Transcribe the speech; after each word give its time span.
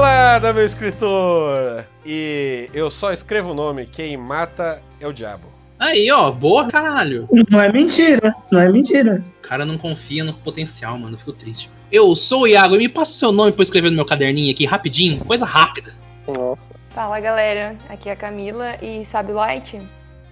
Uma 0.00 0.06
gelada, 0.08 0.52
meu 0.54 0.64
escritor! 0.64 1.84
E 2.06 2.70
eu 2.72 2.90
só 2.90 3.12
escrevo 3.12 3.50
o 3.50 3.54
nome, 3.54 3.84
quem 3.84 4.16
mata 4.16 4.82
é 4.98 5.06
o 5.06 5.12
diabo. 5.12 5.44
Aí, 5.78 6.10
ó, 6.10 6.30
boa, 6.30 6.66
caralho. 6.68 7.28
Não 7.50 7.60
é 7.60 7.70
mentira, 7.70 8.34
não 8.50 8.60
é 8.60 8.72
mentira. 8.72 9.22
O 9.44 9.46
cara 9.46 9.66
não 9.66 9.76
confia 9.76 10.24
no 10.24 10.32
potencial, 10.32 10.96
mano. 10.98 11.16
Eu 11.16 11.18
fico 11.18 11.34
triste. 11.34 11.68
Eu 11.92 12.16
sou 12.16 12.42
o 12.42 12.46
Iago 12.46 12.76
e 12.76 12.78
me 12.78 12.88
passa 12.88 13.10
o 13.12 13.14
seu 13.14 13.30
nome 13.30 13.52
pra 13.52 13.60
eu 13.60 13.64
escrever 13.64 13.90
no 13.90 13.96
meu 13.96 14.06
caderninho 14.06 14.50
aqui, 14.50 14.64
rapidinho, 14.64 15.22
coisa 15.22 15.44
rápida. 15.44 15.92
Nossa. 16.26 16.70
Fala 16.94 17.20
galera, 17.20 17.76
aqui 17.86 18.08
é 18.08 18.12
a 18.12 18.16
Camila 18.16 18.82
e 18.82 19.04
sabe 19.04 19.32
Light? 19.34 19.82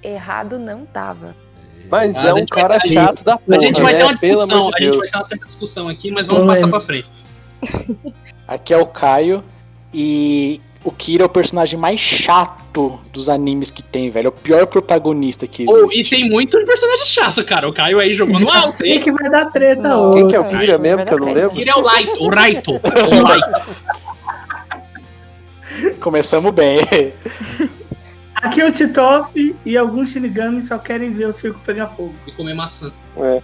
Errado 0.02 0.58
não 0.58 0.86
tava. 0.86 1.36
Mas 1.90 2.16
Ah, 2.16 2.28
é 2.28 2.30
um 2.30 2.34
vai- 2.36 2.46
cara 2.46 2.78
gente- 2.78 2.94
chato 2.94 3.22
da 3.22 3.36
porra. 3.36 3.56
a 3.58 3.60
gente 3.60 3.82
vai 3.82 3.92
ter 3.94 3.98
né? 3.98 4.04
uma 4.06 4.16
Pelo 4.18 4.34
discussão, 4.34 4.70
de 4.70 4.76
a 4.76 4.80
gente 4.80 4.96
vai 4.98 5.08
ter 5.10 5.16
uma 5.18 5.24
certa 5.24 5.46
discussão 5.46 5.88
aqui, 5.90 6.10
mas 6.10 6.26
vamos 6.26 6.44
Oi. 6.44 6.54
passar 6.54 6.68
pra 6.68 6.80
frente. 6.80 7.10
Aqui 8.46 8.72
é 8.72 8.78
o 8.78 8.86
Caio 8.86 9.44
e 9.92 10.60
o 10.84 10.92
Kira 10.92 11.24
é 11.24 11.26
o 11.26 11.28
personagem 11.28 11.78
mais 11.78 12.00
chato 12.00 12.98
dos 13.12 13.28
animes 13.28 13.70
que 13.70 13.82
tem, 13.82 14.10
velho. 14.10 14.26
É 14.26 14.28
o 14.28 14.32
pior 14.32 14.66
protagonista 14.66 15.46
que 15.46 15.64
existe. 15.64 15.80
Oh, 15.80 15.92
e 15.92 16.04
tem 16.04 16.30
muitos 16.30 16.64
personagens 16.64 17.08
chatos, 17.08 17.44
cara. 17.44 17.68
O 17.68 17.72
Caio 17.72 17.98
aí 17.98 18.12
jogando 18.12 18.40
Já 18.40 18.60
alto, 18.62 18.78
que 18.78 19.12
vai 19.12 19.30
dar 19.30 19.46
treta 19.46 19.82
Não. 19.82 20.10
hoje. 20.10 20.18
Quem 20.18 20.28
que 20.28 20.36
é 20.36 20.40
o. 20.40 20.44
Kira 20.44 20.78
mesmo, 20.78 21.04
que 21.04 21.14
eu 21.14 21.18
não 21.18 21.32
lembro? 21.32 21.50
Kira 21.50 21.72
é 21.72 21.74
o 21.74 21.80
Light, 21.80 22.10
o 22.20 22.28
Raito. 22.28 22.72
O 22.82 23.22
Light. 23.22 23.62
Começamos 26.00 26.50
bem. 26.52 26.80
Aqui 28.34 28.60
é 28.60 28.66
o 28.66 28.72
Titoff 28.72 29.56
e 29.64 29.76
alguns 29.76 30.10
Shinigami 30.10 30.62
só 30.62 30.78
querem 30.78 31.12
ver 31.12 31.26
o 31.26 31.32
circo 31.32 31.60
pegar 31.66 31.88
fogo. 31.88 32.14
E 32.26 32.32
comer 32.32 32.54
maçã. 32.54 32.92
É. 33.16 33.42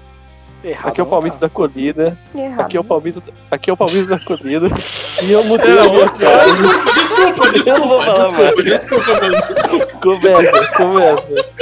Errado 0.64 0.88
Aqui 0.88 1.00
é 1.00 1.04
o 1.04 1.06
Palmito 1.06 1.34
tá. 1.36 1.40
da 1.42 1.48
Colina. 1.50 2.18
Errado. 2.34 2.60
Aqui 2.60 2.76
é 2.76 2.80
o 2.80 2.84
Palmito, 2.84 3.22
aqui 3.50 3.68
é 3.68 3.72
o 3.72 3.76
Palmito 3.76 4.06
da 4.08 4.18
Colina. 4.18 4.68
E 5.22 5.30
eu 5.30 5.44
mudei 5.44 5.72
Não, 5.74 5.84
a 5.84 5.88
minha 5.90 6.10
cara. 6.10 6.44
Desculpa, 6.44 7.52
desculpa, 7.52 7.78
falar 7.78 8.12
desculpa, 8.12 8.62
desculpa, 8.64 9.20
mano. 9.20 9.36
Desculpa, 9.46 9.86
Começa, 10.00 10.72
começa. 10.72 11.56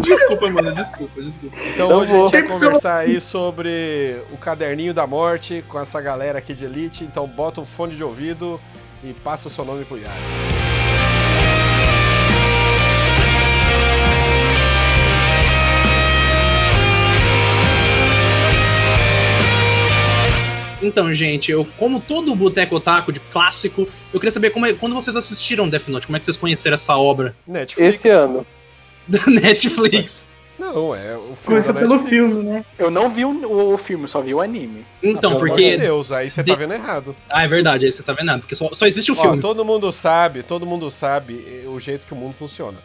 Desculpa, 0.00 0.50
mano. 0.50 0.74
Desculpa, 0.74 1.20
desculpa. 1.20 1.56
Então 1.56 1.86
Então 1.86 1.98
hoje 1.98 2.14
a 2.14 2.22
gente 2.22 2.30
vai 2.30 2.42
conversar 2.44 2.96
aí 2.98 3.20
sobre 3.20 4.22
o 4.32 4.36
caderninho 4.36 4.94
da 4.94 5.08
morte 5.08 5.64
com 5.68 5.80
essa 5.80 6.00
galera 6.00 6.38
aqui 6.38 6.54
de 6.54 6.64
elite. 6.66 7.02
Então 7.02 7.26
bota 7.26 7.60
o 7.60 7.64
fone 7.64 7.96
de 7.96 8.04
ouvido 8.04 8.60
e 9.02 9.12
passa 9.12 9.48
o 9.48 9.50
seu 9.50 9.64
nome 9.64 9.84
pro 9.84 9.98
Iago. 9.98 10.14
Então, 20.80 21.12
gente, 21.12 21.50
eu, 21.50 21.66
como 21.76 22.00
todo 22.00 22.34
boteco 22.36 22.76
otaku 22.76 23.12
de 23.12 23.20
clássico, 23.20 23.88
eu 24.12 24.20
queria 24.20 24.30
saber 24.30 24.50
como 24.50 24.64
é, 24.66 24.72
quando 24.72 24.94
vocês 24.94 25.16
assistiram 25.16 25.68
Death 25.68 25.88
Note, 25.88 26.06
como 26.06 26.16
é 26.16 26.20
que 26.20 26.24
vocês 26.26 26.36
conheceram 26.36 26.74
essa 26.76 26.96
obra 26.96 27.34
Netflix. 27.46 27.96
Esse 27.96 28.08
ano. 28.08 28.46
da 29.06 29.18
Netflix? 29.26 30.28
Não, 30.58 30.92
é 30.94 31.16
o 31.16 31.36
filme 31.36 31.62
Começa 31.62 31.72
pelo 31.74 32.00
filme, 32.04 32.42
né? 32.42 32.64
Eu 32.76 32.90
não 32.90 33.08
vi 33.08 33.24
o, 33.24 33.72
o 33.74 33.78
filme, 33.78 34.08
só 34.08 34.20
vi 34.20 34.34
o 34.34 34.40
anime. 34.40 34.84
Então, 35.00 35.30
amor 35.30 35.46
porque. 35.48 35.70
de 35.72 35.78
Deus, 35.78 36.10
aí 36.10 36.28
você 36.28 36.42
de- 36.42 36.50
tá 36.50 36.58
vendo 36.58 36.74
errado. 36.74 37.14
Ah, 37.30 37.44
é 37.44 37.48
verdade, 37.48 37.84
aí 37.86 37.92
você 37.92 38.02
tá 38.02 38.12
vendo 38.12 38.26
nada, 38.26 38.38
porque 38.40 38.56
só, 38.56 38.68
só 38.72 38.84
existe 38.84 39.12
o 39.12 39.14
Ó, 39.16 39.22
filme. 39.22 39.40
todo 39.40 39.64
mundo 39.64 39.92
sabe, 39.92 40.42
todo 40.42 40.66
mundo 40.66 40.90
sabe 40.90 41.44
eh, 41.46 41.68
o 41.68 41.78
jeito 41.78 42.06
que 42.08 42.12
o 42.12 42.16
mundo 42.16 42.32
funciona. 42.34 42.78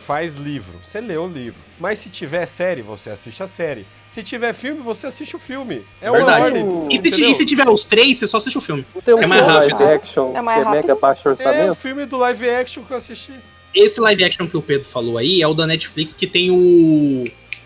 Faz 0.00 0.34
livro, 0.34 0.78
você 0.82 1.00
lê 1.00 1.16
o 1.16 1.26
livro. 1.28 1.60
Mas 1.78 1.98
se 1.98 2.08
tiver 2.08 2.46
série, 2.46 2.80
você 2.82 3.10
assiste 3.10 3.42
a 3.42 3.46
série. 3.46 3.86
Se 4.08 4.22
tiver 4.22 4.52
filme, 4.54 4.80
você 4.80 5.06
assiste 5.06 5.36
o 5.36 5.38
filme. 5.38 5.84
É 6.00 6.10
Verdade. 6.10 6.40
uma 6.40 6.44
ordem. 6.46 6.68
E 6.90 6.98
se, 6.98 7.08
e 7.30 7.34
se 7.34 7.44
tiver 7.44 7.68
os 7.68 7.84
três, 7.84 8.18
você 8.18 8.26
só 8.26 8.38
assiste 8.38 8.56
o 8.58 8.60
filme. 8.60 8.84
Tem 9.04 9.14
um 9.14 9.18
É 9.22 9.26
mais 9.26 9.42
filme 9.42 9.58
live 9.58 9.72
rápido. 9.72 9.88
action 9.90 10.32
É 10.34 10.40
mais 10.42 10.62
que 10.62 10.68
é 10.68 10.70
mega 10.70 10.98
rápido. 11.00 11.42
É 11.42 11.70
o 11.70 11.74
filme 11.74 12.06
do 12.06 12.16
live 12.16 12.48
action 12.50 12.82
que 12.82 12.92
eu 12.92 12.96
assisti. 12.96 13.34
Esse 13.74 14.00
live 14.00 14.24
action 14.24 14.48
que 14.48 14.56
o 14.56 14.62
Pedro 14.62 14.88
falou 14.88 15.18
aí 15.18 15.42
é 15.42 15.46
o 15.46 15.54
da 15.54 15.66
Netflix 15.66 16.14
que 16.14 16.26
tem 16.26 16.50
o 16.50 17.24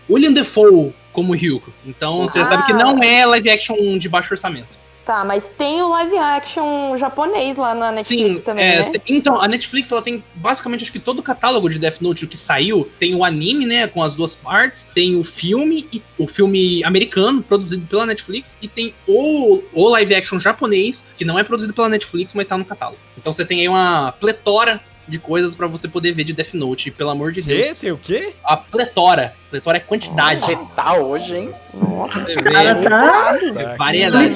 William 0.09 0.33
Defoe 0.33 0.93
como 1.11 1.33
Ryuko. 1.33 1.73
Então 1.85 2.19
você 2.27 2.39
Ah. 2.39 2.45
sabe 2.45 2.65
que 2.65 2.73
não 2.73 2.99
é 3.01 3.25
live 3.25 3.49
action 3.49 3.97
de 3.97 4.07
baixo 4.09 4.33
orçamento. 4.33 4.77
Tá, 5.05 5.23
mas 5.23 5.51
tem 5.55 5.83
o 5.83 5.89
live 5.89 6.17
action 6.17 6.97
japonês 6.97 7.57
lá 7.57 7.75
na 7.75 7.91
Netflix 7.91 8.39
Sim, 8.39 8.43
também, 8.43 8.65
é, 8.65 8.89
né? 8.89 8.91
então, 9.07 9.39
a 9.39 9.47
Netflix 9.47 9.91
ela 9.91 10.01
tem 10.01 10.23
basicamente 10.33 10.81
acho 10.81 10.91
que 10.91 10.97
todo 10.97 11.19
o 11.19 11.23
catálogo 11.23 11.69
de 11.69 11.77
Death 11.77 12.01
Note 12.01 12.25
o 12.25 12.27
que 12.27 12.35
saiu. 12.35 12.89
Tem 12.97 13.13
o 13.13 13.23
anime, 13.23 13.67
né, 13.67 13.87
com 13.87 14.01
as 14.01 14.15
duas 14.15 14.33
partes, 14.33 14.89
tem 14.95 15.15
o 15.15 15.23
filme, 15.23 15.87
e, 15.93 16.01
o 16.17 16.25
filme 16.25 16.83
americano, 16.83 17.43
produzido 17.43 17.85
pela 17.85 18.07
Netflix, 18.07 18.57
e 18.63 18.67
tem 18.67 18.95
o, 19.07 19.61
o 19.71 19.89
live 19.89 20.15
action 20.15 20.39
japonês, 20.39 21.05
que 21.15 21.23
não 21.23 21.37
é 21.37 21.43
produzido 21.43 21.71
pela 21.71 21.87
Netflix, 21.87 22.33
mas 22.33 22.47
tá 22.47 22.57
no 22.57 22.65
catálogo. 22.65 22.97
Então 23.15 23.31
você 23.31 23.45
tem 23.45 23.59
aí 23.59 23.69
uma 23.69 24.11
pletora 24.13 24.81
de 25.07 25.19
coisas 25.19 25.55
pra 25.55 25.67
você 25.67 25.87
poder 25.87 26.11
ver 26.11 26.23
de 26.23 26.33
Death 26.33 26.53
Note, 26.53 26.91
pelo 26.91 27.09
amor 27.09 27.31
de 27.31 27.41
Deus. 27.41 27.77
Tem 27.77 27.91
o 27.91 27.97
quê? 27.97 28.33
A 28.43 28.57
pletora. 28.57 29.33
Pletora 29.49 29.77
é 29.77 29.79
quantidade. 29.79 30.39
Você 30.39 30.57
tá 30.75 30.95
hoje, 30.95 31.37
hein? 31.37 31.51
Nossa, 31.75 32.19
Você 32.19 32.35
cara 32.35 32.81
tá. 32.81 33.37
Tá 33.53 33.75
variedade. 33.75 34.35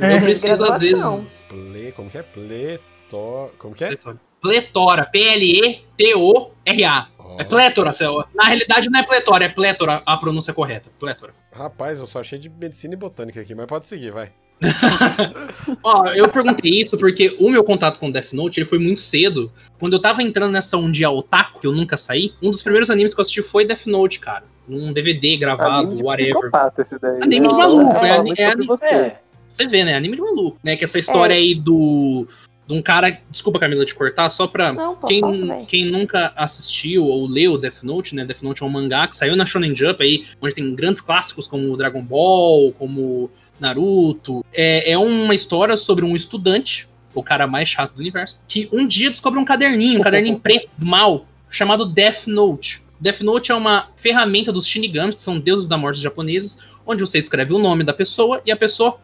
É. 0.00 0.16
Eu 0.16 0.20
preciso, 0.20 0.62
às 0.64 0.80
vezes. 0.80 1.30
Ple... 1.48 1.92
Como 1.92 2.10
que 2.10 2.18
é? 2.18 2.22
Pleto... 2.22 3.50
Como 3.58 3.74
que 3.74 3.84
é? 3.84 3.88
Pletora. 3.88 4.20
Pletora. 4.40 5.06
P-L-E-T-O-R-A. 5.06 7.08
É 7.38 7.44
plétora, 7.44 7.92
Céu. 7.92 8.24
Na 8.34 8.44
realidade 8.44 8.90
não 8.90 9.00
é 9.00 9.02
pletora, 9.02 9.44
é 9.44 9.48
plétora 9.48 10.02
a 10.04 10.16
pronúncia 10.16 10.52
correta. 10.52 10.90
Plétora. 10.98 11.32
Rapaz, 11.50 12.00
eu 12.00 12.06
só 12.06 12.20
achei 12.20 12.38
de 12.38 12.50
medicina 12.50 12.94
e 12.94 12.96
botânica 12.96 13.40
aqui, 13.40 13.54
mas 13.54 13.66
pode 13.66 13.86
seguir, 13.86 14.10
vai. 14.10 14.30
Ó, 15.82 16.06
eu 16.08 16.28
perguntei 16.28 16.70
isso 16.70 16.96
porque 16.96 17.36
o 17.40 17.50
meu 17.50 17.64
contato 17.64 17.98
com 17.98 18.10
Death 18.10 18.32
Note 18.32 18.60
ele 18.60 18.66
foi 18.66 18.78
muito 18.78 19.00
cedo. 19.00 19.50
Quando 19.78 19.94
eu 19.94 20.00
tava 20.00 20.22
entrando 20.22 20.52
nessa 20.52 20.76
um 20.76 20.90
dia 20.90 21.10
otaku, 21.10 21.60
que 21.60 21.66
eu 21.66 21.72
nunca 21.72 21.96
saí, 21.96 22.32
um 22.42 22.50
dos 22.50 22.62
primeiros 22.62 22.90
animes 22.90 23.14
que 23.14 23.20
eu 23.20 23.22
assisti 23.22 23.42
foi 23.42 23.64
Death 23.64 23.86
Note, 23.86 24.20
cara. 24.20 24.44
Um 24.68 24.92
DVD 24.92 25.36
gravado, 25.36 25.88
Anime 25.88 25.96
de 25.96 26.02
whatever. 26.04 26.50
esse 26.78 26.98
daí. 27.00 27.20
Anime 27.22 27.48
de 27.48 27.54
Eu 27.54 27.58
maluco, 27.58 27.96
é, 27.96 28.18
muito 28.22 28.40
é 28.40 28.50
sobre 28.50 28.58
ani- 28.62 28.66
você. 28.66 28.84
É. 28.86 29.20
Você 29.48 29.66
vê, 29.66 29.84
né? 29.84 29.94
Anime 29.94 30.16
de 30.16 30.22
maluco. 30.22 30.58
Né? 30.62 30.76
Que 30.76 30.84
essa 30.84 30.98
história 30.98 31.34
É. 31.34 31.36
aí 31.36 31.54
do. 31.54 32.26
De 32.66 32.72
um 32.72 32.80
cara. 32.80 33.18
Desculpa, 33.28 33.58
Camila, 33.58 33.84
te 33.84 33.94
cortar, 33.94 34.30
só 34.30 34.46
pra. 34.46 34.72
Não, 34.72 34.94
pô, 34.94 35.06
Quem, 35.08 35.20
velho. 35.20 35.66
quem 35.66 35.90
nunca 35.90 36.32
assistiu 36.36 37.04
ou 37.04 37.26
leu 37.26 37.58
Death 37.58 37.82
Note, 37.82 38.14
né? 38.14 38.24
Death 38.24 38.40
Note 38.42 38.62
é 38.62 38.66
um 38.66 38.70
mangá 38.70 39.06
que 39.08 39.16
saiu 39.16 39.34
na 39.36 39.44
Shonen 39.44 39.74
Jump 39.74 40.00
aí, 40.02 40.24
onde 40.40 40.54
tem 40.54 40.74
grandes 40.74 41.02
clássicos 41.02 41.48
como 41.48 41.76
Dragon 41.76 42.00
Ball, 42.00 42.72
como 42.78 43.28
Naruto. 43.62 44.44
É, 44.52 44.92
é 44.92 44.98
uma 44.98 45.34
história 45.34 45.76
sobre 45.76 46.04
um 46.04 46.14
estudante, 46.14 46.88
o 47.14 47.22
cara 47.22 47.46
mais 47.46 47.68
chato 47.68 47.94
do 47.94 48.00
universo, 48.00 48.38
que 48.46 48.68
um 48.72 48.86
dia 48.86 49.10
descobre 49.10 49.38
um 49.38 49.44
caderninho, 49.44 50.00
um 50.00 50.02
caderninho 50.02 50.38
preto, 50.40 50.68
mal, 50.78 51.26
chamado 51.50 51.86
Death 51.86 52.26
Note. 52.26 52.82
Death 53.00 53.20
Note 53.20 53.50
é 53.50 53.54
uma 53.54 53.88
ferramenta 53.96 54.52
dos 54.52 54.66
Shinigamis, 54.66 55.16
que 55.16 55.22
são 55.22 55.38
deuses 55.38 55.66
da 55.66 55.76
morte 55.76 56.00
japoneses, 56.00 56.58
onde 56.86 57.00
você 57.00 57.18
escreve 57.18 57.52
o 57.52 57.58
nome 57.58 57.84
da 57.84 57.92
pessoa 57.92 58.40
e 58.44 58.52
a 58.52 58.56
pessoa 58.56 58.98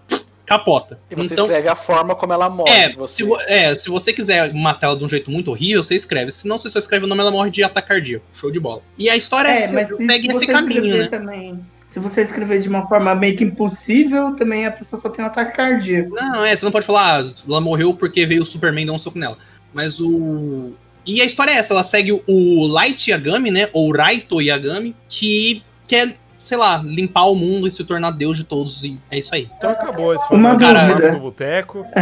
capota. 0.49 0.99
E 1.11 1.15
você 1.15 1.35
então, 1.35 1.45
escreve 1.45 1.69
a 1.69 1.77
forma 1.77 2.15
como 2.15 2.33
ela 2.33 2.49
morre. 2.49 2.71
é, 2.71 2.89
se 2.89 2.97
você... 2.97 3.23
se, 3.23 3.53
é, 3.53 3.75
se 3.75 3.91
você 3.91 4.13
quiser 4.15 4.55
matar 4.55 4.87
ela 4.89 4.97
de 4.97 5.05
um 5.05 5.09
jeito 5.09 5.31
muito 5.31 5.51
horrível, 5.51 5.85
você 5.85 5.95
escreve. 5.95 6.31
Se 6.31 6.49
não, 6.49 6.59
você 6.59 6.71
só 6.71 6.79
escreve 6.79 7.05
o 7.05 7.09
nome, 7.09 7.21
ela 7.21 7.31
morre 7.31 7.51
de 7.51 7.63
ataque 7.63 7.89
cardíaco. 7.89 8.25
Show 8.33 8.51
de 8.51 8.59
bola. 8.59 8.81
E 8.97 9.11
a 9.11 9.17
história 9.17 9.51
É, 9.51 9.57
se 9.57 9.97
segue 9.97 10.29
esse 10.29 10.47
caminho, 10.47 10.97
né? 10.97 11.07
Também, 11.09 11.61
se 11.88 11.99
você 11.99 12.21
escrever 12.21 12.60
de 12.60 12.69
uma 12.69 12.87
forma 12.87 13.15
meio 13.15 13.34
que 13.34 13.43
impossível, 13.43 14.37
também 14.37 14.66
a 14.66 14.71
pessoa 14.71 15.00
só 15.00 15.09
tem 15.09 15.25
um 15.25 15.28
ataque 15.28 15.56
cardíaco. 15.56 16.15
Não, 16.15 16.44
é, 16.44 16.54
você 16.54 16.65
não 16.65 16.71
pode 16.71 16.84
falar, 16.84 17.22
ah, 17.22 17.33
ela 17.48 17.60
morreu 17.63 17.95
porque 17.95 18.27
veio 18.27 18.42
o 18.42 18.47
Superman 18.47 18.84
dar 18.84 18.92
um 18.92 18.98
soco 18.98 19.18
nela. 19.18 19.39
Mas 19.72 19.98
o. 19.98 20.72
E 21.07 21.22
a 21.22 21.24
história 21.24 21.53
é 21.53 21.54
essa, 21.54 21.72
ela 21.72 21.83
segue 21.83 22.13
o 22.13 22.66
Light 22.66 23.10
Yagami, 23.10 23.51
né? 23.51 23.71
Ou 23.72 23.91
Raito 23.91 24.42
Yagami, 24.42 24.95
que 25.09 25.63
quer, 25.86 26.18
sei 26.48 26.56
lá, 26.56 26.83
limpar 26.83 27.27
o 27.27 27.34
mundo 27.34 27.66
e 27.68 27.71
se 27.71 27.84
tornar 27.84 28.10
deus 28.10 28.39
de 28.39 28.45
todos. 28.45 28.83
E 28.83 28.98
é 29.10 29.18
isso 29.18 29.34
aí. 29.34 29.48
Então 29.59 29.71
acabou 29.71 30.15
esse 30.15 30.27
foi 30.27 30.36
Uma 30.36 30.53
um 30.53 30.59
dúvida. 30.59 31.12
do 31.12 31.18
boteco. 31.21 31.84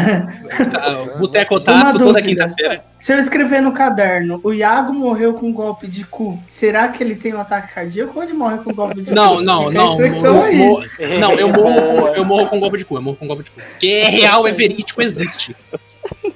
Ah, 0.76 1.18
Boteco 1.18 1.54
Otaku 1.56 1.98
toda 1.98 2.22
quinta-feira. 2.22 2.84
Se 2.98 3.12
eu 3.12 3.18
escrever 3.18 3.60
no 3.60 3.72
caderno, 3.72 4.40
o 4.42 4.52
Iago 4.52 4.92
morreu 4.92 5.34
com 5.34 5.46
um 5.48 5.52
golpe 5.52 5.86
de 5.86 6.04
cu, 6.04 6.38
será 6.48 6.88
que 6.88 7.02
ele 7.02 7.16
tem 7.16 7.34
um 7.34 7.40
ataque 7.40 7.74
cardíaco 7.74 8.12
ou 8.16 8.22
ele 8.22 8.32
morre 8.32 8.58
com 8.58 8.70
um 8.70 8.74
golpe 8.74 9.00
de 9.02 9.12
Não, 9.12 9.36
cu? 9.36 9.42
não, 9.42 9.70
não. 9.70 9.96
reflexão 9.96 10.52
mo- 10.52 10.80
Não, 11.20 11.32
eu 11.34 11.48
morro, 11.48 12.08
eu 12.14 12.24
morro 12.24 12.46
com 12.48 12.60
golpe 12.60 12.78
de 12.78 12.84
cu, 12.84 12.96
eu 12.96 13.02
morro 13.02 13.16
com 13.16 13.26
golpe 13.26 13.42
de 13.44 13.50
cu. 13.50 13.60
Porque 13.60 13.86
é 13.88 14.08
real, 14.08 14.46
é 14.46 14.52
verídico, 14.52 15.02
existe. 15.02 15.56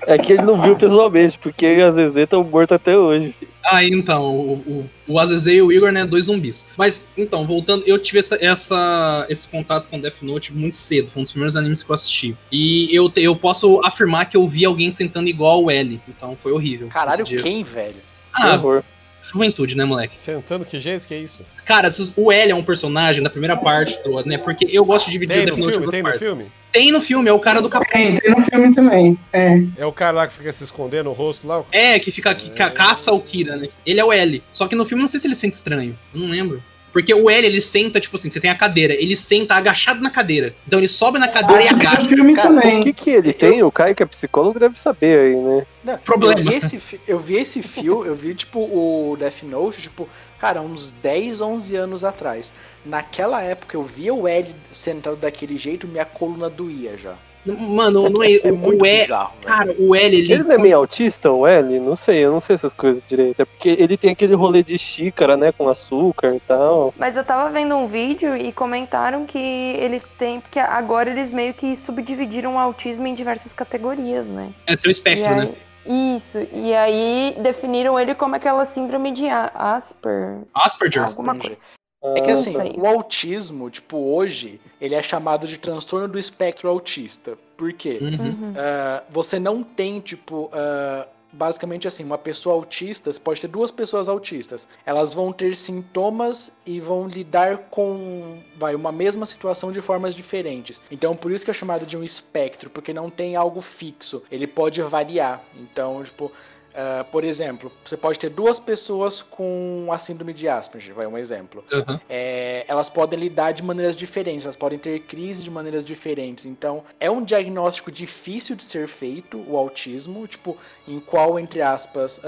É 0.06 0.18
que 0.18 0.32
ele 0.32 0.42
não 0.42 0.60
viu 0.60 0.74
pessoalmente, 0.76 1.38
porque 1.38 1.66
e 1.66 1.82
a 1.82 1.90
Zezé 1.92 2.22
estão 2.22 2.42
mortos 2.42 2.74
até 2.74 2.96
hoje. 2.96 3.34
filho. 3.38 3.49
Ah, 3.64 3.84
então, 3.84 4.24
o, 4.34 4.52
o, 4.54 4.90
o 5.08 5.18
Azazel 5.18 5.54
e 5.56 5.62
o 5.62 5.72
Igor, 5.72 5.92
né, 5.92 6.04
dois 6.06 6.24
zumbis. 6.26 6.68
Mas, 6.76 7.08
então, 7.16 7.46
voltando, 7.46 7.84
eu 7.86 7.98
tive 7.98 8.18
essa, 8.18 8.38
essa- 8.40 9.26
esse 9.28 9.48
contato 9.48 9.88
com 9.88 10.00
Death 10.00 10.22
Note 10.22 10.52
muito 10.52 10.78
cedo, 10.78 11.10
foi 11.10 11.20
um 11.20 11.22
dos 11.24 11.32
primeiros 11.32 11.56
animes 11.56 11.82
que 11.82 11.90
eu 11.90 11.94
assisti. 11.94 12.36
E 12.50 12.88
eu, 12.94 13.08
te- 13.10 13.20
eu 13.22 13.36
posso 13.36 13.80
afirmar 13.84 14.26
que 14.30 14.36
eu 14.36 14.46
vi 14.48 14.64
alguém 14.64 14.90
sentando 14.90 15.28
igual 15.28 15.64
o 15.64 15.70
L, 15.70 16.00
então 16.08 16.36
foi 16.36 16.52
horrível. 16.52 16.88
Caralho, 16.88 17.24
quem, 17.24 17.62
velho? 17.62 17.94
Que 18.34 18.42
Ah, 18.42 18.54
horror. 18.54 18.82
Juventude, 19.20 19.76
né, 19.76 19.84
moleque? 19.84 20.18
Sentando, 20.18 20.64
que 20.64 20.78
jeito 20.80 21.06
que 21.06 21.14
é 21.14 21.18
isso? 21.18 21.44
Cara, 21.64 21.90
o 22.16 22.32
L 22.32 22.52
é 22.52 22.54
um 22.54 22.62
personagem 22.62 23.22
da 23.22 23.30
primeira 23.30 23.56
parte, 23.56 24.02
do, 24.02 24.24
né, 24.24 24.38
porque 24.38 24.66
eu 24.70 24.84
gosto 24.84 25.06
de 25.06 25.12
dividir 25.12 25.44
Tem 25.44 25.54
o 25.54 25.56
no 25.56 25.70
filme? 25.70 25.88
Tem 25.90 26.02
no 26.02 26.12
filme? 26.12 26.52
Tem 26.72 26.92
no 26.92 27.00
filme, 27.00 27.28
é 27.28 27.32
o 27.32 27.40
cara 27.40 27.60
do 27.60 27.68
capuz. 27.68 27.90
Tem, 27.92 28.16
tem 28.20 28.30
no 28.30 28.42
filme 28.42 28.74
também. 28.74 29.18
É. 29.32 29.60
É 29.76 29.84
o 29.86 29.92
cara 29.92 30.18
lá 30.18 30.26
que 30.26 30.32
fica 30.32 30.52
se 30.52 30.62
escondendo 30.62 31.10
o 31.10 31.12
rosto 31.12 31.46
lá? 31.46 31.64
É, 31.72 31.98
que 31.98 32.10
fica 32.12 32.32
que 32.34 32.48
ca- 32.50 32.70
caça 32.70 33.12
o 33.12 33.20
Kira, 33.20 33.56
né? 33.56 33.68
Ele 33.84 33.98
é 33.98 34.04
o 34.04 34.12
L. 34.12 34.40
Só 34.52 34.68
que 34.68 34.76
no 34.76 34.84
filme 34.86 35.00
eu 35.00 35.04
não 35.04 35.08
sei 35.08 35.18
se 35.18 35.26
ele 35.26 35.34
sente 35.34 35.54
estranho. 35.56 35.98
Eu 36.14 36.20
não 36.20 36.28
lembro. 36.28 36.62
Porque 36.92 37.14
o 37.14 37.30
L, 37.30 37.46
ele 37.46 37.60
senta, 37.60 38.00
tipo 38.00 38.16
assim, 38.16 38.30
você 38.30 38.40
tem 38.40 38.50
a 38.50 38.54
cadeira, 38.54 38.92
ele 38.94 39.14
senta 39.14 39.54
agachado 39.54 40.00
na 40.00 40.10
cadeira. 40.10 40.54
Então 40.66 40.78
ele 40.80 40.88
sobe 40.88 41.18
na 41.18 41.28
cadeira 41.28 41.62
e 41.62 41.68
agacha. 41.68 42.08
filme 42.08 42.34
Cara, 42.34 42.50
O 42.50 42.54
também. 42.54 42.82
que 42.82 42.92
que 42.92 43.10
ele 43.10 43.32
tem? 43.32 43.62
O 43.62 43.70
Caio, 43.70 43.94
que 43.94 44.02
é 44.02 44.06
psicólogo, 44.06 44.58
deve 44.58 44.78
saber 44.78 45.20
aí, 45.20 45.36
né? 45.36 45.66
Não, 45.84 45.98
Problema. 45.98 46.40
Eu 46.40 46.44
vi 46.44 46.54
esse, 46.54 46.80
eu 47.06 47.18
vi 47.18 47.36
esse 47.36 47.62
fio, 47.62 48.04
eu 48.04 48.14
vi, 48.14 48.34
tipo, 48.34 48.60
o 48.60 49.16
Death 49.18 49.42
Note, 49.44 49.80
tipo, 49.82 50.08
cara, 50.38 50.60
uns 50.60 50.90
10, 51.02 51.40
11 51.40 51.76
anos 51.76 52.04
atrás. 52.04 52.52
Naquela 52.84 53.42
época 53.42 53.76
eu 53.76 53.82
via 53.82 54.12
o 54.12 54.26
L 54.26 54.54
sentado 54.70 55.16
daquele 55.16 55.56
jeito, 55.56 55.86
minha 55.86 56.04
coluna 56.04 56.50
doía 56.50 56.96
já. 56.98 57.14
Mano, 57.46 58.08
não 58.10 58.22
é, 58.22 58.34
É 58.42 58.52
o, 58.52 58.56
muito 58.56 58.82
o 58.82 58.86
L, 58.86 59.00
bizarro, 59.00 59.32
velho. 59.42 59.56
cara, 59.56 59.74
o 59.78 59.94
L, 59.96 60.16
ele, 60.16 60.32
Ele 60.32 60.42
não 60.42 60.52
é 60.52 60.58
meio 60.58 60.76
autista, 60.76 61.30
o 61.32 61.46
L? 61.46 61.80
Não 61.80 61.96
sei, 61.96 62.18
eu 62.18 62.30
não 62.32 62.40
sei 62.40 62.54
essas 62.54 62.74
coisas 62.74 63.02
direito. 63.08 63.40
É 63.40 63.44
porque 63.44 63.68
ele 63.70 63.96
tem 63.96 64.10
aquele 64.10 64.34
rolê 64.34 64.62
de 64.62 64.76
xícara, 64.76 65.36
né, 65.36 65.50
com 65.52 65.68
açúcar 65.68 66.34
e 66.34 66.40
tal. 66.40 66.92
Mas 66.98 67.16
eu 67.16 67.24
tava 67.24 67.48
vendo 67.50 67.74
um 67.76 67.86
vídeo 67.86 68.36
e 68.36 68.52
comentaram 68.52 69.24
que 69.24 69.38
ele 69.38 70.02
tem. 70.18 70.40
Porque 70.40 70.58
agora 70.58 71.10
eles 71.10 71.32
meio 71.32 71.54
que 71.54 71.74
subdividiram 71.74 72.56
o 72.56 72.58
autismo 72.58 73.06
em 73.06 73.14
diversas 73.14 73.52
categorias, 73.52 74.30
né? 74.30 74.50
é 74.66 74.76
seu 74.76 74.90
espectro, 74.90 75.34
né? 75.34 75.52
aí, 75.86 76.14
Isso, 76.16 76.38
e 76.52 76.74
aí 76.74 77.36
definiram 77.40 77.98
ele 77.98 78.14
como 78.14 78.36
aquela 78.36 78.64
síndrome 78.64 79.12
de 79.12 79.26
Asper. 79.28 80.42
Asperger. 80.54 81.04
Alguma 81.04 81.34
coisa. 81.36 81.56
É 82.02 82.20
que 82.20 82.30
assim, 82.30 82.56
o 82.78 82.86
autismo, 82.86 83.68
tipo, 83.68 83.98
hoje, 83.98 84.58
ele 84.80 84.94
é 84.94 85.02
chamado 85.02 85.46
de 85.46 85.58
transtorno 85.58 86.08
do 86.08 86.18
espectro 86.18 86.68
autista. 86.68 87.36
Por 87.56 87.72
quê? 87.74 87.98
Uhum. 88.00 88.54
Ah, 88.56 89.02
você 89.10 89.38
não 89.38 89.62
tem, 89.62 90.00
tipo, 90.00 90.48
ah, 90.52 91.06
basicamente 91.32 91.86
assim, 91.86 92.02
uma 92.02 92.16
pessoa 92.16 92.54
autista, 92.54 93.12
você 93.12 93.20
pode 93.20 93.40
ter 93.40 93.48
duas 93.48 93.70
pessoas 93.70 94.08
autistas. 94.08 94.66
Elas 94.86 95.12
vão 95.12 95.30
ter 95.30 95.54
sintomas 95.54 96.52
e 96.64 96.80
vão 96.80 97.06
lidar 97.06 97.58
com, 97.70 98.38
vai, 98.56 98.74
uma 98.74 98.90
mesma 98.90 99.26
situação 99.26 99.70
de 99.70 99.82
formas 99.82 100.14
diferentes. 100.14 100.80
Então, 100.90 101.14
por 101.14 101.30
isso 101.30 101.44
que 101.44 101.50
é 101.50 101.54
chamado 101.54 101.84
de 101.84 101.98
um 101.98 102.02
espectro, 102.02 102.70
porque 102.70 102.94
não 102.94 103.10
tem 103.10 103.36
algo 103.36 103.60
fixo. 103.60 104.22
Ele 104.30 104.46
pode 104.46 104.80
variar. 104.82 105.42
Então, 105.54 106.02
tipo, 106.02 106.32
ah, 106.74 107.04
por 107.10 107.24
exemplo, 107.24 107.72
você 107.84 107.96
pode 107.96 108.18
ter 108.18 108.30
duas 108.30 108.58
pessoas 108.58 109.22
com 109.22 109.88
a 109.90 109.98
síndrome 109.98 110.32
de 110.32 110.48
Asperger, 110.48 110.94
vai 110.94 111.06
um 111.06 111.18
exemplo 111.18 111.64
Uhum. 111.72 111.98
é, 112.08 112.64
elas 112.68 112.88
podem 112.88 113.18
lidar 113.18 113.52
de 113.52 113.62
maneiras 113.62 113.96
diferentes, 113.96 114.44
elas 114.44 114.56
podem 114.56 114.78
ter 114.78 115.00
crises 115.00 115.44
de 115.44 115.50
maneiras 115.50 115.84
diferentes. 115.84 116.46
Então, 116.46 116.84
é 116.98 117.10
um 117.10 117.22
diagnóstico 117.22 117.90
difícil 117.90 118.56
de 118.56 118.64
ser 118.64 118.88
feito, 118.88 119.42
o 119.46 119.56
autismo, 119.56 120.26
tipo, 120.26 120.56
em 120.86 121.00
qual, 121.00 121.38
entre 121.38 121.62
aspas, 121.62 122.20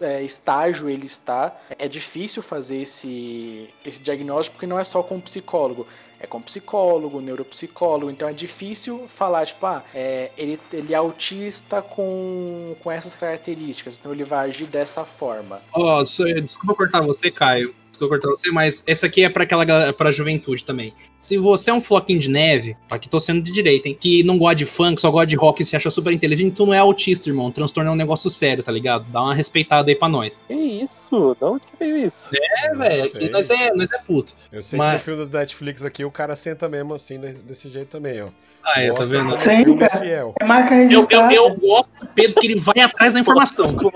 é, 0.00 0.22
estágio 0.22 0.88
ele 0.88 1.06
está. 1.06 1.56
É 1.78 1.88
difícil 1.88 2.42
fazer 2.42 2.78
esse, 2.82 3.68
esse 3.84 4.00
diagnóstico 4.02 4.56
porque 4.56 4.66
não 4.66 4.78
é 4.78 4.84
só 4.84 5.02
com 5.02 5.16
o 5.16 5.22
psicólogo. 5.22 5.86
É 6.22 6.26
com 6.26 6.40
psicólogo, 6.40 7.20
neuropsicólogo, 7.20 8.08
então 8.08 8.28
é 8.28 8.32
difícil 8.32 9.08
falar, 9.08 9.44
tipo, 9.44 9.66
ah, 9.66 9.82
é, 9.92 10.30
ele, 10.38 10.58
ele 10.72 10.94
é 10.94 10.96
autista 10.96 11.82
com, 11.82 12.76
com 12.80 12.92
essas 12.92 13.16
características, 13.16 13.98
então 13.98 14.12
ele 14.12 14.22
vai 14.22 14.48
agir 14.48 14.66
dessa 14.66 15.04
forma. 15.04 15.60
Ó, 15.72 16.04
só- 16.04 16.22
desculpa 16.24 16.76
cortar 16.76 17.00
você, 17.00 17.28
Caio. 17.28 17.74
Desculpa 18.02 18.18
cortar 18.20 18.28
você, 18.30 18.50
mas 18.50 18.82
essa 18.86 19.06
aqui 19.06 19.22
é 19.24 19.28
pra 19.28 19.44
aquela 19.44 19.92
pra 19.92 20.10
juventude 20.10 20.64
também. 20.64 20.92
Se 21.20 21.36
você 21.38 21.70
é 21.70 21.74
um 21.74 21.80
floquinho 21.80 22.18
de 22.18 22.28
neve, 22.28 22.76
aqui 22.90 23.08
tô 23.08 23.20
sendo 23.20 23.40
de 23.40 23.52
direita, 23.52 23.88
hein? 23.88 23.96
Que 23.98 24.22
não 24.24 24.36
gosta 24.38 24.56
de 24.56 24.66
funk, 24.66 25.00
só 25.00 25.10
gosta 25.10 25.26
de 25.28 25.36
rock 25.36 25.62
e 25.62 25.64
se 25.64 25.76
acha 25.76 25.90
super 25.90 26.12
inteligente, 26.12 26.54
tu 26.54 26.66
não 26.66 26.74
é 26.74 26.78
autista, 26.78 27.28
irmão. 27.28 27.50
Transtorno 27.52 27.90
é 27.90 27.92
um 27.92 27.96
negócio 27.96 28.28
sério, 28.28 28.62
tá 28.62 28.72
ligado? 28.72 29.04
Dá 29.12 29.22
uma 29.22 29.34
respeitada 29.34 29.90
aí 29.90 29.94
pra 29.94 30.08
nós. 30.08 30.42
Que 30.48 30.54
isso? 30.54 31.36
De 31.38 31.44
onde 31.44 31.60
que 31.62 31.76
veio 31.78 31.96
isso? 31.98 32.28
É, 32.64 32.74
velho, 32.74 33.04
aqui 33.04 33.28
nós 33.30 33.48
é, 33.50 33.72
nós 33.72 33.92
é 33.92 33.98
puto. 33.98 34.34
Eu 34.50 34.62
sei 34.62 34.78
Mas- 34.78 34.90
que 34.90 35.10
no 35.10 35.16
filme 35.16 35.30
do 35.30 35.38
Netflix 35.38 35.84
aqui 35.84 36.04
o 36.04 36.10
cara 36.10 36.34
senta 36.34 36.68
mesmo 36.68 36.94
assim, 36.94 37.20
de- 37.20 37.34
desse 37.34 37.68
jeito 37.70 37.88
também, 37.88 38.20
ó. 38.22 38.28
Ah, 38.64 38.80
é, 38.82 38.92
tá 38.92 39.04
vendo? 39.04 39.34
Senta. 39.36 39.84
é 39.84 39.88
fiel. 39.90 40.34
É 40.40 40.44
marca 40.44 40.74
Eu, 40.74 40.80
eu, 40.80 40.88
registrada. 40.88 41.34
eu 41.34 41.54
gosto 41.54 41.90
do 42.00 42.06
Pedro 42.08 42.40
que 42.40 42.46
ele 42.48 42.60
vai 42.60 42.80
atrás 42.84 43.12
da 43.14 43.20
informação. 43.20 43.76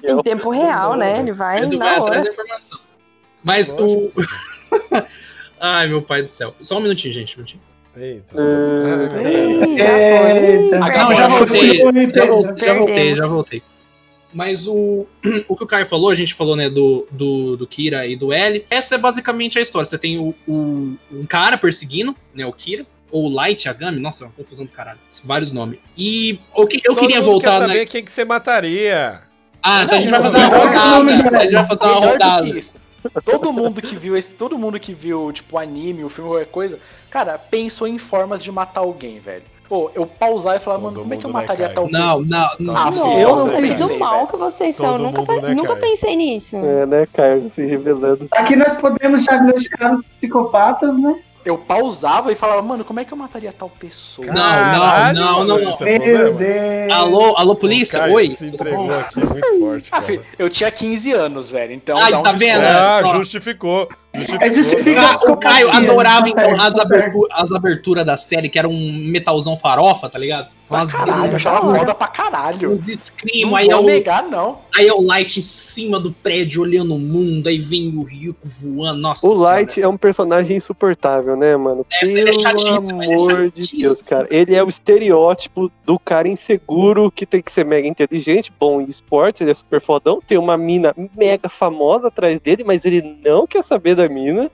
Em 0.00 0.22
tempo 0.22 0.50
real, 0.50 0.96
né? 0.96 1.18
Ele 1.18 1.32
vai 1.32 1.60
Pedro 1.60 1.76
vai 1.78 1.88
na 1.88 1.92
atrás 1.96 2.10
hora. 2.10 2.22
da 2.22 2.30
informação. 2.30 2.78
Mas 3.42 3.70
o. 3.72 3.76
Lógico. 3.76 4.12
Ai, 5.60 5.88
meu 5.88 6.02
pai 6.02 6.22
do 6.22 6.28
céu. 6.28 6.54
Só 6.60 6.78
um 6.78 6.80
minutinho, 6.80 7.12
gente. 7.12 7.34
Um 7.34 7.38
minutinho. 7.38 7.62
Eita. 7.96 8.36
É. 8.40 9.62
Ih, 9.64 9.76
já 9.76 9.86
foi. 9.86 10.52
Eita. 10.52 10.78
Ah, 10.78 10.84
Perdeu. 10.84 11.04
não, 11.04 11.14
já 11.16 11.28
voltei. 11.28 11.78
Já, 12.58 12.74
voltei, 12.74 13.14
já 13.14 13.26
voltei. 13.26 13.62
Mas 14.32 14.68
o, 14.68 15.06
o 15.48 15.56
que 15.56 15.64
o 15.64 15.66
Caio 15.66 15.86
falou, 15.86 16.10
a 16.10 16.14
gente 16.14 16.34
falou, 16.34 16.54
né, 16.54 16.68
do, 16.70 17.08
do, 17.10 17.56
do 17.56 17.66
Kira 17.66 18.06
e 18.06 18.14
do 18.14 18.32
L. 18.32 18.64
Essa 18.70 18.94
é 18.94 18.98
basicamente 18.98 19.58
a 19.58 19.62
história. 19.62 19.86
Você 19.86 19.98
tem 19.98 20.18
o, 20.18 20.34
o- 20.46 20.96
um 21.10 21.26
cara 21.26 21.56
perseguindo, 21.58 22.14
né, 22.34 22.46
o 22.46 22.52
Kira. 22.52 22.86
Ou 23.10 23.24
o 23.24 23.34
Light 23.34 23.64
Yagami, 23.66 23.98
nossa, 24.00 24.26
uma 24.26 24.32
confusão 24.32 24.66
do 24.66 24.70
caralho. 24.70 24.98
Vários 25.24 25.50
nomes. 25.50 25.78
E 25.96 26.38
o 26.54 26.66
que 26.66 26.76
eu 26.84 26.94
Todo 26.94 27.00
queria 27.00 27.22
voltar 27.22 27.52
quer 27.52 27.56
saber 27.66 27.86
quem 27.86 28.04
que 28.04 28.12
você 28.12 28.22
mataria. 28.22 29.22
Ah, 29.62 29.84
então 29.84 29.96
a 29.96 30.00
gente 30.00 30.10
vai 30.10 30.20
fazer 30.20 30.36
uma 30.36 30.46
rodada. 30.58 31.10
A 31.38 31.40
gente 31.40 31.52
vai 31.54 31.66
fazer 31.66 31.84
uma 31.84 32.06
rodada. 32.06 32.58
Todo 33.24 33.52
mundo 33.52 33.80
que 33.80 33.96
viu 33.96 34.16
esse, 34.16 34.32
todo 34.32 34.58
mundo 34.58 34.78
que 34.78 34.92
viu, 34.92 35.30
tipo, 35.32 35.56
o 35.56 35.58
anime, 35.58 36.04
o 36.04 36.08
filme, 36.08 36.30
qualquer 36.30 36.50
coisa, 36.50 36.78
cara, 37.10 37.38
pensou 37.38 37.86
em 37.86 37.98
formas 37.98 38.42
de 38.42 38.50
matar 38.50 38.80
alguém, 38.80 39.18
velho. 39.20 39.44
Pô, 39.68 39.90
eu 39.94 40.06
pausar 40.06 40.56
e 40.56 40.60
falar, 40.60 40.76
Todo 40.78 40.84
mano, 40.84 41.00
como 41.00 41.12
é 41.12 41.16
que 41.18 41.26
eu 41.26 41.28
né, 41.28 41.34
mataria 41.34 41.66
Caio? 41.68 41.74
tal 41.74 41.88
Não, 41.90 42.24
pessoa? 42.24 42.48
não, 42.58 42.72
não. 42.72 42.76
Ah, 42.76 42.90
filho, 42.90 43.04
mundo, 43.04 43.18
Eu, 43.20 43.28
eu 43.28 43.46
né, 43.46 43.52
Caio? 43.52 43.68
do 43.74 43.78
pensei, 43.78 43.98
mal 43.98 44.26
que 44.26 44.36
vocês 44.38 44.74
são. 44.76 44.96
Todo 44.96 45.02
Nunca, 45.12 45.40
né, 45.42 45.54
nunca 45.54 45.68
Caio? 45.76 45.80
pensei 45.80 46.16
nisso. 46.16 46.56
É, 46.56 46.86
né, 46.86 47.06
Caio? 47.12 47.50
Se 47.50 47.66
revelando. 47.66 48.26
Aqui 48.30 48.56
nós 48.56 48.72
podemos 48.74 49.24
diagnosticar 49.24 49.92
os 49.92 50.06
psicopatas, 50.16 50.96
né? 50.98 51.20
Eu 51.48 51.56
pausava 51.56 52.30
e 52.30 52.34
falava, 52.34 52.60
mano, 52.60 52.84
como 52.84 53.00
é 53.00 53.06
que 53.06 53.12
eu 53.14 53.16
mataria 53.16 53.50
tal 53.50 53.70
pessoa? 53.70 54.26
Não, 54.26 54.34
não, 54.34 55.14
não, 55.14 55.44
não, 55.46 55.58
não. 55.58 55.86
é 55.86 55.98
Meu. 55.98 56.34
Deus. 56.34 56.92
Alô, 56.92 57.34
alô, 57.38 57.56
polícia? 57.56 58.00
Caio 58.00 58.12
Oi? 58.12 58.28
se 58.28 58.44
entregou 58.44 58.92
aqui 58.92 59.18
muito 59.24 59.58
forte, 59.58 59.88
Ah, 59.90 60.02
filho, 60.02 60.22
eu 60.38 60.50
tinha 60.50 60.70
15 60.70 61.10
anos, 61.12 61.50
velho, 61.50 61.72
então 61.72 61.96
Ai, 61.96 62.10
dá 62.10 62.18
um 62.18 62.22
tá 62.22 62.32
vendo? 62.32 62.60
Ah, 62.60 63.00
justificou. 63.16 63.88
É 64.12 64.50
justifica- 64.50 65.00
Ca- 65.18 65.32
O 65.32 65.36
Caio 65.36 65.70
adorava 65.70 66.28
então, 66.28 66.60
as, 66.60 66.74
tá 66.74 66.82
abertu- 66.82 67.28
as 67.30 67.52
aberturas 67.52 68.04
da 68.04 68.16
série, 68.16 68.48
que 68.48 68.58
era 68.58 68.68
um 68.68 68.92
metalzão 69.04 69.56
farofa, 69.56 70.08
tá 70.08 70.18
ligado? 70.18 70.48
Pra 70.68 70.78
Umas- 70.80 70.92
caralho, 70.92 71.30
eu 71.32 71.36
achava 71.36 71.78
foda 71.78 71.94
pra 71.94 72.08
caralho. 72.08 72.70
Uns 72.72 72.80
scream, 72.86 73.48
Não 73.50 73.56
aí 73.56 73.70
é, 73.70 73.76
o, 73.76 73.82
negar, 73.82 74.22
não. 74.28 74.58
aí 74.74 74.86
é 74.86 74.92
o 74.92 75.00
Light 75.00 75.38
em 75.40 75.42
cima 75.42 75.98
do 75.98 76.12
prédio 76.12 76.60
olhando 76.60 76.94
o 76.94 76.98
mundo, 76.98 77.46
aí 77.48 77.58
vem 77.58 77.96
o 77.96 78.02
Ryuko 78.02 78.46
voando, 78.60 79.00
nossa 79.00 79.26
O 79.26 79.34
senhora. 79.34 79.54
Light 79.54 79.80
é 79.80 79.88
um 79.88 79.96
personagem 79.96 80.58
insuportável, 80.58 81.36
né, 81.36 81.56
mano? 81.56 81.86
Ele 82.02 82.20
é 82.20 82.24
Pelo 82.32 82.46
é 82.46 83.14
amor 83.14 83.50
de. 83.50 83.78
Deus, 83.78 84.02
cara. 84.02 84.26
Ele 84.30 84.54
é 84.54 84.62
o 84.62 84.68
estereótipo 84.68 85.70
do 85.86 85.98
cara 85.98 86.28
inseguro 86.28 87.10
que 87.10 87.24
tem 87.24 87.40
que 87.40 87.50
ser 87.50 87.64
mega 87.64 87.88
inteligente, 87.88 88.52
bom 88.60 88.78
em 88.80 88.84
esportes, 88.90 89.40
ele 89.40 89.50
é 89.52 89.54
super 89.54 89.80
fodão, 89.80 90.20
tem 90.26 90.36
uma 90.36 90.58
mina 90.58 90.94
mega 91.16 91.48
famosa 91.48 92.08
atrás 92.08 92.38
dele, 92.40 92.62
mas 92.62 92.84
ele 92.84 93.16
não 93.24 93.46
quer 93.46 93.64
saber 93.64 93.94
da 93.98 94.08
mina. 94.08 94.50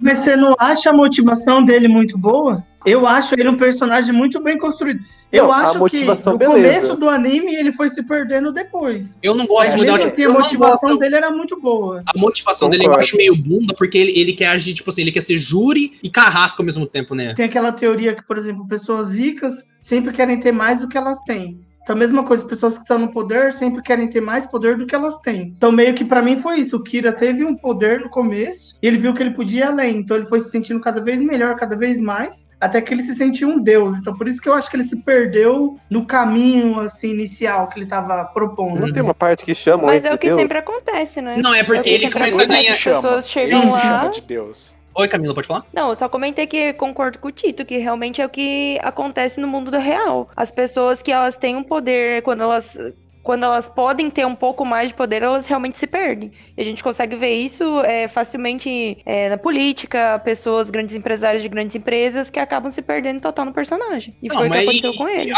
Mas 0.00 0.18
você 0.18 0.36
não 0.36 0.54
acha 0.58 0.90
a 0.90 0.92
motivação 0.92 1.62
dele 1.64 1.88
muito 1.88 2.16
boa? 2.16 2.64
Eu 2.84 3.06
acho 3.06 3.34
ele 3.38 3.48
um 3.48 3.56
personagem 3.56 4.12
muito 4.14 4.40
bem 4.40 4.58
construído. 4.58 5.00
Eu 5.30 5.44
Não, 5.44 5.52
acho 5.52 5.84
que 5.86 6.04
no 6.04 6.36
beleza. 6.36 6.36
começo 6.36 6.96
do 6.96 7.08
anime 7.08 7.54
ele 7.54 7.72
foi 7.72 7.88
se 7.88 8.02
perdendo 8.02 8.52
depois. 8.52 9.18
Eu 9.22 9.34
não 9.34 9.46
gosto 9.46 9.76
muito 9.76 9.86
da 9.86 9.96
assim, 9.96 10.22
a 10.22 10.24
eu 10.26 10.32
não 10.32 10.40
motivação 10.40 10.78
gosto- 10.90 10.98
dele 10.98 11.14
era 11.16 11.30
muito 11.30 11.58
boa. 11.58 12.02
A 12.14 12.18
motivação 12.18 12.68
dele 12.68 12.82
eu 12.82 12.86
Concordo. 12.88 13.06
acho 13.06 13.16
meio 13.16 13.34
bunda, 13.34 13.72
porque 13.78 13.96
ele, 13.96 14.12
ele 14.18 14.32
quer 14.34 14.48
agir, 14.48 14.74
tipo 14.74 14.90
assim, 14.90 15.00
ele 15.02 15.12
quer 15.12 15.22
ser 15.22 15.38
júri 15.38 15.98
e 16.02 16.10
carrasco 16.10 16.60
ao 16.60 16.66
mesmo 16.66 16.84
tempo, 16.86 17.14
né? 17.14 17.32
Tem 17.34 17.46
aquela 17.46 17.72
teoria 17.72 18.14
que, 18.14 18.22
por 18.26 18.36
exemplo, 18.36 18.66
pessoas 18.68 19.14
ricas 19.16 19.64
sempre 19.80 20.12
querem 20.12 20.38
ter 20.38 20.52
mais 20.52 20.80
do 20.80 20.88
que 20.88 20.98
elas 20.98 21.18
têm. 21.22 21.60
Então, 21.82 21.96
a 21.96 21.98
mesma 21.98 22.22
coisa, 22.22 22.46
pessoas 22.46 22.76
que 22.76 22.82
estão 22.84 22.96
no 22.98 23.08
poder 23.10 23.52
sempre 23.52 23.82
querem 23.82 24.06
ter 24.08 24.20
mais 24.20 24.46
poder 24.46 24.76
do 24.76 24.86
que 24.86 24.94
elas 24.94 25.16
têm. 25.20 25.52
Então, 25.56 25.72
meio 25.72 25.92
que 25.94 26.04
pra 26.04 26.22
mim 26.22 26.36
foi 26.36 26.60
isso. 26.60 26.76
O 26.76 26.82
Kira 26.82 27.12
teve 27.12 27.44
um 27.44 27.56
poder 27.56 27.98
no 28.00 28.08
começo 28.08 28.76
e 28.80 28.86
ele 28.86 28.96
viu 28.96 29.12
que 29.12 29.20
ele 29.20 29.32
podia 29.32 29.60
ir 29.60 29.66
além. 29.66 29.96
Então, 29.96 30.16
ele 30.16 30.26
foi 30.26 30.38
se 30.38 30.50
sentindo 30.50 30.80
cada 30.80 31.00
vez 31.00 31.20
melhor, 31.20 31.56
cada 31.56 31.76
vez 31.76 31.98
mais, 31.98 32.48
até 32.60 32.80
que 32.80 32.94
ele 32.94 33.02
se 33.02 33.14
sentiu 33.16 33.48
um 33.48 33.58
deus. 33.58 33.96
Então, 33.96 34.16
por 34.16 34.28
isso 34.28 34.40
que 34.40 34.48
eu 34.48 34.54
acho 34.54 34.70
que 34.70 34.76
ele 34.76 34.84
se 34.84 34.96
perdeu 35.02 35.76
no 35.90 36.06
caminho 36.06 36.78
assim 36.78 37.10
inicial 37.10 37.66
que 37.66 37.78
ele 37.80 37.86
tava 37.86 38.24
propondo. 38.26 38.78
Não 38.78 38.92
tem 38.92 39.02
uma 39.02 39.14
parte 39.14 39.44
que 39.44 39.52
chama 39.54 39.84
Mas 39.86 40.04
é 40.04 40.14
o 40.14 40.18
que 40.18 40.28
Deus? 40.28 40.38
sempre 40.40 40.58
acontece, 40.58 41.20
né? 41.20 41.36
Não, 41.38 41.52
é 41.52 41.64
porque 41.64 41.88
É 41.90 41.92
ele 41.94 42.06
que 42.06 42.12
começa 42.12 42.42
a 42.42 42.46
ganhar. 42.46 42.70
As 42.72 42.78
chama. 42.78 43.02
pessoas 43.02 43.28
chegam 43.28 43.60
Ele 43.62 43.70
lá- 43.72 43.78
chama 43.80 44.10
de 44.10 44.20
Deus. 44.22 44.74
Oi, 44.94 45.08
Camila, 45.08 45.34
pode 45.34 45.48
falar? 45.48 45.64
Não, 45.72 45.88
eu 45.88 45.96
só 45.96 46.08
comentei 46.08 46.46
que 46.46 46.74
concordo 46.74 47.18
com 47.18 47.28
o 47.28 47.32
Tito, 47.32 47.64
que 47.64 47.78
realmente 47.78 48.20
é 48.20 48.26
o 48.26 48.28
que 48.28 48.78
acontece 48.82 49.40
no 49.40 49.48
mundo 49.48 49.70
do 49.70 49.78
real. 49.78 50.28
As 50.36 50.50
pessoas 50.50 51.02
que 51.02 51.10
elas 51.10 51.36
têm 51.36 51.56
um 51.56 51.64
poder, 51.64 52.22
quando 52.22 52.42
elas 52.42 52.76
quando 53.22 53.44
elas 53.44 53.68
podem 53.68 54.10
ter 54.10 54.26
um 54.26 54.34
pouco 54.34 54.64
mais 54.64 54.88
de 54.88 54.94
poder, 54.94 55.22
elas 55.22 55.46
realmente 55.46 55.78
se 55.78 55.86
perdem. 55.86 56.32
E 56.56 56.60
a 56.60 56.64
gente 56.64 56.82
consegue 56.82 57.14
ver 57.16 57.34
isso 57.34 57.80
é, 57.82 58.08
facilmente 58.08 58.98
é, 59.06 59.28
na 59.30 59.36
política, 59.38 60.20
pessoas, 60.24 60.70
grandes 60.70 60.94
empresários 60.94 61.42
de 61.42 61.48
grandes 61.48 61.76
empresas 61.76 62.30
que 62.30 62.38
acabam 62.40 62.70
se 62.70 62.82
perdendo 62.82 63.20
total 63.20 63.44
no 63.44 63.52
personagem. 63.52 64.14
E 64.22 64.28
Não, 64.28 64.36
foi 64.36 64.48
o 64.48 64.52
que 64.52 64.58
aconteceu 64.58 64.92
e- 64.92 64.96
com 64.96 65.08
ele. 65.08 65.32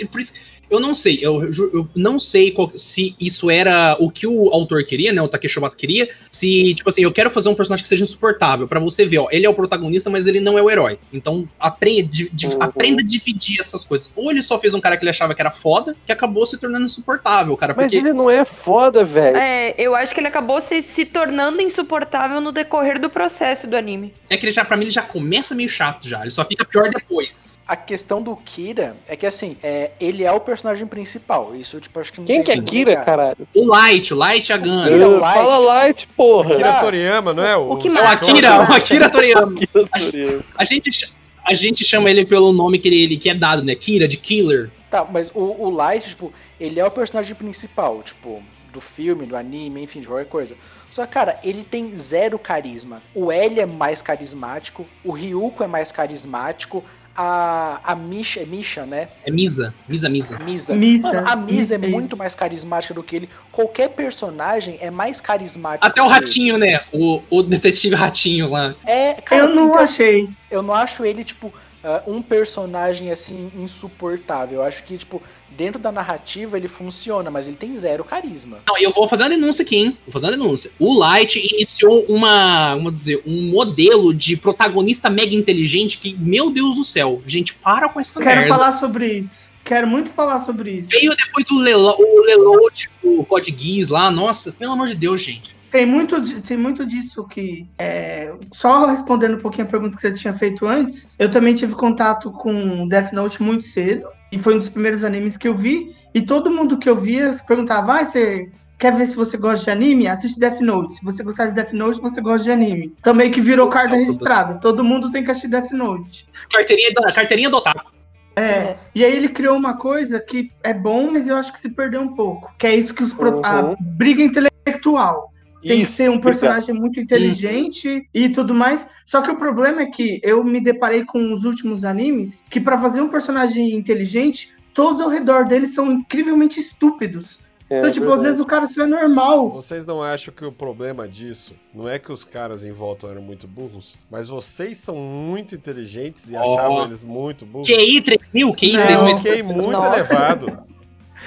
e- 0.00 0.06
por 0.06 0.20
isso- 0.20 0.54
eu 0.70 0.80
não 0.80 0.94
sei, 0.94 1.18
eu, 1.20 1.42
eu 1.74 1.86
não 1.94 2.18
sei 2.18 2.50
qual- 2.50 2.72
se 2.74 3.14
isso 3.20 3.50
era 3.50 3.96
o 4.00 4.10
que 4.10 4.26
o 4.26 4.48
autor 4.48 4.82
queria, 4.82 5.12
né? 5.12 5.20
O 5.20 5.28
Takeshi 5.28 5.58
Obata 5.58 5.76
queria. 5.76 6.08
Se, 6.32 6.72
tipo 6.74 6.88
assim, 6.88 7.02
eu 7.02 7.12
quero 7.12 7.30
fazer 7.30 7.50
um 7.50 7.54
personagem 7.54 7.82
que 7.82 7.88
seja 7.88 8.02
insuportável, 8.02 8.66
pra 8.66 8.80
você 8.80 9.04
ver, 9.04 9.18
ó, 9.18 9.28
ele 9.30 9.44
é 9.44 9.48
o 9.48 9.52
protagonista, 9.54 10.08
mas 10.08 10.26
ele 10.26 10.40
não 10.40 10.58
é 10.58 10.62
o 10.62 10.70
herói. 10.70 10.98
Então, 11.12 11.46
aprenda, 11.60 12.08
di- 12.08 12.30
di- 12.32 12.46
Uhum. 12.46 12.62
aprenda 12.62 13.02
a 13.02 13.06
dividir 13.06 13.60
essas 13.60 13.84
coisas. 13.84 14.10
Ou 14.16 14.30
ele 14.30 14.40
só 14.42 14.58
fez 14.58 14.72
um 14.72 14.80
cara 14.80 14.96
que 14.96 15.02
ele 15.04 15.10
achava 15.10 15.34
que 15.34 15.42
era 15.42 15.50
foda, 15.50 15.94
que 16.06 16.10
acabou 16.10 16.46
se 16.46 16.56
tornando 16.56 16.86
insuportável, 16.86 17.13
cara. 17.18 17.74
Mas 17.76 17.86
Porque 17.86 17.96
ele 17.96 18.12
não 18.12 18.28
é 18.30 18.44
foda, 18.44 19.04
velho. 19.04 19.36
É, 19.36 19.74
eu 19.78 19.94
acho 19.94 20.14
que 20.14 20.20
ele 20.20 20.28
acabou 20.28 20.60
se, 20.60 20.82
se 20.82 21.04
tornando 21.04 21.60
insuportável 21.62 22.40
no 22.40 22.52
decorrer 22.52 22.98
do 22.98 23.10
processo 23.10 23.66
do 23.66 23.76
anime. 23.76 24.14
é 24.30 24.36
que 24.36 24.44
ele 24.46 24.52
já, 24.52 24.64
pra 24.64 24.76
mim, 24.76 24.84
ele 24.84 24.90
já 24.90 25.02
começa 25.02 25.54
meio 25.54 25.68
chato 25.68 26.08
já. 26.08 26.22
Ele 26.22 26.30
só 26.30 26.44
fica 26.44 26.64
pior 26.64 26.88
depois. 26.90 27.52
A 27.66 27.76
questão 27.76 28.20
do 28.20 28.36
Kira 28.36 28.94
é 29.08 29.16
que, 29.16 29.24
assim, 29.24 29.56
é, 29.62 29.92
ele 29.98 30.22
é 30.22 30.30
o 30.30 30.38
personagem 30.38 30.86
principal. 30.86 31.56
Isso, 31.56 31.80
tipo, 31.80 31.98
acho 31.98 32.12
que 32.12 32.18
não 32.20 32.26
Quem 32.26 32.40
que 32.40 32.52
é 32.52 32.60
Kira, 32.60 32.96
caralho? 32.96 33.48
O 33.54 33.66
Light, 33.66 34.12
o 34.12 34.16
Light 34.18 34.52
é 34.52 34.54
a. 34.54 34.58
Kira 34.58 35.06
Ah, 35.06 35.08
Light, 35.08 35.34
Fala 35.34 35.58
Light, 35.58 36.06
porra. 36.14 36.50
Akira. 36.50 36.72
Toriyama, 36.74 37.32
não 37.32 37.42
é? 37.42 37.56
O 37.56 37.76
que 37.78 37.88
É 37.88 37.90
o. 37.90 38.06
Akira, 38.06 38.58
o 38.58 38.72
Akira 38.74 39.08
Toriyama. 39.08 39.54
Akira 39.56 39.88
Toriyama. 39.88 40.44
A 40.58 40.64
gente, 40.64 40.92
ch- 40.92 41.14
a 41.44 41.54
gente 41.54 41.84
chama 41.84 42.10
ele 42.10 42.24
pelo 42.24 42.52
nome 42.52 42.78
que 42.78 42.88
ele, 42.88 43.16
que 43.16 43.28
é 43.28 43.34
dado, 43.34 43.62
né? 43.62 43.74
Kira, 43.74 44.08
de 44.08 44.16
Killer. 44.16 44.70
Tá, 44.90 45.04
mas 45.04 45.30
o, 45.34 45.40
o 45.40 45.70
Light, 45.70 46.08
tipo, 46.08 46.32
ele 46.58 46.80
é 46.80 46.86
o 46.86 46.90
personagem 46.90 47.34
principal, 47.34 48.02
tipo, 48.02 48.42
do 48.72 48.80
filme, 48.80 49.26
do 49.26 49.36
anime, 49.36 49.82
enfim, 49.82 50.00
de 50.00 50.06
qualquer 50.06 50.28
coisa. 50.28 50.56
Só 50.90 51.06
cara, 51.06 51.38
ele 51.42 51.64
tem 51.64 51.94
zero 51.94 52.38
carisma. 52.38 53.02
O 53.14 53.30
L 53.30 53.60
é 53.60 53.66
mais 53.66 54.00
carismático, 54.00 54.86
o 55.04 55.12
Ryuko 55.12 55.62
é 55.62 55.66
mais 55.66 55.92
carismático, 55.92 56.84
a, 57.16 57.80
a 57.84 57.94
Misha, 57.94 58.40
é 58.40 58.46
Misha, 58.46 58.84
né? 58.84 59.08
É 59.24 59.30
Misa. 59.30 59.74
Misa, 59.88 60.08
Misa. 60.08 60.38
Misa. 60.38 60.74
Misa. 60.74 61.12
Mano, 61.12 61.28
a 61.28 61.36
Misa 61.36 61.74
é 61.74 61.78
Misa. 61.78 61.92
muito 61.92 62.16
mais 62.16 62.34
carismática 62.34 62.94
do 62.94 63.02
que 63.02 63.16
ele. 63.16 63.30
Qualquer 63.52 63.90
personagem 63.90 64.78
é 64.80 64.90
mais 64.90 65.20
carismático. 65.20 65.86
Até 65.86 66.02
o 66.02 66.06
que 66.06 66.10
ele. 66.12 66.20
Ratinho, 66.20 66.58
né? 66.58 66.80
O, 66.92 67.22
o 67.30 67.42
detetive 67.42 67.94
Ratinho 67.94 68.50
lá. 68.50 68.74
É, 68.84 69.14
cara, 69.14 69.44
Eu 69.44 69.48
não 69.48 69.68
então, 69.68 69.78
achei. 69.78 70.28
eu 70.50 70.62
não 70.62 70.74
acho 70.74 71.04
ele, 71.04 71.24
tipo, 71.24 71.52
ah, 71.84 72.02
um 72.06 72.22
personagem 72.22 73.10
assim 73.10 73.52
insuportável. 73.54 74.60
Eu 74.60 74.64
acho 74.64 74.82
que, 74.84 74.96
tipo, 74.96 75.22
dentro 75.56 75.80
da 75.80 75.90
narrativa 75.90 76.56
ele 76.56 76.68
funciona, 76.68 77.30
mas 77.30 77.46
ele 77.46 77.56
tem 77.56 77.74
zero 77.76 78.04
carisma. 78.04 78.58
Não, 78.66 78.76
eu 78.78 78.90
vou 78.90 79.08
fazer 79.08 79.24
uma 79.24 79.30
denúncia 79.30 79.62
aqui, 79.62 79.76
hein? 79.76 79.98
Vou 80.06 80.12
fazer 80.12 80.26
uma 80.26 80.32
denúncia. 80.32 80.70
O 80.78 80.98
Light 80.98 81.38
iniciou 81.38 82.04
uma, 82.08 82.74
vamos 82.74 82.92
dizer, 82.92 83.22
um 83.26 83.50
modelo 83.50 84.12
de 84.12 84.36
protagonista 84.36 85.08
mega 85.08 85.34
inteligente 85.34 85.98
que, 85.98 86.16
meu 86.18 86.50
Deus 86.50 86.76
do 86.76 86.84
céu, 86.84 87.22
gente, 87.26 87.54
para 87.54 87.88
com 87.88 88.00
essa 88.00 88.20
Quero 88.20 88.40
merda. 88.40 88.48
falar 88.48 88.72
sobre 88.72 89.18
isso. 89.18 89.54
Quero 89.64 89.86
muito 89.86 90.10
falar 90.10 90.40
sobre 90.40 90.72
isso. 90.72 90.90
Veio 90.90 91.16
depois 91.16 91.50
o, 91.50 91.58
Lelo, 91.58 91.96
o 91.98 92.20
Leload, 92.26 92.90
o 93.02 93.24
Code 93.24 93.54
Geass 93.56 93.88
lá, 93.88 94.10
nossa, 94.10 94.52
pelo 94.52 94.72
amor 94.72 94.88
de 94.88 94.94
Deus, 94.94 95.22
gente. 95.22 95.56
Tem 95.70 95.86
muito, 95.86 96.20
tem 96.42 96.56
muito 96.56 96.86
disso 96.86 97.26
que. 97.26 97.66
é, 97.78 98.32
só 98.52 98.86
respondendo 98.86 99.34
um 99.34 99.40
pouquinho 99.40 99.66
a 99.66 99.70
pergunta 99.70 99.96
que 99.96 100.02
você 100.02 100.12
tinha 100.12 100.32
feito 100.32 100.68
antes, 100.68 101.08
eu 101.18 101.28
também 101.28 101.52
tive 101.52 101.74
contato 101.74 102.30
com 102.30 102.86
Death 102.86 103.12
Note 103.12 103.42
muito 103.42 103.64
cedo. 103.64 104.06
E 104.34 104.38
foi 104.38 104.54
um 104.56 104.58
dos 104.58 104.68
primeiros 104.68 105.04
animes 105.04 105.36
que 105.36 105.46
eu 105.46 105.54
vi. 105.54 105.94
E 106.12 106.22
todo 106.22 106.50
mundo 106.50 106.78
que 106.78 106.88
eu 106.88 106.96
via 106.96 107.32
se 107.32 107.46
perguntava: 107.46 108.00
ah, 108.00 108.04
você 108.04 108.50
quer 108.78 108.92
ver 108.94 109.06
se 109.06 109.14
você 109.16 109.36
gosta 109.36 109.64
de 109.64 109.70
anime? 109.70 110.08
Assiste 110.08 110.38
Death 110.40 110.60
Note. 110.60 110.96
Se 110.96 111.04
você 111.04 111.22
gostar 111.22 111.46
de 111.46 111.54
Death 111.54 111.72
Note, 111.72 112.00
você 112.00 112.20
gosta 112.20 112.42
de 112.44 112.50
anime. 112.50 112.92
Também 113.02 113.30
que 113.30 113.40
virou 113.40 113.66
Nossa, 113.66 113.78
carta 113.78 113.96
registrada. 113.96 114.54
Todo 114.60 114.82
mundo 114.82 115.10
tem 115.10 115.22
que 115.24 115.30
assistir 115.30 115.48
Death 115.48 115.70
Note. 115.70 116.26
Carteirinha, 116.52 116.92
do- 116.92 117.14
carteirinha 117.14 117.50
do 117.50 117.56
Otaku. 117.58 117.92
É. 118.36 118.76
E 118.92 119.04
aí 119.04 119.14
ele 119.16 119.28
criou 119.28 119.56
uma 119.56 119.76
coisa 119.76 120.18
que 120.18 120.50
é 120.62 120.74
bom, 120.74 121.12
mas 121.12 121.28
eu 121.28 121.36
acho 121.36 121.52
que 121.52 121.60
se 121.60 121.70
perdeu 121.70 122.00
um 122.00 122.14
pouco. 122.16 122.52
Que 122.58 122.66
é 122.66 122.74
isso 122.74 122.92
que 122.92 123.02
os 123.04 123.14
pro... 123.14 123.40
a 123.46 123.62
Uhum. 123.66 123.76
briga 123.80 124.22
intelectual. 124.24 125.30
Tem 125.66 125.78
que 125.78 125.82
Isso, 125.84 125.94
ser 125.94 126.10
um 126.10 126.20
personagem 126.20 126.74
muito 126.74 127.00
inteligente 127.00 128.06
e 128.12 128.28
tudo 128.28 128.54
mais. 128.54 128.86
Só 129.06 129.22
que 129.22 129.30
o 129.30 129.36
problema 129.36 129.82
é 129.82 129.86
que 129.86 130.20
eu 130.22 130.44
me 130.44 130.60
deparei 130.60 131.04
com 131.04 131.32
os 131.32 131.44
últimos 131.44 131.84
animes 131.84 132.44
que 132.50 132.60
pra 132.60 132.76
fazer 132.76 133.00
um 133.00 133.08
personagem 133.08 133.74
inteligente, 133.74 134.52
todos 134.74 135.00
ao 135.00 135.08
redor 135.08 135.46
dele 135.46 135.66
são 135.66 135.90
incrivelmente 135.90 136.60
estúpidos. 136.60 137.40
É 137.70 137.78
então, 137.78 137.90
tipo, 137.90 138.04
às 138.04 138.10
verdade. 138.10 138.26
vezes 138.26 138.40
o 138.40 138.44
cara 138.44 138.66
só 138.66 138.82
é 138.82 138.86
normal. 138.86 139.50
Vocês 139.50 139.86
não 139.86 140.02
acham 140.02 140.34
que 140.34 140.44
o 140.44 140.52
problema 140.52 141.08
disso 141.08 141.54
não 141.74 141.88
é 141.88 141.98
que 141.98 142.12
os 142.12 142.22
caras 142.22 142.62
em 142.62 142.72
volta 142.72 143.06
eram 143.06 143.22
muito 143.22 143.48
burros, 143.48 143.96
mas 144.10 144.28
vocês 144.28 144.76
são 144.76 144.96
muito 144.96 145.54
inteligentes 145.54 146.28
e 146.28 146.36
Ó. 146.36 146.42
achavam 146.42 146.84
eles 146.84 147.02
muito 147.02 147.46
burros? 147.46 147.66
QI 147.66 148.02
3000, 148.02 148.54
QI 148.54 148.72
Não. 148.74 148.86
3000. 148.86 149.16
Fiquei 149.16 149.42
muito 149.42 149.72
Nossa. 149.72 149.86
elevado. 149.86 150.73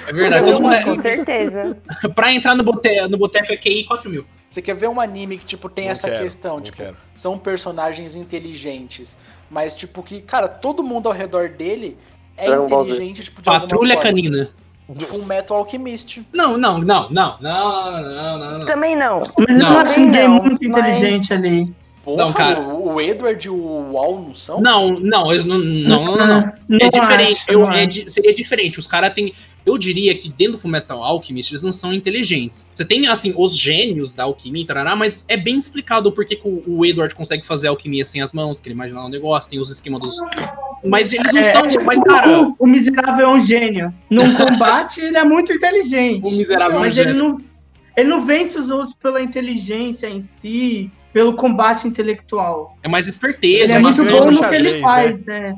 É 0.06 0.12
verdade, 0.12 0.44
todo 0.46 0.62
mundo 0.62 0.82
Com 0.84 0.92
é, 0.92 0.96
certeza. 0.96 1.76
pra 2.14 2.32
entrar 2.32 2.54
no, 2.54 2.62
bote, 2.62 2.88
no 3.08 3.16
boteco 3.18 3.52
é 3.52 3.56
QI 3.56 3.84
4000. 3.84 4.24
Você 4.48 4.62
quer 4.62 4.74
ver 4.74 4.88
um 4.88 4.98
anime 5.00 5.36
que, 5.38 5.44
tipo, 5.44 5.68
tem 5.68 5.86
Não 5.86 5.92
essa 5.92 6.08
quero, 6.08 6.22
questão, 6.22 6.60
tipo, 6.60 6.76
quero. 6.78 6.96
são 7.14 7.38
personagens 7.38 8.14
inteligentes, 8.14 9.16
mas, 9.50 9.74
tipo, 9.76 10.02
que, 10.02 10.20
cara, 10.22 10.48
todo 10.48 10.82
mundo 10.82 11.06
ao 11.06 11.12
redor 11.12 11.50
dele 11.50 11.98
é 12.36 12.46
Dragon 12.46 12.64
inteligente, 12.66 13.22
tipo, 13.24 13.42
de 13.42 13.44
Patrulha 13.44 13.94
forma. 13.96 14.10
canina. 14.10 14.50
Full 15.06 15.26
Metal 15.26 15.54
Alchemist. 15.58 16.22
Não, 16.32 16.56
não, 16.56 16.78
não, 16.78 17.10
não, 17.10 17.36
não, 17.42 18.00
não, 18.00 18.38
não, 18.38 18.58
não. 18.60 18.66
Também 18.66 18.96
não. 18.96 19.20
Mas 19.36 19.50
eu 19.50 19.66
Não. 19.66 19.70
não 19.74 19.80
acho 19.80 20.00
ninguém 20.00 20.28
Não, 20.28 20.42
muito 20.42 20.66
mas- 20.70 20.78
inteligente 20.96 21.34
ali. 21.34 21.70
Porra, 22.02 22.24
Não, 22.24 22.32
cara. 22.32 22.58
O, 22.60 22.98
Edward 22.98 23.46
e 23.46 23.50
o 23.50 23.92
Wall 23.92 24.18
não 24.28 24.34
são? 24.34 24.62
Não, 24.62 24.88
não, 24.98 25.30
eles 25.30 25.44
não, 25.44 25.58
não, 25.58 26.04
não, 26.06 26.16
não, 26.16 26.26
não. 26.26 26.52
Não 26.66 26.78
É 26.80 26.88
diferente. 26.88 27.32
acho, 27.34 27.50
eu- 27.50 27.58
não 27.60 27.72
é 27.72 27.86
seria 27.90 28.34
diferente. 28.34 28.78
Os 28.78 28.86
caras 28.86 29.12
têm. 29.12 29.34
Eu 29.68 29.76
diria 29.78 30.14
que 30.16 30.28
dentro 30.28 30.52
do 30.54 30.58
Fullmetal 30.58 31.02
Alchemist 31.04 31.52
eles 31.52 31.62
não 31.62 31.72
são 31.72 31.92
inteligentes. 31.92 32.68
Você 32.72 32.84
tem, 32.84 33.06
assim, 33.06 33.34
os 33.36 33.56
gênios 33.56 34.12
da 34.12 34.24
alquimia, 34.24 34.66
tarará, 34.66 34.96
mas 34.96 35.24
é 35.28 35.36
bem 35.36 35.58
explicado 35.58 36.08
o 36.08 36.12
porquê 36.12 36.36
que 36.36 36.42
o, 36.46 36.84
Edward 36.86 37.14
consegue 37.14 37.44
fazer 37.46 37.68
alquimia 37.68 38.04
sem 38.04 38.22
as 38.22 38.32
mãos, 38.32 38.60
que 38.60 38.68
ele 38.68 38.74
imagina 38.74 39.04
um 39.04 39.08
negócio, 39.08 39.50
tem 39.50 39.60
os 39.60 39.68
esquemas 39.70 40.00
dos. 40.00 40.16
Mas 40.84 41.12
eles 41.12 41.32
não 41.32 41.40
É, 41.40 41.42
são. 41.44 41.66
tipo, 41.66 41.84
Mas, 41.84 42.02
cara, 42.02 42.42
o, 42.42 42.56
o 42.58 42.66
miserável 42.66 43.26
é 43.26 43.30
um 43.30 43.40
gênio. 43.40 43.92
Num 44.10 44.34
combate, 44.34 45.00
ele 45.00 45.16
é 45.18 45.24
muito 45.24 45.52
inteligente. 45.52 46.24
o 46.26 46.30
miserável 46.30 46.76
é 46.76 46.78
um 46.78 46.80
Mas 46.80 46.96
ele 46.96 47.12
gênio. 47.12 47.28
não, 47.28 47.38
ele 47.96 48.08
não 48.08 48.24
vence 48.24 48.58
os 48.58 48.70
outros 48.70 48.94
pela 48.94 49.20
inteligência 49.20 50.08
em 50.08 50.20
si, 50.20 50.90
pelo 51.12 51.34
combate 51.34 51.86
intelectual. 51.86 52.76
é 52.82 52.88
mais 52.88 53.06
esperteza, 53.06 53.64
Ele 53.64 53.72
é 53.72 53.76
é, 53.76 53.78
muito 53.80 54.04
bom 54.04 54.30
no 54.30 54.48
que 54.48 54.54
ele 54.54 54.80
faz, 54.80 55.18
né? 55.24 55.54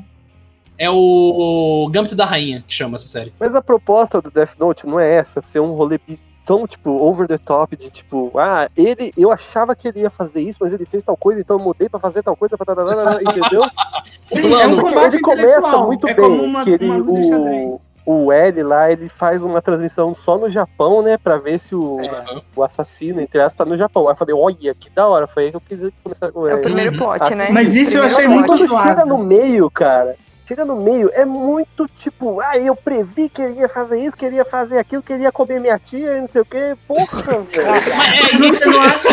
É 0.77 0.89
o 0.89 1.89
Gambito 1.91 2.15
da 2.15 2.25
Rainha 2.25 2.63
que 2.67 2.73
chama 2.73 2.95
essa 2.95 3.07
série. 3.07 3.33
Mas 3.39 3.53
a 3.53 3.61
proposta 3.61 4.21
do 4.21 4.31
Death 4.31 4.55
Note 4.59 4.87
não 4.87 4.99
é 4.99 5.15
essa, 5.15 5.41
ser 5.43 5.59
um 5.59 5.71
rolê 5.73 5.99
tão, 6.45 6.65
tipo, 6.65 6.89
over 6.89 7.27
the 7.27 7.37
top, 7.37 7.77
de 7.77 7.89
tipo, 7.89 8.31
ah, 8.35 8.67
ele, 8.75 9.13
eu 9.15 9.31
achava 9.31 9.75
que 9.75 9.87
ele 9.87 10.01
ia 10.01 10.09
fazer 10.09 10.41
isso, 10.41 10.59
mas 10.61 10.73
ele 10.73 10.85
fez 10.85 11.03
tal 11.03 11.15
coisa, 11.15 11.39
então 11.39 11.57
eu 11.57 11.63
mudei 11.63 11.87
pra 11.87 11.99
fazer 11.99 12.23
tal 12.23 12.35
coisa, 12.35 12.57
pra 12.57 13.21
entendeu? 13.21 13.63
Sim, 14.25 14.41
plano, 14.41 14.59
é 14.59 14.67
um 14.67 14.75
Porque 14.75 14.93
combate 14.95 15.13
ele 15.13 15.21
começa 15.21 15.77
muito 15.77 16.07
é 16.07 16.13
bem, 16.13 16.25
uma, 16.25 16.63
que 16.63 16.71
ele, 16.71 16.89
o, 16.89 17.79
o 18.05 18.31
L 18.31 18.63
lá, 18.63 18.91
ele 18.91 19.07
faz 19.07 19.43
uma 19.43 19.61
transmissão 19.61 20.15
só 20.15 20.37
no 20.37 20.49
Japão, 20.49 21.01
né, 21.01 21.17
pra 21.17 21.37
ver 21.37 21.59
se 21.59 21.75
o, 21.75 21.99
Aham. 22.01 22.41
o 22.55 22.63
assassino, 22.63 23.21
entre 23.21 23.39
aspas, 23.39 23.53
tá 23.53 23.65
no 23.65 23.77
Japão. 23.77 24.07
Aí 24.07 24.13
eu 24.13 24.17
falei, 24.17 24.35
olha, 24.35 24.73
que 24.73 24.89
da 24.89 25.07
hora, 25.07 25.27
foi 25.27 25.45
aí 25.45 25.49
que 25.51 25.57
eu 25.57 25.61
quis 25.61 25.89
começar 26.03 26.31
com 26.31 26.47
É 26.47 26.53
o 26.53 26.57
ele. 26.57 26.63
primeiro 26.63 26.97
plot, 26.97 27.35
né? 27.35 27.49
Mas 27.51 27.75
isso 27.75 27.95
eu 27.95 28.03
achei 28.03 28.27
muito 28.27 28.47
Quando 28.47 28.67
chega 28.81 29.05
no 29.05 29.19
meio, 29.19 29.69
cara, 29.69 30.15
chega 30.45 30.65
no 30.65 30.75
meio, 30.75 31.09
é 31.13 31.23
muito 31.25 31.87
tipo, 31.97 32.39
ah, 32.41 32.57
eu 32.57 32.75
previ 32.75 33.29
que 33.29 33.41
ele 33.41 33.59
ia 33.59 33.69
fazer 33.69 34.03
isso, 34.03 34.15
que 34.17 34.25
ele 34.25 34.35
ia 34.35 34.45
fazer 34.45 34.77
aquilo, 34.77 35.01
que 35.01 35.13
ele 35.13 35.23
ia 35.23 35.31
comer 35.31 35.59
minha 35.59 35.79
tia, 35.79 36.17
e 36.17 36.21
não 36.21 36.27
sei 36.27 36.41
o 36.41 36.45
quê. 36.45 36.75
Porra, 36.87 37.39
velho. 37.41 37.67
Mas 37.67 38.41
é, 38.41 38.45
isso 38.45 38.69
não 38.69 38.81
acha? 38.81 39.09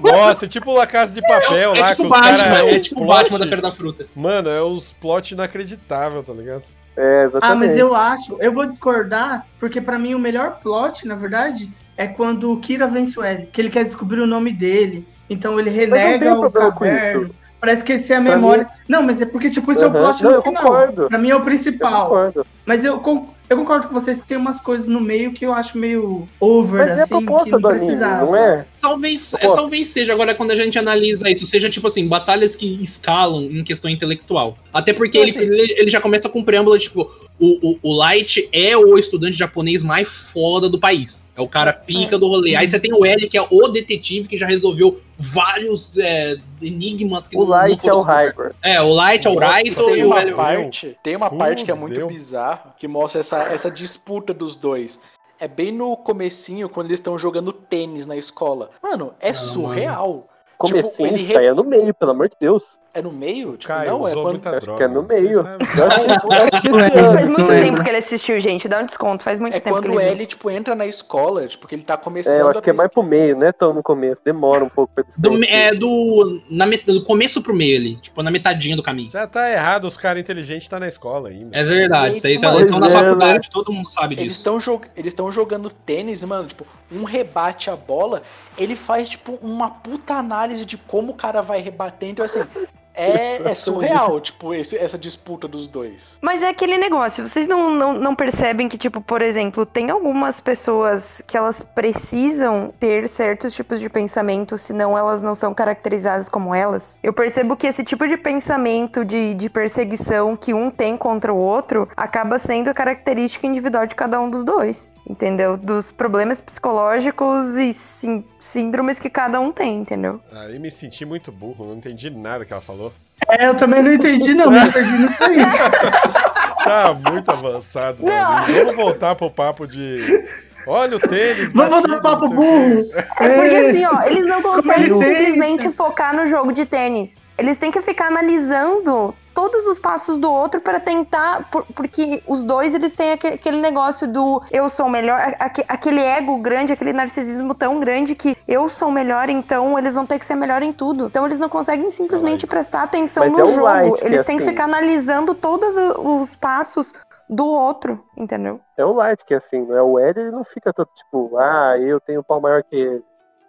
Nossa, 0.00 0.46
tipo 0.48 0.72
La 0.74 0.86
Casa 0.86 1.14
de 1.14 1.22
Papel 1.22 1.74
é 1.74 1.80
lá, 1.80 1.86
tipo 1.88 2.02
que 2.02 2.02
os 2.02 2.10
Batman, 2.10 2.44
caras. 2.44 2.66
é 2.74 2.80
tipo 2.80 3.06
Batman 3.06 3.38
da 3.38 3.46
Feira 3.46 3.62
da 3.62 3.72
Fruta. 3.72 4.06
Mano, 4.14 4.48
é 4.50 4.62
os 4.62 4.92
plot 4.92 5.32
inacreditável, 5.34 6.22
tá 6.22 6.32
ligado? 6.32 6.62
É, 6.96 7.24
exatamente. 7.24 7.52
Ah, 7.52 7.54
mas 7.56 7.76
eu 7.76 7.94
acho, 7.94 8.36
eu 8.40 8.52
vou 8.52 8.66
discordar, 8.66 9.46
porque 9.58 9.80
pra 9.80 9.98
mim 9.98 10.14
o 10.14 10.18
melhor 10.18 10.60
plot, 10.62 11.06
na 11.08 11.14
verdade, 11.16 11.68
é 11.96 12.06
quando 12.06 12.52
o 12.52 12.60
Kira 12.60 12.86
vence 12.86 13.18
o 13.18 13.22
L, 13.22 13.46
que 13.46 13.60
ele 13.60 13.70
quer 13.70 13.84
descobrir 13.84 14.20
o 14.20 14.26
nome 14.26 14.52
dele. 14.52 15.06
Então 15.28 15.58
ele 15.58 15.70
Mas 15.70 15.88
não 15.88 15.96
renega 15.96 16.18
tem 16.18 16.32
o 16.32 16.40
problema 16.40 16.72
com 16.72 16.84
caverno. 16.84 17.22
isso. 17.24 17.34
Esse 17.72 18.12
é 18.12 18.16
a 18.16 18.20
Pra 18.22 18.34
memória. 18.36 18.68
Não, 18.88 19.02
mas 19.02 19.20
é 19.22 19.26
porque, 19.26 19.50
tipo, 19.50 19.70
isso 19.72 19.82
é 19.84 19.86
o 19.86 19.90
plot 19.90 20.22
Não, 20.22 20.30
no 20.30 20.36
eu 20.36 20.42
final. 20.42 20.62
concordo. 20.62 21.08
Pra 21.08 21.18
mim 21.18 21.30
é 21.30 21.34
o 21.34 21.38
Eu 21.38 21.44
principal. 21.44 22.02
concordo. 22.08 22.46
Mas 22.66 22.84
eu, 22.84 22.98
con- 23.00 23.28
Eu 23.48 23.58
concordo 23.58 23.88
com 23.88 23.94
vocês 23.94 24.20
que 24.22 24.26
tem 24.26 24.36
umas 24.38 24.58
coisas 24.60 24.88
no 24.88 25.00
meio 25.00 25.32
que 25.32 25.44
eu 25.44 25.52
acho 25.52 25.76
meio 25.76 26.26
over, 26.40 26.86
Mas 26.86 26.96
é 26.96 27.00
a 27.00 27.04
assim, 27.04 27.18
que 27.18 27.24
proposta 27.24 27.50
não 27.50 27.60
do 27.60 27.68
anime, 27.68 27.84
precisava. 27.86 28.24
não 28.26 28.36
é? 28.36 28.66
Talvez, 28.80 29.34
é, 29.34 29.38
talvez 29.38 29.88
seja 29.88 30.12
agora 30.12 30.34
quando 30.34 30.50
a 30.50 30.54
gente 30.54 30.78
analisa 30.78 31.28
isso, 31.30 31.46
seja 31.46 31.70
tipo 31.70 31.86
assim, 31.86 32.06
batalhas 32.06 32.54
que 32.56 32.66
escalam 32.82 33.42
em 33.44 33.62
questão 33.64 33.90
intelectual. 33.90 34.58
Até 34.72 34.92
porque 34.92 35.18
Não, 35.18 35.26
ele, 35.26 35.38
ele, 35.38 35.74
ele 35.78 35.88
já 35.90 36.00
começa 36.00 36.28
com 36.28 36.42
preâmbulo, 36.42 36.78
tipo, 36.78 37.10
o, 37.38 37.70
o, 37.72 37.78
o 37.82 37.94
Light 37.96 38.46
é 38.52 38.76
o 38.76 38.96
estudante 38.98 39.36
japonês 39.36 39.82
mais 39.82 40.08
foda 40.08 40.68
do 40.68 40.78
país. 40.78 41.28
É 41.36 41.40
o 41.40 41.48
cara 41.48 41.72
pica 41.72 42.18
do 42.18 42.28
rolê. 42.28 42.54
Aí 42.56 42.68
você 42.68 42.78
tem 42.78 42.92
o 42.92 43.04
L, 43.06 43.26
que 43.28 43.38
é 43.38 43.46
o 43.50 43.68
detetive 43.68 44.28
que 44.28 44.36
já 44.38 44.46
resolveu 44.46 44.98
vários 45.18 45.96
é, 45.98 46.36
enigmas 46.60 47.26
que 47.26 47.36
O 47.36 47.40
não- 47.40 47.46
não 47.46 47.52
Light 47.56 47.78
é 47.78 47.80
foram 47.80 47.98
o. 47.98 48.02
Hyper. 48.02 48.52
É, 48.62 48.80
o 48.82 48.88
Light 48.92 49.26
é 49.26 49.30
o 49.30 49.38
Raito 49.38 49.84
Tem 49.86 49.98
e 50.00 50.04
o 50.04 50.06
uma 50.08 50.20
L. 50.20 50.32
parte, 50.34 50.96
tem 51.02 51.16
uma 51.16 51.30
parte 51.30 51.64
que 51.64 51.70
é 51.70 51.74
muito 51.74 51.92
Fudeu. 51.94 52.08
bizarra, 52.08 52.74
que 52.78 52.86
mostra 52.86 53.20
essa, 53.20 53.43
essa 53.52 53.70
disputa 53.70 54.32
dos 54.32 54.56
dois. 54.56 55.00
É 55.38 55.48
bem 55.48 55.72
no 55.72 55.96
comecinho, 55.96 56.68
quando 56.68 56.86
eles 56.86 57.00
estão 57.00 57.18
jogando 57.18 57.52
tênis 57.52 58.06
na 58.06 58.16
escola. 58.16 58.70
Mano, 58.82 59.14
é 59.20 59.32
Não, 59.32 59.38
surreal. 59.38 60.12
Comecinho, 60.12 60.33
ele 60.70 60.80
isso 61.20 61.38
aí 61.38 61.46
é 61.46 61.54
no 61.54 61.64
meio, 61.64 61.92
pelo 61.94 62.10
amor 62.12 62.28
de 62.28 62.36
Deus. 62.40 62.78
É 62.94 63.02
no 63.02 63.10
meio? 63.10 63.56
Tipo, 63.56 63.74
Caio, 63.74 63.90
não, 63.90 64.06
é 64.06 64.12
quando... 64.12 64.26
muita 64.26 64.56
Acho 64.56 64.66
droga. 64.66 64.78
que 64.78 64.84
é 64.84 64.88
no 64.88 65.02
meio. 65.02 65.40
esse 65.40 66.70
Faz 67.12 67.28
muito 67.28 67.48
tempo 67.50 67.82
que 67.82 67.88
ele 67.88 67.98
assistiu, 67.98 68.38
gente. 68.38 68.68
Dá 68.68 68.78
um 68.80 68.86
desconto. 68.86 69.24
Faz 69.24 69.40
muito 69.40 69.54
É 69.56 69.60
tempo 69.60 69.76
que 69.76 69.82
quando 69.82 69.96
o 69.96 70.00
ele. 70.00 70.10
L, 70.10 70.26
tipo, 70.26 70.48
entra 70.48 70.76
na 70.76 70.86
escola, 70.86 71.44
tipo, 71.48 71.66
que 71.66 71.74
ele 71.74 71.82
tá 71.82 71.96
começando 71.96 72.36
É, 72.36 72.40
eu 72.42 72.48
acho 72.50 72.60
a 72.60 72.62
que 72.62 72.70
é 72.70 72.72
mais 72.72 72.88
pro 72.90 73.02
meio, 73.02 73.36
não 73.36 73.46
é 73.48 73.52
tão 73.52 73.74
no 73.74 73.82
começo. 73.82 74.22
Demora 74.24 74.62
um 74.64 74.68
pouco 74.68 74.92
pra 74.94 75.04
Do, 75.18 75.44
é 75.44 75.74
do, 75.74 76.40
na, 76.48 76.66
met- 76.66 76.86
do 76.86 77.02
começo 77.02 77.42
pro 77.42 77.52
meio 77.54 77.76
ali, 77.76 77.96
tipo, 77.96 78.22
na 78.22 78.30
metadinha 78.30 78.76
do 78.76 78.82
caminho. 78.82 79.10
Já 79.10 79.26
tá 79.26 79.50
errado, 79.50 79.86
os 79.86 79.96
caras 79.96 80.22
inteligentes 80.22 80.68
tá 80.68 80.78
na 80.78 80.86
escola 80.86 81.30
ainda. 81.30 81.56
É 81.56 81.64
verdade, 81.64 82.18
isso 82.18 82.26
aí 82.28 82.38
tá, 82.38 82.54
eles 82.54 82.68
estão 82.68 82.78
na 82.78 82.88
é, 82.88 82.90
faculdade, 82.92 83.50
todo 83.50 83.72
mundo 83.72 83.88
sabe 83.90 84.14
Eles 84.14 84.24
disso. 84.24 84.38
estão 84.38 84.60
jog... 84.60 84.86
eles 84.96 85.12
estão 85.12 85.32
jogando 85.32 85.68
tênis, 85.68 86.22
mano, 86.22 86.46
tipo, 86.46 86.64
um 86.92 87.02
rebate 87.02 87.70
a 87.70 87.76
bola, 87.76 88.22
ele 88.56 88.76
faz, 88.76 89.08
tipo, 89.08 89.36
uma 89.42 89.68
puta 89.68 90.14
análise 90.54 90.64
de 90.64 90.78
como 90.78 91.12
o 91.12 91.16
cara 91.16 91.42
vai 91.42 91.60
rebater. 91.60 92.08
Então, 92.08 92.24
assim, 92.24 92.40
é, 92.94 93.36
é 93.50 93.54
surreal, 93.54 94.20
tipo, 94.20 94.54
esse- 94.54 94.76
essa 94.78 94.96
disputa 94.98 95.46
dos 95.48 95.66
dois. 95.68 96.18
Mas 96.22 96.42
é 96.42 96.48
aquele 96.48 96.78
negócio, 96.78 97.26
vocês 97.26 97.46
não, 97.46 97.70
não, 97.70 97.92
não 97.94 98.14
percebem 98.14 98.68
que, 98.68 98.78
tipo, 98.78 99.00
por 99.00 99.20
exemplo, 99.22 99.66
tem 99.66 99.90
algumas 99.90 100.40
pessoas 100.40 101.22
que 101.26 101.36
elas 101.36 101.62
precisam 101.62 102.72
ter 102.78 103.08
certos 103.08 103.54
tipos 103.54 103.80
de 103.80 103.88
pensamento, 103.88 104.56
senão 104.58 104.96
elas 104.96 105.22
não 105.22 105.34
são 105.34 105.54
caracterizadas 105.54 106.28
como 106.28 106.54
elas? 106.54 106.98
Eu 107.02 107.12
percebo 107.12 107.56
que 107.56 107.66
esse 107.66 107.82
tipo 107.84 108.06
de 108.06 108.16
pensamento 108.16 109.04
de, 109.04 109.34
de 109.34 109.48
perseguição 109.50 110.36
que 110.36 110.52
um 110.54 110.70
tem 110.70 110.96
contra 110.96 111.32
o 111.32 111.36
outro 111.36 111.88
acaba 111.96 112.38
sendo 112.38 112.68
a 112.68 112.74
característica 112.74 113.46
individual 113.46 113.86
de 113.86 113.94
cada 113.94 114.20
um 114.20 114.28
dos 114.30 114.44
dois, 114.44 114.94
entendeu? 115.08 115.56
Dos 115.56 115.90
problemas 115.90 116.40
psicológicos 116.40 117.56
e 117.56 117.72
sim- 117.72 118.24
síndromes 118.38 118.98
que 118.98 119.08
cada 119.10 119.40
um 119.40 119.52
tem, 119.52 119.78
entendeu? 119.80 120.20
Aí 120.32 120.58
me 120.58 120.70
senti 120.70 121.04
muito 121.04 121.32
burro, 121.32 121.64
não 121.66 121.76
entendi 121.76 122.10
nada 122.10 122.44
que 122.44 122.52
ela 122.52 122.62
falou. 122.62 122.83
É, 123.28 123.48
eu 123.48 123.54
também 123.54 123.82
não 123.82 123.92
entendi, 123.92 124.34
não, 124.34 124.50
me 124.50 124.70
perdi 124.70 124.92
nisso 124.92 125.22
aí. 125.22 125.36
Tá 126.64 126.94
muito 126.94 127.30
avançado, 127.30 128.02
Não. 128.02 128.42
Vamos 128.42 128.74
voltar 128.74 129.14
pro 129.14 129.30
papo 129.30 129.66
de. 129.66 130.24
Olha 130.66 130.96
o 130.96 131.00
tênis. 131.00 131.52
Vamos 131.52 131.70
batido, 131.82 131.88
voltar 132.02 132.16
pro 132.16 132.28
papo 132.28 132.34
burro. 132.34 132.90
É 133.20 133.28
porque 133.28 133.54
É. 133.54 133.70
assim, 133.70 133.84
ó, 133.86 134.02
eles 134.06 134.26
não 134.26 134.40
conseguem 134.42 134.88
simplesmente 134.92 135.70
focar 135.72 136.14
no 136.14 136.26
jogo 136.26 136.52
de 136.52 136.64
tênis. 136.64 137.26
Eles 137.36 137.58
têm 137.58 137.70
que 137.70 137.80
ficar 137.82 138.06
analisando 138.06 139.14
todos 139.34 139.66
os 139.66 139.80
passos 139.80 140.16
do 140.16 140.30
outro 140.30 140.60
para 140.60 140.78
tentar, 140.78 141.50
por- 141.50 141.66
porque 141.74 142.22
os 142.24 142.44
dois 142.44 142.72
eles 142.72 142.94
têm 142.94 143.12
aque- 143.14 143.26
aquele 143.26 143.60
negócio 143.60 144.06
do 144.06 144.40
eu 144.52 144.68
sou 144.68 144.86
o 144.86 144.90
melhor, 144.90 145.18
a- 145.18 145.34
aque- 145.46 145.64
aquele 145.66 146.00
ego 146.00 146.36
grande, 146.38 146.72
aquele 146.72 146.92
narcisismo 146.92 147.52
tão 147.52 147.80
grande 147.80 148.14
que 148.14 148.36
eu 148.46 148.68
sou 148.68 148.88
o 148.88 148.92
melhor, 148.92 149.28
então 149.28 149.76
eles 149.76 149.96
vão 149.96 150.06
ter 150.06 150.20
que 150.20 150.24
ser 150.24 150.36
melhor 150.36 150.62
em 150.62 150.72
tudo. 150.72 151.06
Então 151.06 151.26
eles 151.26 151.40
não 151.40 151.48
conseguem 151.48 151.90
simplesmente 151.90 152.34
Lógico. 152.44 152.50
prestar 152.50 152.82
atenção 152.84 153.24
Mas 153.24 153.32
no 153.32 153.40
é 153.40 153.42
o 153.44 153.48
jogo. 153.48 153.60
Light 153.64 153.98
que 154.00 154.06
eles 154.06 154.20
é 154.20 154.22
têm 154.22 154.36
que 154.36 154.42
assim. 154.44 154.50
ficar 154.52 154.64
analisando 154.64 155.34
todos 155.34 155.74
os 155.76 156.36
passos 156.36 156.94
do 157.28 157.46
outro, 157.46 158.02
entendeu? 158.16 158.60
É 158.76 158.84
o 158.84 158.92
Light 158.92 159.24
que 159.24 159.34
é 159.34 159.36
assim, 159.36 159.60
não 159.64 159.76
é 159.76 159.82
o 159.82 159.98
L, 159.98 160.20
ele 160.20 160.30
não 160.30 160.44
fica 160.44 160.72
todo 160.72 160.88
tipo, 160.94 161.36
ah, 161.38 161.76
eu 161.78 162.00
tenho 162.00 162.20
um 162.20 162.24
pau 162.24 162.40
maior 162.40 162.62
que 162.62 162.76
ele. 162.76 163.02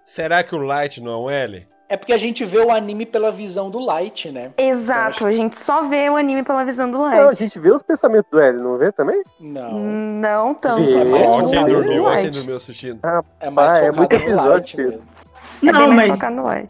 Será 0.03 0.43
que 0.43 0.53
o 0.55 0.59
Light 0.59 1.01
não 1.01 1.11
é 1.13 1.17
um 1.17 1.29
L? 1.29 1.67
É 1.87 1.95
porque 1.95 2.13
a 2.13 2.17
gente 2.17 2.43
vê 2.43 2.57
o 2.57 2.71
anime 2.71 3.05
pela 3.05 3.31
visão 3.31 3.69
do 3.69 3.77
Light, 3.79 4.31
né? 4.31 4.51
Exato, 4.57 5.23
a 5.25 5.31
gente 5.31 5.55
só 5.57 5.83
vê 5.83 6.09
o 6.09 6.15
anime 6.15 6.41
pela 6.41 6.63
visão 6.65 6.89
do 6.89 6.97
Não, 6.97 7.05
a 7.05 7.25
Light. 7.25 7.37
gente 7.37 7.59
vê 7.59 7.71
os 7.71 7.83
pensamentos 7.83 8.29
do 8.31 8.39
L, 8.39 8.57
não 8.59 8.75
vê 8.77 8.91
também? 8.91 9.21
Não. 9.39 9.71
Não 9.79 10.53
tanto. 10.55 10.83
Vê. 10.83 10.97
é 10.99 11.05
mais 11.05 11.29
Ó, 11.29 11.45
quem 11.47 11.65
dormiu, 11.65 12.03
ó, 12.05 12.11
quem 12.13 12.21
Light. 12.23 12.31
dormiu 12.31 12.57
assistindo. 12.57 12.99
É 13.39 13.49
mais 13.51 13.73
Ah, 13.73 13.79
é 13.81 13.91
muito 13.91 14.15
no 14.15 14.21
episódio, 14.23 14.87
Light. 14.89 14.99
É 15.61 15.71
Não, 15.71 15.91
mas 15.91 16.19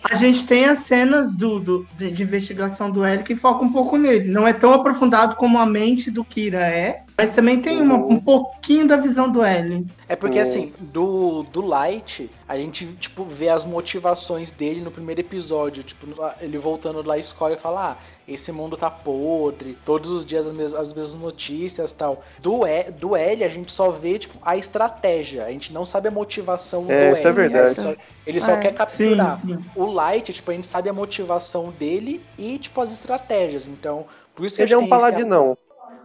a 0.09 0.15
gente 0.15 0.45
tem 0.45 0.65
as 0.65 0.79
cenas 0.79 1.35
do, 1.35 1.59
do- 1.59 1.87
de, 1.97 2.11
de 2.11 2.23
investigação 2.23 2.91
do 2.91 3.03
L 3.03 3.23
que 3.23 3.35
foca 3.35 3.63
um 3.63 3.71
pouco 3.71 3.97
nele. 3.97 4.29
Não 4.31 4.47
é 4.47 4.53
tão 4.53 4.73
aprofundado 4.73 5.35
como 5.35 5.57
a 5.59 5.65
mente 5.65 6.09
do 6.11 6.23
Kira 6.23 6.61
é, 6.61 7.04
mas 7.17 7.29
também 7.31 7.61
tem 7.61 7.81
uma- 7.81 7.95
um 7.95 8.19
pouquinho 8.19 8.85
da 8.87 8.97
visão 8.97 9.31
do 9.31 9.41
L. 9.43 9.85
É 10.07 10.15
porque, 10.15 10.37
assim, 10.39 10.73
do, 10.79 11.43
do 11.43 11.61
Light, 11.61 12.29
a 12.47 12.57
gente, 12.57 12.85
tipo, 12.99 13.23
vê 13.23 13.47
as 13.49 13.63
motivações 13.63 14.51
dele 14.51 14.81
no 14.81 14.91
primeiro 14.91 15.21
episódio. 15.21 15.81
Tipo, 15.83 16.07
ele 16.41 16.57
voltando 16.57 17.01
da 17.01 17.17
escola 17.17 17.53
e 17.53 17.57
fala, 17.57 17.91
ah, 17.91 17.97
esse 18.27 18.51
mundo 18.51 18.75
tá 18.75 18.89
podre, 18.89 19.77
todos 19.85 20.09
os 20.09 20.25
dias 20.25 20.45
as 20.45 20.51
mesmas, 20.53 20.81
as 20.81 20.93
mesmas 20.93 21.15
notícias 21.21 21.93
tal. 21.93 22.21
Do, 22.39 22.65
e, 22.67 22.91
do 22.91 23.15
L, 23.15 23.43
a 23.43 23.49
gente 23.49 23.71
só 23.71 23.91
vê, 23.91 24.19
tipo, 24.19 24.37
a 24.41 24.57
estratégia. 24.57 25.45
A 25.45 25.49
gente 25.51 25.71
não 25.71 25.85
sabe 25.85 26.07
a 26.09 26.11
motivação 26.11 26.85
É, 26.89 27.11
do 27.11 27.17
isso 27.17 27.27
L. 27.27 27.29
é 27.29 27.31
verdade. 27.31 27.67
Ele 27.67 27.81
só, 27.81 27.95
ele 28.27 28.39
só 28.41 28.51
É. 28.53 28.57
quer 28.57 28.69
Sim, 28.71 28.75
capturar. 28.75 29.39
sim. 29.39 29.57
O 29.75 29.85
Light, 29.85 30.33
tipo, 30.33 30.51
a 30.51 30.53
gente 30.53 30.67
sabe 30.67 30.89
a 30.89 30.93
motivação 30.93 31.71
dele 31.71 32.21
e, 32.37 32.57
tipo, 32.57 32.81
as 32.81 32.91
estratégias. 32.91 33.65
Então, 33.67 34.05
por 34.35 34.45
isso 34.45 34.57
que 34.57 34.61
a 34.61 34.65
Ele 34.65 34.73
é 34.73 34.77
um 34.77 34.79
tem 34.81 34.89
esse- 34.89 34.97
paladinão. 34.97 35.57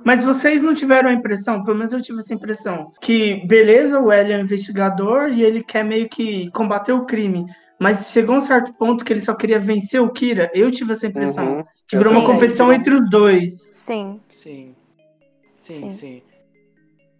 Mas 0.04 0.24
vocês 0.24 0.62
não 0.62 0.74
tiveram 0.74 1.10
a 1.10 1.12
impressão, 1.12 1.62
pelo 1.62 1.76
menos 1.76 1.92
eu 1.92 2.00
tive 2.00 2.20
essa 2.20 2.34
impressão, 2.34 2.92
que 3.00 3.46
beleza, 3.46 4.00
o 4.00 4.10
L 4.10 4.32
é 4.32 4.38
um 4.38 4.40
investigador 4.40 5.28
e 5.28 5.42
ele 5.42 5.62
quer 5.62 5.84
meio 5.84 6.08
que 6.08 6.50
combater 6.52 6.92
o 6.92 7.04
crime. 7.04 7.46
Mas 7.78 8.10
chegou 8.10 8.36
um 8.36 8.40
certo 8.42 8.74
ponto 8.74 9.04
que 9.04 9.12
ele 9.12 9.22
só 9.22 9.34
queria 9.34 9.58
vencer 9.58 10.02
o 10.02 10.10
Kira. 10.10 10.50
Eu 10.54 10.70
tive 10.70 10.92
essa 10.92 11.06
impressão. 11.06 11.56
Uhum. 11.56 11.64
Que 11.88 11.96
virou 11.96 12.12
uma 12.12 12.20
Sim. 12.20 12.26
competição 12.26 12.72
entre 12.72 12.94
os 12.94 13.08
dois. 13.08 13.58
Sim. 13.72 14.20
Sim. 14.28 14.74
Sim, 15.56 15.72
Sim. 15.72 15.90
sim. 15.90 16.22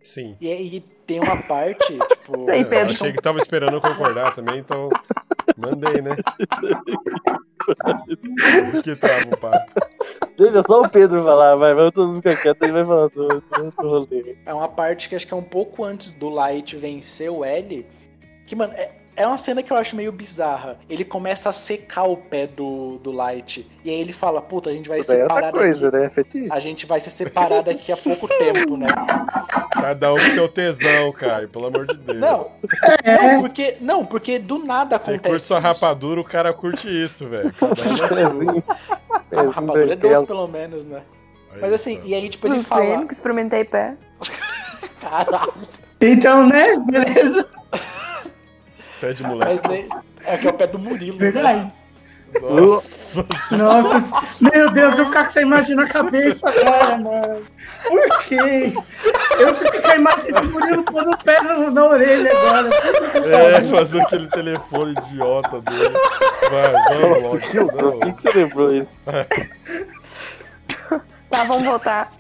Sim. 0.03 0.37
E 0.41 0.51
aí 0.51 0.81
tem 1.07 1.21
uma 1.21 1.37
parte, 1.43 1.87
tipo. 2.09 2.37
Isso 2.37 2.51
aí, 2.51 2.63
Eu 2.63 2.69
Pedro. 2.69 2.95
achei 2.95 3.13
que 3.13 3.21
tava 3.21 3.39
esperando 3.39 3.75
eu 3.75 3.81
concordar 3.81 4.33
também, 4.35 4.59
então 4.59 4.89
mandei, 5.57 6.01
né? 6.01 6.17
que 8.83 8.97
trava 8.97 9.35
o 9.35 9.37
papo. 9.37 9.73
Deixa 10.37 10.63
só 10.63 10.81
o 10.83 10.89
Pedro 10.89 11.23
falar, 11.23 11.57
vai, 11.57 11.75
vai 11.75 11.93
todo 11.93 12.09
mundo 12.09 12.23
ficar 12.23 12.41
quieto 12.41 12.65
e 12.65 12.73
vai 12.73 12.85
falar 12.85 13.09
do, 13.09 13.29
do, 13.29 13.71
do 13.71 13.89
rolê. 13.89 14.37
É 14.47 14.55
uma 14.55 14.69
parte 14.69 15.09
que 15.09 15.15
acho 15.15 15.27
que 15.27 15.35
é 15.35 15.37
um 15.37 15.43
pouco 15.43 15.85
antes 15.85 16.13
do 16.13 16.29
Light 16.29 16.77
vencer 16.77 17.31
o 17.31 17.45
L. 17.45 17.87
Que, 18.47 18.57
mano, 18.57 18.73
é, 18.73 18.91
é 19.21 19.27
uma 19.27 19.37
cena 19.37 19.63
que 19.63 19.71
eu 19.71 19.77
acho 19.77 19.95
meio 19.95 20.11
bizarra. 20.11 20.79
Ele 20.89 21.05
começa 21.05 21.51
a 21.51 21.53
secar 21.53 22.05
o 22.05 22.17
pé 22.17 22.47
do, 22.47 22.99
do 23.03 23.13
Light. 23.13 23.69
E 23.85 23.91
aí 23.91 24.01
ele 24.01 24.13
fala, 24.15 24.41
puta, 24.41 24.71
a 24.71 24.73
gente 24.73 24.89
vai 24.89 25.01
daí 25.03 25.19
é 25.19 25.23
separar 25.23 25.53
coisa, 25.53 25.91
daqui. 25.91 26.03
né? 26.05 26.11
Fetiche. 26.11 26.49
A 26.51 26.59
gente 26.59 26.87
vai 26.87 27.01
se 27.01 27.11
separar 27.11 27.63
daqui 27.63 27.93
a 27.93 27.97
pouco 27.97 28.27
tempo, 28.29 28.77
né? 28.79 28.87
Cada 29.73 30.13
um 30.13 30.17
com 30.17 30.31
seu 30.31 30.49
tesão, 30.49 31.13
Caio, 31.13 31.49
pelo 31.49 31.67
amor 31.67 31.87
de 31.87 31.99
Deus. 31.99 32.19
Não, 32.19 32.53
É, 33.05 33.35
não, 33.35 33.41
porque, 33.43 33.77
não, 33.81 34.07
porque 34.07 34.39
do 34.39 34.59
nada 34.59 34.99
Você 34.99 35.11
acontece. 35.13 35.31
curte 35.33 35.47
sua 35.47 35.59
isso. 35.59 35.67
rapadura, 35.69 36.21
o 36.21 36.25
cara 36.25 36.53
curte 36.55 36.89
isso, 36.89 37.29
velho. 37.29 37.55
Um. 37.61 37.75
Pezinho. 38.09 38.65
A 39.33 39.43
rapadura 39.51 39.93
é 39.93 39.97
doce, 39.97 40.27
pelo 40.27 40.49
menos, 40.49 40.85
né? 40.87 41.03
Aí 41.53 41.61
Mas 41.61 41.73
assim, 41.73 41.97
tá. 41.99 42.03
e 42.07 42.15
aí, 42.15 42.29
tipo, 42.29 42.47
ele 42.47 42.57
Não 42.57 42.63
sei, 42.63 42.77
fala. 42.77 42.97
nunca 42.97 43.13
experimentei 43.13 43.65
pé. 43.65 43.97
Caralho, 45.01 45.53
então, 46.01 46.47
né? 46.47 46.77
Beleza. 46.79 47.47
Pé 49.01 49.13
de 49.13 49.23
moleque. 49.23 49.61
mas 49.69 49.89
é 50.27 50.37
que 50.37 50.47
é 50.47 50.51
o 50.51 50.53
pé 50.53 50.67
do 50.67 50.79
Murilo. 50.79 51.19
né? 51.19 51.31
Verdade. 51.31 51.73
Nossa, 52.41 53.27
Nossa, 53.57 54.23
meu 54.41 54.71
Deus, 54.71 54.97
eu 54.97 55.07
ficar 55.07 55.23
com 55.25 55.31
essa 55.31 55.41
imagem 55.43 55.75
na 55.75 55.89
cabeça 55.89 56.49
agora, 56.49 56.97
mano. 56.97 57.45
Por 57.89 58.19
quê? 58.25 58.73
Eu 59.37 59.55
fiquei 59.57 59.81
com 59.81 59.89
a 59.89 59.97
imagem 59.97 60.33
do 60.33 60.45
Murilo 60.45 60.85
pondo 60.85 61.11
o 61.11 61.19
pé 61.19 61.43
no- 61.43 61.73
na 61.73 61.85
orelha 61.87 62.31
agora. 62.31 62.71
é, 63.27 63.65
fazer 63.65 64.03
aquele 64.03 64.29
telefone 64.29 64.93
idiota 64.93 65.61
dele. 65.63 65.93
Vai, 66.51 66.73
vamos 67.01 67.11
Nossa, 67.25 67.27
logo. 67.27 67.39
que 67.41 67.59
horror. 67.59 67.81
Por 67.81 67.99
que 67.99 68.07
Não. 68.07 68.13
que 68.15 68.23
você 68.23 68.39
lembrou 68.39 68.75
isso? 68.77 68.91
Tá, 71.29 71.45
vamos 71.45 71.65
voltar. 71.65 72.13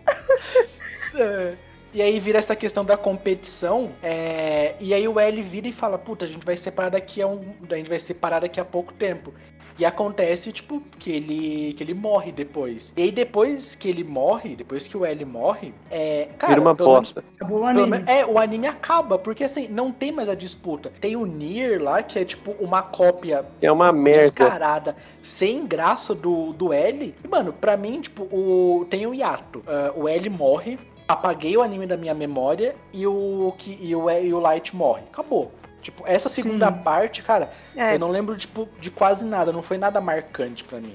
É, 1.14 1.52
E 1.92 2.00
aí 2.00 2.20
vira 2.20 2.38
essa 2.38 2.54
questão 2.54 2.84
da 2.84 2.96
competição. 2.96 3.90
é, 4.02 4.74
E 4.80 4.94
aí 4.94 5.06
o 5.08 5.18
L 5.18 5.42
vira 5.42 5.68
e 5.68 5.72
fala, 5.72 5.98
puta, 5.98 6.24
a 6.24 6.28
gente 6.28 6.44
vai 6.44 6.56
separar 6.56 6.90
daqui 6.90 7.20
a 7.20 7.26
um. 7.26 7.40
A 7.70 7.74
gente 7.74 7.88
vai 7.88 7.98
separar 7.98 8.40
daqui 8.40 8.60
a 8.60 8.64
pouco 8.64 8.92
tempo. 8.92 9.32
E 9.78 9.84
acontece, 9.84 10.52
tipo, 10.52 10.82
que 10.98 11.10
ele, 11.10 11.72
que 11.72 11.82
ele 11.82 11.94
morre 11.94 12.30
depois. 12.30 12.92
E 12.98 13.02
aí, 13.02 13.10
depois 13.10 13.74
que 13.74 13.88
ele 13.88 14.04
morre, 14.04 14.54
depois 14.54 14.86
que 14.86 14.94
o 14.94 15.06
L 15.06 15.24
morre, 15.24 15.72
é. 15.90 16.28
Cara, 16.38 16.52
Vira 16.52 16.60
uma 16.60 16.74
bosta. 16.74 17.24
Acabou 17.36 17.60
o 17.60 17.64
anime. 17.64 17.88
menos- 17.90 18.06
é, 18.06 18.26
o 18.26 18.38
anime 18.38 18.66
acaba, 18.66 19.18
porque 19.18 19.42
assim, 19.42 19.68
não 19.68 19.90
tem 19.90 20.12
mais 20.12 20.28
a 20.28 20.34
disputa. 20.34 20.92
Tem 21.00 21.16
o 21.16 21.24
Nier 21.24 21.82
lá, 21.82 22.02
que 22.02 22.18
é 22.18 22.24
tipo 22.26 22.50
uma 22.60 22.82
cópia 22.82 23.46
É 23.62 23.72
uma 23.72 23.90
merda. 23.90 24.20
descarada, 24.24 24.96
sem 25.22 25.66
graça 25.66 26.14
do, 26.14 26.52
do 26.52 26.74
L. 26.74 27.14
E, 27.24 27.28
mano, 27.28 27.50
pra 27.50 27.74
mim, 27.74 28.02
tipo, 28.02 28.24
o, 28.24 28.86
tem 28.90 29.06
o 29.06 29.14
hiato. 29.14 29.62
Ah, 29.66 29.92
o 29.96 30.06
L 30.06 30.28
morre, 30.28 30.78
apaguei 31.12 31.56
o 31.56 31.62
anime 31.62 31.86
da 31.86 31.96
minha 31.96 32.14
memória 32.14 32.74
e 32.92 33.06
o, 33.06 33.52
que, 33.58 33.76
e 33.80 33.94
o, 33.94 34.08
e 34.10 34.32
o 34.32 34.38
Light 34.38 34.74
morre. 34.74 35.02
Acabou. 35.12 35.52
Tipo, 35.82 36.04
essa 36.06 36.28
segunda 36.28 36.70
Sim. 36.70 36.78
parte, 36.82 37.22
cara, 37.22 37.50
É, 37.74 37.94
eu 37.94 37.98
não 37.98 38.10
lembro, 38.10 38.36
tipo, 38.36 38.68
de 38.78 38.90
quase 38.90 39.24
nada. 39.24 39.50
Não 39.50 39.62
foi 39.62 39.78
nada 39.78 40.00
marcante 40.00 40.62
pra 40.62 40.78
mim. 40.78 40.94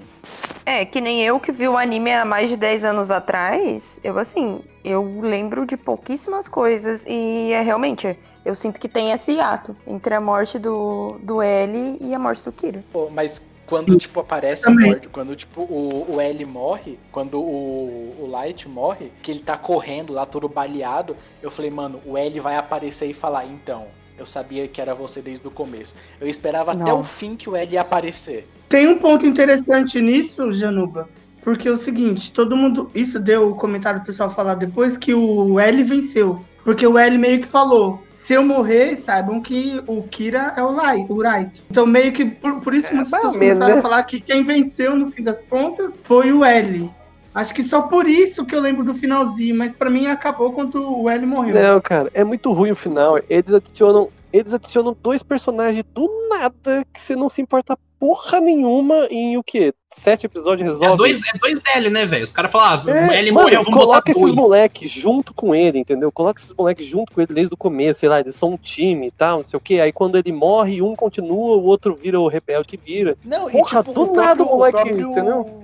é, 0.65 0.85
que 0.85 1.01
nem 1.01 1.21
eu 1.23 1.39
que 1.39 1.51
vi 1.51 1.67
o 1.67 1.75
anime 1.77 2.11
há 2.13 2.23
mais 2.23 2.49
de 2.49 2.55
10 2.55 2.85
anos 2.85 3.09
atrás, 3.11 3.99
eu 4.03 4.17
assim, 4.19 4.61
eu 4.83 5.19
lembro 5.21 5.65
de 5.65 5.75
pouquíssimas 5.75 6.47
coisas 6.47 7.03
e 7.07 7.51
é 7.51 7.61
realmente, 7.61 8.17
eu 8.45 8.53
sinto 8.55 8.79
que 8.79 8.87
tem 8.87 9.11
esse 9.11 9.39
ato 9.39 9.75
entre 9.87 10.13
a 10.13 10.21
morte 10.21 10.57
do, 10.59 11.17
do 11.23 11.41
L 11.41 11.97
e 11.99 12.13
a 12.13 12.19
morte 12.19 12.45
do 12.45 12.51
Kira. 12.51 12.83
Pô, 12.93 13.09
Mas 13.09 13.41
quando, 13.65 13.97
tipo, 13.97 14.19
aparece 14.19 14.67
a 14.67 14.71
Também. 14.71 14.91
morte, 14.91 15.07
quando, 15.07 15.35
tipo, 15.35 15.61
o, 15.61 16.15
o 16.15 16.21
L 16.21 16.45
morre, 16.45 16.99
quando 17.11 17.39
o, 17.39 18.15
o 18.19 18.27
Light 18.27 18.67
morre, 18.67 19.11
que 19.21 19.31
ele 19.31 19.39
tá 19.39 19.57
correndo 19.57 20.13
lá 20.13 20.25
todo 20.25 20.47
baleado, 20.47 21.15
eu 21.41 21.49
falei, 21.49 21.71
mano, 21.71 21.99
o 22.05 22.17
L 22.17 22.39
vai 22.39 22.55
aparecer 22.55 23.07
e 23.07 23.13
falar, 23.13 23.45
então, 23.45 23.87
eu 24.17 24.25
sabia 24.25 24.67
que 24.67 24.79
era 24.79 24.93
você 24.93 25.21
desde 25.21 25.47
o 25.47 25.51
começo. 25.51 25.95
Eu 26.21 26.27
esperava 26.27 26.71
até 26.71 26.93
o 26.93 26.97
Nossa. 26.97 27.09
fim 27.09 27.35
que 27.35 27.49
o 27.49 27.55
L 27.55 27.73
ia 27.73 27.81
aparecer. 27.81 28.47
Tem 28.69 28.87
um 28.87 28.97
ponto 28.97 29.25
interessante 29.25 29.99
nisso, 30.01 30.51
Januba. 30.51 31.09
Porque 31.41 31.67
é 31.67 31.71
o 31.71 31.77
seguinte, 31.77 32.31
todo 32.31 32.55
mundo. 32.55 32.89
Isso 32.95 33.19
deu 33.19 33.51
o 33.51 33.55
comentário 33.55 33.99
do 33.99 34.05
pessoal 34.05 34.31
falar 34.31 34.55
depois 34.55 34.97
que 34.97 35.13
o 35.13 35.59
L 35.59 35.83
venceu. 35.83 36.43
Porque 36.63 36.87
o 36.87 36.97
L 36.97 37.17
meio 37.19 37.39
que 37.39 37.47
falou: 37.47 38.01
se 38.25 38.33
eu 38.33 38.43
morrer, 38.43 38.95
saibam 38.95 39.39
que 39.39 39.83
o 39.85 40.01
Kira 40.01 40.51
é 40.57 40.63
o 40.63 40.71
Light. 40.71 41.05
O 41.11 41.21
Light. 41.21 41.63
Então, 41.69 41.85
meio 41.85 42.11
que 42.11 42.25
por, 42.25 42.59
por 42.59 42.73
isso 42.73 42.87
É, 42.87 42.95
muitas 42.95 43.11
pessoas 43.11 43.35
menos, 43.37 43.59
começaram 43.59 43.73
né? 43.75 43.79
a 43.79 43.81
falar 43.83 44.03
que 44.03 44.19
quem 44.19 44.43
venceu 44.43 44.95
no 44.95 45.05
fim 45.11 45.21
das 45.21 45.41
contas 45.41 46.01
foi 46.03 46.33
o 46.33 46.43
L. 46.43 46.89
Acho 47.35 47.53
que 47.53 47.61
só 47.61 47.83
por 47.83 48.07
isso 48.07 48.43
que 48.43 48.55
eu 48.55 48.59
lembro 48.59 48.83
do 48.83 48.95
finalzinho, 48.95 49.55
mas 49.55 49.75
pra 49.75 49.91
mim 49.91 50.07
acabou 50.07 50.51
quando 50.53 51.01
o 51.03 51.07
L 51.07 51.23
morreu. 51.23 51.53
Não, 51.53 51.79
cara, 51.79 52.09
é 52.15 52.23
muito 52.23 52.51
ruim 52.51 52.71
o 52.71 52.75
final. 52.75 53.19
Eles 53.29 53.53
adicionam, 53.53 54.09
eles 54.33 54.51
adicionam 54.55 54.97
dois 55.03 55.21
personagens 55.21 55.85
do 55.93 56.09
nada 56.27 56.83
que 56.91 56.99
você 56.99 57.15
não 57.15 57.29
se 57.29 57.43
importa 57.43 57.77
porra 57.99 58.39
nenhuma 58.39 59.07
em 59.09 59.37
o 59.37 59.43
quê? 59.43 59.73
Sete 59.89 60.25
episódios 60.25 60.67
resolve. 60.67 60.93
É 60.93 60.97
dois, 60.97 61.21
é 61.33 61.37
dois 61.37 61.63
L, 61.75 61.89
né, 61.89 62.05
velho? 62.05 62.23
Os 62.23 62.31
caras 62.31 62.51
falam, 62.51 62.83
ah, 62.87 62.91
É, 62.91 63.19
L 63.19 63.31
mano, 63.31 63.43
morreu, 63.45 63.63
vamos 63.63 63.73
botar 63.73 63.85
coloca 63.87 64.11
esses 64.11 64.21
dois. 64.21 64.35
moleques 64.35 64.91
junto 64.91 65.33
com 65.33 65.55
ele, 65.55 65.79
entendeu? 65.79 66.11
Coloca 66.11 66.41
esses 66.41 66.53
moleques 66.53 66.85
junto 66.85 67.13
com 67.13 67.21
ele 67.21 67.33
desde 67.33 67.53
o 67.53 67.57
começo, 67.57 68.01
sei 68.01 68.09
lá, 68.09 68.19
eles 68.19 68.35
são 68.35 68.51
um 68.53 68.57
time 68.57 69.07
e 69.07 69.11
tal, 69.11 69.37
não 69.39 69.45
sei 69.45 69.57
o 69.57 69.61
quê. 69.61 69.79
Aí 69.79 69.91
quando 69.91 70.17
ele 70.17 70.31
morre, 70.31 70.81
um 70.81 70.95
continua, 70.95 71.55
o 71.57 71.63
outro 71.65 71.95
vira 71.95 72.19
o 72.19 72.27
rebelde 72.27 72.67
que 72.67 72.77
vira. 72.77 73.17
Não, 73.23 73.49
Porra, 73.49 73.81
do 73.83 74.11
nada 74.13 74.43
o 74.43 74.45
moleque, 74.45 74.89
entendeu? 74.89 75.63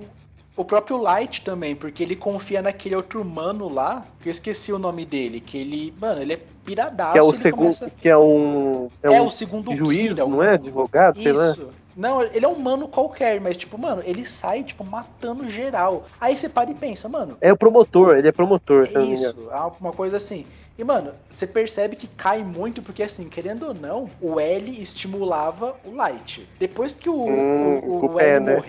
O 0.54 0.64
próprio 0.66 0.98
Light 0.98 1.40
também, 1.42 1.74
porque 1.74 2.02
ele 2.02 2.14
confia 2.14 2.60
naquele 2.60 2.94
outro 2.94 3.24
mano 3.24 3.70
lá, 3.72 4.04
que 4.20 4.28
eu 4.28 4.30
esqueci 4.30 4.70
o 4.70 4.78
nome 4.78 5.06
dele, 5.06 5.40
que 5.40 5.56
ele, 5.56 5.94
mano, 5.98 6.20
ele 6.20 6.34
é 6.34 6.40
piradaço. 6.62 7.12
Que 7.12 7.18
é 7.18 7.22
o 7.22 7.32
segundo, 7.32 7.58
começa- 7.62 7.90
que 7.90 8.06
é 8.08 8.16
um, 8.18 8.88
é 9.02 9.14
É, 9.14 9.22
um 9.22 9.26
o 9.26 9.30
segundo 9.30 9.74
juiz, 9.74 10.10
Kira, 10.10 10.26
o- 10.26 10.28
não 10.28 10.42
é? 10.42 10.50
Advogado, 10.54 11.18
sei 11.18 11.32
lá. 11.32 11.56
Não, 11.96 12.22
ele 12.22 12.44
é 12.44 12.48
um 12.48 12.58
mano 12.58 12.88
qualquer, 12.88 13.40
mas 13.40 13.56
tipo, 13.56 13.78
mano, 13.78 14.02
ele 14.04 14.24
sai, 14.24 14.62
tipo, 14.64 14.84
matando 14.84 15.48
geral. 15.50 16.04
Aí 16.20 16.36
você 16.36 16.48
para 16.48 16.70
e 16.70 16.74
pensa, 16.74 17.08
mano, 17.08 17.36
É 17.40 17.52
o 17.52 17.56
promotor, 17.56 18.16
ele 18.16 18.28
é 18.28 18.32
promotor, 18.32 18.86
engano. 18.88 19.12
isso, 19.12 19.50
é 19.50 19.72
uma 19.80 19.92
coisa 19.92 20.16
assim. 20.16 20.46
E, 20.78 20.84
mano, 20.84 21.12
você 21.28 21.46
percebe 21.46 21.96
que 21.96 22.06
cai 22.06 22.42
muito, 22.42 22.82
porque 22.82 23.02
assim, 23.02 23.28
querendo 23.28 23.68
ou 23.68 23.74
não, 23.74 24.08
o 24.20 24.40
L 24.40 24.80
estimulava 24.80 25.76
o 25.84 25.94
Light. 25.94 26.48
Depois 26.58 26.92
que 26.92 27.08
o, 27.10 27.14
Hum, 27.14 27.78
o, 27.86 27.96
o 27.96 28.00
culpa 28.00 28.22
L 28.22 28.30
é, 28.30 28.40
né? 28.40 28.62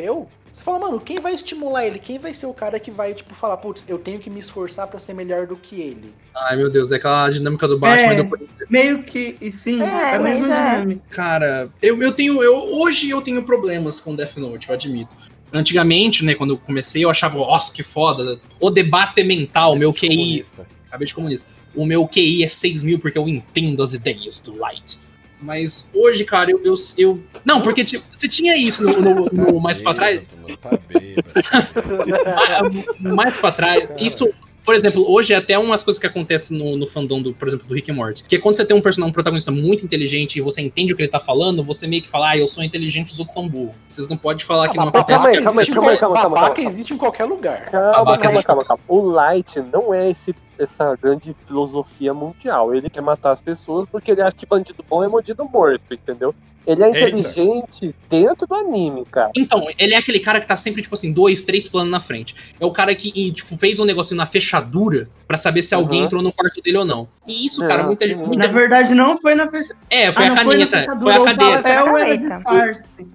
Você 0.53 0.61
fala, 0.63 0.77
mano, 0.79 0.99
quem 1.01 1.17
vai 1.17 1.33
estimular 1.33 1.83
ele? 1.85 1.97
Quem 1.97 2.19
vai 2.19 2.31
ser 2.33 2.45
o 2.45 2.53
cara 2.53 2.79
que 2.79 2.91
vai, 2.91 3.13
tipo, 3.15 3.33
falar, 3.33 3.57
putz, 3.57 3.83
eu 3.87 3.97
tenho 3.97 4.19
que 4.19 4.29
me 4.29 4.39
esforçar 4.39 4.85
pra 4.87 4.99
ser 4.99 5.13
melhor 5.13 5.47
do 5.47 5.55
que 5.55 5.81
ele? 5.81 6.13
Ai, 6.35 6.55
meu 6.55 6.69
Deus, 6.69 6.91
é 6.91 6.97
aquela 6.97 7.27
dinâmica 7.29 7.67
do 7.67 7.79
Batman. 7.79 8.13
É. 8.13 8.15
depois- 8.17 8.41
Meio 8.69 9.01
que. 9.03 9.35
E 9.41 9.49
sim, 9.51 9.81
É, 9.81 9.85
é, 9.85 10.15
a 10.15 10.19
mas 10.19 10.39
mesma 10.39 10.55
é. 10.55 10.71
dinâmica. 10.75 11.01
Cara, 11.09 11.69
eu, 11.81 11.99
eu 12.01 12.11
tenho. 12.11 12.41
Eu, 12.43 12.71
hoje 12.81 13.09
eu 13.09 13.21
tenho 13.21 13.41
problemas 13.43 13.99
com 13.99 14.15
Death 14.15 14.37
Note, 14.37 14.69
eu 14.69 14.75
admito. 14.75 15.11
Antigamente, 15.51 16.23
né, 16.25 16.33
quando 16.35 16.51
eu 16.51 16.57
comecei, 16.57 17.03
eu 17.03 17.09
achava, 17.09 17.37
nossa, 17.37 17.71
que 17.73 17.83
foda. 17.83 18.39
O 18.59 18.69
debate 18.69 19.23
mental, 19.23 19.75
meu 19.75 19.91
QI. 19.93 20.07
Comunista. 20.09 20.67
Acabei 20.87 21.07
de 21.07 21.13
comunista. 21.15 21.49
O 21.75 21.85
meu 21.85 22.07
QI 22.07 22.43
é 22.43 22.47
6 22.47 22.83
mil 22.83 22.99
porque 22.99 23.17
eu 23.17 23.27
entendo 23.27 23.81
as 23.81 23.93
ideias 23.93 24.39
do 24.39 24.55
Light. 24.57 24.99
Mas 25.43 25.91
hoje, 25.93 26.23
cara, 26.23 26.49
eu. 26.51 26.61
eu, 26.63 26.73
eu- 26.97 27.19
não, 27.45 27.61
porque 27.61 27.83
tipo, 27.83 28.05
você 28.11 28.27
tinha 28.27 28.55
isso 28.57 28.83
no, 28.83 29.01
no- 29.01 29.25
no- 29.31 29.59
mais 29.59 29.81
pra 29.81 29.93
trás. 29.93 30.21
Mano, 30.41 30.57
tá 30.57 30.77
bêbado. 30.87 31.31
Ah, 32.25 32.61
mais 32.99 33.35
pra 33.37 33.51
trás, 33.51 33.85
Cara. 33.85 34.01
isso, 34.01 34.29
por 34.63 34.73
exemplo, 34.73 35.05
hoje 35.09 35.33
é 35.33 35.35
até 35.35 35.57
umas 35.57 35.83
coisas 35.83 35.99
que 35.99 36.07
acontecem 36.07 36.57
no, 36.57 36.77
no 36.77 36.87
fandom, 36.87 37.21
do, 37.21 37.33
por 37.33 37.47
exemplo, 37.47 37.67
do 37.67 37.73
Rick 37.73 37.91
and 37.91 37.95
Morty. 37.95 38.23
Que 38.23 38.37
é 38.37 38.39
quando 38.39 38.55
você 38.55 38.65
tem 38.65 38.75
um 38.75 38.81
personagem, 38.81 39.09
um 39.09 39.13
protagonista 39.13 39.51
muito 39.51 39.83
inteligente 39.85 40.37
e 40.37 40.41
você 40.41 40.61
entende 40.61 40.93
o 40.93 40.95
que 40.95 41.01
ele 41.01 41.09
tá 41.09 41.19
falando, 41.19 41.63
você 41.63 41.85
meio 41.85 42.01
que 42.01 42.09
fala, 42.09 42.29
ah, 42.29 42.37
eu 42.37 42.47
sou 42.47 42.63
inteligente, 42.63 43.07
os 43.07 43.19
outros 43.19 43.33
são 43.33 43.47
burros. 43.47 43.75
Vocês 43.87 44.07
não 44.07 44.17
podem 44.17 44.45
falar 44.45 44.69
que 44.69 44.77
não 44.77 44.85
babaca 44.85 45.15
acontece. 45.15 45.43
calma 45.43 45.43
calma 45.43 45.61
aí, 45.61 45.67
existe 45.67 45.71
em 45.71 45.75
calma 45.75 45.97
calma, 45.97 46.15
calma, 46.15 46.35
babaca 46.35 46.55
calma. 46.55 46.69
existe 46.69 46.93
em 46.93 46.97
qualquer 46.97 47.25
lugar. 47.25 47.65
Calma, 47.65 48.17
calma, 48.17 48.43
calma, 48.43 48.65
calma. 48.65 48.83
O 48.87 49.01
Light 49.01 49.59
não 49.71 49.93
é 49.93 50.09
esse, 50.09 50.33
essa 50.57 50.95
grande 50.95 51.35
filosofia 51.45 52.13
mundial. 52.13 52.73
Ele 52.73 52.89
quer 52.89 53.01
matar 53.01 53.31
as 53.31 53.41
pessoas 53.41 53.85
porque 53.85 54.11
ele 54.11 54.21
acha 54.21 54.35
que 54.35 54.45
bandido 54.45 54.83
bom 54.89 55.03
é 55.03 55.09
bandido 55.09 55.43
morto, 55.45 55.93
entendeu? 55.93 56.33
Ele 56.65 56.81
é 56.83 56.87
Eita. 56.87 56.99
inteligente 57.09 57.93
dentro 58.09 58.47
do 58.47 58.55
anime, 58.55 59.03
cara. 59.11 59.31
Então, 59.35 59.67
ele 59.77 59.93
é 59.93 59.97
aquele 59.97 60.19
cara 60.19 60.39
que 60.39 60.47
tá 60.47 60.55
sempre, 60.55 60.81
tipo 60.81 60.95
assim, 60.95 61.11
dois, 61.11 61.43
três 61.43 61.67
planos 61.67 61.91
na 61.91 61.99
frente. 61.99 62.33
É 62.59 62.65
o 62.65 62.71
cara 62.71 62.95
que, 62.95 63.11
e, 63.13 63.31
tipo, 63.31 63.57
fez 63.57 63.79
um 63.79 63.85
negocinho 63.85 64.17
na 64.17 64.25
fechadura 64.25 65.09
pra 65.27 65.35
saber 65.37 65.61
se 65.63 65.75
alguém 65.75 65.99
Uhum. 65.99 66.05
entrou 66.05 66.21
no 66.21 66.31
quarto 66.31 66.61
dele 66.61 66.77
ou 66.77 66.85
não. 66.85 67.07
E 67.27 67.45
isso, 67.45 67.61
cara, 67.61 67.79
Não, 67.79 67.87
muita 67.87 68.07
gente. 68.07 68.17
muita- 68.17 68.47
Na 68.47 68.53
verdade, 68.53 68.93
não 68.95 69.17
foi 69.17 69.35
na 69.35 69.47
fecha... 69.47 69.73
É, 69.89 70.11
foi 70.11 70.25
ah, 70.25 70.33
a 70.33 70.37
foi 70.43 70.53
caneta. 70.53 70.79
fechadura, 70.79 70.99
Foi 71.01 71.13
a 71.13 71.21
o 71.21 71.25
cadeira. 71.25 71.61
papel 71.61 71.97
era. 71.97 72.71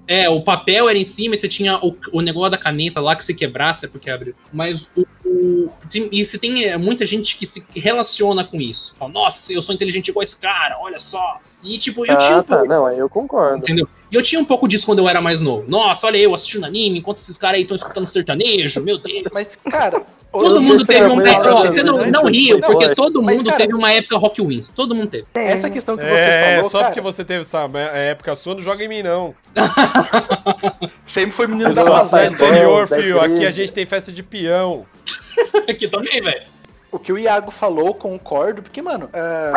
É, 0.07 0.29
o 0.29 0.43
papel 0.43 0.89
era 0.89 0.99
em 0.99 1.05
cima 1.05 1.35
e 1.35 1.39
você 1.39 1.49
tinha 1.49 1.79
o, 1.79 1.95
o 2.13 2.21
negócio 2.21 2.51
da 2.51 2.59
caneta 2.59 3.01
lá 3.01 3.15
que 3.17 3.25
se 3.25 3.35
quebrasse 3.35 3.85
é 3.85 3.89
porque 3.89 4.11
abre. 4.11 4.35
Mas 4.53 4.91
o. 4.97 5.07
o- 5.29 5.71
tem- 5.91 6.09
e 6.11 6.25
você 6.25 6.39
tem 6.39 6.65
é, 6.65 6.77
muita 6.77 7.05
gente 7.07 7.37
que 7.37 7.45
se 7.47 7.65
relaciona 7.75 8.45
com 8.45 8.61
isso. 8.61 8.95
Fala, 8.97 9.13
nossa, 9.13 9.53
eu 9.53 9.61
sou 9.63 9.75
inteligente 9.75 10.09
igual 10.09 10.23
esse 10.23 10.39
cara, 10.41 10.79
olha 10.81 10.99
só. 10.99 11.39
E 11.63 11.77
tipo, 11.77 12.07
eu 12.07 12.17
tinha 12.17 12.37
ah, 12.37 12.39
um 12.39 12.43
tá. 12.43 12.57
pouco. 12.59 12.69
Não, 12.73 12.89
eu 12.93 13.09
concordo. 13.09 13.59
Entendeu? 13.59 13.89
E 14.11 14.15
eu 14.15 14.23
tinha 14.23 14.41
um 14.41 14.45
pouco 14.45 14.67
disso 14.69 14.87
quando 14.87 15.01
eu 15.01 15.09
era 15.09 15.21
mais 15.21 15.41
novo. 15.41 15.65
Nossa, 15.69 16.07
olha 16.07 16.17
eu 16.17 16.33
assistindo 16.33 16.65
anime, 16.65 17.01
enquanto 17.01 17.19
esses 17.19 17.37
caras 17.37 17.57
aí 17.57 17.63
estão 17.63 17.77
escutando 17.77 18.07
sertanejo, 18.07 18.81
meu 18.81 18.97
Deus. 18.97 19.25
Mas, 19.33 19.57
cara, 19.57 20.03
Todo 20.33 20.63
mundo 20.63 20.83
eu 20.83 20.87
teve 20.87 21.07
um. 21.09 21.21
É, 21.21 21.33
ó, 21.37 21.63
que 21.63 21.71
você 21.71 21.83
não, 21.83 21.99
isso 21.99 22.07
não 22.07 22.21
foi 22.23 22.33
riu, 22.33 22.61
porque 22.61 22.85
forte. 22.85 22.95
todo 22.97 23.23
Mas, 23.23 23.39
mundo 23.39 23.47
cara- 23.47 23.59
teve 23.59 23.75
uma 23.75 23.93
época 23.93 24.17
Rock 24.17 24.41
Wins. 24.41 24.69
Todo 24.69 24.95
mundo 24.95 25.09
teve. 25.11 25.27
essa 25.35 25.69
questão 25.69 25.97
que 25.97 26.05
você 26.05 26.11
É, 26.15 26.55
falou, 26.57 26.71
só 26.71 26.79
cara, 26.79 26.91
porque 26.91 27.01
você 27.01 27.25
teve 27.25 27.41
essa 27.41 27.69
época 27.93 28.37
sua, 28.37 28.55
não 28.55 28.63
joga 28.63 28.85
em 28.85 28.89
mim, 28.89 29.03
não. 29.03 29.35
sempre 31.05 31.33
foi 31.33 31.47
menino 31.47 31.71
Eu 31.71 31.75
da 31.75 32.23
é 32.23 32.27
interior, 32.27 32.89
da 32.89 32.97
filho. 32.97 33.21
Aqui 33.21 33.45
a 33.47 33.51
gente 33.51 33.73
tem 33.73 33.85
festa 33.85 34.13
de 34.13 34.23
peão. 34.23 34.87
Aqui 35.69 35.89
também, 35.89 36.21
velho. 36.23 36.47
O 36.91 36.99
que 36.99 37.13
o 37.13 37.19
Iago 37.19 37.51
falou, 37.51 37.93
concordo, 37.95 38.63
porque, 38.63 38.81
mano, 38.81 39.11
é, 39.13 39.53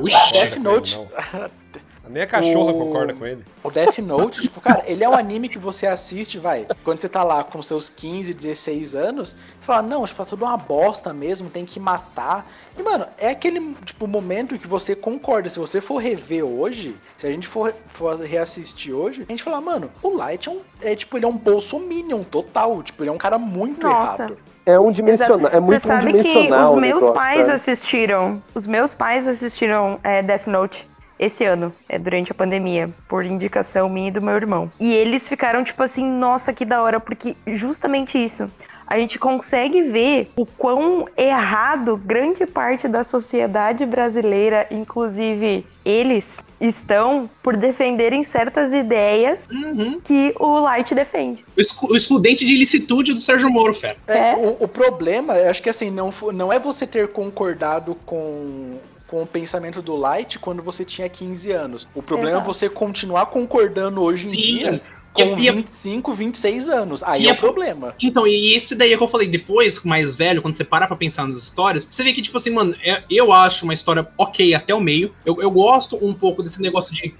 Uxi. 0.00 0.32
Death 0.32 0.56
Note. 0.56 0.98
A 2.04 2.08
minha 2.08 2.26
cachorra 2.26 2.70
O- 2.72 2.78
concorda 2.78 3.12
com 3.14 3.26
ele. 3.26 3.44
o 3.64 3.70
Death 3.70 3.98
Note, 3.98 4.42
tipo, 4.42 4.60
cara, 4.60 4.82
ele 4.86 5.02
é 5.02 5.08
um 5.08 5.14
anime 5.14 5.48
que 5.48 5.58
você 5.58 5.86
assiste, 5.88 6.38
vai, 6.38 6.64
quando 6.84 7.00
você 7.00 7.08
tá 7.08 7.24
lá 7.24 7.42
com 7.42 7.60
seus 7.62 7.88
15, 7.90 8.32
16 8.32 8.94
anos, 8.94 9.34
você 9.58 9.66
fala, 9.66 9.82
não, 9.82 10.04
tipo, 10.04 10.20
é 10.22 10.24
tudo 10.24 10.44
uma 10.44 10.56
bosta 10.56 11.12
mesmo, 11.12 11.50
tem 11.50 11.64
que 11.64 11.78
matar. 11.80 12.48
E, 12.78 12.82
mano, 12.82 13.06
é 13.18 13.30
aquele, 13.30 13.74
tipo, 13.84 14.06
momento 14.06 14.56
que 14.58 14.68
você 14.68 14.94
concorda. 14.94 15.48
Se 15.48 15.58
você 15.58 15.80
for 15.80 15.98
rever 15.98 16.44
hoje, 16.44 16.96
se 17.16 17.26
a 17.26 17.30
gente 17.32 17.46
for, 17.48 17.74
for 17.88 18.16
reassistir 18.20 18.92
hoje, 18.94 19.24
a 19.28 19.32
gente 19.32 19.42
fala, 19.42 19.60
mano, 19.60 19.90
o 20.02 20.16
Light 20.16 20.48
é, 20.48 20.52
um, 20.52 20.60
é 20.80 20.94
tipo, 20.96 21.16
ele 21.16 21.24
é 21.24 21.28
um 21.28 21.36
bolsominion 21.36 22.22
total, 22.24 22.82
tipo, 22.84 23.02
ele 23.02 23.10
é 23.10 23.12
um 23.12 23.18
cara 23.18 23.36
muito 23.38 23.84
Nossa. 23.86 24.22
errado. 24.24 24.38
É 24.66 24.80
um 24.80 24.90
dimensional, 24.90 25.48
é 25.52 25.60
muito 25.60 25.80
Você 25.80 25.88
sabe 25.88 26.12
que 26.12 26.28
os 26.28 26.74
meus 26.74 26.74
negócio, 26.74 27.12
pais 27.12 27.40
sabe? 27.42 27.52
assistiram. 27.52 28.42
Os 28.52 28.66
meus 28.66 28.92
pais 28.92 29.28
assistiram 29.28 30.00
é, 30.02 30.20
Death 30.22 30.48
Note 30.48 30.88
esse 31.18 31.44
ano, 31.44 31.72
é, 31.88 31.98
durante 31.98 32.32
a 32.32 32.34
pandemia, 32.34 32.90
por 33.08 33.24
indicação 33.24 33.88
minha 33.88 34.08
e 34.08 34.10
do 34.10 34.20
meu 34.20 34.34
irmão. 34.34 34.70
E 34.78 34.92
eles 34.92 35.28
ficaram 35.28 35.64
tipo 35.64 35.82
assim, 35.82 36.04
nossa, 36.04 36.52
que 36.52 36.64
da 36.64 36.82
hora, 36.82 36.98
porque 37.00 37.36
justamente 37.46 38.22
isso. 38.22 38.50
A 38.86 38.98
gente 38.98 39.18
consegue 39.18 39.82
ver 39.82 40.30
o 40.36 40.46
quão 40.46 41.08
errado 41.16 41.96
grande 41.96 42.46
parte 42.46 42.86
da 42.86 43.02
sociedade 43.02 43.84
brasileira, 43.84 44.66
inclusive 44.70 45.66
eles, 45.84 46.24
estão 46.60 47.28
por 47.42 47.56
defenderem 47.56 48.22
certas 48.24 48.72
ideias 48.72 49.40
Uhum. 49.50 50.00
que 50.00 50.34
o 50.38 50.58
Light 50.60 50.94
defende. 50.94 51.44
O, 51.56 51.60
exclu- 51.60 51.90
o 51.92 51.96
excludente 51.96 52.46
de 52.46 52.54
ilicitude 52.54 53.12
do 53.12 53.20
Sérgio 53.20 53.50
Moro, 53.50 53.74
fera. 53.74 53.96
É, 54.06 54.30
É. 54.30 54.36
O, 54.36 54.64
o 54.64 54.68
problema, 54.68 55.36
eu 55.36 55.50
acho 55.50 55.62
que 55.62 55.68
assim, 55.68 55.90
não, 55.90 56.12
não 56.32 56.52
é 56.52 56.58
você 56.58 56.86
ter 56.86 57.08
concordado 57.08 57.94
com, 58.06 58.78
com 59.08 59.22
o 59.22 59.26
pensamento 59.26 59.82
do 59.82 59.94
Light 59.96 60.38
quando 60.38 60.62
você 60.62 60.84
tinha 60.84 61.08
15 61.08 61.50
anos. 61.52 61.86
O 61.94 62.02
problema 62.02 62.30
Exato. 62.38 62.44
é 62.44 62.46
você 62.54 62.68
continuar 62.68 63.26
concordando 63.26 64.00
hoje 64.00 64.24
em 64.26 64.28
Sim. 64.30 64.36
dia 64.36 64.70
E- 64.74 64.95
com 65.24 65.38
e- 65.40 65.50
25, 65.50 66.12
26 66.12 66.68
anos. 66.68 67.02
Aí 67.02 67.24
E 67.24 67.28
é 67.28 67.32
o 67.32 67.36
problema. 67.36 67.94
Então, 68.02 68.26
e 68.26 68.54
esse 68.54 68.74
daí 68.74 68.92
é 68.92 68.96
que 68.96 69.02
eu 69.02 69.08
falei, 69.08 69.26
depois, 69.28 69.82
mais 69.84 70.16
velho, 70.16 70.42
quando 70.42 70.54
você 70.56 70.64
para 70.64 70.86
pra 70.86 70.96
pensar 70.96 71.26
nas 71.26 71.38
histórias, 71.38 71.86
você 71.90 72.02
vê 72.02 72.12
que, 72.12 72.22
tipo 72.22 72.36
assim, 72.36 72.50
mano, 72.50 72.74
é- 72.82 73.02
eu 73.10 73.32
acho 73.32 73.64
uma 73.64 73.74
história 73.74 74.06
ok 74.18 74.54
até 74.54 74.74
o 74.74 74.80
meio. 74.80 75.12
Eu, 75.24 75.40
eu 75.40 75.50
gosto 75.50 75.96
um 76.04 76.12
pouco 76.14 76.42
desse 76.42 76.60
negócio 76.60 76.94
de, 76.94 77.14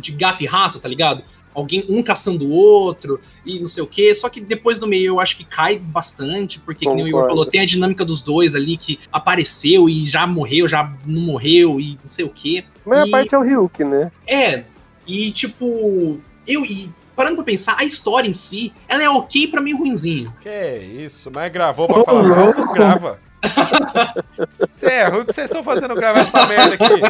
de 0.00 0.12
gato 0.12 0.42
e 0.42 0.46
rato, 0.46 0.78
tá 0.78 0.88
ligado? 0.88 1.22
Alguém, 1.54 1.84
um 1.88 2.02
caçando 2.02 2.46
o 2.46 2.50
outro 2.50 3.20
e 3.46 3.60
não 3.60 3.68
sei 3.68 3.80
o 3.80 3.86
quê. 3.86 4.12
Só 4.12 4.28
que 4.28 4.40
depois 4.40 4.76
do 4.80 4.88
meio 4.88 5.06
eu 5.06 5.20
acho 5.20 5.36
que 5.36 5.44
cai 5.44 5.78
bastante, 5.78 6.58
porque, 6.58 6.84
que 6.84 6.92
nem 6.92 7.04
o 7.04 7.08
Igor 7.08 7.26
falou, 7.28 7.46
tem 7.46 7.60
a 7.60 7.64
dinâmica 7.64 8.04
dos 8.04 8.20
dois 8.20 8.56
ali 8.56 8.76
que 8.76 8.98
apareceu 9.12 9.88
e 9.88 10.04
já 10.04 10.26
morreu, 10.26 10.66
já 10.66 10.92
não 11.06 11.20
morreu 11.22 11.78
e 11.78 11.92
não 12.02 12.08
sei 12.08 12.24
o 12.24 12.28
quê. 12.28 12.64
A 12.84 12.88
maior 12.88 13.06
E- 13.06 13.10
parte 13.12 13.34
é 13.36 13.38
o 13.38 13.42
Ryuk, 13.42 13.84
né? 13.84 14.10
É, 14.26 14.64
e 15.06 15.30
tipo, 15.30 16.18
eu 16.44 16.64
e 16.64 16.90
parando 17.14 17.36
pra 17.36 17.44
pensar, 17.44 17.76
a 17.78 17.84
história 17.84 18.28
em 18.28 18.32
si, 18.32 18.72
ela 18.88 19.02
é 19.02 19.08
ok 19.08 19.48
pra 19.48 19.60
meio 19.60 19.78
ruinzinho. 19.78 20.32
Que 20.40 20.78
isso, 20.98 21.30
mas 21.32 21.50
gravou 21.52 21.86
pra 21.86 22.04
falar 22.04 22.22
mal, 22.22 22.54
não 22.54 22.72
grava. 22.72 23.18
Você 24.70 24.86
é 24.86 25.04
ruim, 25.08 25.20
o 25.20 25.24
que 25.26 25.32
vocês 25.32 25.50
estão 25.50 25.62
fazendo 25.62 25.94
gravar 25.94 26.20
essa 26.20 26.46
merda 26.46 26.74
aqui? 26.74 27.00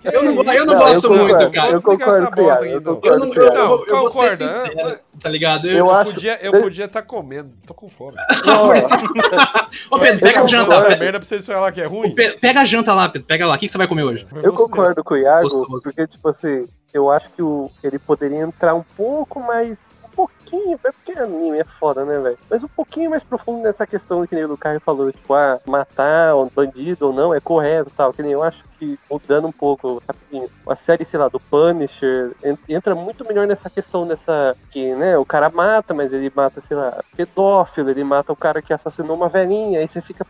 Que 0.00 0.08
Eu 0.16 0.22
não- 0.24 0.42
isso? 0.42 0.50
eu 0.52 0.66
não 0.66 0.74
Não, 0.74 0.80
gosto 0.80 1.04
eu 1.06 1.10
muito, 1.10 1.22
concordo, 1.28 1.52
cara. 1.52 1.70
Eu 1.70 1.82
concordo 1.82 2.10
essa 2.10 2.26
com 2.26 2.40
o 2.40 2.44
bosta 2.44 2.50
Iago, 2.50 2.64
aí, 2.64 2.72
eu 2.72 2.80
não. 2.80 2.92
Eu, 2.92 2.96
concordo 3.00 3.34
eu, 3.34 3.44
Iago. 3.44 3.56
eu, 3.56 3.62
eu 3.62 3.96
vou 4.00 4.08
ser 4.08 4.12
Concorda, 4.12 4.36
sincero, 4.48 4.74
né? 4.88 4.98
Tá 5.22 5.28
ligado? 5.28 5.68
Eu 5.68 5.78
Eu, 5.78 5.90
acho- 5.90 6.10
Eu 6.10 6.14
podia 6.14 6.38
eu 6.42 6.52
podia 6.60 6.84
estar 6.86 7.02
comendo, 7.02 7.52
tô 7.66 7.72
com 7.74 7.88
fome. 7.88 8.16
Ô, 9.90 9.98
Pedro, 9.98 10.20
pega 10.20 10.40
a 10.40 10.42
eu 10.42 10.48
janta. 10.48 10.74
Essa 10.74 10.86
pe- 10.86 10.96
merda 10.96 11.18
pra 11.18 11.26
vocês 11.28 11.46
falar 11.46 11.72
que 11.72 11.80
é 11.80 11.86
ruim. 11.86 12.14
pe- 12.14 12.32
Pega 12.38 12.60
a 12.60 12.64
janta 12.64 12.94
lá, 12.94 13.08
Pedro. 13.08 13.26
Pega 13.26 13.46
lá. 13.46 13.54
O 13.54 13.58
que, 13.58 13.66
que 13.66 13.72
você 13.72 13.78
vai 13.78 13.86
comer 13.86 14.02
hoje? 14.04 14.26
Eu 14.42 14.52
concordo 14.52 15.02
com 15.04 15.14
o 15.14 15.16
Iago, 15.16 15.42
Gostoso. 15.48 15.80
porque, 15.82 16.06
tipo 16.06 16.28
assim, 16.28 16.66
eu 16.92 17.10
acho 17.10 17.30
que 17.30 17.42
o, 17.42 17.70
ele 17.82 17.98
poderia 17.98 18.38
entrar 18.40 18.74
um 18.74 18.84
pouco 18.96 19.40
mais. 19.40 19.90
Pouquinho, 20.14 20.78
é 20.84 20.92
porque 20.92 21.12
anime 21.18 21.58
é 21.60 21.64
foda, 21.64 22.04
né, 22.04 22.18
velho? 22.18 22.38
Mas 22.50 22.62
um 22.62 22.68
pouquinho 22.68 23.08
mais 23.10 23.22
profundo 23.24 23.62
nessa 23.62 23.86
questão 23.86 24.26
que 24.26 24.34
nem 24.34 24.44
o 24.44 24.56
Caio 24.58 24.78
falou, 24.80 25.10
tipo, 25.10 25.32
ah, 25.32 25.58
matar 25.66 26.36
um 26.36 26.48
bandido 26.54 27.06
ou 27.06 27.12
não 27.12 27.32
é 27.34 27.40
correto 27.40 27.90
tal. 27.96 28.12
Que 28.12 28.22
nem 28.22 28.32
eu 28.32 28.42
acho 28.42 28.64
que, 28.78 28.98
mudando 29.10 29.46
um 29.48 29.52
pouco, 29.52 30.02
rapidinho, 30.06 30.50
a 30.68 30.74
série, 30.76 31.04
sei 31.04 31.18
lá, 31.18 31.28
do 31.28 31.40
Punisher 31.40 32.32
en- 32.44 32.58
entra 32.68 32.94
muito 32.94 33.24
melhor 33.26 33.46
nessa 33.46 33.70
questão 33.70 34.06
dessa. 34.06 34.54
Que, 34.70 34.94
né, 34.94 35.16
o 35.16 35.24
cara 35.24 35.48
mata, 35.48 35.94
mas 35.94 36.12
ele 36.12 36.30
mata, 36.34 36.60
sei 36.60 36.76
lá, 36.76 37.02
pedófilo, 37.16 37.88
ele 37.90 38.04
mata 38.04 38.32
o 38.32 38.36
cara 38.36 38.60
que 38.60 38.72
assassinou 38.72 39.16
uma 39.16 39.28
velhinha, 39.28 39.80
aí 39.80 39.88
você 39.88 40.00
fica, 40.02 40.26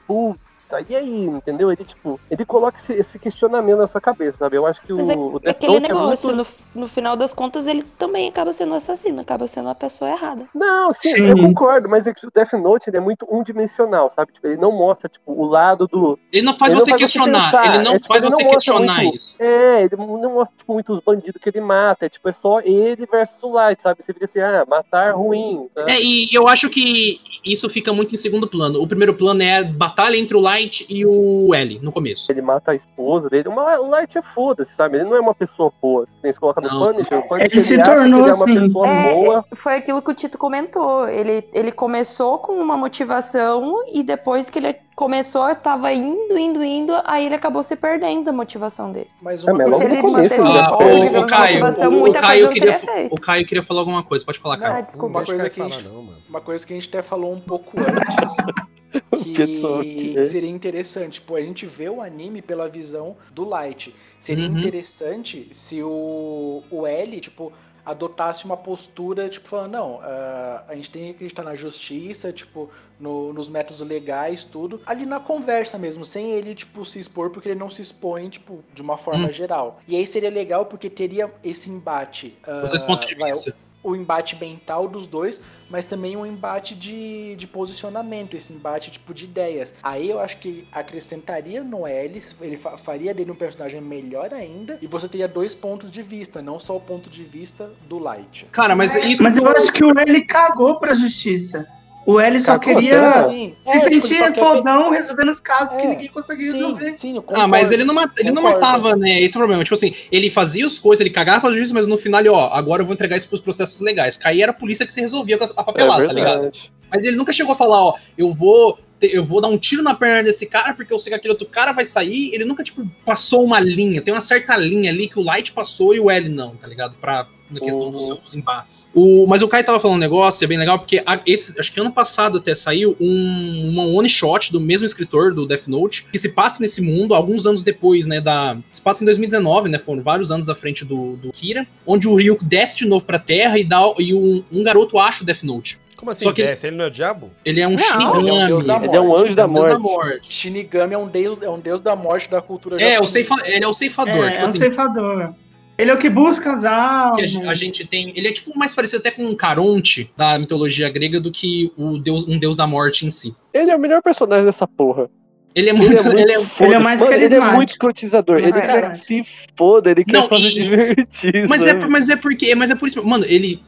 puta, 0.73 0.87
e 0.89 0.97
aí, 0.97 1.25
entendeu? 1.27 1.71
Ele, 1.71 1.85
tipo, 1.85 2.19
ele 2.31 2.45
coloca 2.45 2.79
esse, 2.79 2.93
esse 2.95 3.19
questionamento 3.19 3.79
na 3.79 3.87
sua 3.87 4.01
cabeça, 4.01 4.39
sabe? 4.39 4.57
Eu 4.57 4.67
acho 4.67 4.81
que 4.83 4.93
Mas 4.93 5.09
é, 5.11 5.15
o, 5.15 5.35
o 5.35 5.37
é 5.37 5.41
Death 5.41 5.57
aquele 5.57 5.73
Note 5.75 5.85
é 5.85 5.89
negócio, 5.95 6.35
muito... 6.35 6.51
no, 6.75 6.81
no 6.83 6.89
final 6.89 7.17
das 7.17 7.35
contas, 7.35 7.67
ele 7.67 7.83
também 7.99 8.29
acaba 8.29 8.53
sendo 8.53 8.75
assassino, 8.75 9.21
acaba 9.21 9.47
sendo 9.47 9.69
a 9.69 9.75
pessoa 9.75 10.11
errada. 10.11 10.47
Não, 10.55 10.93
sim, 10.93 11.13
Sim. 11.15 11.29
eu 11.29 11.37
concordo, 11.37 11.89
mas 11.89 12.07
é 12.07 12.15
que 12.15 12.27
o 12.27 12.31
Death 12.33 12.53
Note 12.55 12.89
ele 12.89 12.97
é 12.97 13.01
muito 13.01 13.27
unidimensional, 13.31 14.11
sabe? 14.11 14.33
Tipo, 14.33 14.47
ele 14.47 14.57
não 14.57 14.73
mostra, 14.73 15.09
tipo, 15.09 15.33
o 15.33 15.47
lado 15.47 15.87
do... 15.87 16.19
Ele 16.33 16.45
não 16.45 16.55
faz 16.55 16.73
Ele 16.73 16.81
não 16.81 16.85
você 16.87 16.91
faz 16.91 17.01
você 17.01 17.19
questionar. 17.19 17.45
pensar, 17.51 17.75
ele 17.75 17.85
não 17.85 17.93
é, 17.93 17.97
tipo, 17.97 18.07
faz 18.09 18.23
ele 18.23 18.31
não 18.31 18.39
você 18.39 18.45
questionar 18.49 19.03
muito- 19.03 19.17
isso. 19.17 19.35
É, 19.39 19.83
ele 19.83 19.97
não 19.97 20.35
mostra, 20.35 20.57
tipo, 20.57 20.73
muito 20.73 20.93
os 20.93 21.01
bandidos 21.01 21.41
que 21.41 21.49
ele 21.49 21.61
mata, 21.61 22.07
é 22.07 22.09
tipo, 22.09 22.29
é 22.29 22.33
só 22.33 22.61
ele 22.61 23.07
versus 23.07 23.43
o 23.43 23.51
Light, 23.51 23.83
sabe? 23.83 24.03
Você 24.03 24.13
fica 24.13 24.25
assim, 24.25 24.41
ah, 24.41 24.65
matar 24.69 25.15
ruim, 25.15 25.69
sabe? 25.75 25.93
É, 25.93 26.01
e 26.01 26.29
eu 26.33 26.49
acho 26.49 26.69
que 26.71 27.21
isso 27.45 27.69
fica 27.69 27.93
muito 27.93 28.15
em 28.15 28.19
segundo 28.19 28.47
plano. 28.49 28.81
O 28.81 28.87
primeiro 28.87 29.15
plano 29.15 29.43
é 29.43 29.59
a 29.59 29.65
batalha 29.65 30.17
entre 30.17 30.37
o 30.37 30.41
Light 30.41 30.62
e 30.88 31.05
o 31.07 31.55
L 31.55 31.79
no 31.83 31.90
começo. 31.92 32.31
Ele 32.31 32.42
mata 32.42 32.72
a 32.72 32.75
esposa 32.75 33.29
dele. 33.31 33.48
Uma- 33.48 33.79
o 33.81 33.88
Light 33.88 34.16
é 34.18 34.22
foda-se, 34.22 34.75
sabe? 34.75 34.96
Ele 34.98 35.05
não 35.05 35.16
é 35.16 35.20
uma 35.20 35.35
pessoa 35.35 35.72
boa. 35.81 36.07
Nem 36.22 36.31
se 36.33 36.38
coloca 36.40 36.61
no. 36.61 36.68
Punisher. 36.68 37.18
O 37.18 37.22
Punisher 37.29 37.48
Ele 37.53 37.61
se 37.61 37.75
acha 37.81 37.90
que 37.90 37.96
tornou 37.96 38.20
ele 38.20 38.31
é 38.31 38.35
uma 38.35 38.44
assim. 38.44 38.55
pessoa 38.61 38.88
É, 38.88 39.14
boa. 39.14 39.44
Foi 39.55 39.75
aquilo 39.77 40.03
que 40.03 40.11
o 40.11 40.14
Tito 40.14 40.38
comentou. 40.38 41.09
Ele, 41.09 41.48
ele 41.53 41.72
começou 41.72 42.38
com 42.38 42.53
uma 42.55 42.77
motivação 42.77 43.85
e 43.92 44.03
depois 44.03 44.48
que 44.51 44.59
ele 44.59 44.75
começou, 44.94 45.53
tava 45.55 45.92
indo, 45.92 46.37
indo, 46.38 46.62
indo, 46.62 46.92
aí 47.05 47.25
ele 47.27 47.35
acabou 47.35 47.62
se 47.62 47.75
perdendo 47.75 48.25
da 48.25 48.33
motivação 48.33 48.92
dele. 48.92 49.09
Mas 49.22 49.42
É, 49.44 49.51
uma 49.51 49.59
mas 49.64 49.77
se 49.77 49.85
ele 49.85 50.03
mantesse 50.03 50.35
ele 50.35 50.53
já 50.53 50.66
Ah, 50.66 50.77
o 50.77 50.83
o, 50.83 51.20
o 51.22 51.27
Caio, 51.27 51.48
motivação, 51.55 51.90
o, 51.90 51.96
o 51.96 51.98
muita 52.01 52.20
Caio 52.20 52.44
coisa 52.46 52.61
queria, 52.61 52.79
feito. 52.79 53.12
o 53.14 53.20
Caio 53.20 53.46
queria 53.46 53.62
falar 53.62 53.81
alguma 53.81 54.03
coisa. 54.03 54.25
Pode 54.25 54.38
falar, 54.38 54.55
Ah, 54.57 54.59
Caio. 54.59 54.87
desculpa. 54.87 55.12
Não 55.12 55.20
Uma 55.20 55.27
coisa 55.27 55.51
que 55.51 55.61
a 55.61 55.64
ele 55.64 55.72
gente- 55.72 55.83
falar, 55.85 55.94
não, 55.94 56.03
mano. 56.03 56.18
Uma 56.29 56.40
coisa 56.40 56.66
que 56.66 56.72
a 56.72 56.77
gente 56.77 56.88
até 56.88 57.03
falou 57.03 57.33
um 57.33 57.40
pouco 57.40 57.70
antes, 57.81 58.37
que 59.11 60.17
que- 60.21 60.25
seria 60.25 60.49
interessante, 60.51 61.21
pô, 61.21 61.37
a 61.37 61.41
gente 61.43 61.67
vê 61.67 61.89
o 61.89 62.01
anime 62.03 62.43
pela 62.43 62.69
visão 62.69 63.17
do 63.31 63.45
Light. 63.45 63.95
Seria 64.19 64.47
Uhum. 64.47 64.53
interessante 64.53 65.49
se 65.53 65.83
o, 65.83 66.65
o 66.71 66.87
L, 66.87 67.21
tipo, 67.21 67.53
adotasse 67.85 68.45
uma 68.45 68.57
postura, 68.57 69.29
tipo, 69.29 69.49
falando, 69.49 69.73
não, 69.73 70.01
ah, 70.03 70.65
a 70.69 70.75
gente 70.77 70.91
tem 70.91 71.05
que 71.07 71.11
acreditar 71.11 71.43
na 71.43 71.55
justiça, 71.55 72.33
tipo, 72.33 72.71
no- 72.99 73.33
nos 73.33 73.49
métodos 73.49 73.81
legais, 73.81 74.45
tudo, 74.45 74.81
ali 74.87 75.05
na 75.05 75.19
conversa 75.21 75.79
mesmo, 75.79 76.05
sem 76.05 76.31
ele, 76.33 76.55
tipo, 76.55 76.85
se 76.85 76.99
expor, 77.01 77.31
porque 77.31 77.49
ele 77.49 77.59
não 77.59 77.71
se 77.71 77.83
expõe, 77.83 78.29
tipo, 78.31 78.65
de 78.73 78.83
uma 78.83 78.97
forma 78.97 79.29
Hum. 79.29 79.33
geral. 79.33 79.81
E 79.87 79.97
aí 79.97 80.07
seria 80.07 80.31
legal 80.31 80.67
porque 80.67 80.89
teria 80.89 81.33
esse 81.43 81.71
embate. 81.71 82.39
Os 82.63 82.71
dois 82.71 82.83
ah, 82.83 82.87
pontos 82.87 83.07
de 83.07 83.15
vai, 83.19 83.31
vista. 83.31 83.55
O 83.83 83.97
embate 83.97 84.37
mental 84.40 84.87
dos 84.87 85.07
dois, 85.07 85.40
mas 85.68 85.85
também 85.85 86.16
um 86.16 86.25
embate 86.25 86.75
de, 86.75 87.35
de 87.37 87.47
posicionamento, 87.47 88.37
esse 88.37 88.53
embate 88.53 88.90
tipo 88.90 89.12
de 89.12 89.25
ideias. 89.25 89.75
Aí 89.83 90.09
eu 90.11 90.21
acho 90.21 90.37
que 90.38 90.66
acrescentaria 90.71 91.64
no 91.64 91.87
L, 91.87 92.23
ele 92.40 92.57
fa- 92.57 92.77
faria 92.77 93.12
dele 93.12 93.31
um 93.31 93.35
personagem 93.35 93.81
melhor 93.81 94.33
ainda, 94.33 94.79
e 94.81 94.87
você 94.87 95.09
teria 95.09 95.27
dois 95.27 95.55
pontos 95.55 95.90
de 95.90 96.03
vista, 96.03 96.40
não 96.40 96.61
só 96.61 96.77
o 96.77 96.81
ponto 96.81 97.11
de 97.11 97.25
vista 97.25 97.71
do 97.88 97.99
Light. 97.99 98.47
Cara, 98.53 98.77
mas 98.77 98.95
isso. 98.95 99.23
Mas 99.23 99.37
eu 99.37 99.49
acho 99.49 99.73
que 99.73 99.85
o 99.85 99.99
L 99.99 100.25
cagou 100.27 100.79
pra 100.79 100.92
justiça. 100.95 101.66
O 102.05 102.19
L 102.19 102.41
só 102.41 102.59
queria? 102.59 103.12
Sim, 103.25 103.55
se 103.65 103.71
é, 103.71 103.73
tipo, 103.81 103.87
ele 103.87 103.95
sentir 104.03 104.17
quer- 104.19 104.35
fodão 104.35 104.91
resolvendo 104.91 105.29
os 105.31 105.38
casos 105.41 105.77
que 105.77 105.83
É, 105.83 105.88
ninguém 105.91 106.09
conseguia 106.09 106.53
resolver. 106.53 106.95
Sim, 106.95 106.99
sim, 106.99 107.17
eu 107.17 107.25
Ah, 107.29 107.47
mas 107.47 107.61
concordo, 107.61 107.75
ele 107.75 107.85
não, 107.85 107.95
mata, 107.95 108.12
ele 108.21 108.33
não 108.33 108.43
concordo. 108.43 108.61
matava, 108.61 108.97
né? 108.97 109.21
Esse 109.21 109.37
é 109.37 109.38
o 109.38 109.41
problema. 109.41 109.62
Tipo 109.62 109.75
assim, 109.75 109.95
ele 110.11 110.29
fazia 110.31 110.67
as 110.67 110.79
coisas, 110.79 111.01
ele 111.01 111.11
cagava 111.11 111.41
pra 111.43 111.51
justiça, 111.51 111.73
mas 111.75 111.87
no 111.87 111.97
final 111.97 112.21
ele, 112.21 112.29
ó, 112.29 112.49
agora 112.53 112.83
eu 112.83 112.87
vou 112.87 112.95
entregar 112.95 113.17
isso 113.17 113.29
pros 113.29 113.41
processos 113.41 113.81
legais. 113.81 114.17
Caía 114.17 114.45
era 114.45 114.53
a 114.53 114.55
polícia 114.55 114.85
que 114.85 114.93
se 114.93 115.01
resolvia 115.01 115.38
com 115.38 115.45
a 115.45 115.47
É 115.47 115.53
papelada, 115.53 116.07
tá 116.07 116.12
ligado? 116.12 116.51
Mas 116.91 117.05
ele 117.05 117.17
nunca 117.17 117.33
chegou 117.33 117.53
a 117.53 117.57
falar, 117.57 117.81
ó, 117.81 117.95
eu 118.19 118.33
vou. 118.33 118.79
Eu 119.01 119.25
vou 119.25 119.41
dar 119.41 119.49
um 119.49 119.59
tiro 119.59 119.83
na 119.83 119.95
perna 119.95 120.23
desse 120.25 120.47
cara 120.47 120.75
porque 120.75 120.93
eu 120.95 120.99
sei 120.99 121.11
que 121.11 121.17
aquele 121.17 121.33
outro 121.33 121.47
cara 121.49 121.73
vai 121.73 121.85
sair. 121.85 122.31
Ele 122.33 122.45
nunca, 122.45 122.62
tipo, 122.62 122.88
passou 123.05 123.43
uma 123.45 123.59
linha. 123.59 124.01
Tem 124.01 124.15
uma 124.15 124.21
certa 124.21 124.57
linha 124.57 124.93
ali 124.93 125.09
que 125.09 125.19
o 125.19 125.23
Light 125.25 125.53
passou 125.53 125.93
e 125.93 125.99
o 125.99 126.09
L 126.09 126.29
não, 126.29 126.55
tá 126.55 126.69
ligado? 126.69 126.95
Pra, 127.01 127.27
na 127.53 127.61
questão 127.61 127.91
dos 127.91 128.07
seus 128.07 128.35
embates. 128.35 128.91
O, 128.95 129.27
mas 129.27 129.43
o 129.43 129.49
Kai 129.49 129.62
tava 129.65 129.79
falando 129.79 129.97
um 129.97 130.01
negócio, 130.01 130.45
é 130.45 130.49
bem 130.49 130.59
legal, 130.59 130.79
porque 130.79 131.03
a- 131.05 131.21
esse, 131.27 131.59
acho 131.61 131.73
que 131.73 131.81
ano 131.81 131.93
passado 131.93 132.38
até 132.38 132.55
saiu 132.55 132.97
um, 133.01 133.69
uma 133.73 133.85
one 133.85 134.09
shot 134.09 134.51
do 134.53 134.61
mesmo 134.61 134.87
escritor 134.87 135.35
do 135.35 135.47
Death 135.47 135.67
Note, 135.67 136.07
que 136.11 136.19
se 136.19 136.31
passa 136.31 136.61
nesse 136.62 136.81
mundo 136.83 137.15
alguns 137.15 137.47
anos 137.47 137.62
depois, 137.62 138.07
né? 138.07 138.21
Da, 138.21 138.57
se 138.71 138.81
passa 138.81 139.03
em 139.03 139.07
2019, 139.07 139.69
né? 139.69 139.79
Foram 139.79 140.03
vários 140.03 140.31
anos 140.31 140.49
à 140.49 140.55
frente 140.55 140.85
do, 140.85 141.17
do 141.17 141.33
Kira, 141.33 141.67
onde 141.87 142.09
o 142.09 142.15
Ryuk 142.15 142.45
desce 142.45 142.79
de 142.79 142.87
novo 142.87 143.05
pra 143.05 143.19
Terra 143.19 143.59
e, 143.59 143.65
dá, 143.65 143.81
e 143.99 144.15
um, 144.15 144.43
um 144.51 144.62
garoto 144.62 144.99
acha 144.99 145.23
o 145.23 145.27
Death 145.27 145.43
Note. 145.43 145.79
Como 145.97 146.11
assim 146.11 146.25
Só 146.25 146.33
que- 146.33 146.43
desce? 146.43 146.67
Ele 146.67 146.77
não 146.77 146.87
é 146.87 146.88
o 146.88 146.91
diabo? 146.91 147.31
Ele 147.45 147.61
é 147.61 147.69
um 147.69 147.73
Não, 147.73 147.79
Shinigami. 147.79 148.19
ele 148.19 148.31
é 148.31 148.55
um 148.55 148.59
da 148.59 148.77
Ele 148.85 148.97
é 148.97 149.01
um 149.01 149.07
morte, 149.07 149.25
anjo 149.27 149.35
da 149.37 149.47
Deus 149.47 149.55
da 149.55 149.79
morte. 149.79 149.79
morte. 149.83 150.35
Shinigami 150.35 150.95
é 150.95 150.99
um 150.99 151.07
deus, 151.09 151.43
é 151.43 151.49
um 151.49 151.61
deus 151.61 151.81
da 151.81 151.95
morte 151.95 152.29
da 152.29 152.43
cultura 152.43 152.75
É, 152.77 152.79
o 153.01 153.05
japonesa. 153.07 153.12
ceifa, 153.12 153.35
ele 153.45 153.65
é 153.65 153.69
o 153.69 153.73
ceifador. 153.75 154.25
É, 154.25 154.31
tipo 154.31 154.41
é 154.41 154.43
um 154.43 154.45
assim, 154.47 154.59
ceifador. 154.59 155.35
Ele 155.79 155.91
é 155.91 155.95
o 155.95 155.99
que 155.99 156.11
busca 156.11 156.53
as 156.53 156.65
almas. 156.65 157.37
a 157.49 157.55
gente 157.55 157.87
tem. 157.87 158.13
Ele 158.17 158.29
é 158.29 158.33
tipo 158.33 158.57
mais 158.57 158.75
parecido 158.75 159.01
até 159.01 159.11
com 159.11 159.25
um 159.25 159.35
Caronte 159.35 160.11
da 160.17 160.39
mitologia 160.39 160.89
grega 160.89 161.21
do 161.21 161.31
que 161.31 161.73
o 161.77 161.99
deus, 161.99 162.27
um 162.29 162.39
deus 162.39 162.57
da 162.57 162.67
morte 162.67 163.07
em 163.07 163.11
si. 163.11 163.35
Ele 163.53 163.71
é 163.71 163.77
o 163.77 163.81
melhor 163.81 164.03
personagem 164.03 164.45
dessa 164.45 164.67
porra. 164.67 165.11
Ele 165.55 165.69
é 165.69 165.73
Ele 165.73 165.79
muito. 165.79 166.01
é 166.01 166.05
muito 166.05 166.19
ele 166.19 166.33
é- 166.33 166.45
foda. 166.45 166.65
Ele 166.65 166.75
é 166.75 166.79
mais 166.79 167.01
Mano, 167.01 167.12
Ele 167.12 167.25
é 167.25 167.29
carismático. 167.29 167.57
muito 167.57 167.69
escrotizador. 167.71 168.38
Ele 168.38 168.49
É 168.49 168.53
quer 168.53 168.91
que 168.91 168.97
se 168.99 169.27
foda, 169.57 169.91
ele 169.91 170.05
quer 170.05 170.12
Não, 170.12 170.29
só 170.29 170.37
e- 170.38 170.43
se 170.45 170.55
divertir. 170.55 171.49
Mas 171.49 171.65
é, 171.67 171.75
mas 171.75 172.09
é 172.09 172.17
porque. 172.17 172.55
Mas 172.55 172.71
é 172.71 172.75
por 172.75 172.88
isso. 172.88 173.05
Mano, 173.07 173.25
ele 173.29 173.62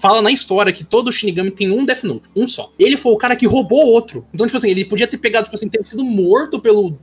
fala 0.00 0.20
na 0.22 0.30
história 0.30 0.72
que 0.72 0.82
todo 0.84 1.12
Shinigami 1.12 1.50
tem 1.50 1.70
um 1.70 1.84
Death 1.84 2.02
Note, 2.04 2.22
um 2.34 2.48
só. 2.48 2.72
Ele 2.78 2.96
foi 2.96 3.12
o 3.12 3.16
cara 3.16 3.36
que 3.36 3.46
roubou 3.46 3.86
outro. 3.86 4.26
Então, 4.34 4.46
tipo 4.46 4.56
assim, 4.56 4.70
ele 4.70 4.84
podia 4.84 5.06
ter 5.06 5.18
pegado, 5.18 5.44
tipo 5.44 5.54
assim, 5.56 5.68
ter 5.68 5.84
sido 5.84 6.04
morto 6.04 6.60
pelo 6.60 6.98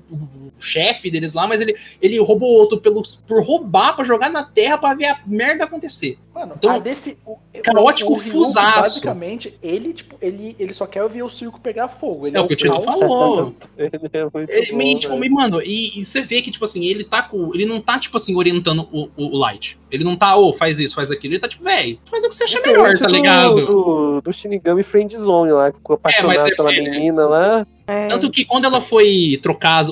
chefe 0.59 1.11
deles 1.11 1.33
lá, 1.33 1.47
mas 1.47 1.61
ele, 1.61 1.75
ele 2.01 2.17
roubou 2.19 2.49
outro 2.49 2.79
pelo, 2.79 3.01
por 3.27 3.43
roubar 3.43 3.95
pra 3.95 4.03
jogar 4.03 4.29
na 4.31 4.43
terra 4.43 4.77
pra 4.77 4.93
ver 4.95 5.05
a 5.05 5.19
merda 5.27 5.65
acontecer. 5.65 6.17
Mano, 6.37 6.53
Então, 6.57 6.69
a 6.71 6.77
defi... 6.79 7.17
o, 7.25 7.37
caótico 7.63 8.13
o 8.13 8.17
Ryuko, 8.17 8.29
fusaço. 8.39 8.81
Basicamente, 8.81 9.57
ele, 9.63 9.91
tipo, 9.93 10.15
ele, 10.21 10.55
ele 10.59 10.73
só 10.73 10.85
quer 10.85 11.07
ver 11.09 11.23
o 11.23 11.29
circo 11.29 11.59
pegar 11.59 11.87
fogo. 11.87 12.27
Ele 12.27 12.37
É 12.37 12.39
o 12.41 12.47
que 12.47 12.53
o 12.53 12.57
Tito 12.57 12.79
falou. 12.81 13.55
Ele 13.77 13.89
é 14.13 14.23
muito 14.23 14.49
Ele, 14.51 14.71
bom, 14.71 14.77
meio, 14.77 14.99
tipo, 14.99 15.17
meio- 15.17 15.33
mano, 15.33 15.61
e, 15.63 15.99
e 15.99 16.05
você 16.05 16.21
vê 16.21 16.41
que, 16.41 16.51
tipo 16.51 16.63
assim, 16.65 16.85
ele 16.85 17.03
tá 17.03 17.23
com. 17.23 17.53
Ele 17.53 17.65
não 17.65 17.81
tá, 17.81 17.97
tipo 17.99 18.17
assim, 18.17 18.35
orientando 18.35 18.87
o, 18.91 19.09
o, 19.17 19.35
o 19.35 19.37
Light. 19.37 19.79
Ele 19.89 20.03
não 20.03 20.15
tá, 20.15 20.35
ô, 20.35 20.53
faz 20.53 20.79
isso, 20.79 20.93
faz 20.95 21.09
aquilo. 21.09 21.33
Ele 21.33 21.39
tá, 21.41 21.47
tipo, 21.47 21.63
velho, 21.63 21.97
faz 22.05 22.23
o 22.23 22.29
que 22.29 22.35
você 22.35 22.43
acha 22.43 22.57
Diferente 22.57 22.77
melhor, 22.77 22.97
tá 22.97 23.05
do- 23.07 23.13
ligado? 23.13 23.65
Do, 23.65 24.21
do 24.21 24.33
Shinigami 24.33 24.83
Friendzone 24.83 25.51
lá, 25.51 25.71
que 25.71 25.77
ficou 25.77 25.95
apaixonado 25.95 26.27
mas 26.27 26.45
é- 26.45 26.55
pela 26.55 26.71
é- 26.71 26.81
menina 26.81 27.25
lá. 27.25 27.67
É. 27.87 28.07
Tanto 28.07 28.29
que 28.29 28.43
quando 28.43 28.65
ela 28.65 28.81
foi 28.81 29.39
trocar 29.41 29.83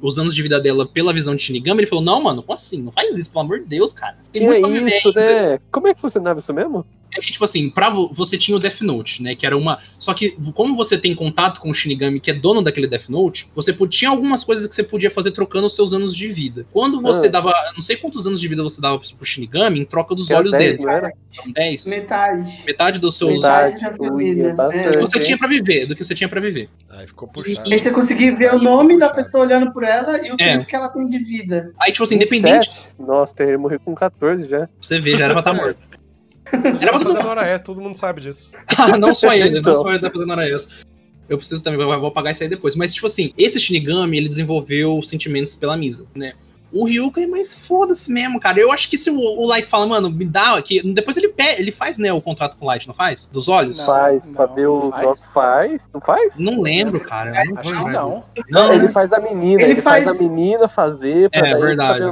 os 0.00 0.18
anos 0.18 0.32
de 0.32 0.40
vida 0.42 0.60
dela 0.60 0.86
pela 0.86 1.12
visão 1.12 1.34
de 1.34 1.42
Shinigami, 1.42 1.80
ele 1.80 1.88
falou: 1.88 2.04
Não, 2.04 2.22
mano, 2.22 2.42
como 2.42 2.54
assim? 2.54 2.82
Não 2.82 2.92
faz 2.92 3.18
isso, 3.18 3.32
pelo 3.32 3.44
amor 3.44 3.58
de 3.58 3.66
Deus, 3.66 3.92
cara. 3.92 4.16
Tem 4.32 4.42
Tinha 4.42 4.56
isso, 4.86 5.08
ainda." 5.08 5.20
né? 5.20 5.60
Como 5.70 5.88
é 5.88 5.94
que 5.94 6.00
funcionava 6.00 6.38
isso 6.38 6.54
mesmo? 6.54 6.86
É 7.14 7.20
que, 7.20 7.30
tipo 7.30 7.44
assim, 7.44 7.68
pra 7.68 7.90
vo- 7.90 8.10
você 8.12 8.38
tinha 8.38 8.56
o 8.56 8.60
Death 8.60 8.80
Note, 8.80 9.22
né? 9.22 9.34
Que 9.34 9.44
era 9.44 9.56
uma. 9.56 9.78
Só 9.98 10.14
que, 10.14 10.30
como 10.54 10.74
você 10.74 10.96
tem 10.96 11.14
contato 11.14 11.60
com 11.60 11.68
o 11.70 11.74
Shinigami, 11.74 12.18
que 12.20 12.30
é 12.30 12.34
dono 12.34 12.62
daquele 12.62 12.86
Death 12.86 13.08
Note, 13.10 13.48
você 13.54 13.72
tinha 13.88 14.10
algumas 14.10 14.42
coisas 14.42 14.66
que 14.66 14.74
você 14.74 14.82
podia 14.82 15.10
fazer 15.10 15.30
trocando 15.32 15.66
os 15.66 15.74
seus 15.74 15.92
anos 15.92 16.16
de 16.16 16.28
vida. 16.28 16.64
Quando 16.72 17.00
você 17.02 17.26
Ah. 17.26 17.30
dava. 17.30 17.52
Não 17.74 17.82
sei 17.82 17.96
quantos 17.96 18.26
anos 18.26 18.40
de 18.40 18.48
vida 18.48 18.62
você 18.62 18.80
dava 18.80 18.98
pro 18.98 19.26
Shinigami 19.26 19.80
em 19.80 19.84
troca 19.84 20.14
dos 20.14 20.30
Era 20.30 20.40
olhos 20.40 20.52
10, 20.52 20.72
dele. 20.76 20.82
não 20.84 20.90
era? 20.92 21.12
São 21.30 21.52
10? 21.52 21.86
Metade. 21.86 22.62
Metade 22.66 22.98
dos 22.98 23.16
seus. 23.18 23.34
Metade. 23.34 23.80
Da 23.80 23.92
sua 23.92 24.16
vida. 24.16 24.56
é. 24.72 24.98
Você 24.98 25.20
tinha 25.20 25.36
pra 25.38 25.48
viver, 25.48 25.86
do 25.86 25.94
que 25.94 26.02
você 26.04 26.14
tinha 26.14 26.28
pra 26.28 26.40
viver. 26.40 26.68
Aí 26.90 27.06
ficou 27.06 27.28
puxado. 27.28 27.70
Aí 27.70 27.78
você 27.78 27.90
conseguir 27.90 28.30
ver 28.32 28.52
o 28.52 28.56
Acho 28.56 28.64
nome 28.64 28.98
da 28.98 29.08
pessoa 29.10 29.44
olhando 29.44 29.70
por 29.72 29.82
ela 29.84 30.18
e 30.26 30.30
o 30.30 30.34
É. 30.38 30.54
tempo 30.54 30.66
que 30.66 30.74
ela 30.76 30.88
tem 30.88 31.06
de 31.08 31.18
vida. 31.18 31.72
Aí, 31.80 31.92
tipo 31.92 32.04
assim, 32.04 32.14
independente, 32.16 32.68
27? 32.70 32.94
Nossa, 32.98 33.34
ele 33.42 33.56
morreu 33.58 33.80
com 33.80 33.94
14 33.94 34.48
já. 34.48 34.68
você 34.80 34.98
vê, 34.98 35.16
já 35.16 35.24
era 35.24 35.34
pra 35.34 35.40
estar 35.40 35.52
morto. 35.52 35.78
Você 36.52 36.68
Era 36.68 36.78
já 36.78 36.92
tá 36.92 37.00
fazendo 37.00 37.26
hora 37.28 37.46
extra, 37.46 37.66
todo 37.66 37.80
mundo 37.80 37.96
sabe 37.96 38.20
disso. 38.20 38.52
Ah, 38.76 38.98
não 38.98 39.14
só 39.14 39.32
ele, 39.32 39.58
Então. 39.58 39.72
não 39.72 39.82
só 39.82 39.90
ele 39.90 39.98
tá 40.00 40.10
fazendo 40.10 40.30
hora 40.30 40.48
extra. 40.48 40.74
Eu 41.28 41.38
preciso 41.38 41.62
também, 41.62 41.80
eu 41.80 42.00
vou 42.00 42.10
pagar 42.10 42.32
isso 42.32 42.42
aí 42.42 42.48
depois. 42.48 42.76
Mas, 42.76 42.92
tipo 42.92 43.06
assim, 43.06 43.32
esse 43.38 43.58
Shinigami, 43.58 44.16
ele 44.18 44.28
desenvolveu 44.28 45.02
sentimentos 45.02 45.56
pela 45.56 45.76
Misa, 45.76 46.06
né? 46.14 46.34
O 46.72 46.86
Ryuko 46.86 47.20
é 47.20 47.26
mais 47.26 47.66
foda-se 47.66 48.10
mesmo, 48.10 48.40
cara. 48.40 48.58
Eu 48.58 48.72
acho 48.72 48.88
que 48.88 48.96
se 48.96 49.10
o, 49.10 49.16
o 49.18 49.46
Light 49.46 49.68
fala, 49.68 49.86
mano, 49.86 50.10
me 50.10 50.24
dá 50.24 50.54
aqui. 50.56 50.80
Depois 50.92 51.16
ele 51.16 51.28
pede, 51.28 51.60
ele 51.60 51.70
faz, 51.70 51.98
né, 51.98 52.12
o 52.12 52.20
contrato 52.22 52.56
com 52.56 52.64
o 52.64 52.68
Light, 52.68 52.86
não 52.86 52.94
faz? 52.94 53.26
Dos 53.26 53.46
olhos? 53.48 53.78
Não. 53.78 53.86
faz, 53.86 54.28
pra 54.28 54.46
ver 54.46 54.66
o 54.66 54.90
faz. 54.90 55.32
Faz. 55.32 55.90
Não 55.92 56.00
faz? 56.00 56.38
Não 56.38 56.60
lembro, 56.62 57.00
cara. 57.00 57.44
eu 57.44 57.50
não 57.54 57.60
Acho 57.60 57.70
que 57.84 57.90
não. 57.90 58.24
Não, 58.48 58.72
Ele 58.72 58.88
faz 58.88 59.12
a 59.12 59.20
menina, 59.20 59.62
Ele 59.62 59.72
ele, 59.72 59.82
faz... 59.82 60.04
faz- 60.04 60.16
a 60.18 60.22
menina 60.22 60.66
fazer 60.68 61.28
pra 61.30 61.40
É, 61.40 61.42
daí 61.42 61.52
ele 61.52 61.60
verdade. 61.62 62.04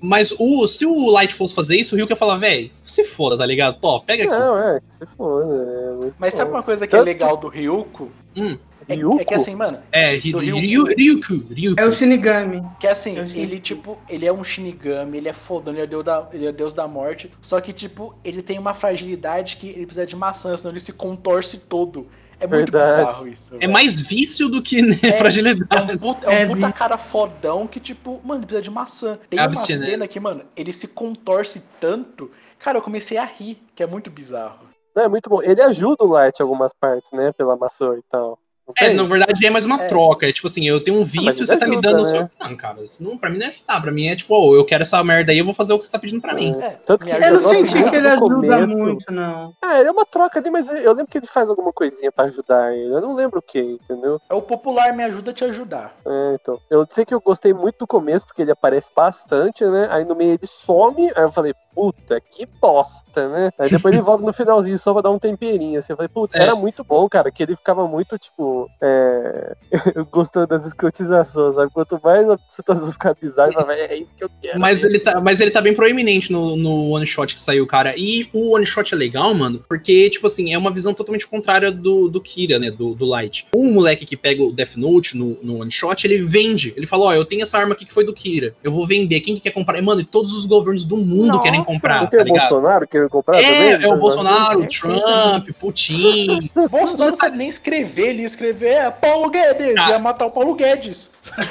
mas 0.00 0.34
o, 0.38 0.66
se 0.66 0.84
o 0.86 1.10
Light 1.10 1.34
fosse 1.34 1.54
fazer 1.54 1.76
isso, 1.76 1.94
o 1.94 1.96
Ryuko 1.96 2.12
ia 2.12 2.16
falar, 2.16 2.36
velho, 2.38 2.70
se 2.84 3.04
foda, 3.04 3.38
tá 3.38 3.46
ligado? 3.46 3.78
Tó, 3.80 4.00
pega 4.00 4.24
aqui. 4.24 4.32
Não, 4.32 4.58
é, 4.58 4.80
se 4.88 5.06
for, 5.16 5.46
né? 5.46 5.64
É 5.90 5.94
muito 5.94 6.14
Mas 6.18 6.34
sabe 6.34 6.50
bom. 6.50 6.56
uma 6.56 6.62
coisa 6.62 6.86
que 6.86 6.94
é 6.94 6.98
Tanto 6.98 7.06
legal 7.06 7.36
do 7.36 7.48
Ryuko? 7.48 8.10
Hum. 8.36 8.58
É, 8.90 8.94
Ryuko? 8.96 9.20
é 9.20 9.24
que 9.24 9.34
assim, 9.34 9.54
mano, 9.54 9.78
É, 9.92 10.14
Ryuko. 10.14 10.38
Ryu- 10.40 10.84
Ryuko. 10.96 11.52
Ryuko. 11.54 11.80
É 11.80 11.84
o 11.86 11.92
Shinigami. 11.92 12.62
que 12.78 12.86
assim, 12.86 13.16
Eu 13.16 13.26
sei. 13.26 13.42
ele, 13.42 13.60
tipo, 13.60 13.98
ele 14.08 14.26
é 14.26 14.32
um 14.32 14.42
Shinigami, 14.44 15.18
ele 15.18 15.28
é 15.28 15.32
fodão, 15.32 15.72
ele 15.74 15.82
é, 15.82 15.86
deus 15.86 16.04
da, 16.04 16.28
ele 16.32 16.46
é 16.46 16.52
deus 16.52 16.72
da 16.74 16.86
morte. 16.88 17.30
Só 17.40 17.60
que, 17.60 17.72
tipo, 17.72 18.14
ele 18.24 18.42
tem 18.42 18.58
uma 18.58 18.74
fragilidade 18.74 19.56
que 19.56 19.68
ele 19.68 19.86
precisa 19.86 20.06
de 20.06 20.16
maçã, 20.16 20.56
senão 20.56 20.70
ele 20.72 20.80
se 20.80 20.92
contorce 20.92 21.58
todo. 21.58 22.06
É 22.42 22.46
muito 22.46 22.72
Verdade. 22.72 23.06
bizarro 23.06 23.28
isso. 23.28 23.54
É 23.56 23.58
velho. 23.58 23.72
mais 23.72 24.00
vício 24.00 24.48
do 24.48 24.62
que 24.62 24.80
né, 24.80 24.96
É, 25.02 25.08
É 25.08 25.14
um 25.14 25.18
fragilidade. 25.18 25.98
puta, 25.98 26.26
é 26.26 26.30
um 26.30 26.32
É, 26.32 26.46
puta 26.46 26.66
vi- 26.68 26.72
cara 26.72 26.96
fodão 26.96 27.66
que, 27.66 27.78
tipo, 27.78 28.18
mano, 28.24 28.40
ele 28.40 28.46
precisa 28.46 28.62
de 28.62 28.70
maçã. 28.70 29.18
Tem 29.28 29.38
É 29.38 29.42
uma 29.42 29.48
abstinência. 29.48 29.86
cena 29.90 30.08
que, 30.08 30.18
mano, 30.18 30.42
ele 30.56 30.72
se 30.72 30.88
contorce 30.88 31.62
tanto. 31.78 32.30
Cara, 32.58 32.78
eu 32.78 32.82
comecei 32.82 33.18
a 33.18 33.24
rir, 33.24 33.58
que 33.74 33.82
é 33.82 33.86
muito 33.86 34.10
bizarro. 34.10 34.68
Não, 34.96 35.04
é 35.04 35.08
muito 35.08 35.28
bom. 35.28 35.42
Ele 35.42 35.60
ajuda 35.62 36.02
o 36.02 36.06
Light 36.08 36.40
em 36.40 36.42
algumas 36.42 36.72
partes, 36.72 37.12
né? 37.12 37.30
Pela 37.32 37.56
maçã 37.56 37.94
e 37.98 38.02
tal. 38.10 38.38
É, 38.78 38.92
na 38.92 39.02
verdade 39.04 39.44
é 39.46 39.50
mais 39.50 39.64
uma 39.64 39.82
É. 39.82 39.86
troca. 39.86 40.28
É 40.28 40.32
tipo 40.32 40.46
assim, 40.46 40.66
eu 40.66 40.82
tenho 40.82 40.96
um 40.96 41.00
mas 41.00 41.10
vício, 41.12 41.40
ele 41.40 41.46
você 41.46 41.56
tá 41.56 41.66
me 41.66 41.72
ajuda, 41.72 41.88
dando 41.90 42.00
o 42.00 42.04
né? 42.04 42.08
seu. 42.10 42.30
Não, 42.48 42.56
cara, 42.56 42.82
isso 42.82 43.02
não, 43.02 43.16
pra 43.16 43.30
mim 43.30 43.38
não 43.38 43.46
é 43.46 43.50
ajudar. 43.50 43.80
Pra 43.80 43.90
mim 43.92 44.06
é 44.08 44.16
tipo, 44.16 44.34
oh, 44.34 44.54
eu 44.54 44.64
quero 44.64 44.82
essa 44.82 45.02
merda 45.02 45.32
aí, 45.32 45.38
eu 45.38 45.44
vou 45.44 45.54
fazer 45.54 45.72
o 45.72 45.78
que 45.78 45.84
você 45.84 45.90
tá 45.90 45.98
pedindo 45.98 46.20
pra 46.20 46.34
mim. 46.34 46.56
É, 46.60 46.70
Tanto 46.84 47.04
me 47.04 47.12
que 47.12 47.16
Eu 47.24 47.40
não 47.40 47.50
senti 47.50 47.82
que 47.90 47.96
ele 47.96 48.08
ajuda 48.08 48.34
começo. 48.34 48.76
muito, 48.78 49.12
não. 49.12 49.52
Ah, 49.62 49.78
ele 49.78 49.88
é 49.88 49.92
uma 49.92 50.04
troca 50.06 50.38
ali, 50.38 50.50
mas 50.50 50.68
eu 50.68 50.92
lembro 50.92 51.06
que 51.06 51.18
ele 51.18 51.26
faz 51.26 51.48
alguma 51.48 51.72
coisinha 51.72 52.10
pra 52.12 52.24
ajudar 52.26 52.72
ele. 52.74 52.92
Eu 52.94 53.00
não 53.00 53.14
lembro 53.14 53.38
o 53.38 53.42
que, 53.42 53.58
entendeu? 53.60 54.20
É 54.28 54.34
o 54.34 54.42
popular 54.42 54.92
me 54.94 55.04
ajuda 55.04 55.30
a 55.30 55.34
te 55.34 55.44
ajudar. 55.44 55.94
É, 56.06 56.36
então. 56.40 56.58
Eu 56.70 56.86
sei 56.90 57.04
que 57.04 57.14
eu 57.14 57.20
gostei 57.20 57.52
muito 57.52 57.78
do 57.80 57.86
começo, 57.86 58.26
porque 58.26 58.42
ele 58.42 58.52
aparece 58.52 58.90
bastante, 58.94 59.64
né? 59.64 59.88
Aí 59.90 60.04
no 60.04 60.14
meio 60.14 60.32
ele 60.32 60.46
some, 60.46 61.10
aí 61.14 61.22
eu 61.22 61.30
falei, 61.32 61.54
puta, 61.74 62.20
que 62.20 62.46
bosta, 62.60 63.28
né? 63.28 63.50
Aí 63.58 63.70
depois 63.70 63.94
ele 63.94 64.02
volta 64.02 64.24
no 64.24 64.32
finalzinho 64.32 64.78
só 64.78 64.92
pra 64.92 65.02
dar 65.02 65.10
um 65.10 65.18
temperinho, 65.18 65.78
assim. 65.78 65.92
Eu 65.92 65.96
falei, 65.96 66.08
puta, 66.08 66.38
É. 66.38 66.42
era 66.42 66.54
muito 66.54 66.84
bom, 66.84 67.08
cara, 67.08 67.30
que 67.30 67.42
ele 67.42 67.56
ficava 67.56 67.86
muito, 67.86 68.18
tipo, 68.18 68.68
é... 68.80 69.54
gostando 70.10 70.46
das 70.46 70.66
escrotizações, 70.66 71.54
sabe? 71.54 71.70
Quanto 71.72 72.00
mais 72.02 72.28
a 72.28 72.38
situação 72.48 72.92
ficar 72.92 73.14
bizarra, 73.14 73.48
eu 73.48 73.54
falava, 73.54 73.74
é 73.74 73.96
isso 73.96 74.14
que 74.14 74.24
eu 74.24 74.30
quero. 74.40 74.58
Mas 74.58 74.82
ele, 74.84 74.98
tá, 74.98 75.20
mas 75.20 75.40
ele 75.40 75.50
tá 75.50 75.60
bem 75.60 75.74
proeminente 75.74 76.32
no, 76.32 76.56
no 76.56 76.90
one 76.90 77.06
shot 77.06 77.34
que 77.34 77.40
saiu, 77.40 77.66
cara. 77.66 77.94
E 77.96 78.28
o 78.32 78.54
one 78.54 78.66
shot 78.66 78.92
é 78.94 78.96
legal, 78.96 79.32
mano, 79.34 79.64
porque, 79.68 80.10
tipo 80.10 80.26
assim, 80.26 80.52
é 80.52 80.58
uma 80.58 80.70
visão 80.70 80.92
totalmente 80.92 81.26
contrária 81.26 81.70
do, 81.70 82.08
do 82.08 82.20
Kira, 82.20 82.58
né? 82.58 82.70
Do, 82.70 82.94
do 82.94 83.04
Light. 83.04 83.46
O 83.54 83.64
moleque 83.70 84.04
que 84.04 84.16
pega 84.16 84.42
o 84.42 84.52
Death 84.52 84.76
Note 84.76 85.16
no, 85.16 85.38
no 85.42 85.60
one 85.60 85.70
shot, 85.70 86.06
ele 86.06 86.22
vende. 86.22 86.72
Ele 86.76 86.86
fala: 86.86 87.06
Ó, 87.06 87.12
eu 87.14 87.24
tenho 87.24 87.42
essa 87.42 87.58
arma 87.58 87.72
aqui 87.74 87.84
que 87.84 87.92
foi 87.92 88.04
do 88.04 88.12
Kira. 88.12 88.54
Eu 88.62 88.72
vou 88.72 88.86
vender. 88.86 89.20
Quem 89.20 89.34
que 89.34 89.40
quer 89.40 89.50
comprar? 89.50 89.78
E, 89.78 89.82
mano, 89.82 90.00
e 90.00 90.04
todos 90.04 90.32
os 90.32 90.46
governos 90.46 90.84
do 90.84 90.96
mundo 90.96 91.28
Nossa. 91.28 91.42
querem 91.42 91.59
Não 91.60 91.74
comprar, 91.74 92.06
tem 92.08 92.18
tá 92.18 92.24
o 92.24 92.26
ligado? 92.26 92.48
Bolsonaro 92.50 92.88
querendo 92.88 93.08
comprar 93.10 93.36
também? 93.36 93.52
É, 93.52 93.82
é 93.82 93.88
o 93.88 93.96
Bolsonaro, 93.96 94.60
o. 94.60 94.66
Trump, 94.66 95.48
Putin. 95.58 96.50
O 96.54 96.68
Bolsonaro 96.68 97.10
não 97.10 97.16
sabe 97.16 97.36
nem 97.36 97.48
escrever, 97.48 98.08
ele 98.10 98.20
ia 98.20 98.26
escrever 98.26 98.68
é 98.70 98.90
Paulo 98.90 99.30
Guedes, 99.30 99.74
Ah. 99.78 99.90
ia 99.90 99.98
matar 99.98 100.26
o 100.26 100.30
Paulo 100.30 100.54
Guedes. 100.54 101.10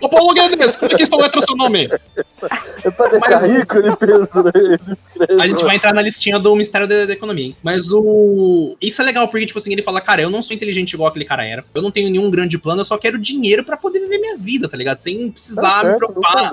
Ô, 0.00 0.08
Paulo 0.08 0.34
Guedes, 0.34 0.76
como 0.76 0.92
é 0.92 0.96
que 0.96 1.06
soletra 1.06 1.38
o 1.38 1.42
seu 1.42 1.56
nome? 1.56 1.88
É 2.84 2.90
pra 2.90 3.08
deixar 3.08 3.30
Mas 3.30 3.44
rico, 3.44 3.78
ele 3.78 3.94
pensa, 3.96 4.42
né? 4.42 4.50
Ele 4.54 4.78
escreve. 5.08 5.42
A 5.42 5.46
gente 5.46 5.64
vai 5.64 5.76
entrar 5.76 5.94
na 5.94 6.02
listinha 6.02 6.38
do 6.38 6.52
Ministério 6.52 6.86
da, 6.86 7.06
da 7.06 7.12
Economia, 7.12 7.46
hein? 7.46 7.56
Mas 7.62 7.90
o. 7.92 8.76
Isso 8.82 9.00
é 9.00 9.04
legal, 9.04 9.28
porque, 9.28 9.46
tipo 9.46 9.58
assim, 9.58 9.72
ele 9.72 9.82
fala, 9.82 10.00
cara, 10.00 10.20
eu 10.20 10.28
não 10.28 10.42
sou 10.42 10.54
inteligente 10.54 10.92
igual 10.92 11.08
aquele 11.08 11.24
cara 11.24 11.46
era. 11.46 11.64
Eu 11.74 11.80
não 11.80 11.90
tenho 11.90 12.10
nenhum 12.10 12.28
grande 12.30 12.58
plano, 12.58 12.80
eu 12.80 12.84
só 12.84 12.98
quero 12.98 13.18
dinheiro 13.18 13.64
pra 13.64 13.76
poder 13.76 14.00
viver 14.00 14.18
minha 14.18 14.36
vida, 14.36 14.68
tá 14.68 14.76
ligado? 14.76 14.98
Sem 14.98 15.26
Tá 15.28 15.32
precisar 15.32 15.76
me 15.84 15.90
certo, 15.90 15.90
não 15.92 15.96
preocupar. 15.98 16.50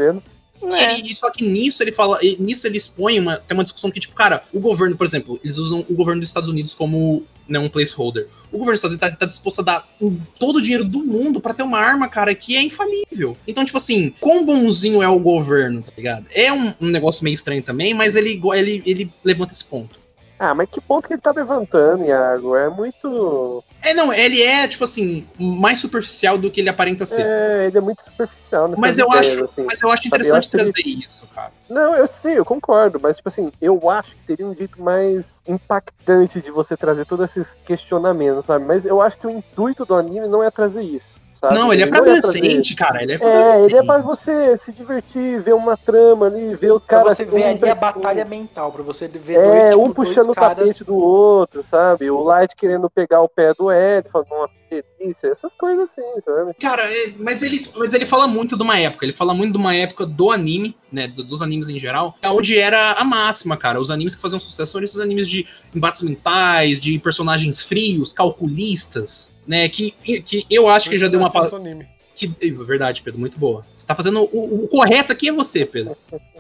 É. 0.63 0.99
E, 0.99 1.11
e 1.11 1.15
só 1.15 1.29
que 1.29 1.43
nisso 1.47 1.81
ele 1.83 1.91
fala, 1.91 2.19
e 2.21 2.35
nisso 2.39 2.67
ele 2.67 2.77
expõe 2.77 3.19
uma, 3.19 3.37
tem 3.37 3.55
uma 3.57 3.63
discussão 3.63 3.89
que, 3.91 3.99
tipo, 3.99 4.13
cara, 4.15 4.43
o 4.53 4.59
governo, 4.59 4.95
por 4.95 5.05
exemplo, 5.05 5.39
eles 5.43 5.57
usam 5.57 5.85
o 5.89 5.93
governo 5.93 6.19
dos 6.21 6.29
Estados 6.29 6.49
Unidos 6.49 6.73
como 6.73 7.23
né, 7.47 7.59
um 7.59 7.69
placeholder. 7.69 8.27
O 8.51 8.57
governo 8.57 8.73
dos 8.73 8.79
Estados 8.79 8.95
Unidos 8.95 9.09
tá, 9.09 9.15
tá 9.15 9.25
disposto 9.25 9.59
a 9.59 9.63
dar 9.63 9.87
o- 9.99 10.13
todo 10.39 10.57
o 10.57 10.61
dinheiro 10.61 10.83
do 10.85 10.99
mundo 11.03 11.39
pra 11.41 11.53
ter 11.53 11.63
uma 11.63 11.79
arma, 11.79 12.07
cara, 12.07 12.33
que 12.35 12.55
é 12.55 12.61
infalível. 12.61 13.35
Então, 13.47 13.63
tipo 13.65 13.77
assim, 13.77 14.13
quão 14.19 14.45
bonzinho 14.45 15.01
é 15.01 15.07
o 15.09 15.19
governo, 15.19 15.81
tá 15.81 15.91
ligado? 15.97 16.25
É 16.31 16.51
um, 16.53 16.73
um 16.81 16.87
negócio 16.87 17.23
meio 17.23 17.33
estranho 17.33 17.61
também, 17.63 17.93
mas 17.93 18.15
ele, 18.15 18.39
ele, 18.53 18.83
ele 18.85 19.11
levanta 19.23 19.53
esse 19.53 19.65
ponto. 19.65 19.99
Ah, 20.39 20.55
mas 20.55 20.67
que 20.71 20.81
ponto 20.81 21.07
que 21.07 21.13
ele 21.13 21.21
tá 21.21 21.31
levantando, 21.31 22.03
Iago? 22.03 22.55
É 22.55 22.67
muito. 22.67 23.63
É, 23.83 23.93
não, 23.93 24.13
ele 24.13 24.41
é, 24.41 24.67
tipo 24.67 24.83
assim, 24.83 25.25
mais 25.39 25.79
superficial 25.79 26.37
do 26.37 26.51
que 26.51 26.61
ele 26.61 26.69
aparenta 26.69 27.05
ser. 27.05 27.25
É, 27.25 27.65
ele 27.67 27.77
é 27.77 27.81
muito 27.81 28.03
superficial 28.03 28.69
mas 28.77 28.97
eu 28.97 29.07
ideias, 29.07 29.27
acho, 29.35 29.43
assim. 29.45 29.63
mas 29.63 29.81
eu 29.81 29.89
acho 29.89 30.03
Sabe, 30.03 30.05
eu 30.05 30.07
interessante 30.09 30.37
acho 30.39 30.49
que 30.49 30.57
ele- 30.57 30.63
trazer 30.71 30.87
isso, 30.87 31.27
cara. 31.33 31.51
Não, 31.69 31.95
eu 31.95 32.05
sei, 32.05 32.37
eu 32.37 32.45
concordo, 32.45 32.99
mas 33.01 33.15
tipo 33.17 33.29
assim, 33.29 33.51
eu 33.61 33.89
acho 33.89 34.15
que 34.15 34.23
teria 34.23 34.45
um 34.45 34.53
jeito 34.55 34.81
mais 34.81 35.41
impactante 35.47 36.41
de 36.41 36.51
você 36.51 36.75
trazer 36.77 37.05
todos 37.05 37.29
esses 37.29 37.55
questionamentos, 37.65 38.45
sabe? 38.45 38.65
Mas 38.65 38.85
eu 38.85 39.01
acho 39.01 39.17
que 39.17 39.25
o 39.27 39.29
intuito 39.29 39.85
do 39.85 39.95
anime 39.95 40.27
não 40.27 40.43
é 40.43 40.51
trazer 40.51 40.81
isso, 40.83 41.17
sabe? 41.33 41.55
Não, 41.55 41.71
ele 41.71 41.83
é 41.83 41.87
pra 41.87 42.01
trazer- 42.01 42.19
adolescente, 42.19 42.75
cara. 42.75 43.01
Ele 43.01 43.13
é 43.13 43.17
pra 43.17 43.27
É, 43.29 43.35
adolescente. 43.37 43.69
ele 43.71 43.77
é 43.77 43.83
pra 43.83 43.97
você 43.99 44.57
se 44.57 44.71
divertir, 44.73 45.39
ver 45.39 45.53
uma 45.53 45.77
trama 45.77 46.25
ali, 46.27 46.53
ver 46.55 46.73
os 46.73 46.85
Pra 46.85 46.97
caras. 46.97 47.17
você 47.17 47.23
um 47.23 47.29
ver 47.29 47.43
ali 47.45 47.69
a 47.69 47.75
batalha 47.75 48.25
mental, 48.25 48.69
pra 48.73 48.83
você 48.83 49.07
ver 49.07 49.35
É, 49.35 49.41
dois, 49.45 49.63
tipo, 49.69 49.79
um 49.79 49.83
dois 49.85 49.95
puxando 49.95 50.29
o 50.31 50.35
caras... 50.35 50.57
tapete 50.57 50.83
do 50.83 50.95
outro, 50.95 51.63
sabe? 51.63 52.11
O 52.11 52.21
Light 52.21 52.53
querendo 52.53 52.89
pegar 52.89 53.21
o 53.21 53.29
pé 53.29 53.53
do 53.53 53.70
Ed, 53.73 54.09
falando, 54.09 54.29
nossa, 54.29 54.53
que 54.69 54.83
delícia, 54.99 55.27
essas 55.27 55.53
coisas 55.53 55.89
assim, 55.89 56.01
sabe? 56.21 56.53
Cara, 56.55 56.83
é, 56.83 57.13
mas, 57.17 57.41
ele, 57.43 57.59
mas 57.77 57.93
ele 57.93 58.05
fala 58.05 58.27
muito 58.27 58.55
de 58.57 58.63
uma 58.63 58.77
época. 58.79 59.05
Ele 59.05 59.13
fala 59.13 59.33
muito 59.33 59.53
de 59.53 59.57
uma 59.57 59.75
época 59.75 60.05
do 60.05 60.31
anime, 60.31 60.75
né? 60.91 61.07
do- 61.07 61.23
dos 61.23 61.41
animes 61.41 61.69
em 61.69 61.79
geral, 61.79 62.15
onde 62.25 62.57
era 62.57 62.93
a 62.93 63.03
máxima, 63.03 63.55
cara. 63.57 63.79
Os 63.79 63.89
animes 63.91 64.15
que 64.15 64.21
faziam 64.21 64.39
sucesso 64.39 64.77
eram 64.77 64.85
esses 64.85 64.99
animes 64.99 65.27
de 65.27 65.47
embates 65.75 66.01
mentais, 66.01 66.79
de 66.79 66.97
personagens 66.99 67.61
frios, 67.61 68.13
calculistas, 68.13 69.33
né? 69.47 69.67
Que, 69.69 69.91
que 70.21 70.45
eu 70.49 70.67
acho 70.67 70.89
que 70.89 70.97
já 70.97 71.07
deu 71.07 71.19
uma. 71.19 71.31
Anime. 71.55 71.87
Que, 72.15 72.27
verdade, 72.51 73.01
Pedro, 73.01 73.19
muito 73.19 73.39
boa. 73.39 73.65
Você 73.75 73.87
tá 73.87 73.95
fazendo. 73.95 74.21
O, 74.31 74.65
o 74.65 74.67
correto 74.67 75.11
aqui 75.11 75.29
é 75.29 75.31
você, 75.31 75.65
Pedro. 75.65 75.95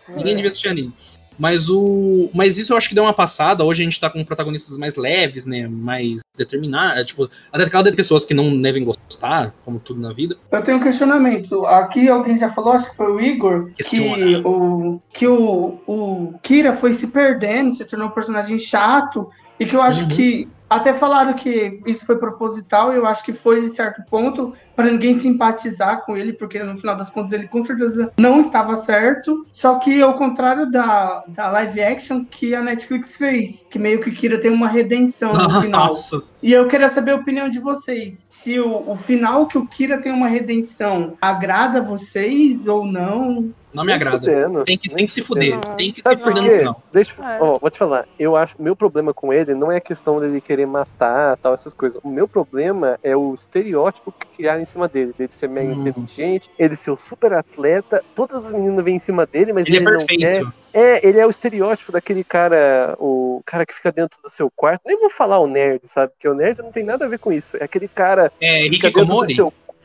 Ninguém 0.09 0.35
devia 0.35 0.49
assistir 0.49 0.67
anime. 0.67 0.93
Mas 1.39 1.69
o. 1.69 2.29
Mas 2.33 2.57
isso 2.57 2.73
eu 2.73 2.77
acho 2.77 2.89
que 2.89 2.95
deu 2.95 3.03
uma 3.03 3.13
passada. 3.13 3.63
Hoje 3.63 3.81
a 3.81 3.85
gente 3.85 3.99
tá 3.99 4.09
com 4.09 4.23
protagonistas 4.23 4.77
mais 4.77 4.95
leves, 4.95 5.45
né? 5.45 5.67
Mais 5.67 6.21
determinados. 6.37 7.05
Tipo, 7.05 7.29
até 7.51 7.81
de 7.83 7.95
pessoas 7.95 8.25
que 8.25 8.33
não 8.33 8.61
devem 8.61 8.83
gostar, 8.83 9.53
como 9.63 9.79
tudo 9.79 9.99
na 9.99 10.13
vida. 10.13 10.37
Eu 10.51 10.61
tenho 10.61 10.77
um 10.77 10.81
questionamento. 10.83 11.65
Aqui 11.65 12.09
alguém 12.09 12.37
já 12.37 12.49
falou, 12.49 12.73
acho 12.73 12.89
que 12.89 12.95
foi 12.95 13.11
o 13.11 13.19
Igor, 13.19 13.67
que 13.67 13.83
Questiona. 13.83 14.47
o, 14.47 15.01
que 15.13 15.27
o, 15.27 15.79
o 15.87 16.39
Kira 16.43 16.73
foi 16.73 16.93
se 16.93 17.07
perdendo, 17.07 17.73
se 17.73 17.85
tornou 17.85 18.07
um 18.07 18.11
personagem 18.11 18.59
chato, 18.59 19.29
e 19.59 19.65
que 19.65 19.75
eu 19.75 19.81
acho 19.81 20.03
Uhum. 20.03 20.09
que. 20.09 20.47
Até 20.71 20.93
falaram 20.93 21.33
que 21.33 21.79
isso 21.85 22.05
foi 22.05 22.17
proposital, 22.17 22.93
e 22.93 22.95
eu 22.95 23.05
acho 23.05 23.25
que 23.25 23.33
foi 23.33 23.59
em 23.59 23.67
certo 23.67 24.01
ponto 24.09 24.53
para 24.73 24.89
ninguém 24.89 25.19
simpatizar 25.19 26.05
com 26.05 26.15
ele, 26.15 26.31
porque 26.31 26.63
no 26.63 26.77
final 26.77 26.95
das 26.95 27.09
contas 27.09 27.33
ele 27.33 27.45
com 27.45 27.61
certeza 27.61 28.09
não 28.17 28.39
estava 28.39 28.77
certo. 28.77 29.45
Só 29.51 29.79
que 29.79 30.01
ao 30.01 30.13
contrário 30.13 30.71
da, 30.71 31.25
da 31.27 31.51
live 31.51 31.81
action 31.81 32.23
que 32.23 32.55
a 32.55 32.61
Netflix 32.61 33.17
fez, 33.17 33.67
que 33.69 33.77
meio 33.77 33.99
que 33.99 34.11
Kira 34.11 34.39
tem 34.39 34.49
uma 34.49 34.69
redenção 34.69 35.33
no 35.33 35.49
final. 35.59 35.89
Nossa. 35.89 36.21
E 36.41 36.53
eu 36.53 36.65
queria 36.69 36.87
saber 36.87 37.11
a 37.11 37.15
opinião 37.15 37.49
de 37.49 37.59
vocês. 37.59 38.25
Se 38.29 38.57
o, 38.57 38.89
o 38.89 38.95
final 38.95 39.47
que 39.47 39.57
o 39.57 39.67
Kira 39.67 39.97
tem 39.97 40.13
uma 40.13 40.29
redenção 40.29 41.17
agrada 41.21 41.81
vocês 41.81 42.65
ou 42.65 42.85
não? 42.85 43.53
Não 43.73 43.83
me 43.83 43.93
agrada. 43.93 44.19
Fudendo. 44.19 44.63
Tem 44.63 44.77
que, 44.77 44.89
tem 44.89 45.05
que 45.05 45.11
se 45.13 45.21
fuder. 45.21 45.57
Tem 45.77 45.91
que 45.91 46.01
se 46.01 46.03
Sabe 46.03 46.21
por 46.21 46.33
fuder 46.33 46.43
no 46.43 46.49
quê? 46.49 46.57
final. 46.59 46.83
Deixa, 46.91 47.13
É. 47.23 47.37
ó, 47.41 47.57
vou 47.57 47.69
te 47.69 47.77
falar. 47.77 48.05
Eu 48.19 48.35
acho 48.35 48.55
meu 48.61 48.75
problema 48.75 49.13
com 49.13 49.31
ele 49.33 49.53
não 49.53 49.71
é 49.71 49.77
a 49.77 49.81
questão 49.81 50.19
dele 50.19 50.41
querer 50.41 50.65
matar, 50.65 51.37
tal, 51.37 51.53
essas 51.53 51.73
coisas. 51.73 51.99
O 52.03 52.09
meu 52.09 52.27
problema 52.27 52.99
é 53.03 53.15
o 53.15 53.33
estereótipo 53.33 54.11
que 54.11 54.27
criaram 54.37 54.61
em 54.61 54.65
cima 54.65 54.87
dele, 54.87 55.13
dele 55.17 55.31
ser 55.31 55.47
mega 55.47 55.71
Hum. 55.73 55.87
inteligente, 55.87 56.49
ele 56.59 56.75
ser 56.75 56.91
o 56.91 56.97
super 56.97 57.33
atleta. 57.33 58.03
Todas 58.15 58.45
as 58.45 58.51
meninas 58.51 58.83
vêm 58.83 58.95
em 58.95 58.99
cima 58.99 59.25
dele, 59.25 59.53
mas 59.53 59.65
Ele 59.65 59.77
ele, 59.77 59.87
é 59.87 59.91
não 59.91 60.05
quer. 60.05 60.17
perfeito. 60.17 60.53
É, 60.73 61.05
ele 61.05 61.19
é 61.19 61.27
o 61.27 61.29
estereótipo 61.29 61.91
daquele 61.91 62.23
cara, 62.23 62.95
o 62.97 63.41
cara 63.45 63.65
que 63.65 63.73
fica 63.73 63.91
dentro 63.91 64.17
do 64.23 64.29
seu 64.29 64.49
quarto. 64.49 64.81
Nem 64.85 64.97
vou 64.97 65.09
falar 65.09 65.37
o 65.39 65.47
nerd, 65.47 65.81
sabe? 65.85 66.13
Porque 66.13 66.27
o 66.29 66.33
nerd 66.33 66.59
não 66.61 66.71
tem 66.71 66.83
nada 66.83 67.03
a 67.05 67.07
ver 67.09 67.19
com 67.19 67.31
isso. 67.31 67.57
É 67.57 67.63
aquele 67.65 67.89
cara 67.89 68.31
É, 68.39 68.63
que 68.63 68.69
fica 68.69 68.89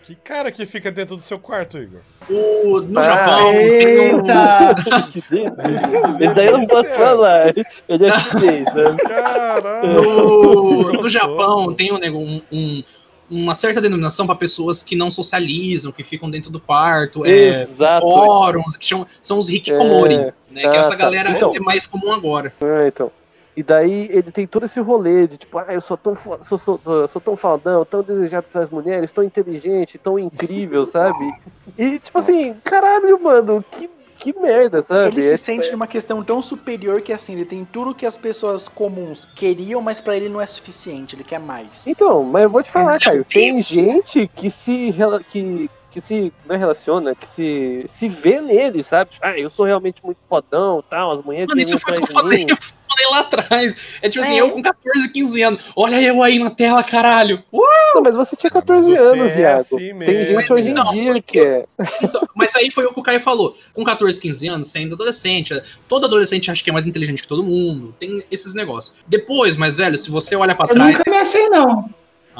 Que 0.06 0.14
cara 0.14 0.52
que 0.52 0.64
fica 0.64 0.90
dentro 0.92 1.16
do 1.16 1.22
seu 1.22 1.38
quarto, 1.38 1.78
Igor? 1.78 2.00
O, 2.30 2.80
no 2.80 2.98
Ah, 3.00 3.02
Japão, 3.02 3.52
tem. 3.52 3.88
Eita! 3.88 4.76
Esse 6.24 6.34
daí 6.34 6.46
eu 6.46 6.58
não 6.58 6.66
posso 6.66 6.90
falar. 6.90 7.48
Ele 7.88 8.06
é 8.06 8.18
chinês, 8.20 8.68
sabe? 8.72 9.02
Caralho! 9.02 10.92
No. 11.02 11.08
Japão 11.10 11.74
tem 11.74 11.92
um, 11.92 11.98
um- 12.16 12.42
um- 12.52 12.84
uma 13.28 13.54
certa 13.56 13.80
denominação 13.80 14.24
para 14.26 14.36
pessoas 14.36 14.84
que 14.84 14.94
não 14.94 15.10
socializam, 15.10 15.90
que 15.90 16.04
ficam 16.04 16.30
dentro 16.30 16.50
do 16.52 16.60
quarto, 16.60 17.26
é, 17.26 17.62
Exato. 17.62 18.02
fóruns, 18.02 18.76
que 18.76 18.86
chamam, 18.86 19.04
são 19.20 19.38
os 19.38 19.48
hikikomori, 19.48 20.14
É. 20.14 20.32
né? 20.48 20.60
Que 20.62 20.66
Ah, 20.68 20.74
essa 20.76 20.90
tá. 20.90 20.96
galera 20.96 21.30
Então. 21.30 21.52
é 21.54 21.58
mais 21.58 21.84
comum 21.88 22.12
agora. 22.12 22.52
Ah, 22.60 22.86
então. 22.86 23.10
E 23.56 23.62
daí 23.62 24.08
ele 24.12 24.30
tem 24.30 24.46
todo 24.46 24.66
esse 24.66 24.78
rolê 24.80 25.26
de 25.26 25.38
tipo, 25.38 25.58
ah, 25.58 25.66
eu 25.70 25.80
sou 25.80 25.96
tão, 25.96 26.14
sou, 26.14 26.58
sou, 26.58 26.78
sou 27.08 27.20
tão 27.22 27.34
faldão, 27.36 27.86
tão 27.86 28.02
desejado 28.02 28.46
pelas 28.52 28.68
mulheres, 28.68 29.10
tão 29.10 29.24
inteligente, 29.24 29.96
tão 29.96 30.18
incrível, 30.18 30.84
sabe? 30.86 31.32
E 31.78 31.98
tipo 31.98 32.18
assim, 32.18 32.54
caralho, 32.62 33.18
mano, 33.18 33.64
que, 33.70 33.88
que 34.18 34.38
merda, 34.38 34.82
sabe? 34.82 35.14
Ele 35.14 35.22
se 35.22 35.28
É, 35.28 35.32
tipo, 35.36 35.44
sente 35.46 35.72
numa 35.72 35.86
questão 35.86 36.22
tão 36.22 36.42
superior 36.42 37.00
que 37.00 37.14
assim, 37.14 37.32
ele 37.32 37.46
tem 37.46 37.64
tudo 37.64 37.94
que 37.94 38.04
as 38.04 38.16
pessoas 38.16 38.68
comuns 38.68 39.26
queriam, 39.34 39.80
mas 39.80 40.02
pra 40.02 40.14
ele 40.14 40.28
não 40.28 40.40
é 40.40 40.46
suficiente, 40.46 41.16
ele 41.16 41.24
quer 41.24 41.40
mais. 41.40 41.86
Então, 41.86 42.22
mas 42.24 42.42
eu 42.42 42.50
vou 42.50 42.62
te 42.62 42.70
falar, 42.70 43.00
Caio, 43.00 43.24
tem 43.24 43.62
gente 43.62 44.28
que 44.34 44.50
se 44.50 44.94
que, 45.28 45.70
que 45.96 46.00
se 46.02 46.30
não 46.46 46.54
é 46.54 46.58
relaciona, 46.58 47.14
que 47.14 47.26
se, 47.26 47.84
se 47.88 48.06
vê 48.06 48.38
nele, 48.38 48.82
sabe? 48.84 49.12
Tipo, 49.12 49.24
ah, 49.26 49.38
eu 49.38 49.48
sou 49.48 49.64
realmente 49.64 50.04
muito 50.04 50.18
fodão, 50.28 50.84
tal, 50.90 51.10
as 51.10 51.22
mulheres 51.22 51.48
Mano, 51.48 51.58
isso 51.62 51.78
foi 51.78 51.96
o 51.96 52.02
que 52.02 52.12
eu 52.12 52.14
falei, 52.14 52.46
eu 52.50 53.10
lá 53.10 53.20
atrás. 53.20 53.74
É 54.02 54.08
tipo 54.08 54.22
assim, 54.22 54.36
É. 54.36 54.40
eu 54.42 54.50
com 54.50 54.60
14, 54.60 55.08
15 55.10 55.42
anos. 55.42 55.64
Olha 55.74 56.00
eu 56.02 56.22
aí 56.22 56.38
na 56.38 56.50
tela, 56.50 56.82
caralho. 56.84 57.42
Uh! 57.50 57.60
Não, 57.94 58.02
mas 58.02 58.14
você 58.14 58.36
tinha 58.36 58.50
Ah, 58.52 58.56
mas 58.56 58.62
14 58.62 58.90
você 58.90 59.02
anos, 59.02 59.30
é 59.30 59.34
viado. 59.34 59.56
assim 59.60 59.98
tem 60.00 60.24
gente 60.26 60.52
hoje 60.52 60.68
em 60.70 60.74
Não, 60.74 60.84
dia 60.92 61.22
que 61.22 61.38
é. 61.40 61.64
Então, 62.02 62.28
mas 62.34 62.54
aí 62.56 62.70
foi 62.70 62.84
o 62.84 62.92
que 62.92 63.00
o 63.00 63.02
Caio 63.02 63.20
falou. 63.20 63.54
Com 63.72 63.82
14, 63.82 64.20
15 64.20 64.48
anos, 64.48 64.76
é 64.76 64.82
adolescente. 64.84 65.58
Todo 65.88 66.04
adolescente 66.04 66.50
acha 66.50 66.62
que 66.62 66.68
é 66.68 66.72
mais 66.74 66.84
inteligente 66.84 67.22
que 67.22 67.28
todo 67.28 67.42
mundo. 67.42 67.94
Tem 67.98 68.22
esses 68.30 68.52
negócios. 68.54 68.96
Depois, 69.06 69.56
mais 69.56 69.76
velho, 69.78 69.96
se 69.96 70.10
você 70.10 70.36
olha 70.36 70.54
pra 70.54 70.66
Eu 70.66 70.74
trás. 70.74 70.98
nunca 70.98 71.10
me 71.10 71.16
achei, 71.16 71.48
não. 71.48 71.88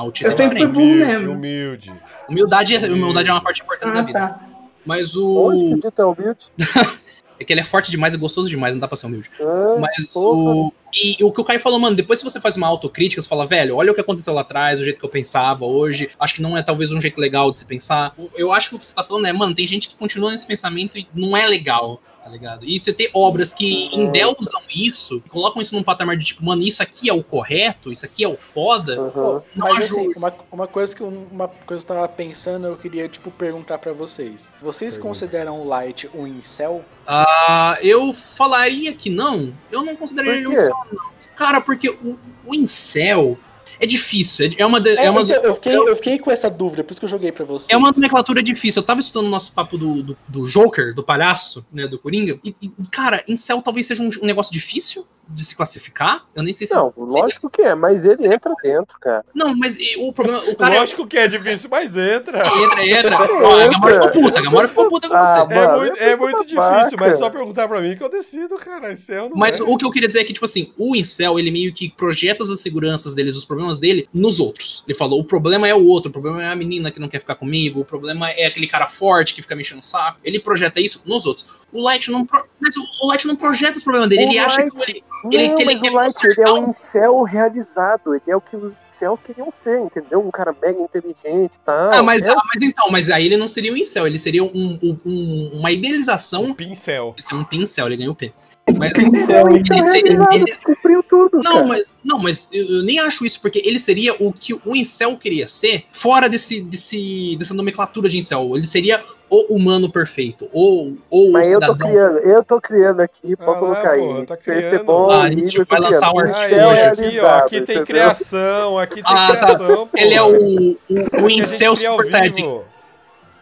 O 0.05 0.11
Tito 0.13 0.29
eu 0.29 0.33
é 0.33 0.35
sempre 0.37 0.59
fui 0.59 0.67
burro 0.67 0.85
Humilde, 0.87 1.05
mesmo. 1.13 1.33
humilde. 1.33 1.93
Humildade, 2.29 2.75
é- 2.75 2.89
humildade 2.91 3.29
é 3.29 3.33
uma 3.33 3.41
parte 3.43 3.63
importante 3.63 3.93
da 3.93 3.99
Ah, 4.01 4.03
vida. 4.03 4.19
tá. 4.19 4.41
Mas 4.85 5.17
Onde 5.17 5.59
que 5.65 5.73
o. 5.75 5.77
o 5.77 5.81
Dito 5.81 6.03
é 6.03 6.05
humilde? 6.05 6.47
É 7.39 7.45
que 7.45 7.53
ele 7.53 7.61
é 7.61 7.65
forte 7.65 7.91
demais 7.91 8.15
e 8.15 8.17
gostoso 8.17 8.49
demais, 8.49 8.73
não 8.73 8.81
dá 8.81 8.89
pra 8.89 8.97
ser 8.97 9.05
humilde. 9.09 9.31
Ah, 9.39 9.77
Mas 9.79 10.07
porra. 10.07 10.55
o. 10.55 10.73
E 10.95 11.23
o 11.23 11.31
que 11.31 11.39
o 11.39 11.45
Caio 11.45 11.61
falou, 11.61 11.79
mano, 11.79 11.95
depois 11.95 12.19
se 12.19 12.25
você 12.25 12.41
faz 12.41 12.57
uma 12.57 12.67
autocrítica, 12.67 13.21
você 13.21 13.29
fala, 13.29 13.45
velho, 13.45 13.77
olha 13.77 13.93
o 13.93 13.95
que 13.95 14.01
aconteceu 14.01 14.33
lá 14.33 14.41
atrás, 14.41 14.81
o 14.81 14.85
jeito 14.85 14.99
que 14.99 15.05
eu 15.05 15.11
pensava 15.11 15.67
hoje, 15.67 16.09
acho 16.19 16.37
que 16.37 16.41
não 16.41 16.57
é 16.57 16.63
talvez 16.63 16.91
um 16.93 16.99
jeito 16.99 17.21
legal 17.21 17.53
de 17.53 17.59
se 17.59 17.67
pensar. 17.67 18.15
Eu 18.35 18.55
acho 18.55 18.71
que 18.71 18.77
o 18.77 18.79
que 18.79 18.87
você 18.89 18.95
tá 18.95 19.05
falando 19.05 19.27
é, 19.27 19.35
mano, 19.35 19.55
tem 19.55 19.67
gente 19.67 19.87
que 19.91 19.97
continua 19.97 20.31
nesse 20.31 20.47
pensamento 20.47 20.97
e 20.97 21.07
não 21.15 21.37
é 21.37 21.47
legal, 21.47 22.01
tá 22.27 22.33
ligado? 22.33 22.65
E 22.65 22.79
você 22.79 22.93
ter 22.93 23.09
obras 23.15 23.53
que 23.53 23.87
endeusam 23.95 24.61
isso, 24.75 25.21
que 25.21 25.31
colocam 25.31 25.63
isso 25.63 25.75
num 25.77 25.83
patamar 25.83 26.17
de 26.17 26.25
tipo, 26.27 26.45
mano, 26.45 26.61
isso 26.63 26.83
aqui 26.83 27.09
é 27.09 27.13
o 27.13 27.23
correto, 27.23 27.93
isso 27.93 28.05
aqui 28.05 28.25
é 28.25 28.29
o 28.29 28.37
foda, 28.37 28.99
aham. 29.01 29.43
não 29.55 29.69
Mas 29.69 29.85
assim, 29.85 30.01
ajuda. 30.01 30.19
uma, 30.19 30.35
uma 30.51 30.67
coisa 30.67 30.95
que 30.97 31.03
eu- 31.03 31.27
uma 31.31 31.47
coisa 31.47 31.87
que 31.87 31.93
eu 31.93 31.97
tava 31.97 32.09
pensando, 32.09 32.67
eu 32.67 32.77
queria 32.77 33.09
tipo 33.09 33.31
perguntar 33.31 33.79
pra 33.79 33.93
vocês. 33.93 34.51
Vocês 34.61 34.95
Pergunta. 34.95 35.09
consideram 35.09 35.61
o 35.61 35.65
Light 35.69 36.11
um 36.13 36.27
incel? 36.27 36.85
Ah, 37.07 37.79
eu 37.81 38.13
falaria 38.13 38.93
que 38.93 39.09
não. 39.09 39.53
Eu 39.71 39.85
não 39.85 39.95
consideraria 39.95 40.39
ele 40.41 40.49
um 40.49 40.53
incel, 40.55 40.75
não. 40.93 41.07
Cara, 41.37 41.61
porque 41.61 41.89
o, 41.91 42.19
o 42.45 42.55
incel 42.55 43.39
é 43.81 43.87
difícil. 43.87 44.47
é- 44.47 44.51
É 44.63 44.67
uma, 44.67 44.81
de- 44.81 44.91
é, 44.97 45.11
uma, 45.11 45.23
então, 45.23 45.43
eu, 45.43 45.55
fiquei, 45.55 45.77
eu 45.77 45.97
fiquei 45.97 46.19
com 46.19 46.31
essa 46.31 46.49
dúvida, 46.51 46.83
por 46.85 46.93
isso 46.93 47.01
que 47.01 47.05
eu 47.05 47.11
joguei 47.11 47.33
pra 47.33 47.45
vocês. 47.45 47.69
é 47.71 47.77
uma 47.77 47.91
nomenclatura 47.93 48.43
difícil. 48.43 48.81
Eu 48.81 48.87
tava 48.87 49.01
estudando 49.01 49.27
o 49.27 49.31
nosso 49.31 49.53
papo 49.53 49.77
do, 49.79 50.03
do, 50.03 50.17
do 50.29 50.47
Joker, 50.47 50.95
do 50.95 51.03
palhaço, 51.03 51.65
né, 51.73 51.87
do 51.87 51.99
Coringa. 51.99 52.39
E, 52.45 52.55
e, 52.61 52.71
cara, 52.91 53.23
incel 53.29 53.61
talvez 53.63 53.87
seja 53.87 54.03
um, 54.03 54.09
um 54.23 54.27
negócio 54.27 54.53
difícil 54.53 55.07
de 55.29 55.45
se 55.45 55.57
classificar. 55.57 56.25
Eu 56.35 56.43
nem 56.43 56.53
sei 56.55 56.67
se. 56.67 56.75
Não, 56.75 56.93
lógico 56.97 57.51
que 57.51 57.63
é, 57.63 57.75
mas 57.75 58.05
ele 58.05 58.27
entra 58.33 58.55
dentro, 58.63 58.99
cara. 59.01 59.25
Não, 59.35 59.55
mas 59.57 59.77
e, 59.79 59.97
o 59.99 60.13
problema. 60.13 60.39
O 60.49 60.57
cara 60.57 60.79
Lógico 60.81 61.07
que 61.07 61.17
é 61.19 61.27
difícil, 61.29 61.69
mas 61.71 61.97
entra. 61.97 62.39
entra, 62.47 62.87
entra. 62.87 63.15
Entra. 63.15 63.17
Ó, 63.47 63.61
a 63.61 63.69
Gamora 63.69 63.95
ficou 63.95 64.11
puta. 64.23 64.39
A 64.39 64.43
Gamora 64.43 64.69
ficou 64.69 64.89
puta 64.89 65.09
com 65.09 65.15
Ah, 65.17 65.27
você. 65.27 65.55
É 65.55 65.67
Mano, 65.67 65.79
muito, 65.79 65.97
é 65.99 66.09
é 66.11 66.17
muito 66.17 66.45
difícil, 66.45 66.99
mas 66.99 67.19
só 67.19 67.29
perguntar 67.31 67.67
pra 67.69 67.81
mim 67.81 67.97
que 67.97 68.03
eu 68.03 68.09
decido, 68.09 68.57
cara. 68.57 68.93
Esse 68.93 69.13
é 69.13 69.21
não 69.29 69.31
Mas 69.35 69.59
é. 69.59 69.63
o 69.63 69.77
que 69.77 69.85
eu 69.85 69.91
queria 69.91 70.07
dizer 70.07 70.21
é 70.21 70.25
que, 70.25 70.33
tipo 70.33 70.45
assim, 70.45 70.73
o 70.79 70.95
incel, 70.95 71.39
ele 71.39 71.51
meio 71.51 71.73
que 71.75 71.89
projeta 71.91 72.43
as 72.45 72.61
seguranças 72.61 73.15
deles, 73.15 73.37
os 73.37 73.45
problemas 73.45 73.79
dele, 73.79 74.09
nos 74.15 74.39
outros. 74.41 74.85
Ele 74.87 74.97
falou, 74.97 75.19
o 75.21 75.25
problema 75.25 75.67
é 75.67 75.75
o 75.75 75.85
outro, 75.87 76.09
o 76.11 76.13
problema 76.13 76.43
é 76.43 76.49
a 76.49 76.57
menina 76.57 76.91
que 76.91 77.01
não 77.01 77.09
quer 77.09 77.19
ficar 77.19 77.35
comigo, 77.35 77.81
o 77.81 77.85
problema 77.85 78.31
é 78.31 78.47
aquele 78.47 78.67
cara 78.69 78.89
forte 78.89 79.35
que 79.35 79.43
fica 79.43 79.57
mexendo 79.57 79.81
o 79.81 79.83
saco. 79.85 80.19
Ele 80.23 80.39
projeta 80.41 80.81
isso 80.81 81.03
nos 81.05 81.27
outros. 81.27 81.47
O 81.73 81.83
Light 81.83 82.11
não, 82.11 82.25
pro... 82.25 82.45
mas 82.61 82.75
o- 82.77 83.07
Light 83.09 83.27
não 83.27 83.35
projeta 83.37 83.77
os 83.77 83.83
problemas 83.83 84.09
dele, 84.09 84.25
O 84.25 84.29
ele 84.29 84.39
acha 84.39 84.61
Light- 84.61 84.73
que 84.73 84.91
ele... 84.93 85.05
Ele- 85.33 85.49
não, 85.49 85.61
ele 85.61 85.65
mas 85.65 85.83
o 85.83 85.95
Light, 85.95 86.25
ele 86.25 86.41
é 86.43 86.53
um 86.53 86.69
incel 86.69 87.23
realizado. 87.23 88.15
Ele 88.15 88.23
é 88.29 88.37
o 88.37 88.41
que 88.41 88.57
os 88.57 88.73
incels 88.85 89.21
queriam 89.21 89.51
ser, 89.53 89.81
entendeu? 89.81 90.21
Um 90.21 90.31
cara 90.31 90.55
mega 90.61 90.81
inteligente 90.81 91.55
e 91.55 91.59
tal. 91.65 91.91
Ah, 91.93 92.03
mas, 92.03 92.23
É, 92.23 92.31
ah, 92.31 92.43
mas 92.53 92.63
então, 92.63 92.91
mas 92.91 93.11
aí 93.11 93.27
ele 93.27 93.37
não 93.37 93.49
seria 93.49 93.73
um 93.73 93.77
incel, 93.77 94.07
ele 94.07 94.19
seria 94.19 94.43
um, 94.45 94.79
um- 94.83 95.01
um- 95.05 95.51
uma 95.59 95.71
idealização. 95.71 96.55
Pincel. 96.55 97.15
Ele 97.17 97.27
seria 97.27 97.41
um 97.41 97.45
pincel, 97.45 97.87
ele 97.87 97.97
ganhou 97.97 98.13
o 98.13 98.17
P. 98.17 98.33
Mas, 98.75 98.93
incel 98.99 99.49
ele 99.49 99.65
seria- 99.65 100.27
ele- 100.35 100.57
cumpriu 100.65 101.03
tudo, 101.05 101.39
Não, 101.39 101.53
cara. 101.53 101.67
mas, 101.67 101.85
não, 102.05 102.19
mas 102.19 102.49
eu, 102.53 102.65
eu 102.79 102.83
nem 102.83 102.99
acho 102.99 103.25
isso, 103.25 103.41
porque 103.41 103.63
ele 103.65 103.79
seria 103.79 104.15
o 104.19 104.33
que 104.33 104.55
o 104.55 104.75
incel 104.75 105.17
queria 105.17 105.47
ser, 105.47 105.85
fora 105.93 106.29
desse, 106.29 106.61
desse, 106.61 107.37
dessa 107.39 107.55
nomenclatura 107.55 108.09
de 108.09 108.19
incel. 108.19 108.57
Ele 108.57 108.67
seria 108.67 109.01
o 109.31 109.55
humano 109.55 109.91
perfeito, 109.91 110.49
ou, 110.53 110.97
ou 111.09 111.29
o 111.29 111.33
Mas 111.33 111.51
eu 111.51 111.61
tô 111.61 111.67
cidadão. 111.67 111.89
criando, 111.91 112.19
eu 112.19 112.45
tô 112.45 112.61
criando 112.61 113.01
aqui, 113.01 113.37
pode 113.37 113.51
Ah, 113.51 113.55
colocar 113.55 113.91
aí. 113.93 114.01
porra, 114.01 114.27
tá 114.27 114.37
criando. 114.37 115.11
Ah, 115.13 115.23
a 115.23 115.31
gente 115.31 115.65
vai 115.65 115.81
lançar 115.81 116.13
um 116.13 116.19
Aí, 116.19 116.31
Incel 116.31 116.71
aqui, 116.71 117.21
ó, 117.21 117.27
aqui 117.37 117.61
tem 117.61 117.77
entendeu? 117.77 117.87
criação, 117.87 118.79
aqui 118.79 118.95
tem 118.97 119.05
Ah, 119.07 119.37
tá. 119.37 119.47
criação, 119.47 119.87
pô. 119.87 119.97
Ele 119.97 120.15
é 120.15 120.23
o, 120.23 120.73
o, 120.73 121.25
o 121.25 121.31
incel 121.31 121.77
super. 121.77 122.33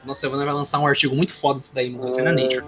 Nossa, 0.05 0.27
a 0.27 0.29
Evana 0.29 0.45
vai 0.45 0.55
lançar 0.55 0.81
um 0.81 0.87
artigo 0.87 1.16
muito 1.16 1.33
foda 1.33 1.61
disso 1.61 1.75
daí, 1.75 1.89
mano. 1.89 2.03
Vai 2.03 2.11
ser 2.11 2.22
na 2.22 2.31
Ah, 2.31 2.35
Nature. 2.35 2.64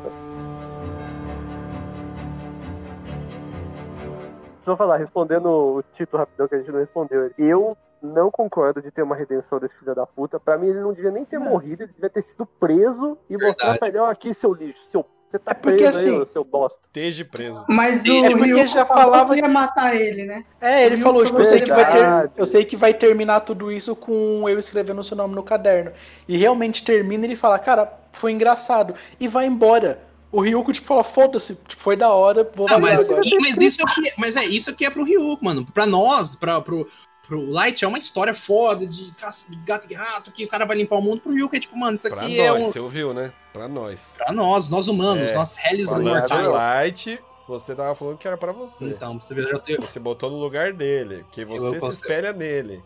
Só 4.66 4.76
falar, 4.76 4.96
respondendo 4.96 5.46
o 5.46 5.82
Tito 5.92 6.16
rapidão 6.16 6.48
que 6.48 6.56
a 6.56 6.58
gente 6.58 6.72
não 6.72 6.80
respondeu. 6.80 7.30
Eu 7.38 7.76
não 8.02 8.32
concordo 8.32 8.82
de 8.82 8.90
ter 8.90 9.00
uma 9.02 9.14
redenção 9.14 9.60
desse 9.60 9.78
filho 9.78 9.94
da 9.94 10.04
puta. 10.04 10.40
Pra 10.40 10.58
mim, 10.58 10.66
ele 10.66 10.80
não 10.80 10.92
devia 10.92 11.12
nem 11.12 11.24
ter 11.24 11.38
morrido, 11.38 11.84
ele 11.84 11.92
devia 11.92 12.10
ter 12.10 12.20
sido 12.22 12.44
preso 12.44 13.16
e 13.30 13.36
Verdade. 13.36 13.46
mostrar 13.46 13.78
pra 13.78 13.86
ele, 13.88 13.98
ó, 13.98 14.10
aqui, 14.10 14.34
seu 14.34 14.52
lixo, 14.52 14.82
seu. 14.88 15.06
Você 15.28 15.38
tá 15.38 15.52
É 15.52 15.54
porque, 15.54 15.78
preso 15.78 15.98
assim, 15.98 16.20
aí, 16.20 16.26
seu 16.26 16.42
bosta. 16.44 16.80
Esteja 16.84 17.24
preso. 17.24 17.64
Mas 17.68 18.02
o 18.02 18.06
É 18.08 18.28
Ryu 18.28 18.66
já 18.66 18.84
falava- 18.84 19.34
que 19.34 19.40
ia 19.40 19.48
matar 19.48 19.94
ele, 19.94 20.24
né? 20.24 20.44
É, 20.60 20.84
ele 20.84 20.96
falou, 20.96 21.24
tipo, 21.24 21.38
eu 21.40 21.44
sei, 21.44 21.60
que 21.60 21.70
vai 21.70 21.84
ter, 21.92 22.30
eu 22.40 22.46
sei 22.46 22.64
que 22.64 22.76
vai 22.76 22.92
terminar 22.92 23.40
tudo 23.40 23.70
isso 23.70 23.94
com 23.94 24.48
eu 24.48 24.58
escrevendo 24.58 24.98
o 24.98 25.04
seu 25.04 25.16
nome 25.16 25.34
no 25.36 25.44
caderno. 25.44 25.92
E 26.26 26.36
realmente 26.36 26.84
termina 26.84 27.24
e 27.24 27.28
ele 27.28 27.36
fala, 27.36 27.56
cara, 27.58 27.92
foi 28.10 28.32
engraçado. 28.32 28.94
E 29.20 29.28
vai 29.28 29.46
embora. 29.46 30.00
O 30.36 30.42
Ryuko, 30.42 30.70
tipo, 30.70 30.86
falou, 30.86 31.02
foda-se, 31.02 31.54
tipo, 31.66 31.82
foi 31.82 31.96
da 31.96 32.10
hora, 32.12 32.48
vou 32.54 32.66
Ah, 32.68 32.78
mas, 32.78 33.08
agora. 33.10 33.22
mas 33.40 33.56
isso 33.56 33.82
aqui, 33.82 34.12
mas 34.18 34.36
é 34.36 34.44
isso 34.44 34.68
aqui 34.68 34.84
é 34.84 34.90
pro 34.90 35.02
Ryuk, 35.02 35.42
mano. 35.42 35.64
Pra 35.72 35.86
nós, 35.86 36.34
pra, 36.34 36.60
pro, 36.60 36.86
pro 37.26 37.50
Light, 37.50 37.82
é 37.82 37.88
uma 37.88 37.96
história 37.98 38.34
foda 38.34 38.86
de, 38.86 39.12
caça, 39.14 39.50
de 39.50 39.56
gato 39.64 39.86
e 39.90 39.94
rato, 39.94 40.30
que 40.30 40.44
o 40.44 40.48
cara 40.48 40.66
vai 40.66 40.76
limpar 40.76 40.96
o 40.96 41.02
mundo. 41.02 41.22
Pro 41.22 41.32
Ryuk 41.32 41.56
é 41.56 41.60
tipo, 41.60 41.74
mano, 41.74 41.94
isso 41.96 42.06
Pra 42.10 42.20
aqui 42.20 42.38
é 42.38 42.50
nós, 42.50 42.66
um. 42.66 42.70
você 42.70 42.78
ouviu, 42.78 43.14
né? 43.14 43.32
Pra 43.50 43.66
nós. 43.66 44.14
Pra 44.18 44.30
nós, 44.30 44.68
nós 44.68 44.88
humanos, 44.88 45.30
É. 45.30 45.34
nós 45.34 45.54
réis 45.54 45.90
imortais. 45.90 46.48
Light, 46.48 47.18
você 47.48 47.74
tava 47.74 47.94
falando 47.94 48.18
que 48.18 48.28
era 48.28 48.36
pra 48.36 48.52
você. 48.52 48.84
Então, 48.84 49.16
pra 49.16 49.26
você 49.26 49.42
já 49.42 49.58
tenho. 49.58 49.80
Você 49.80 49.98
botou 49.98 50.30
no 50.30 50.36
lugar 50.38 50.74
dele, 50.74 51.24
que 51.32 51.46
você 51.46 51.80
se 51.80 51.90
espelha 51.90 52.34
nele. 52.34 52.82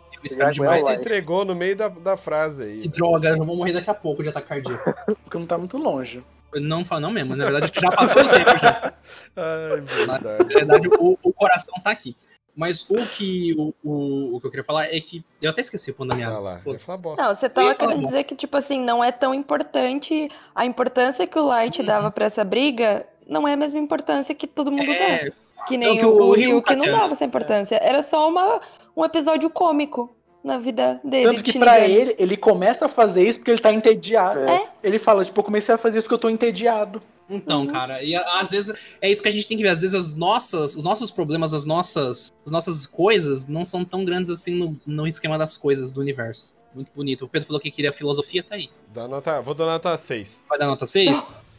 Mas 0.58 0.84
se 0.84 0.92
entregou 0.92 1.44
no 1.44 1.54
meio 1.56 1.74
da, 1.74 1.88
da 1.88 2.16
frase 2.16 2.62
aí. 2.62 2.80
Que 2.82 2.88
droga, 2.88 3.30
eu 3.30 3.44
vou 3.44 3.56
morrer 3.56 3.72
daqui 3.72 3.90
a 3.90 3.94
pouco, 3.94 4.22
já 4.22 4.30
tá 4.30 4.40
cardíaco. 4.40 4.84
Porque 5.24 5.36
não 5.38 5.46
tá 5.46 5.58
muito 5.58 5.76
longe. 5.78 6.22
Não 6.54 6.84
fala 6.84 7.00
não 7.02 7.10
mesmo, 7.10 7.36
na 7.36 7.44
verdade 7.44 7.72
já 7.74 7.90
passou 7.90 8.22
o 8.22 8.28
tempo 8.28 8.58
já. 8.60 8.92
Ai, 9.36 10.06
Na 10.06 10.18
verdade. 10.18 10.54
verdade, 10.54 10.88
o, 10.88 11.18
o 11.22 11.32
coração 11.32 11.74
tá 11.82 11.90
aqui. 11.90 12.16
Mas 12.56 12.84
o 12.90 13.06
que, 13.06 13.54
o, 13.56 13.72
o, 13.82 14.36
o 14.36 14.40
que 14.40 14.46
eu 14.46 14.50
queria 14.50 14.64
falar 14.64 14.86
é 14.86 15.00
que. 15.00 15.24
Eu 15.40 15.50
até 15.50 15.60
esqueci 15.60 15.90
o 15.90 15.94
ponto 15.94 16.08
da 16.08 16.14
minha. 16.14 16.28
Ah 16.28 16.38
lá. 16.38 16.60
Não, 16.64 17.34
você 17.34 17.46
Eu 17.46 17.50
tava 17.50 17.74
querendo 17.74 18.02
dizer 18.02 18.24
que, 18.24 18.34
tipo 18.34 18.56
assim, 18.56 18.80
não 18.80 19.02
é 19.02 19.12
tão 19.12 19.32
importante. 19.32 20.28
A 20.54 20.66
importância 20.66 21.26
que 21.26 21.38
o 21.38 21.46
Light 21.46 21.82
dava 21.82 22.10
pra 22.10 22.26
essa 22.26 22.44
briga 22.44 23.06
não 23.26 23.46
é 23.46 23.54
a 23.54 23.56
mesma 23.56 23.78
importância 23.78 24.34
que 24.34 24.46
todo 24.46 24.70
mundo 24.70 24.86
dá. 24.86 24.92
É, 24.92 25.32
Que 25.66 25.76
nem 25.78 25.96
que 25.96 26.04
o, 26.04 26.10
o 26.10 26.30
o 26.30 26.32
Ryuk 26.32 26.68
Ryuk 26.68 26.76
não 26.76 26.98
dava 26.98 27.12
essa 27.12 27.24
importância. 27.24 27.76
Era 27.76 28.02
só 28.02 28.28
uma, 28.28 28.60
um 28.96 29.04
episódio 29.04 29.48
cômico 29.48 30.14
na 30.42 30.58
vida 30.58 31.00
dele. 31.04 31.24
Tanto 31.24 31.42
que 31.42 31.52
Shinigami. 31.52 31.90
ele, 31.90 32.16
ele 32.18 32.36
começa 32.36 32.86
a 32.86 32.88
fazer 32.88 33.26
isso 33.26 33.38
porque 33.38 33.50
ele 33.50 33.60
tá 33.60 33.72
entediado. 33.72 34.40
É. 34.40 34.68
Ele 34.82 34.98
fala, 34.98 35.24
tipo, 35.24 35.38
eu 35.40 35.44
comecei 35.44 35.74
a 35.74 35.78
fazer 35.78 35.98
isso 35.98 36.06
porque 36.06 36.14
eu 36.14 36.18
tô 36.18 36.30
entediado. 36.30 37.02
Então, 37.28 37.64
cara, 37.66 38.02
e 38.02 38.16
às 38.16 38.50
vezes 38.50 38.74
é 39.00 39.08
isso 39.08 39.22
que 39.22 39.28
a 39.28 39.30
gente 39.30 39.46
tem 39.46 39.56
que 39.56 39.62
ver. 39.62 39.68
Às 39.68 39.82
vezes 39.82 39.94
as 39.94 40.16
nossas, 40.16 40.74
os 40.74 40.82
nossos 40.82 41.10
problemas, 41.10 41.54
as 41.54 41.64
nossas, 41.64 42.32
as 42.44 42.50
nossas 42.50 42.86
coisas 42.86 43.46
não 43.46 43.64
são 43.64 43.84
tão 43.84 44.04
grandes 44.04 44.30
assim 44.30 44.54
no, 44.54 44.80
no 44.84 45.06
esquema 45.06 45.38
das 45.38 45.56
coisas 45.56 45.92
do 45.92 46.00
universo. 46.00 46.58
Muito 46.74 46.90
bonito. 46.94 47.24
O 47.24 47.28
Pedro 47.28 47.46
falou 47.46 47.60
que 47.60 47.70
queria 47.70 47.92
filosofia, 47.92 48.42
tá 48.42 48.56
aí. 48.56 48.68
Dá 48.92 49.06
nota, 49.06 49.40
vou 49.40 49.54
dar 49.54 49.66
nota 49.66 49.96
6. 49.96 50.44
Vai 50.48 50.58
dar 50.58 50.66
nota 50.66 50.86
6? 50.86 51.34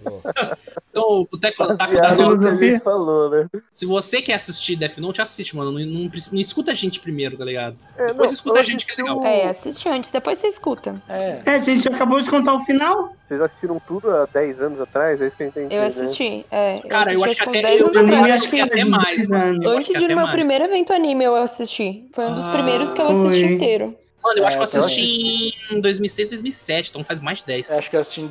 Então, 0.89 1.27
o 1.31 1.37
Teco 1.37 1.65
tá 1.67 1.73
Baseado 1.75 2.17
dando 2.17 2.35
no 2.35 2.39
que 2.39 2.45
a 2.47 2.49
filosofia. 2.51 2.79
falou, 2.81 3.29
né? 3.29 3.47
Se 3.71 3.85
você 3.85 4.21
quer 4.21 4.33
assistir 4.33 4.75
Death 4.75 4.97
Note, 4.97 5.21
assiste, 5.21 5.55
mano. 5.55 5.71
Não, 5.71 5.79
não, 5.85 6.09
precisa- 6.09 6.33
não 6.35 6.41
escuta 6.41 6.71
a 6.71 6.73
gente 6.73 6.99
primeiro, 6.99 7.37
tá 7.37 7.45
ligado? 7.45 7.77
É, 7.97 8.07
Depois 8.07 8.29
não, 8.29 8.33
escuta 8.33 8.57
eu 8.57 8.61
a 8.61 8.63
gente 8.63 8.85
que 8.85 8.91
é 8.91 8.95
assisti 8.95 9.09
legal. 9.15 9.25
É, 9.25 9.47
assiste 9.49 9.89
antes, 9.89 10.11
depois 10.11 10.37
você 10.37 10.47
escuta. 10.47 11.01
É. 11.07 11.41
É, 11.45 11.51
a 11.55 11.59
gente 11.59 11.87
acabou 11.87 12.19
de 12.19 12.29
contar 12.29 12.53
o 12.53 12.59
final. 12.61 13.13
Vocês 13.23 13.39
assistiram 13.39 13.81
tudo 13.87 14.09
há 14.11 14.25
10 14.25 14.61
anos 14.61 14.81
atrás? 14.81 15.21
É 15.21 15.27
isso 15.27 15.37
que 15.37 15.43
eu 15.43 15.47
entendi. 15.47 15.73
Eu 15.73 15.81
né? 15.81 15.87
assisti. 15.87 16.45
É, 16.51 16.81
Cara, 16.89 17.13
eu 17.13 17.23
acho 17.23 17.35
que 17.35 17.41
até- 17.43 17.61
10 17.61 17.79
eu- 17.79 17.85
anos 17.87 17.95
eu 17.97 18.03
atrás. 18.03 18.35
acho 18.35 18.49
que 18.49 18.59
até 18.59 18.83
mais, 18.83 19.27
mano. 19.27 19.63
Eu 19.63 19.69
Antes 19.71 19.95
até 19.95 20.07
meu 20.07 20.15
mais. 20.17 20.31
primeiro 20.31 20.63
evento 20.65 20.91
anime 20.93 21.23
eu 21.23 21.35
assisti. 21.35 22.05
Foi 22.13 22.25
um 22.25 22.35
dos 22.35 22.45
Ah, 22.45 22.51
primeiros 22.51 22.93
que 22.93 23.01
eu 23.01 23.07
assisti 23.07 23.39
foi. 23.45 23.53
inteiro. 23.53 23.95
Mano, 24.23 24.37
eu 24.39 24.45
acho 24.45 24.57
que 24.57 24.63
eu 24.63 24.67
É, 24.69 24.75
eu 24.75 24.79
assisti 24.81 25.53
em 25.71 25.81
2006, 25.81 26.29
2007, 26.29 26.89
então 26.91 27.03
faz 27.03 27.19
mais 27.19 27.39
de 27.39 27.45
10. 27.45 27.71
Acho 27.71 27.89
que 27.89 27.95
eu 27.95 28.01
assisti 28.01 28.21
em 28.21 28.27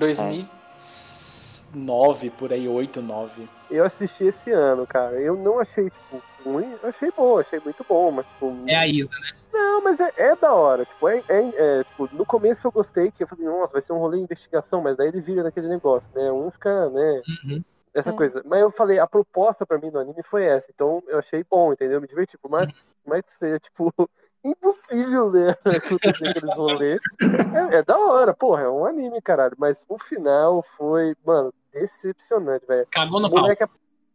2009, 1.73 2.31
por 2.31 2.53
aí, 2.53 2.68
8, 2.68 3.01
9. 3.01 3.49
Eu 3.71 3.85
assisti 3.85 4.25
esse 4.25 4.51
ano, 4.53 4.87
cara. 4.87 5.21
Eu 5.21 5.37
não 5.37 5.61
achei, 5.61 5.89
tipo, 5.89 6.23
ruim. 6.45 6.77
Eu 6.83 6.89
achei 6.89 7.11
bom, 7.16 7.39
achei 7.39 7.61
muito 7.61 7.85
bom, 7.89 8.11
mas, 8.11 8.27
tipo. 8.27 8.53
É 8.66 8.75
a 8.77 8.87
Isa, 8.87 9.11
né? 9.14 9.39
Não, 9.53 9.83
mas 9.83 10.01
é, 10.01 10.12
é 10.16 10.37
da 10.37 10.53
hora. 10.55 10.85
Tipo, 10.85 11.09
é, 11.09 11.23
é- 11.29 11.53
é, 11.81 11.85
tipo, 11.85 12.09
no 12.12 12.25
começo 12.27 12.66
eu 12.66 12.73
gostei, 12.73 13.11
que 13.11 13.23
eu 13.23 13.29
falei, 13.29 13.45
nossa, 13.47 13.73
vai 13.73 13.83
ser 13.83 13.93
um 13.93 13.99
rolê 13.99 14.18
de 14.18 14.25
investigação, 14.25 14.81
mas 14.81 14.97
daí 14.97 15.09
ele 15.09 15.21
vira 15.21 15.43
naquele 15.43 15.68
negócio, 15.68 16.11
né? 16.14 16.31
Um 16.33 16.51
fica, 16.51 16.89
né? 16.91 17.23
Uhum. 17.45 17.64
Essa 17.95 18.11
É. 18.11 18.12
coisa. 18.12 18.43
Mas 18.45 18.61
eu 18.61 18.71
falei, 18.71 18.99
a 18.99 19.07
proposta 19.07 19.66
pra 19.66 19.79
mim 19.79 19.91
do 19.91 19.99
anime 19.99 20.23
foi 20.23 20.45
essa. 20.45 20.71
Então 20.75 21.03
eu 21.09 21.18
achei 21.18 21.45
bom, 21.49 21.73
entendeu? 21.73 21.97
Eu 21.97 22.01
me 22.01 22.07
diverti. 22.07 22.39
Por 22.39 22.51
mais, 22.51 22.71
que 22.71 23.33
seja, 23.33 23.59
tipo, 23.59 23.93
impossível, 24.45 25.31
né? 25.31 25.55
Acontecer 25.66 26.29
aqueles 26.29 26.57
rolês. 26.57 27.01
É, 27.73 27.79
é 27.79 27.83
da 27.83 27.99
hora, 27.99 28.33
porra, 28.33 28.62
é 28.62 28.68
um 28.68 28.85
anime, 28.85 29.21
caralho. 29.21 29.55
Mas 29.59 29.85
o 29.89 29.99
final 29.99 30.62
foi, 30.62 31.16
mano, 31.25 31.53
decepcionante, 31.73 32.66
velho. 32.66 32.87
Cagou 32.91 33.18
O 33.18 33.23
no 33.23 33.31
pau. 33.31 33.41
moleque, 33.43 33.64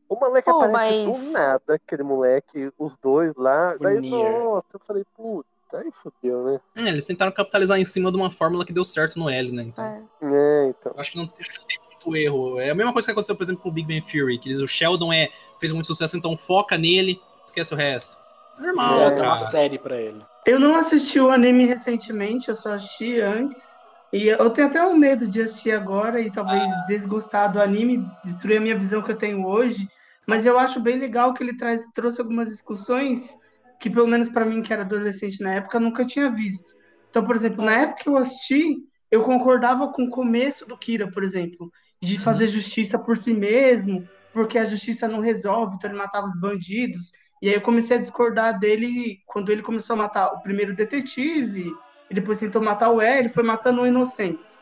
o 0.10 0.16
moleque 0.16 0.52
Pô, 0.52 0.62
aparece 0.62 1.06
mas- 1.06 1.28
do 1.28 1.34
nada, 1.34 1.74
aquele 1.74 2.04
moleque, 2.04 2.72
os 2.78 2.96
dois 2.98 3.34
lá. 3.36 3.76
O 3.76 3.80
Daí, 3.80 4.00
Nier. 4.00 4.44
nossa, 4.44 4.68
eu 4.74 4.80
falei, 4.80 5.04
puta, 5.16 5.48
aí 5.74 5.92
fodeu, 5.92 6.44
né? 6.46 6.60
É, 6.76 6.90
eles 6.90 7.06
tentaram 7.06 7.32
capitalizar 7.32 7.80
em 7.80 7.86
cima 7.86 8.12
de 8.12 8.18
uma 8.18 8.30
fórmula 8.30 8.66
que 8.66 8.74
deu 8.74 8.86
certo 8.86 9.18
no 9.18 9.30
L, 9.30 9.52
né? 9.52 9.64
Então, 9.64 9.84
É. 9.84 10.02
É, 10.22 10.68
então. 10.70 10.92
eu 10.94 11.00
acho 11.00 11.12
que 11.12 11.18
não, 11.18 11.24
acho 11.40 11.52
que 11.52 11.60
não 11.60 11.66
tem 11.68 11.80
muito 11.90 12.16
erro. 12.18 12.60
É 12.60 12.70
a 12.70 12.76
mesma 12.76 12.94
coisa 12.94 13.08
que 13.08 13.12
aconteceu, 13.12 13.36
por 13.36 13.44
exemplo, 13.44 13.62
com 13.64 13.70
o 13.70 13.72
Big 13.72 13.88
Bang 13.88 14.06
Theory, 14.12 14.38
que 14.38 14.50
eles, 14.50 14.60
o 14.60 14.68
Sheldon 14.68 15.12
é, 15.12 15.30
fez 15.60 15.72
muito 15.72 15.88
sucesso, 15.88 16.16
então 16.18 16.38
foca 16.38 16.78
nele, 16.78 17.20
esquece 17.46 17.74
o 17.74 17.78
resto. 17.78 18.16
Normal, 18.60 18.94
É, 19.02 19.08
uma 19.08 19.16
cara. 19.16 19.38
série 19.38 19.78
pra 19.78 20.00
ele. 20.00 20.24
Eu 20.46 20.60
não 20.60 20.76
assisti 20.76 21.20
o 21.20 21.30
anime 21.30 21.66
recentemente, 21.66 22.48
eu 22.48 22.56
só 22.56 22.74
assisti 22.74 23.20
antes. 23.20 23.78
E 24.16 24.28
eu 24.30 24.50
tenho 24.50 24.70
até 24.70 24.82
um 24.82 24.96
medo 24.96 25.28
de 25.28 25.42
assistir 25.42 25.72
agora 25.72 26.22
e 26.22 26.32
talvez 26.32 26.64
desgostar 26.88 27.52
do 27.52 27.62
anime, 27.62 28.02
destruir 28.24 28.60
a 28.60 28.62
minha 28.62 28.78
visão 28.78 29.02
que 29.02 29.12
eu 29.12 29.18
tenho 29.18 29.46
hoje. 29.46 29.90
Mas 30.26 30.46
eu 30.46 30.58
acho 30.58 30.80
bem 30.80 30.98
legal 30.98 31.34
que 31.34 31.44
ele 31.44 31.58
traz, 31.58 31.82
trouxe 31.94 32.22
algumas 32.22 32.48
discussões 32.48 33.38
que, 33.78 33.90
pelo 33.90 34.08
menos 34.08 34.30
para 34.30 34.46
mim, 34.46 34.62
que 34.62 34.72
era 34.72 34.84
adolescente 34.84 35.44
na 35.44 35.56
época, 35.56 35.82
nunca 35.82 36.06
tinha 36.06 36.30
visto. 36.30 36.78
Então, 37.10 37.26
por 37.26 37.36
exemplo, 37.36 37.62
na 37.62 37.74
época 37.74 38.04
que 38.04 38.10
eu 38.10 38.16
assisti, 38.16 38.78
eu 39.12 39.22
concordava 39.22 39.92
com 39.92 40.06
o 40.06 40.10
começo 40.10 40.66
do 40.66 40.78
Kira, 40.78 41.12
por 41.12 41.22
exemplo, 41.22 41.70
de 42.02 42.18
fazer 42.18 42.48
justiça 42.48 42.98
por 42.98 43.18
si 43.18 43.34
mesmo, 43.34 44.08
porque 44.32 44.58
a 44.58 44.64
justiça 44.64 45.10
não 45.10 45.20
resolve, 45.20 45.76
então 45.76 45.90
ele 45.90 46.00
matava 46.00 46.26
os 46.26 46.40
bandidos. 46.40 47.12
E 47.42 47.50
aí 47.50 47.56
eu 47.56 47.62
comecei 47.62 47.98
a 47.98 48.02
discordar 48.02 48.58
dele 48.58 49.18
quando 49.26 49.52
ele 49.52 49.62
começou 49.62 49.96
a 49.96 49.98
matar 49.98 50.28
o 50.28 50.42
primeiro 50.42 50.74
detetive, 50.74 51.70
e 52.10 52.14
depois 52.14 52.40
tentou 52.40 52.62
matar 52.62 52.90
o 52.90 53.02
L, 53.02 53.28
foi 53.30 53.44
matando 53.44 53.86
inocentes. 53.86 54.60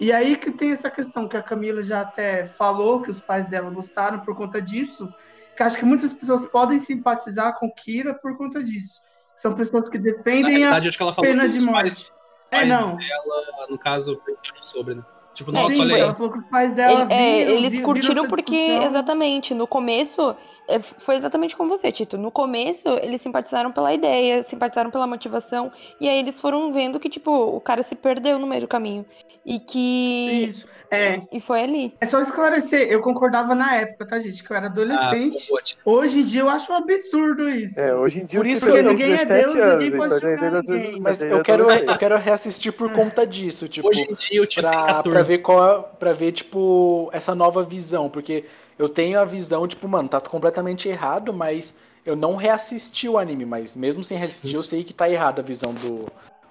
E 0.00 0.10
aí 0.10 0.36
que 0.36 0.50
tem 0.50 0.72
essa 0.72 0.90
questão 0.90 1.28
que 1.28 1.36
a 1.36 1.42
Camila 1.42 1.82
já 1.82 2.00
até 2.00 2.44
falou, 2.44 3.02
que 3.02 3.10
os 3.10 3.20
pais 3.20 3.46
dela 3.46 3.70
gostaram 3.70 4.20
por 4.20 4.34
conta 4.36 4.60
disso, 4.60 5.12
que 5.56 5.62
acho 5.62 5.76
que 5.78 5.84
muitas 5.84 6.12
pessoas 6.12 6.44
podem 6.46 6.78
simpatizar 6.80 7.58
com 7.58 7.70
Kira 7.70 8.14
por 8.14 8.36
conta 8.36 8.62
disso. 8.64 9.00
São 9.36 9.54
pessoas 9.54 9.88
que 9.88 9.98
Na 9.98 10.04
defendem 10.04 10.64
a 10.64 10.80
pena 11.20 11.48
de 11.48 11.60
morte. 11.64 11.90
pais, 11.90 12.12
É, 12.50 12.56
pais 12.58 12.68
não. 12.68 12.96
dela, 12.96 13.66
no 13.70 13.78
caso, 13.78 14.20
pensaram 14.24 14.62
sobre, 14.62 14.94
né? 14.96 15.02
Tipo, 15.34 15.50
É, 15.50 15.54
nossa, 15.54 15.70
Sim, 15.72 15.80
olha 15.80 15.94
aí. 15.94 16.00
ela 16.02 16.14
falou 16.14 16.32
que 16.32 16.38
os 16.38 16.44
pais 16.46 16.74
dela 16.74 17.02
Ele- 17.02 17.12
é, 17.12 17.38
viram, 17.44 17.52
eles 17.56 17.72
viram- 17.72 17.84
curtiram 17.86 18.14
viram 18.14 18.28
porque, 18.28 18.56
discussão. 18.66 18.86
exatamente, 18.86 19.54
no 19.54 19.66
começo, 19.66 20.36
é, 20.68 20.78
foi 20.78 21.14
exatamente 21.16 21.56
como 21.56 21.70
você, 21.70 21.90
Tito. 21.90 22.18
No 22.18 22.30
começo, 22.30 22.86
eles 23.02 23.20
simpatizaram 23.20 23.72
pela 23.72 23.94
ideia, 23.94 24.42
simpatizaram 24.42 24.90
pela 24.90 25.06
motivação, 25.06 25.72
e 26.00 26.08
aí 26.08 26.18
eles 26.18 26.38
foram 26.38 26.72
vendo 26.72 27.00
que, 27.00 27.08
tipo, 27.08 27.30
o 27.30 27.60
cara 27.60 27.82
se 27.82 27.94
perdeu 27.94 28.38
no 28.38 28.46
meio 28.46 28.60
do 28.62 28.68
caminho. 28.68 29.06
E 29.44 29.58
que. 29.58 30.48
Isso. 30.50 30.66
É, 30.92 31.22
E 31.32 31.40
foi 31.40 31.62
ali. 31.62 31.94
é 31.98 32.04
só 32.04 32.20
esclarecer, 32.20 32.86
eu 32.90 33.00
concordava 33.00 33.54
na 33.54 33.76
época, 33.76 34.06
tá, 34.06 34.18
gente? 34.18 34.44
Que 34.44 34.52
eu 34.52 34.56
era 34.56 34.66
Ah, 34.66 34.70
adolescente. 34.70 35.38
tipo, 35.64 35.90
Hoje 35.90 36.20
em 36.20 36.24
dia 36.24 36.42
eu 36.42 36.50
acho 36.50 36.70
um 36.70 36.76
absurdo 36.76 37.48
isso. 37.48 37.80
É, 37.80 37.94
hoje 37.94 38.20
em 38.20 38.26
dia 38.26 38.38
Por 38.38 38.46
isso 38.46 38.66
Kira 38.66 38.76
que 38.76 38.82
tem 38.82 38.92
ninguém 38.92 39.12
é 39.12 39.24
17 39.24 39.40
Deus, 39.46 39.54
anos, 39.64 39.84
ninguém 39.84 39.98
pode 39.98 40.14
então 40.16 40.28
julgar 40.30 40.52
é 40.52 40.62
ninguém. 40.62 41.00
Mas 41.00 41.22
eu 41.22 41.38
é 41.38 41.42
quero, 41.42 41.70
eu 41.70 41.96
quero 41.96 42.18
reassistir 42.18 42.72
por 42.74 42.92
conta 42.92 43.26
disso, 43.26 43.66
tipo, 43.68 43.88
hoje 43.88 44.02
em 44.02 44.14
dia 44.14 44.46
Tito 44.46 44.54
tem 44.54 44.62
pra, 44.62 44.82
pra 44.82 44.92
14. 44.96 45.28
ver 45.28 45.38
qual 45.38 45.82
para 45.98 46.12
ver 46.12 46.32
tipo 46.32 47.08
essa 47.12 47.34
nova 47.34 47.62
visão, 47.62 48.10
porque 48.10 48.44
eu 48.78 48.88
tenho 48.88 49.18
a 49.18 49.24
visão 49.24 49.66
tipo, 49.66 49.88
mano, 49.88 50.10
tá 50.10 50.20
completamente 50.20 50.88
errado, 50.90 51.32
mas 51.32 51.74
eu 52.04 52.14
não 52.16 52.36
reassisti 52.36 53.08
o 53.08 53.16
anime, 53.16 53.46
mas 53.46 53.74
mesmo 53.74 54.04
sem 54.04 54.18
reassistir, 54.18 54.54
eu 54.56 54.62
sei 54.62 54.84
que 54.84 54.92
tá 54.92 55.08
errada 55.08 55.40
a 55.40 55.44
visão 55.44 55.72
do 55.72 56.06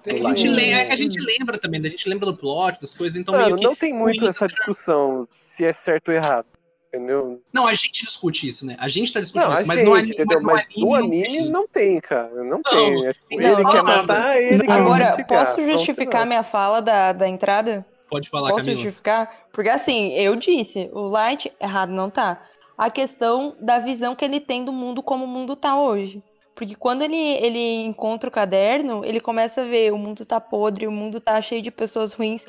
É 0.06 0.14
que 0.14 0.26
a 0.26 0.34
gente, 0.34 0.48
lembra, 0.48 0.76
é 0.80 0.84
que 0.86 0.92
a 0.92 0.96
gente 0.96 1.18
lembra 1.20 1.58
também, 1.58 1.80
a 1.80 1.88
gente 1.88 2.08
lembra 2.08 2.26
do 2.26 2.36
plot, 2.36 2.80
das 2.80 2.94
coisas, 2.94 3.16
então 3.18 3.34
Mano, 3.34 3.46
meio 3.46 3.56
que. 3.56 3.64
não 3.64 3.74
tem 3.74 3.92
muito 3.92 4.24
essa 4.24 4.48
discussão 4.48 5.28
se 5.38 5.64
é 5.64 5.72
certo 5.72 6.08
ou 6.08 6.14
errado. 6.14 6.46
Entendeu? 6.88 7.40
Não, 7.54 7.66
a 7.66 7.72
gente 7.72 8.02
discute 8.04 8.46
isso, 8.46 8.66
né? 8.66 8.76
A 8.78 8.86
gente 8.86 9.10
tá 9.10 9.20
discutindo 9.20 9.48
Não, 9.48 9.54
isso, 9.54 9.66
mas 9.66 9.80
gente, 9.80 9.88
no 9.88 9.94
anime, 9.94 10.14
mas 10.26 10.42
no 10.42 10.46
Mas 10.46 10.60
anime, 10.66 10.80
no 10.82 10.86
não 10.90 10.94
anime 10.94 11.22
tem. 11.22 11.50
não 11.50 11.68
tem, 11.68 12.00
cara. 12.00 12.34
Não 12.34 12.44
Não, 12.44 12.62
tem. 12.62 13.06
É, 13.06 13.12
tipo, 13.14 13.26
não, 13.30 13.52
ele 13.52 13.62
não, 13.62 13.70
quer 13.70 13.76
não. 13.78 13.84
matar, 13.84 14.42
ele 14.42 14.66
quer 14.66 14.72
Agora, 14.72 15.24
posso 15.26 15.64
justificar 15.64 16.20
não. 16.20 16.26
minha 16.26 16.42
fala 16.42 16.82
da, 16.82 17.12
da 17.14 17.26
entrada? 17.26 17.86
Pode 18.10 18.28
falar, 18.28 18.50
Posso 18.50 18.66
Camila. 18.66 18.82
justificar? 18.82 19.46
Porque 19.52 19.70
assim, 19.70 20.12
eu 20.12 20.36
disse, 20.36 20.90
o 20.92 21.08
Light 21.08 21.50
errado 21.58 21.90
não 21.92 22.10
tá. 22.10 22.42
A 22.76 22.90
questão 22.90 23.56
da 23.58 23.78
visão 23.78 24.14
que 24.14 24.22
ele 24.22 24.38
tem 24.38 24.62
do 24.62 24.72
mundo 24.72 25.02
como 25.02 25.24
o 25.24 25.28
mundo 25.28 25.56
tá 25.56 25.80
hoje. 25.80 26.22
Porque 26.54 26.74
quando 26.74 27.02
ele, 27.02 27.16
ele 27.16 27.82
encontra 27.84 28.28
o 28.28 28.32
caderno, 28.32 29.04
ele 29.04 29.20
começa 29.20 29.62
a 29.62 29.64
ver 29.64 29.92
o 29.92 29.98
mundo 29.98 30.24
tá 30.24 30.40
podre, 30.40 30.86
o 30.86 30.92
mundo 30.92 31.20
tá 31.20 31.40
cheio 31.40 31.62
de 31.62 31.70
pessoas 31.70 32.12
ruins. 32.12 32.46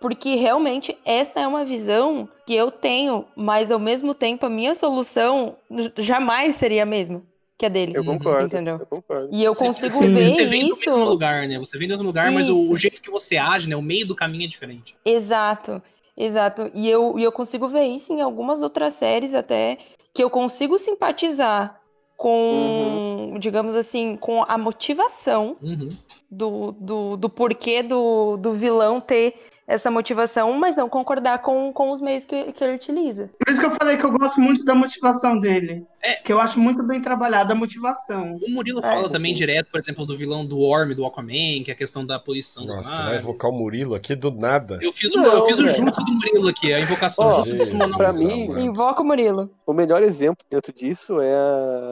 Porque 0.00 0.34
realmente 0.34 0.96
essa 1.04 1.40
é 1.40 1.46
uma 1.46 1.64
visão 1.64 2.28
que 2.46 2.54
eu 2.54 2.70
tenho, 2.70 3.24
mas 3.34 3.70
ao 3.70 3.78
mesmo 3.78 4.14
tempo 4.14 4.44
a 4.44 4.50
minha 4.50 4.74
solução 4.74 5.56
jamais 5.96 6.56
seria 6.56 6.82
a 6.82 6.86
mesma 6.86 7.22
que 7.56 7.64
a 7.64 7.68
dele. 7.68 7.92
Eu 7.96 8.04
concordo. 8.04 8.46
Entendeu? 8.46 8.78
Eu 8.80 8.86
concordo. 8.86 9.28
E 9.32 9.42
eu 9.44 9.54
Você- 9.54 9.64
consigo 9.64 9.88
você, 9.92 10.08
ver 10.08 10.28
você 10.28 10.44
vem 10.44 10.68
do 10.68 10.74
isso. 10.74 10.90
mesmo 10.90 11.04
lugar, 11.04 11.46
né? 11.46 11.58
Você 11.58 11.78
vem 11.78 11.86
do 11.86 11.92
mesmo 11.92 12.06
lugar, 12.06 12.30
mas 12.32 12.48
o, 12.48 12.52
Isso. 12.64 12.72
o 12.72 12.76
jeito 12.76 13.00
que 13.00 13.10
você 13.10 13.36
age, 13.36 13.68
né? 13.68 13.76
O 13.76 13.82
meio 13.82 14.06
do 14.06 14.14
caminho 14.14 14.44
é 14.44 14.48
diferente. 14.48 14.96
Exato. 15.04 15.80
Exato. 16.16 16.70
E 16.74 16.88
eu, 16.88 17.18
e 17.18 17.22
eu 17.24 17.32
consigo 17.32 17.66
ver 17.68 17.84
isso 17.86 18.12
em 18.12 18.20
algumas 18.20 18.62
outras 18.62 18.94
séries 18.94 19.34
até, 19.34 19.78
que 20.12 20.22
eu 20.22 20.28
consigo 20.30 20.78
simpatizar 20.78 21.80
com, 22.16 23.36
digamos 23.38 23.74
assim, 23.74 24.16
com 24.16 24.42
a 24.46 24.56
motivação 24.56 25.56
Uhum. 25.62 25.88
do, 26.30 26.72
do, 26.72 27.16
do 27.16 27.28
porquê 27.28 27.82
do, 27.82 28.36
do 28.36 28.52
vilão 28.52 29.00
ter 29.00 29.34
essa 29.66 29.90
motivação, 29.90 30.52
mas 30.52 30.76
não 30.76 30.88
concordar 30.88 31.38
com, 31.40 31.72
com 31.72 31.90
os 31.90 32.00
meios 32.00 32.24
que, 32.24 32.52
que 32.52 32.62
ele 32.62 32.74
utiliza. 32.74 33.30
Por 33.38 33.50
isso 33.50 33.60
que 33.60 33.66
eu 33.66 33.70
falei 33.70 33.96
que 33.96 34.04
eu 34.04 34.12
gosto 34.12 34.40
muito 34.40 34.64
da 34.64 34.74
motivação 34.74 35.38
dele. 35.38 35.86
É. 36.02 36.14
Que 36.16 36.30
eu 36.32 36.38
acho 36.38 36.60
muito 36.60 36.82
bem 36.82 37.00
trabalhada 37.00 37.54
a 37.54 37.56
motivação. 37.56 38.36
O 38.46 38.50
Murilo 38.50 38.80
É. 38.80 38.82
fala 38.82 39.08
também 39.08 39.32
direto, 39.32 39.70
por 39.70 39.80
exemplo, 39.80 40.04
do 40.04 40.14
vilão 40.16 40.44
do 40.44 40.60
Orm, 40.60 40.92
do 40.94 41.06
Aquaman, 41.06 41.62
que 41.64 41.70
é 41.70 41.72
a 41.72 41.76
questão 41.76 42.04
da 42.04 42.18
poluição 42.18 42.66
do 42.66 42.74
Nossa, 42.76 42.90
mar. 42.90 42.96
você 42.96 43.02
vai 43.04 43.16
invocar 43.16 43.50
o 43.50 43.54
Murilo 43.54 43.94
aqui 43.94 44.14
do 44.14 44.30
nada. 44.30 44.78
Eu 44.82 44.92
fiz, 44.92 45.14
o, 45.14 45.16
Não, 45.18 45.24
eu 45.32 45.46
fiz 45.46 45.58
o 45.58 45.66
jutsu 45.66 46.04
do 46.04 46.12
Murilo 46.12 46.48
aqui, 46.48 46.72
a 46.74 46.80
invocação. 46.80 47.42
Jesus, 47.44 47.68
Sumonão. 47.68 47.96
pra 47.96 48.12
mim-. 48.12 48.50
Invoca 48.60 49.00
o 49.00 49.04
Murilo. 49.04 49.50
O 49.66 49.72
melhor 49.72 50.02
exemplo 50.02 50.44
dentro 50.50 50.72
disso 50.74 51.20
é 51.22 51.34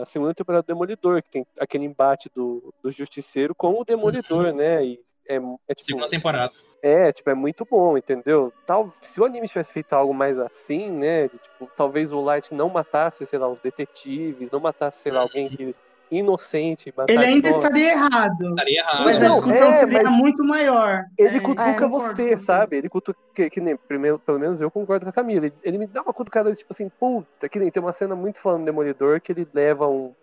a 0.03 0.05
segunda 0.05 0.35
temporada 0.35 0.63
do 0.63 0.67
Demolidor, 0.67 1.23
que 1.23 1.31
tem 1.31 1.47
aquele 1.59 1.87
embate 1.87 2.31
do, 2.35 2.73
do 2.83 2.91
Justiceiro 2.93 3.55
com 3.55 3.81
o 3.81 3.85
Demolidor, 3.85 4.53
né? 4.53 4.85
E 4.85 5.01
é, 5.27 5.37
é 5.37 5.75
tipo, 5.75 5.87
Segunda 5.87 6.09
temporada. 6.11 6.53
É, 6.83 7.13
tipo, 7.13 7.31
é 7.31 7.35
muito 7.35 7.65
bom, 7.65 7.97
entendeu? 7.97 8.53
Tal, 8.67 8.93
se 9.01 9.21
o 9.21 9.25
anime 9.25 9.47
tivesse 9.47 9.73
feito 9.73 9.93
algo 9.93 10.13
mais 10.13 10.39
assim, 10.39 10.91
né? 10.91 11.29
de, 11.29 11.39
tipo, 11.39 11.71
talvez 11.77 12.13
o 12.13 12.21
Light 12.21 12.53
não 12.53 12.69
matasse, 12.69 13.25
sei 13.25 13.39
lá, 13.39 13.49
os 13.49 13.61
detetives, 13.61 14.51
não 14.51 14.59
matasse, 14.59 15.01
sei 15.01 15.13
lá, 15.13 15.21
alguém 15.21 15.49
que 15.49 15.75
inocente, 16.11 16.93
Ele 17.09 17.25
ainda 17.25 17.49
estaria 17.49 17.93
errado. 17.93 18.51
Estaria 18.51 18.81
errado. 18.81 19.05
Mas 19.05 19.21
Não, 19.21 19.29
a 19.29 19.35
discussão 19.35 19.69
é, 19.69 19.79
seria 19.79 20.11
muito 20.11 20.45
maior. 20.45 21.05
Ele 21.17 21.39
É, 21.39 21.41
cutuca 21.41 21.73
concordo 21.73 21.89
você, 21.89 22.37
sabe? 22.37 22.77
Ele 22.77 22.89
cutuca, 22.89 23.19
que, 23.35 23.49
que 23.49 23.61
nem, 23.63 23.77
primeiro, 23.77 24.19
pelo 24.19 24.39
menos 24.39 24.61
eu 24.61 24.71
concordo 24.71 25.07
com 25.07 25.11
a 25.11 25.13
Camila. 25.13 25.47
Ele, 25.47 25.55
ele 25.63 25.79
me 25.79 25.87
dá 25.87 26.03
uma 26.03 26.13
cutucada, 26.13 26.55
tipo 26.55 26.71
assim, 26.71 26.91
puta, 26.91 27.49
que 27.49 27.59
nem 27.59 27.71
tem 27.71 27.83
uma 27.83 27.95
cena 27.95 28.15
muito 28.15 28.41
falando 28.41 28.61
do 28.61 28.67
Demolidor, 28.67 29.23
que 29.23 29.33
ele 29.33 29.49
leva 29.55 29.89
um, 29.89 30.15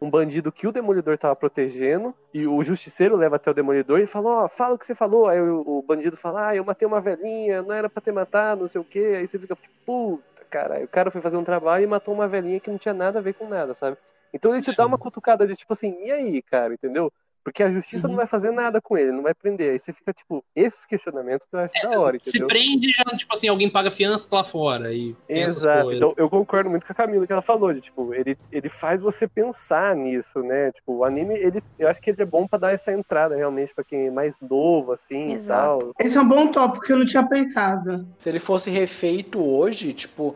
um 0.00 0.10
bandido 0.10 0.52
que 0.52 0.66
o 0.66 0.72
Demolidor 0.72 1.16
tava 1.16 1.34
protegendo, 1.34 2.14
e 2.32 2.46
o 2.46 2.62
Justiceiro 2.62 3.16
leva 3.16 3.36
até 3.36 3.50
o 3.50 3.54
Demolidor 3.54 4.00
e 4.00 4.06
fala, 4.06 4.44
ó, 4.44 4.48
fala 4.48 4.74
o 4.74 4.78
que 4.78 4.84
você 4.84 4.94
falou. 4.94 5.26
Aí 5.28 5.40
o, 5.40 5.62
o 5.66 5.82
bandido 5.82 6.16
fala, 6.16 6.48
ah, 6.48 6.56
eu 6.56 6.64
matei 6.64 6.86
uma 6.86 7.00
velhinha, 7.00 7.62
não 7.62 7.72
era 7.72 7.88
pra 7.88 8.02
ter 8.02 8.12
matado, 8.12 8.62
não 8.62 8.68
sei 8.68 8.80
o 8.80 8.84
quê. 8.84 9.14
Aí 9.16 9.26
você 9.26 9.38
fica, 9.38 9.56
puta, 9.84 10.44
cara. 10.50 10.84
O 10.84 10.88
cara 10.88 11.10
foi 11.10 11.20
fazer 11.20 11.36
um 11.36 11.44
trabalho 11.44 11.84
e 11.84 11.86
matou 11.86 12.12
uma 12.12 12.28
velhinha 12.28 12.60
que 12.60 12.70
não 12.70 12.78
tinha 12.78 12.94
nada 12.94 13.18
a 13.18 13.22
ver 13.22 13.34
com 13.34 13.48
nada, 13.48 13.72
sabe? 13.74 13.96
Então 14.32 14.52
ele 14.52 14.62
te 14.62 14.74
dá 14.76 14.84
uma 14.84 14.98
cutucada 14.98 15.46
de 15.46 15.56
tipo 15.56 15.72
assim, 15.72 15.96
e 16.04 16.12
aí, 16.12 16.42
cara, 16.42 16.74
entendeu? 16.74 17.10
Porque 17.46 17.62
a 17.62 17.70
justiça 17.70 18.08
Uhum. 18.08 18.10
não 18.14 18.16
vai 18.16 18.26
fazer 18.26 18.50
nada 18.50 18.80
com 18.80 18.98
ele, 18.98 19.12
não 19.12 19.22
vai 19.22 19.32
prender. 19.32 19.70
Aí 19.70 19.78
você 19.78 19.92
fica, 19.92 20.12
tipo, 20.12 20.44
esses 20.54 20.84
questionamentos 20.84 21.46
que 21.46 21.54
eu 21.54 21.60
acho 21.60 21.72
da 21.80 22.00
hora, 22.00 22.18
Se 22.20 22.30
entendeu? 22.30 22.48
prende 22.48 22.90
já, 22.90 23.04
tipo 23.16 23.32
assim, 23.32 23.46
alguém 23.46 23.70
paga 23.70 23.88
fiança 23.88 24.28
tá 24.28 24.38
lá 24.38 24.42
fora. 24.44 24.92
E 24.92 25.14
Exato. 25.28 25.94
Então 25.94 26.12
eu 26.16 26.28
concordo 26.28 26.68
muito 26.68 26.84
com 26.84 26.92
a 26.92 26.96
Camila 26.96 27.24
que 27.24 27.32
ela 27.32 27.40
falou, 27.40 27.72
de 27.72 27.80
tipo, 27.82 28.12
ele, 28.12 28.36
ele 28.50 28.68
faz 28.68 29.00
você 29.00 29.28
pensar 29.28 29.94
nisso, 29.94 30.40
né? 30.40 30.72
Tipo, 30.72 30.92
o 30.96 31.04
anime, 31.04 31.34
ele, 31.36 31.62
eu 31.78 31.86
acho 31.86 32.02
que 32.02 32.10
ele 32.10 32.20
é 32.20 32.26
bom 32.26 32.48
pra 32.48 32.58
dar 32.58 32.72
essa 32.72 32.90
entrada 32.92 33.36
realmente 33.36 33.72
pra 33.72 33.84
quem 33.84 34.08
é 34.08 34.10
mais 34.10 34.34
novo, 34.40 34.90
assim 34.90 35.34
Exato. 35.34 35.78
e 35.78 35.84
tal. 35.84 35.92
Esse 36.00 36.18
é 36.18 36.20
um 36.20 36.28
bom 36.28 36.48
tópico 36.48 36.84
que 36.84 36.92
eu 36.92 36.98
não 36.98 37.06
tinha 37.06 37.24
pensado. 37.28 38.08
Se 38.18 38.28
ele 38.28 38.40
fosse 38.40 38.70
refeito 38.70 39.40
hoje, 39.40 39.92
tipo, 39.92 40.34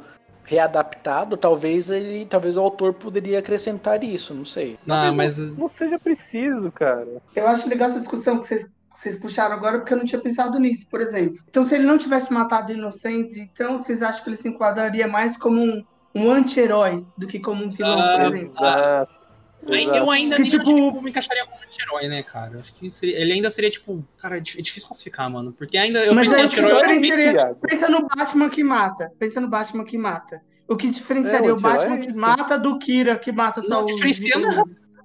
readaptado, 0.51 1.36
talvez 1.36 1.88
ele. 1.90 2.26
Talvez 2.26 2.57
o 2.57 2.61
autor 2.61 2.92
poderia 2.92 3.38
acrescentar 3.38 4.03
isso, 4.03 4.34
não 4.34 4.44
sei. 4.44 4.76
Não, 4.84 5.14
mas 5.14 5.38
Não 5.57 5.68
seja 5.68 5.96
preciso, 5.96 6.72
cara. 6.72 7.22
Eu 7.36 7.46
acho 7.46 7.68
legal 7.68 7.88
essa 7.88 8.01
discussão 8.01 8.38
que 8.38 8.46
vocês, 8.46 8.68
vocês 8.92 9.16
puxaram 9.16 9.55
agora, 9.55 9.78
porque 9.78 9.94
eu 9.94 9.98
não 9.98 10.05
tinha 10.05 10.20
pensado 10.20 10.59
nisso, 10.59 10.88
por 10.90 11.01
exemplo. 11.01 11.38
Então, 11.48 11.64
se 11.64 11.76
ele 11.76 11.84
não 11.86 11.96
tivesse 11.96 12.32
matado 12.32 12.72
inocentes, 12.72 13.36
então 13.36 13.78
vocês 13.78 14.03
acham 14.03 14.24
que 14.24 14.30
ele 14.30 14.36
se 14.36 14.48
enquadraria 14.48 15.07
mais 15.07 15.36
como 15.36 15.62
um, 15.62 15.84
um 16.12 16.30
anti-herói 16.32 17.07
do 17.16 17.28
que 17.28 17.38
como 17.38 17.64
um 17.64 17.70
vilão, 17.70 18.01
Ah, 18.01 18.18
por 18.18 18.34
exemplo? 18.34 18.53
Exato. 18.57 19.20
Exato. 19.69 19.97
eu 19.99 20.11
ainda 20.11 20.37
Que, 20.37 20.43
nem 20.43 20.51
tipo- 20.51 20.63
acho 20.63 20.93
que 20.97 21.03
me 21.05 21.11
encaixaria 21.11 21.45
como 21.47 21.57
anti-herói, 21.63 22.09
né, 22.09 22.23
cara? 22.23 22.55
Eu 22.55 22.61
Acho 22.61 22.73
que 22.75 22.91
seria- 22.91 23.19
ele 23.19 23.33
ainda 23.35 23.51
seria, 23.51 23.71
tipo, 23.71 24.05
cara, 24.19 24.37
é 24.37 24.39
é 24.39 24.41
difícil 24.41 24.89
classificar, 24.89 25.31
mano. 25.31 25.53
Porque 25.53 25.77
ainda 25.77 26.05
eu 26.05 26.15
Mas 26.15 26.29
pensei 26.29 26.41
aí 26.41 26.45
em 26.45 26.49
o 26.49 26.51
que 26.51 26.61
anti-herói. 26.61 27.55
Pensa 27.69 27.89
no 27.89 28.09
Batman 28.09 28.49
que 28.51 28.65
mata. 28.65 29.13
Pensa 29.19 29.41
no 29.41 29.49
Batman 29.49 29.85
que 29.85 29.99
mata. 29.99 30.41
O 30.69 30.77
que 30.77 30.89
diferenciaria 30.89 31.49
É, 31.49 31.53
o 31.53 31.57
o 31.57 31.61
Batman 31.61 31.95
é 31.97 31.99
que 31.99 32.17
mata 32.17 32.57
do 32.59 32.79
Kira 32.79 33.19
que 33.19 33.33
mata 33.33 33.61
só 33.61 33.81
Não 33.81 33.85
os, 33.87 34.01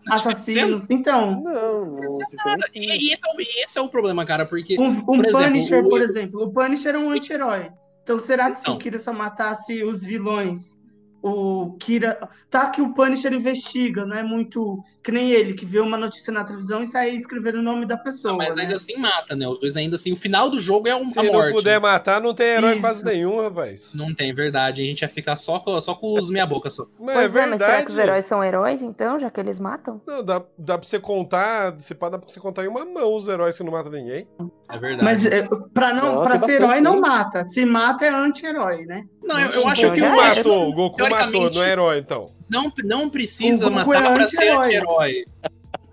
assassinos? 0.10 0.86
Então, 0.90 1.42
Não, 1.42 1.86
não 1.86 2.18
diferencia. 2.30 2.70
E, 2.76 3.08
e 3.10 3.14
esse 3.14 3.28
é 3.28 3.32
o, 3.34 3.42
e 3.42 3.64
esse 3.64 3.78
é 3.78 3.82
o 3.82 3.90
problema, 3.90 4.24
cara, 4.26 4.46
porque. 4.46 4.80
um, 4.80 4.90
um 4.90 5.02
Por 5.04 5.26
exemplo, 5.26 5.48
Punisher, 5.52 5.84
o- 5.86 5.90
por 5.90 6.02
exemplo. 6.02 6.44
O 6.44 6.52
Punisher 6.54 6.96
é 6.96 6.98
um 6.98 7.10
anti-herói. 7.12 7.72
Então, 8.04 8.20
será 8.20 8.52
que 8.52 8.58
se 8.58 8.62
Então. 8.62 8.76
o 8.76 8.78
Kira 8.80 9.00
só 9.00 9.12
matasse 9.12 9.84
os 9.84 10.04
vilões, 10.04 10.80
o 11.28 11.76
Kira. 11.80 12.30
Tá 12.52 12.70
que 12.70 12.82
o 12.82 12.94
Punisher 12.94 13.34
investiga, 13.34 14.06
não 14.06 14.16
é 14.16 14.22
muito. 14.22 14.84
Que 15.04 15.12
nem 15.12 15.32
ele, 15.32 15.54
que 15.54 15.66
vê 15.66 15.80
uma 15.80 15.98
notícia 15.98 16.32
na 16.32 16.44
televisão 16.44 16.82
e 16.82 16.88
sai 16.88 17.12
escrevendo 17.12 17.60
o 17.60 17.62
nome 17.62 17.86
da 17.86 17.98
pessoa. 17.98 18.32
Não, 18.32 18.38
mas 18.38 18.56
né? 18.56 18.64
ainda 18.64 18.76
assim 18.76 18.98
mata, 18.98 19.36
né? 19.36 19.48
Os 19.48 19.60
dois 19.60 19.76
ainda 19.76 19.96
assim. 19.96 20.12
O 20.12 20.16
final 20.16 20.50
do 20.50 20.60
jogo 20.60 20.88
é 20.88 20.96
um, 20.96 21.06
Se 21.06 21.20
a 21.20 21.24
não 21.24 21.52
puder 21.52 21.80
matar, 21.80 22.22
não 22.22 22.34
tem 22.34 22.48
herói 22.48 22.74
Isso. 22.74 22.82
quase 22.82 23.04
nenhum, 23.04 23.42
rapaz. 23.42 23.94
Não 23.96 24.14
tem, 24.14 24.34
verdade. 24.34 24.84
A 24.84 24.86
gente 24.86 25.02
ia 25.02 25.10
ficar 25.10 25.36
só 25.36 25.60
com, 25.60 25.80
só 25.82 25.96
com 25.96 26.14
os 26.14 26.30
meia-boca 26.30 26.70
só. 26.70 26.86
Mas 27.00 27.16
Pois 27.16 27.36
é 27.36 27.40
é, 27.42 27.46
mas 27.48 27.62
será 27.62 27.74
que 27.74 27.78
verdade. 27.78 27.92
os 27.92 27.98
heróis 27.98 28.26
são 28.26 28.44
heróis, 28.44 28.84
então, 28.84 29.20
já 29.20 29.30
que 29.30 29.40
eles 29.40 29.60
matam? 29.60 30.02
Não, 30.08 30.24
dá, 30.24 30.42
dá 30.58 30.78
pra 30.78 30.88
você 30.88 31.00
contar. 31.00 31.76
Se 31.80 31.94
pá, 31.96 32.10
dá 32.10 32.18
pra 32.18 32.28
você 32.28 32.40
contar 32.40 32.66
em 32.66 32.68
uma 32.68 32.86
mão 32.86 33.16
os 33.16 33.28
heróis 33.28 33.58
que 33.58 33.64
não 33.64 33.72
matam 33.72 33.92
ninguém. 33.92 34.28
É 34.70 34.78
verdade. 34.78 35.04
Mas 35.04 35.26
é, 35.26 35.48
pra, 35.74 35.94
não, 35.94 36.16
Não, 36.16 36.24
pra 36.24 36.38
ser 36.38 36.62
herói, 36.62 36.82
não 36.82 37.00
mata. 37.00 37.46
Se 37.46 37.66
mata, 37.66 38.06
é 38.06 38.10
anti-herói, 38.10 38.86
né? 38.86 39.04
Não, 39.26 39.40
eu, 39.40 39.52
eu 39.52 39.68
acho 39.68 39.88
O 39.88 39.94
que 39.94 40.02
o 40.02 40.16
matou, 40.16 40.70
o 40.70 40.74
Goku 40.74 41.10
matou, 41.10 41.52
não 41.52 41.64
é 41.64 41.72
herói, 41.72 41.98
então. 42.00 42.32
não, 42.50 42.72
não 42.84 43.10
precisa 43.10 43.70
matar 43.70 44.12
é 44.12 44.14
pra 44.16 44.28
ser 44.28 44.50
anti-herói. 44.50 45.26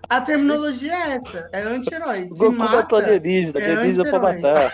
A 0.09 0.21
terminologia 0.21 0.93
é 0.93 1.11
essa, 1.13 1.49
é 1.51 1.61
anti-herói. 1.63 2.25
Goku 2.29 2.51
matou 2.51 2.99
mata, 2.99 3.11
alienígena, 3.11 3.59
é 3.59 3.71
alienígena 3.71 4.09
pra 4.09 4.19
matar. 4.19 4.73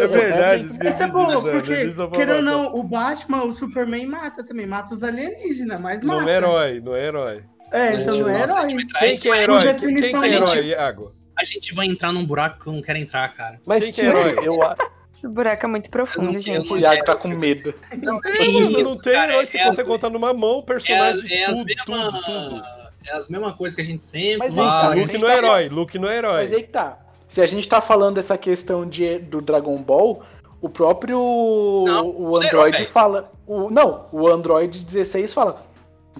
É 0.00 0.06
verdade, 0.06 0.64
esqueci 0.64 0.86
Essa 0.86 1.04
é 1.04 1.06
de 1.06 1.12
boa, 1.12 1.36
dizer, 1.36 1.52
porque, 1.52 1.72
alienígena 1.72 2.08
pra 2.08 2.18
querendo 2.18 2.36
ou 2.36 2.42
não, 2.42 2.74
o 2.74 2.82
Batman, 2.82 3.44
o 3.44 3.52
Superman 3.52 4.06
mata 4.06 4.44
também, 4.44 4.66
mata 4.66 4.94
os 4.94 5.02
alienígenas, 5.02 5.80
mas 5.80 6.02
mata. 6.02 6.20
Não 6.20 6.28
é 6.28 6.36
herói, 6.36 6.80
não 6.80 6.94
é 6.94 7.06
herói. 7.06 7.44
É, 7.72 7.94
então 7.94 8.18
não 8.18 8.28
é 8.28 8.42
herói. 8.42 8.68
Quem 8.98 9.18
que 9.18 9.28
é 9.30 9.42
herói? 9.42 9.74
Quem, 9.74 9.94
que 9.96 10.04
é 10.04 10.28
herói, 10.34 10.66
Iago? 10.66 11.14
A 11.38 11.44
gente 11.44 11.74
vai 11.74 11.86
entrar 11.86 12.12
num 12.12 12.24
buraco 12.24 12.62
que 12.62 12.68
eu 12.68 12.72
não 12.74 12.82
quero 12.82 12.98
entrar, 12.98 13.34
cara. 13.34 13.58
Mas 13.64 13.82
Quem 13.82 13.92
que 13.92 14.00
é 14.02 14.04
herói? 14.04 14.36
eu, 14.42 14.62
a- 14.62 14.76
Esse 15.22 15.28
buraco 15.28 15.64
é 15.64 15.68
muito 15.68 15.88
profundo, 15.88 16.32
não- 16.32 16.40
gente. 16.40 16.72
O 16.72 16.76
Iago 16.76 17.04
tá 17.04 17.14
com 17.14 17.28
medo. 17.28 17.72
Não 18.02 18.18
É, 18.24 18.48
mano, 18.48 18.70
não 18.70 18.96
tem 18.98 19.12
cara, 19.12 19.32
herói, 19.32 19.46
você 19.46 19.58
é 19.58 19.64
consegue 19.66 19.88
as- 19.88 19.94
contar 19.94 20.10
numa 20.10 20.32
mão 20.34 20.56
o 20.56 20.58
É, 20.58 20.62
personagem 20.62 21.32
é 21.32 21.44
as 21.44 21.50
tudo, 21.54 21.64
mesma- 21.64 21.84
tudo, 21.84 22.22
tudo. 22.24 22.62
É 23.06 23.12
as 23.12 23.28
mesmas 23.28 23.54
coisas 23.54 23.76
que 23.76 23.82
a 23.82 23.84
gente 23.84 24.04
sempre 24.04 24.38
Mas 24.38 24.54
fala. 24.54 24.94
Luke 24.96 25.18
não 25.18 25.28
é 25.28 25.36
herói, 25.38 25.68
Luke 25.68 25.98
não 25.98 26.08
é 26.08 26.16
herói. 26.18 26.40
Mas 26.42 26.52
aí 26.52 26.62
que 26.64 26.70
tá. 26.70 26.98
Se 27.28 27.40
a 27.40 27.46
gente 27.46 27.66
tá 27.68 27.80
falando 27.80 28.16
dessa 28.16 28.36
questão 28.36 28.84
de, 28.86 29.18
do 29.20 29.40
Dragon 29.40 29.76
Ball, 29.80 30.22
o 30.60 30.68
próprio 30.68 31.18
o 31.20 32.38
é 32.42 32.46
Android 32.46 32.76
herói. 32.76 32.86
fala. 32.86 33.32
O, 33.46 33.68
não, 33.72 34.06
o 34.12 34.26
Android 34.28 34.80
16 34.80 35.32
fala. 35.32 35.62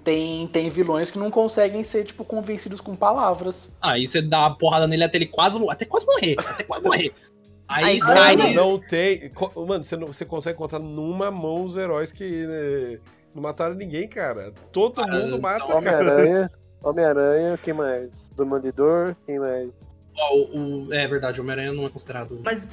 Tem, 0.05 0.47
tem 0.49 0.71
vilões 0.71 1.11
que 1.11 1.19
não 1.19 1.31
conseguem 1.31 1.85
ser, 1.85 2.05
tipo, 2.05 2.25
convencidos 2.25 2.81
com 2.81 2.97
palavras. 2.97 3.73
Aí 3.81 4.07
você 4.07 4.21
dá 4.23 4.41
uma 4.41 4.57
porrada 4.57 4.87
nele 4.87 5.05
até 5.05 5.19
ele 5.19 5.27
quase, 5.27 5.61
até 5.69 5.85
quase 5.85 6.07
morrer. 6.07 6.35
Até 6.39 6.65
quase 6.65 6.85
morrer. 6.85 7.13
Aí, 7.75 7.85
Aí 7.85 8.01
sai. 8.01 8.37
Mano, 8.37 8.55
não 8.55 8.79
tem. 8.79 9.33
Mano, 9.57 9.83
você, 9.85 9.97
não, 9.97 10.07
você 10.09 10.25
consegue 10.25 10.59
contar 10.59 10.79
numa 10.79 11.31
mão 11.31 11.65
os 11.65 11.77
heróis 11.77 12.13
que 12.13 12.47
né, 12.47 13.01
não 13.35 13.43
mataram 13.43 13.75
ninguém, 13.75 14.09
cara. 14.09 14.53
Todo 14.71 14.97
Cara, 14.97 15.13
mundo 15.13 15.37
então, 15.37 15.41
mata, 15.41 15.67
cara. 15.67 15.77
Homem-Aranha, 15.79 16.51
Homem-Aranha, 16.83 17.59
quem 17.59 17.75
mais? 17.75 18.31
Demolidor, 18.37 19.17
quem 19.27 19.39
mais? 19.39 19.71
Ó, 20.19 20.35
o, 20.37 20.87
o- 20.89 20.93
é 20.95 21.07
verdade, 21.09 21.41
o 21.41 21.43
Homem-Aranha 21.43 21.73
não 21.73 21.87
é 21.87 21.91
considerado. 21.91 22.41
Mas 22.45 22.69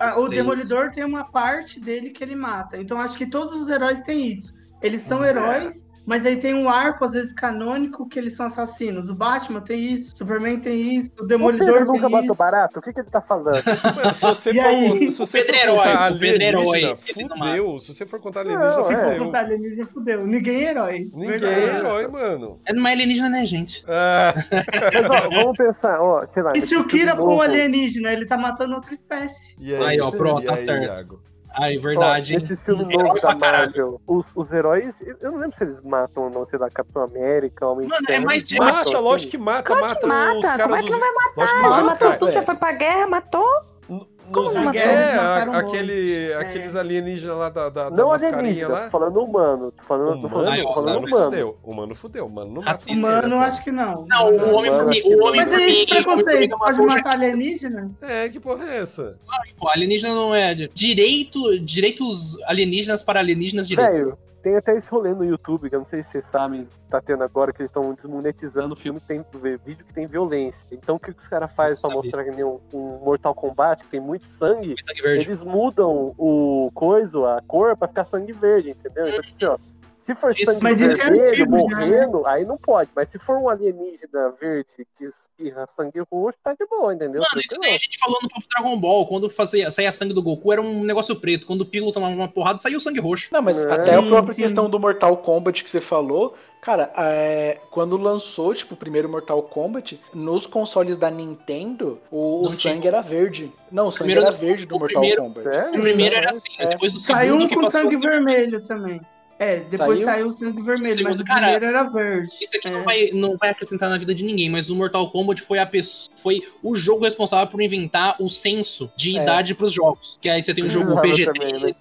ah, 0.00 0.18
o. 0.18 0.28
Demolidor 0.28 0.92
tem 0.92 1.04
uma 1.04 1.24
parte 1.24 1.80
dele 1.80 2.10
que 2.10 2.22
ele 2.24 2.34
mata. 2.36 2.76
Então 2.80 2.98
acho 3.00 3.18
que 3.18 3.26
todos 3.28 3.56
os 3.60 3.68
heróis 3.68 4.00
têm 4.02 4.28
isso. 4.28 4.54
Eles 4.80 5.02
são 5.02 5.20
Hum, 5.20 5.24
heróis, 5.24 5.86
mas 6.08 6.24
aí 6.26 6.36
tem 6.38 6.54
um 6.54 6.68
arco, 6.68 7.04
às 7.04 7.12
vezes, 7.12 7.32
canônico, 7.32 8.08
que 8.08 8.18
eles 8.18 8.34
são 8.34 8.46
assassinos. 8.46 9.10
O 9.10 9.14
Batman 9.14 9.60
tem 9.60 9.92
isso, 9.92 10.14
o 10.14 10.18
Superman 10.18 10.58
tem 10.58 10.96
isso, 10.96 11.10
o 11.20 11.24
O 11.24 11.26
Demolidor 11.26 11.66
Pedro 11.68 11.84
tem 11.84 11.94
nunca 11.94 12.08
matou 12.08 12.34
barato? 12.34 12.78
O 12.80 12.82
que, 12.82 12.92
que 12.92 13.00
ele 13.00 13.10
tá 13.10 13.20
falando? 13.20 13.54
Mano, 13.94 14.14
se 14.14 14.22
você 14.22 14.50
E 14.56 14.60
for, 14.60 14.66
aí? 14.66 15.12
se 15.12 15.18
você 15.18 15.40
O 15.40 15.44
for 15.44 15.52
Pedro 15.52 15.56
é 15.56 15.62
herói, 15.62 15.76
contar 15.86 16.12
o 16.12 16.18
Pedro 16.18 16.42
é 16.42 16.46
herói, 16.46 16.64
alienígena, 16.66 16.96
fudeu. 16.96 17.78
Se 17.78 17.94
você 17.94 18.06
for 18.06 18.20
contar 18.20 18.40
alienígena, 18.40 18.76
Não, 18.76 18.84
Se 18.84 18.94
for 18.94 19.00
é. 19.00 19.04
fudeu. 19.04 19.24
contar 19.26 19.38
alienígena, 19.40 19.86
fudeu. 19.86 20.26
Ninguém 20.26 20.64
é 20.64 20.70
herói. 20.70 21.10
Ninguém 21.12 21.28
Verdade. 21.28 21.60
é 21.60 21.76
herói, 21.76 22.08
mano. 22.08 22.60
É 22.66 22.72
numa 22.72 22.88
alienígena, 22.88 23.28
né, 23.28 23.44
gente? 23.46 23.84
Ah, 23.86 24.34
Mas 24.94 25.10
ó, 25.10 25.28
vamos 25.28 25.56
pensar, 25.56 26.00
ó, 26.00 26.26
sei 26.26 26.42
lá. 26.42 26.52
E 26.56 26.60
se 26.62 26.74
o 26.74 26.86
Kira 26.86 27.14
for 27.16 27.28
um 27.28 27.40
alienígena, 27.40 28.12
ele 28.12 28.24
tá 28.26 28.36
matando 28.38 28.74
outra 28.74 28.94
espécie. 28.94 29.56
e 29.60 29.74
aí, 29.74 29.84
Aí, 29.84 30.00
ó, 30.00 30.10
pronto, 30.10 30.44
tá 30.46 30.54
aí, 30.54 30.64
certo. 30.64 30.84
Iago? 30.84 31.27
Aí, 31.54 31.78
Ó, 31.78 31.80
verdade. 31.82 32.34
nesse 32.34 32.56
filme 32.56 32.84
novo 32.96 33.20
pra 33.20 33.32
da. 33.32 33.38
Marvel, 33.38 34.00
os, 34.06 34.32
os 34.36 34.52
heróis, 34.52 35.00
eu 35.02 35.32
não 35.32 35.38
lembro 35.38 35.56
se 35.56 35.64
eles 35.64 35.80
matam 35.80 36.24
ou 36.24 36.30
não, 36.30 36.44
sei 36.44 36.58
lá, 36.58 36.68
Capitão 36.70 37.02
América, 37.02 37.66
Homem 37.66 37.86
de 37.86 37.92
Mano, 37.92 38.06
é 38.08 38.20
mais 38.20 38.44
Mata, 38.58 38.82
assim. 38.82 38.94
lógico 38.96 39.30
que 39.30 39.38
mata, 39.38 39.74
mata, 39.74 40.06
os 40.06 40.12
Mata, 40.12 40.40
caras 40.42 40.62
como 40.62 40.76
é 40.76 40.78
dos. 40.78 40.84
que 40.86 40.90
não 40.92 41.00
vai 41.00 41.10
que 41.36 41.40
Ah, 41.66 41.70
já 41.70 41.82
matou 41.84 41.98
cara. 42.08 42.18
tudo, 42.18 42.30
já 42.32 42.42
foi 42.42 42.54
pra 42.54 42.72
guerra, 42.72 43.06
matou. 43.06 43.48
Nos, 43.88 44.54
não 44.54 44.64
mataram? 44.64 44.90
é, 44.90 45.14
a- 45.14 45.58
aquele, 45.58 46.28
dois. 46.28 46.36
aqueles 46.36 46.76
alienígenas 46.76 47.36
lá 47.38 47.48
da, 47.48 47.70
da, 47.70 47.88
da 47.88 47.96
Não 47.96 48.08
mascarinha 48.08 48.68
lá. 48.68 48.82
tô 48.84 48.90
falando 48.90 49.22
humano. 49.22 49.72
Tô 49.72 49.84
falando, 49.84 50.08
tô 50.08 50.12
Humano, 50.12 50.28
falando, 50.28 50.48
Ai, 50.50 50.62
tô 50.62 50.74
falando 50.74 50.86
humano 50.98 51.06
humano. 51.06 51.24
fudeu. 51.30 51.58
Humano 51.64 51.94
fudeu. 51.94 52.26
Humano 52.26 52.50
não 52.52 52.62
mata 52.62 52.92
Humano, 52.92 53.36
pô. 53.36 53.42
acho 53.42 53.64
que 53.64 53.70
não. 53.72 54.06
Não, 54.06 54.26
o 54.36 54.58
acho 54.60 55.00
que 55.00 55.14
O 55.14 55.16
não. 55.16 55.34
Mas 55.34 55.52
é 55.52 55.68
esse 55.70 55.86
preconceito. 55.86 56.58
Pode 56.58 56.80
matar 56.82 57.12
alienígena? 57.12 57.90
É, 58.02 58.28
que 58.28 58.38
porra 58.38 58.68
é 58.70 58.76
essa? 58.78 59.18
Pô, 59.58 59.68
alienígena 59.70 60.14
não 60.14 60.34
é. 60.34 60.54
Direito, 60.54 61.58
direitos 61.60 62.36
alienígenas 62.44 63.02
para 63.02 63.20
alienígenas 63.20 63.66
direitos. 63.66 63.98
Velho, 63.98 64.18
tem 64.42 64.56
até 64.56 64.76
esse 64.76 64.90
rolê 64.90 65.14
no 65.14 65.24
YouTube, 65.24 65.68
que 65.68 65.74
eu 65.74 65.80
não 65.80 65.86
sei 65.86 66.02
se 66.02 66.10
vocês 66.10 66.24
sabem, 66.24 66.68
tá 66.88 67.00
tendo 67.00 67.22
agora, 67.22 67.52
que 67.52 67.60
eles 67.60 67.70
estão 67.70 67.92
desmonetizando 67.92 68.74
o 68.74 68.76
filme 68.76 69.00
que 69.00 69.06
tem 69.06 69.24
vídeo 69.64 69.84
que 69.84 69.92
tem 69.92 70.06
violência. 70.06 70.66
Então 70.70 70.96
o 70.96 71.00
que, 71.00 71.12
que 71.12 71.20
os 71.20 71.28
caras 71.28 71.52
fazem 71.52 71.80
pra 71.80 71.90
mostrar 71.90 72.24
que 72.24 72.30
nem 72.30 72.44
um, 72.44 72.60
um 72.72 72.98
Mortal 72.98 73.34
Kombat, 73.34 73.84
que 73.84 73.90
tem 73.90 74.00
muito 74.00 74.26
sangue, 74.26 74.74
Sangue 74.82 75.02
eles 75.04 75.42
mudam 75.42 76.14
o 76.16 76.70
coisa, 76.74 77.36
a 77.36 77.42
cor, 77.42 77.76
pra 77.76 77.88
ficar 77.88 78.04
sangue 78.04 78.32
verde, 78.32 78.70
entendeu? 78.70 79.08
Então, 79.08 79.22
tipo 79.22 79.34
assim, 79.34 79.44
ó. 79.44 79.58
Se 79.98 80.14
for 80.14 80.30
Isso- 80.30 80.44
sangue 80.46 80.62
Mas 80.62 80.80
isso 80.80 80.92
é 80.94 81.10
vermelho, 81.10 81.36
já, 81.36 81.46
morrendo, 81.46 82.24
aí 82.24 82.44
não 82.44 82.56
pode. 82.56 82.88
Mas 82.94 83.10
se 83.10 83.18
for 83.18 83.36
um 83.36 83.48
alienígena 83.48 84.30
verde 84.40 84.86
que 84.96 85.04
espirra 85.04 85.66
sangue 85.66 86.00
roxo, 86.10 86.38
tá 86.42 86.52
de 86.54 86.64
boa, 86.66 86.94
entendeu? 86.94 87.20
Mano, 87.20 87.42
isso 87.44 87.60
daí 87.60 87.70
a 87.74 87.78
gente 87.78 87.98
falou 87.98 88.16
no 88.22 88.28
próprio 88.28 88.48
Dragon 88.48 88.78
Ball. 88.78 89.06
Quando 89.08 89.28
fazia, 89.28 89.70
saía 89.72 89.90
sangue 89.90 90.14
do 90.14 90.22
Goku, 90.22 90.52
era 90.52 90.62
um 90.62 90.84
negócio 90.84 91.14
preto. 91.16 91.46
Quando 91.46 91.62
o 91.62 91.66
Piccolo 91.66 91.90
tomava 91.92 92.14
uma 92.14 92.28
porrada, 92.28 92.58
saiu 92.58 92.78
sangue 92.78 93.00
roxo. 93.00 93.28
Não, 93.32 93.42
mas 93.42 93.60
É. 93.60 93.70
até 93.72 93.94
a 93.96 94.02
própria 94.02 94.32
sim. 94.32 94.42
questão 94.42 94.70
do 94.70 94.78
Mortal 94.78 95.16
Kombat 95.16 95.64
que 95.64 95.68
você 95.68 95.80
falou, 95.80 96.34
cara, 96.62 96.92
é, 96.96 97.58
quando 97.72 97.96
lançou, 97.96 98.54
tipo, 98.54 98.74
o 98.74 98.76
primeiro 98.76 99.08
Mortal 99.08 99.42
Kombat, 99.42 100.00
nos 100.14 100.46
consoles 100.46 100.96
da 100.96 101.10
Nintendo, 101.10 101.98
o, 102.10 102.44
o 102.44 102.48
tinha. 102.48 102.72
sangue 102.74 102.86
era 102.86 103.00
verde. 103.00 103.52
Não, 103.72 103.88
o 103.88 103.90
sangue 103.90 104.12
Primeiro- 104.12 104.28
era 104.28 104.30
verde 104.36 104.64
do 104.64 104.76
o 104.76 104.78
Mortal 104.78 105.00
primeiro- 105.00 105.24
Kombat. 105.24 105.42
Sério? 105.42 105.78
O 105.78 105.82
primeiro 105.82 106.14
era 106.16 106.26
É. 106.26 106.30
assim, 106.30 106.48
né? 106.56 106.66
depois 106.66 106.92
do 106.92 107.00
Saiu 107.00 107.32
segundo 107.34 107.44
um 107.44 107.48
que 107.48 107.54
com 107.56 107.68
sangue 107.70 107.96
a 107.96 107.98
ser- 107.98 108.08
vermelho 108.08 108.60
também. 108.64 109.00
É, 109.40 109.60
depois 109.60 110.00
Saiu? 110.00 110.04
saiu 110.04 110.28
o 110.28 110.36
sangue 110.36 110.60
vermelho, 110.62 110.96
Segundo, 110.96 111.10
mas 111.12 111.20
o 111.20 111.24
cara, 111.24 111.40
primeiro 111.42 111.64
era 111.66 111.82
verde. 111.84 112.28
Isso 112.40 112.56
aqui 112.56 112.66
É. 112.66 112.70
não, 112.72 112.84
vai, 112.84 113.10
não 113.12 113.36
vai 113.36 113.50
acrescentar 113.50 113.88
na 113.88 113.96
vida 113.96 114.12
de 114.14 114.24
ninguém, 114.24 114.50
mas 114.50 114.68
o 114.68 114.74
Mortal 114.74 115.08
Kombat 115.10 115.42
foi, 115.42 115.58
a 115.60 115.66
pessoa, 115.66 116.12
foi 116.20 116.40
o 116.62 116.74
jogo 116.74 117.04
responsável 117.04 117.46
por 117.46 117.60
inventar 117.62 118.16
o 118.20 118.28
senso 118.28 118.90
de 118.96 119.16
É. 119.16 119.22
idade 119.22 119.54
pros 119.54 119.72
jogos. 119.72 120.18
Que 120.20 120.28
aí 120.28 120.42
você 120.42 120.52
tem 120.52 120.64
o 120.64 120.68
jogo 120.68 120.90
Usava 120.90 121.02
PG-13, 121.02 121.32
também, 121.34 121.60
né? 121.60 121.74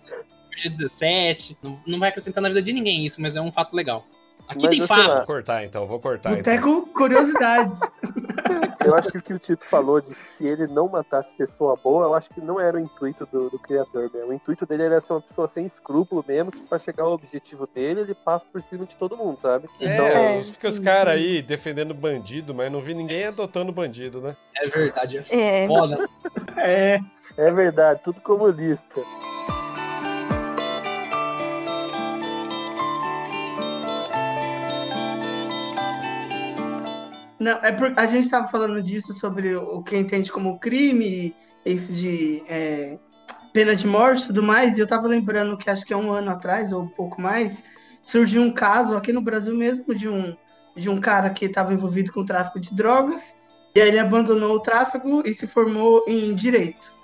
PG-17. 0.55 1.57
Não, 1.63 1.79
não 1.87 1.99
vai 1.99 2.09
acrescentar 2.09 2.41
na 2.41 2.49
vida 2.49 2.61
de 2.61 2.71
ninguém 2.73 3.05
isso, 3.05 3.21
mas 3.21 3.35
é 3.35 3.41
um 3.41 3.51
fato 3.51 3.75
legal. 3.75 4.05
Aqui 4.47 4.65
Mas 4.65 4.69
tem 4.69 4.77
sei 4.79 4.87
fato. 4.87 5.15
Vou 5.17 5.25
cortar 5.25 5.63
então, 5.65 5.85
vou 5.85 5.99
cortar 5.99 6.31
então. 6.39 6.55
Boteco 6.55 6.87
Curiosidades. 6.93 7.79
Eu 8.85 8.95
acho 8.95 9.09
que 9.09 9.17
o 9.17 9.21
que 9.21 9.33
o 9.33 9.39
Tito 9.39 9.65
falou 9.65 9.99
de 9.99 10.15
que 10.15 10.25
se 10.25 10.47
ele 10.47 10.65
não 10.65 10.87
matasse 10.87 11.35
pessoa 11.35 11.75
boa, 11.75 12.05
eu 12.05 12.13
acho 12.13 12.29
que 12.29 12.39
não 12.39 12.57
era 12.57 12.77
o 12.77 12.79
intuito 12.79 13.25
do, 13.25 13.49
do 13.49 13.59
criador 13.59 14.09
mesmo. 14.13 14.29
O 14.29 14.33
intuito 14.33 14.65
dele 14.65 14.83
era 14.83 15.01
ser 15.01 15.11
uma 15.11 15.21
pessoa 15.21 15.45
sem 15.45 15.65
escrúpulo 15.65 16.23
mesmo, 16.25 16.51
que 16.51 16.61
pra 16.63 16.79
chegar 16.79 17.03
ao 17.03 17.11
objetivo 17.11 17.67
dele, 17.67 17.99
ele 18.01 18.15
passa 18.15 18.45
por 18.49 18.61
cima 18.61 18.85
de 18.85 18.95
todo 18.95 19.17
mundo, 19.17 19.37
sabe? 19.39 19.67
Então, 19.81 20.05
É, 20.07 20.39
os- 20.39 20.51
fica 20.51 20.69
os 20.69 20.79
caras 20.79 21.15
aí 21.15 21.41
defendendo 21.41 21.93
bandido, 21.93 22.55
mas 22.55 22.71
não 22.71 22.79
vi 22.79 22.93
ninguém 22.93 23.25
adotando 23.25 23.73
bandido, 23.73 24.21
né? 24.21 24.37
É 24.55 24.67
verdade. 24.69 25.17
É, 25.31 25.65
É 25.65 25.67
foda. 25.67 26.07
É. 26.55 26.99
é 27.35 27.51
verdade, 27.51 27.99
tudo 28.03 28.21
comunista. 28.21 29.01
Não, 37.39 37.51
é 37.51 37.71
porque 37.71 37.99
a 37.99 38.05
gente 38.05 38.23
estava 38.23 38.47
falando 38.47 38.81
disso 38.81 39.13
sobre 39.13 39.55
o 39.55 39.83
que 39.83 39.95
entende 39.95 40.31
como 40.31 40.59
crime, 40.59 41.35
esse 41.63 41.93
de 41.93 42.43
é, 42.47 42.97
pena 43.53 43.75
de 43.75 43.85
morte 43.85 44.23
e 44.23 44.27
tudo 44.27 44.41
mais, 44.41 44.77
e 44.77 44.81
eu 44.81 44.85
estava 44.85 45.07
lembrando 45.07 45.57
que 45.57 45.69
acho 45.69 45.85
que 45.85 45.93
é 45.93 45.97
um 45.97 46.11
ano 46.11 46.31
atrás, 46.31 46.71
ou 46.71 46.83
um 46.83 46.87
pouco 46.87 47.21
mais, 47.21 47.63
surgiu 48.01 48.41
um 48.41 48.51
caso 48.51 48.95
aqui 48.95 49.13
no 49.13 49.21
Brasil 49.21 49.55
mesmo 49.55 49.93
de 49.93 50.09
um, 50.09 50.35
de 50.75 50.89
um 50.89 50.99
cara 50.99 51.29
que 51.29 51.45
estava 51.45 51.73
envolvido 51.73 52.11
com 52.11 52.25
tráfico 52.25 52.59
de 52.59 52.73
drogas, 52.73 53.35
e 53.75 53.81
aí 53.81 53.89
ele 53.89 53.99
abandonou 53.99 54.55
o 54.55 54.59
tráfico 54.59 55.21
e 55.23 55.33
se 55.33 55.45
formou 55.45 56.03
em 56.07 56.33
direito. 56.33 56.97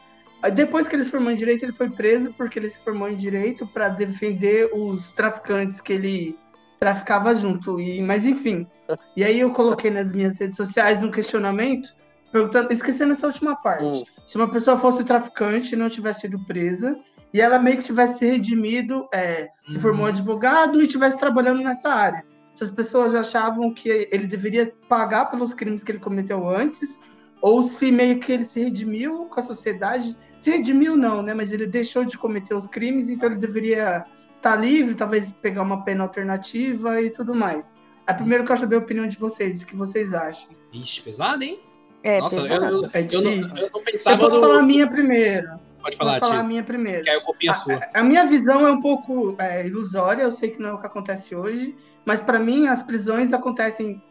Depois 0.54 0.88
que 0.88 0.96
ele 0.96 1.04
se 1.04 1.12
formou 1.12 1.32
em 1.32 1.36
direito, 1.36 1.64
ele 1.64 1.72
foi 1.72 1.90
preso 1.90 2.34
porque 2.34 2.60
ele 2.60 2.68
se 2.68 2.80
formou 2.80 3.08
em 3.08 3.16
direito 3.16 3.66
para 3.66 3.88
defender 3.88 4.70
os 4.74 5.12
traficantes 5.12 5.80
que 5.80 5.94
ele 5.94 6.38
traficava 6.80 7.34
junto. 7.36 7.80
E, 7.80 8.02
mas 8.02 8.26
enfim. 8.26 8.68
E 9.16 9.24
aí 9.24 9.40
eu 9.40 9.52
coloquei 9.52 9.90
nas 9.90 10.14
minhas 10.14 10.38
redes 10.38 10.58
sociais 10.58 11.04
um 11.04 11.12
questionamento, 11.12 11.94
perguntando, 12.32 12.72
esquecendo 12.72 13.14
essa 13.14 13.28
última 13.28 13.56
parte. 13.56 14.00
Hum. 14.00 14.04
Se 14.28 14.38
uma 14.38 14.50
pessoa 14.50 14.78
fosse 14.78 15.04
traficante 15.04 15.74
e 15.74 15.78
não 15.78 15.90
tivesse 15.90 16.22
sido 16.22 16.40
presa, 16.46 16.98
e 17.34 17.42
ela 17.42 17.58
meio 17.58 17.78
que 17.78 17.84
tivesse 17.84 18.20
se 18.20 18.26
redimido, 18.26 19.08
é, 19.14 19.50
se 19.68 19.80
formou 19.80 20.06
advogado 20.06 20.80
e 20.80 20.86
estivesse 20.86 21.18
trabalhando 21.18 21.64
nessa 21.64 21.92
área. 21.92 22.24
Se 22.54 22.64
as 22.64 22.70
pessoas 22.72 23.16
achavam 23.16 23.74
que 23.74 23.90
ele 24.12 24.28
deveria 24.28 24.72
pagar 24.88 25.26
pelos 25.26 25.54
crimes 25.54 25.84
que 25.84 25.92
ele 25.92 26.00
cometeu 26.00 26.48
antes, 26.48 27.00
ou 27.44 27.68
se 27.68 27.92
meio 27.92 28.20
que 28.20 28.32
ele 28.32 28.46
se 28.46 28.62
redimiu 28.62 29.26
com 29.26 29.38
a 29.38 29.44
sociedade. 29.44 30.16
Se 30.40 30.50
redimiu 30.50 30.96
não, 30.96 31.22
né? 31.22 31.34
Mas 31.34 31.52
ele 31.52 31.68
deixou 31.68 32.06
de 32.06 32.18
cometer 32.18 32.54
os 32.54 32.68
crimes, 32.68 33.10
então 33.10 33.28
ele 33.28 33.40
deveria 33.40 34.06
estar 34.44 34.56
livre, 34.58 34.94
talvez 34.94 35.32
pegar 35.32 35.62
uma 35.62 35.84
pena 35.84 36.04
alternativa 36.04 37.02
e 37.02 37.10
tudo 37.10 37.34
mais. 37.34 37.76
A 38.06 38.14
primeiro 38.14 38.44
eu 38.44 38.48
quero 38.48 38.60
saber 38.60 38.76
a 38.76 38.80
opinião 38.80 39.08
de 39.08 39.16
vocês, 39.18 39.62
o 39.62 39.66
que 39.66 39.76
vocês 39.76 40.14
acham. 40.14 40.50
Ixi, 40.74 41.02
pesado, 41.02 41.44
hein? 41.44 41.60
é 42.04 42.20
Nossa, 42.20 42.36
eu, 42.36 42.42
pesado. 42.44 42.66
eu, 42.66 42.90
É 42.94 43.08
eu 43.10 43.22
não, 43.22 43.32
difícil. 43.32 43.66
eu 43.66 43.72
não 43.74 43.80
Eu 43.80 43.86
pensava 43.86 44.18
posso 44.18 44.36
no- 44.36 44.42
falar 44.42 44.60
a 44.60 44.64
minha 44.64 44.88
primeiro. 44.88 45.48
Pode 45.82 45.96
falar, 45.98 46.20
Posso 46.20 46.32
falar 46.32 46.44
a 46.44 46.48
minha 46.48 46.64
primeiro. 46.64 47.04
Que 47.04 47.10
aí 47.10 47.16
eu 47.16 47.22
copio 47.22 47.52
a 47.52 47.56
sua. 47.56 47.80
A 47.94 48.04
minha 48.04 48.26
visão 48.26 48.68
é 48.68 48.72
um 48.72 48.80
pouco 48.82 49.36
é, 49.38 49.66
ilusória, 49.66 50.24
eu 50.24 50.32
sei 50.32 50.50
que 50.50 50.62
não 50.62 50.70
é 50.70 50.74
o 50.74 50.78
que 50.80 50.86
acontece 50.86 51.34
hoje, 51.36 51.76
mas 52.06 52.22
para 52.22 52.40
mim 52.40 52.68
as 52.68 52.82
prisões 52.84 53.32
acontecem, 53.34 54.02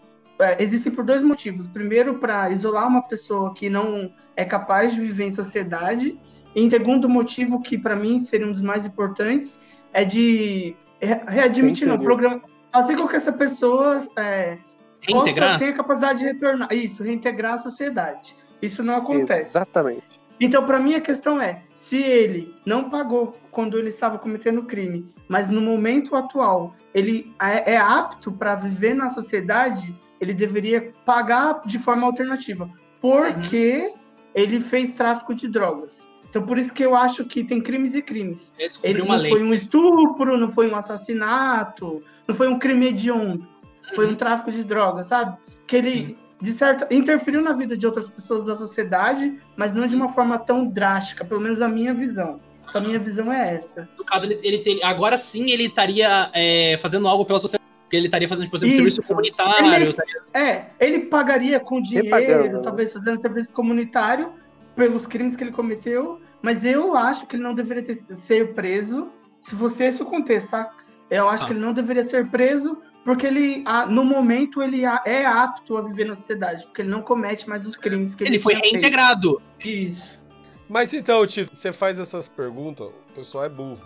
é, 0.40 0.62
existem 0.62 0.90
por 0.92 1.04
dois 1.04 1.22
motivos. 1.22 1.68
Primeiro, 1.68 2.14
para 2.18 2.48
isolar 2.50 2.86
uma 2.88 3.02
pessoa 3.02 3.52
que 3.54 3.68
não 3.70 4.10
é 4.36 4.44
capaz 4.44 4.94
de 4.94 5.00
viver 5.00 5.24
em 5.24 5.30
sociedade, 5.30 6.18
e 6.54 6.62
em 6.62 6.68
segundo 6.68 7.08
motivo, 7.08 7.60
que 7.62 7.76
para 7.78 7.96
mim 7.96 8.18
seria 8.20 8.46
um 8.46 8.52
dos 8.52 8.60
mais 8.62 8.84
importantes, 8.86 9.58
é 9.92 10.04
de 10.04 10.76
re- 11.00 11.20
readmitir, 11.26 11.86
não, 11.86 11.98
programa, 11.98 12.42
fazer 12.72 12.96
com 12.96 13.06
que 13.06 13.16
essa 13.16 13.32
pessoa 13.32 14.06
é, 14.16 14.58
possa 15.06 15.58
ter 15.58 15.68
a 15.68 15.72
capacidade 15.74 16.20
de 16.20 16.24
retornar, 16.26 16.72
isso, 16.72 17.02
reintegrar 17.02 17.54
a 17.54 17.58
sociedade. 17.58 18.36
Isso 18.60 18.82
não 18.82 18.96
acontece. 18.96 19.50
Exatamente. 19.50 20.20
Então, 20.40 20.64
para 20.64 20.78
mim, 20.78 20.94
a 20.94 21.00
questão 21.00 21.40
é: 21.40 21.62
se 21.74 22.00
ele 22.02 22.54
não 22.64 22.88
pagou 22.88 23.36
quando 23.50 23.78
ele 23.78 23.88
estava 23.88 24.18
cometendo 24.18 24.62
crime, 24.62 25.12
mas 25.28 25.48
no 25.48 25.60
momento 25.60 26.16
atual 26.16 26.74
ele 26.94 27.34
é 27.40 27.74
é 27.74 27.76
apto 27.76 28.32
para 28.32 28.54
viver 28.54 28.94
na 28.94 29.08
sociedade, 29.08 29.94
ele 30.20 30.32
deveria 30.32 30.92
pagar 31.04 31.62
de 31.66 31.78
forma 31.78 32.06
alternativa, 32.06 32.70
porque 33.00 33.92
ele 34.34 34.60
fez 34.60 34.92
tráfico 34.94 35.34
de 35.34 35.48
drogas. 35.48 36.08
Então, 36.32 36.40
por 36.46 36.56
isso 36.56 36.72
que 36.72 36.82
eu 36.82 36.96
acho 36.96 37.26
que 37.26 37.44
tem 37.44 37.60
crimes 37.60 37.94
e 37.94 38.00
crimes. 38.00 38.54
Ele 38.82 39.02
uma 39.02 39.16
não 39.16 39.22
lei. 39.22 39.30
foi 39.30 39.42
um 39.42 39.52
estupro, 39.52 40.38
não 40.38 40.48
foi 40.48 40.66
um 40.66 40.74
assassinato, 40.74 42.02
não 42.26 42.34
foi 42.34 42.48
um 42.48 42.58
crime 42.58 42.86
hediondo, 42.86 43.46
foi 43.94 44.06
um 44.10 44.14
tráfico 44.14 44.50
de 44.50 44.64
drogas, 44.64 45.08
sabe? 45.08 45.36
Que 45.66 45.76
ele, 45.76 45.90
Sim. 45.90 46.16
de 46.40 46.52
certa, 46.52 46.88
interferiu 46.94 47.42
na 47.42 47.52
vida 47.52 47.76
de 47.76 47.84
outras 47.86 48.08
pessoas 48.08 48.46
da 48.46 48.54
sociedade, 48.54 49.38
mas 49.58 49.74
não 49.74 49.86
de 49.86 49.94
uma 49.94 50.08
forma 50.08 50.38
tão 50.38 50.66
drástica, 50.66 51.22
pelo 51.22 51.38
menos 51.38 51.60
a 51.60 51.68
minha 51.68 51.92
visão. 51.92 52.40
Então, 52.66 52.80
a 52.80 52.84
minha 52.86 52.98
visão 52.98 53.30
é 53.30 53.54
essa. 53.56 53.86
No 53.98 54.02
caso, 54.04 54.24
ele, 54.24 54.40
ele 54.42 54.58
ter- 54.60 54.82
agora 54.82 55.18
sim 55.18 55.50
ele 55.50 55.66
estaria 55.66 56.30
é, 56.32 56.78
fazendo 56.80 57.06
algo 57.08 57.26
pela 57.26 57.38
sociedade. 57.40 57.62
Ele 57.92 58.06
estaria 58.06 58.26
fazendo, 58.26 58.48
por 58.48 58.56
exemplo, 58.56 58.70
Isso. 58.70 58.76
serviço 58.78 59.02
comunitário. 59.06 59.74
Ele- 59.74 59.84
estaria- 59.84 60.22
É, 60.32 60.64
ele 60.80 61.00
pagaria 61.00 61.60
com 61.60 61.78
dinheiro, 61.82 62.62
talvez 62.62 62.90
fazendo 62.90 63.20
serviço 63.20 63.50
comunitário 63.50 64.32
pelos 64.74 65.06
crimes 65.06 65.36
que 65.36 65.44
ele 65.44 65.50
cometeu, 65.52 66.18
mas 66.42 66.64
eu 66.64 66.96
acho 66.96 67.26
que 67.26 67.36
ele 67.36 67.42
não 67.42 67.54
deveria 67.54 67.82
ter, 67.82 67.94
ser 67.94 68.52
preso, 68.54 69.08
se 69.40 69.54
fosse 69.56 69.84
esse 69.84 70.02
o 70.02 70.06
contexto, 70.06 70.50
tá? 70.50 70.70
Eu 71.10 71.28
acho 71.28 71.44
Ah. 71.44 71.46
que 71.46 71.52
ele 71.52 71.60
não 71.60 71.72
deveria 71.72 72.04
ser 72.04 72.28
preso 72.28 72.78
porque 73.04 73.26
ele, 73.26 73.64
no 73.88 74.04
momento, 74.04 74.62
ele 74.62 74.84
é 74.84 75.26
apto 75.26 75.76
a 75.76 75.82
viver 75.82 76.04
na 76.04 76.14
sociedade, 76.14 76.64
porque 76.66 76.82
ele 76.82 76.88
não 76.90 77.02
comete 77.02 77.48
mais 77.48 77.66
os 77.66 77.76
crimes 77.76 78.14
que 78.14 78.22
ele, 78.24 78.30
Ele 78.32 78.38
foi 78.38 78.54
feito. 78.54 78.72
reintegrado. 78.74 79.42
Isso. 79.64 80.20
Mas 80.68 80.94
então, 80.94 81.26
Tito, 81.26 81.54
você 81.54 81.72
faz 81.72 81.98
essas 81.98 82.28
perguntas, 82.28 82.86
o 82.86 83.12
pessoal 83.14 83.44
é 83.44 83.48
burro. 83.48 83.80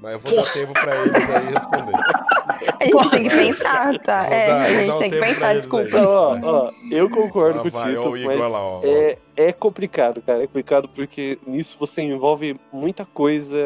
Mas 0.00 0.12
eu 0.12 0.18
vou 0.18 0.34
dar 0.36 0.44
tempo 0.52 0.72
pra 0.74 0.96
eles 0.96 1.30
aí 1.30 1.46
responder. 1.46 1.92
A 2.80 2.84
gente 2.84 3.10
tem 3.10 3.22
que 3.28 3.36
pensar, 3.36 3.98
tá? 4.00 4.18
Vou 4.24 4.32
É, 4.32 4.46
dar- 4.46 4.62
a 4.62 4.68
gente 4.70 4.90
um 4.92 4.98
tem 4.98 5.10
que 5.10 5.20
pensar, 5.20 5.54
desculpa. 5.54 5.98
ó, 5.98 6.38
ó, 6.42 6.70
eu 6.90 7.10
concordo 7.10 7.56
Lá 7.58 7.62
com 7.62 7.68
o 7.68 7.70
vai, 7.70 7.94
Tito, 7.94 8.10
mas 8.26 8.38
lá, 8.38 8.60
ó. 8.60 8.80
é, 8.84 9.18
é 9.36 9.52
complicado, 9.52 10.22
cara. 10.22 10.42
É 10.42 10.46
complicado 10.46 10.88
porque 10.88 11.38
nisso 11.46 11.76
você 11.78 12.02
envolve 12.02 12.58
muita 12.72 13.04
coisa 13.04 13.58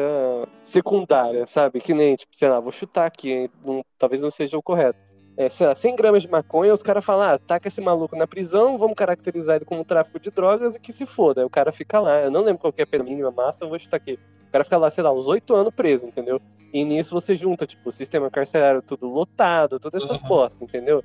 secundária, 0.63 1.45
sabe? 1.47 1.79
Que 1.79 1.93
nem, 1.93 2.15
tipo, 2.15 2.35
sei 2.35 2.49
lá, 2.49 2.59
vou 2.59 2.71
chutar 2.71 3.05
aqui, 3.05 3.31
hein? 3.31 3.49
Não- 3.65 3.83
talvez 3.97 4.21
não 4.21 4.31
seja 4.31 4.57
o 4.57 4.63
correto. 4.63 4.99
É, 5.37 5.49
sei 5.49 5.67
lá, 5.67 5.75
100 5.75 5.95
gramas 5.95 6.21
de 6.21 6.29
maconha, 6.29 6.73
os 6.73 6.83
caras 6.83 7.03
falam, 7.03 7.29
ah, 7.29 7.39
taca 7.39 7.67
esse 7.67 7.81
maluco 7.81 8.15
na 8.15 8.27
prisão, 8.27 8.77
vamos 8.77 8.95
caracterizar 8.95 9.55
ele 9.55 9.65
como 9.65 9.83
tráfico 9.85 10.19
de 10.19 10.29
drogas 10.29 10.75
e 10.75 10.79
que 10.79 10.91
se 10.91 11.05
foda. 11.05 11.41
Aí 11.41 11.45
o 11.45 11.49
cara 11.49 11.71
fica 11.71 11.99
lá, 11.99 12.21
eu 12.21 12.31
não 12.31 12.41
lembro 12.43 12.59
qual 12.59 12.73
que 12.73 12.81
é 12.81 12.83
a 12.83 12.87
pena 12.87 13.03
mínima 13.03 13.31
massa, 13.31 13.63
eu 13.63 13.69
vou 13.69 13.79
chutar 13.79 13.97
aqui. 13.97 14.13
O 14.47 14.51
cara 14.51 14.63
fica 14.63 14.77
lá, 14.77 14.89
sei 14.89 15.03
lá, 15.03 15.11
uns 15.13 15.27
8 15.27 15.55
anos 15.55 15.73
preso, 15.73 16.05
entendeu? 16.05 16.39
E 16.73 16.83
nisso 16.83 17.13
você 17.13 17.35
junta, 17.35 17.65
tipo, 17.65 17.89
o 17.89 17.91
sistema 17.91 18.29
carcerário 18.29 18.81
tudo 18.81 19.07
lotado, 19.07 19.79
todas 19.79 20.03
essas 20.03 20.21
Uhum. 20.21 20.27
postas, 20.27 20.61
entendeu? 20.61 21.03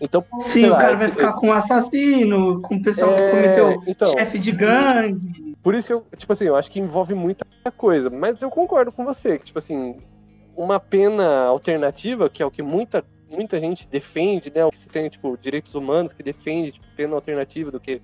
Então, 0.00 0.24
Sim, 0.40 0.66
o 0.66 0.70
lá, 0.70 0.78
cara 0.78 0.96
vai 0.96 1.06
esse- 1.08 1.16
ficar 1.16 1.32
com 1.34 1.48
um 1.48 1.52
assassino, 1.52 2.60
com 2.62 2.74
o 2.76 2.82
pessoal 2.82 3.14
que 3.14 3.22
É, 3.22 3.30
cometeu 3.30 3.82
então, 3.86 4.08
chefe 4.08 4.38
de 4.38 4.50
gangue. 4.50 5.54
Por 5.62 5.74
isso 5.74 5.86
que 5.86 5.92
eu, 5.92 6.04
tipo 6.16 6.32
assim, 6.32 6.44
eu 6.46 6.56
acho 6.56 6.70
que 6.70 6.80
envolve 6.80 7.14
muita 7.14 7.44
coisa. 7.76 8.08
Mas 8.10 8.40
eu 8.42 8.50
concordo 8.50 8.90
com 8.90 9.04
você, 9.04 9.38
que, 9.38 9.44
tipo 9.46 9.58
assim, 9.58 9.96
uma 10.56 10.80
pena 10.80 11.44
alternativa, 11.44 12.28
que 12.30 12.42
é 12.42 12.46
o 12.46 12.50
que 12.50 12.62
muita, 12.62 13.04
muita 13.30 13.58
gente 13.60 13.86
defende, 13.88 14.50
né? 14.54 14.62
Se 14.74 14.88
tem, 14.88 15.08
tipo, 15.08 15.38
direitos 15.40 15.74
humanos 15.74 16.12
que 16.12 16.22
defende, 16.22 16.72
tipo, 16.72 16.86
pena 16.96 17.14
alternativa 17.14 17.70
do 17.70 17.80
que 17.80 18.00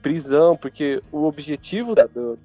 prisão, 0.00 0.56
porque 0.56 1.02
o 1.12 1.24
objetivo 1.24 1.94
da- 1.94 2.06
do, 2.06 2.38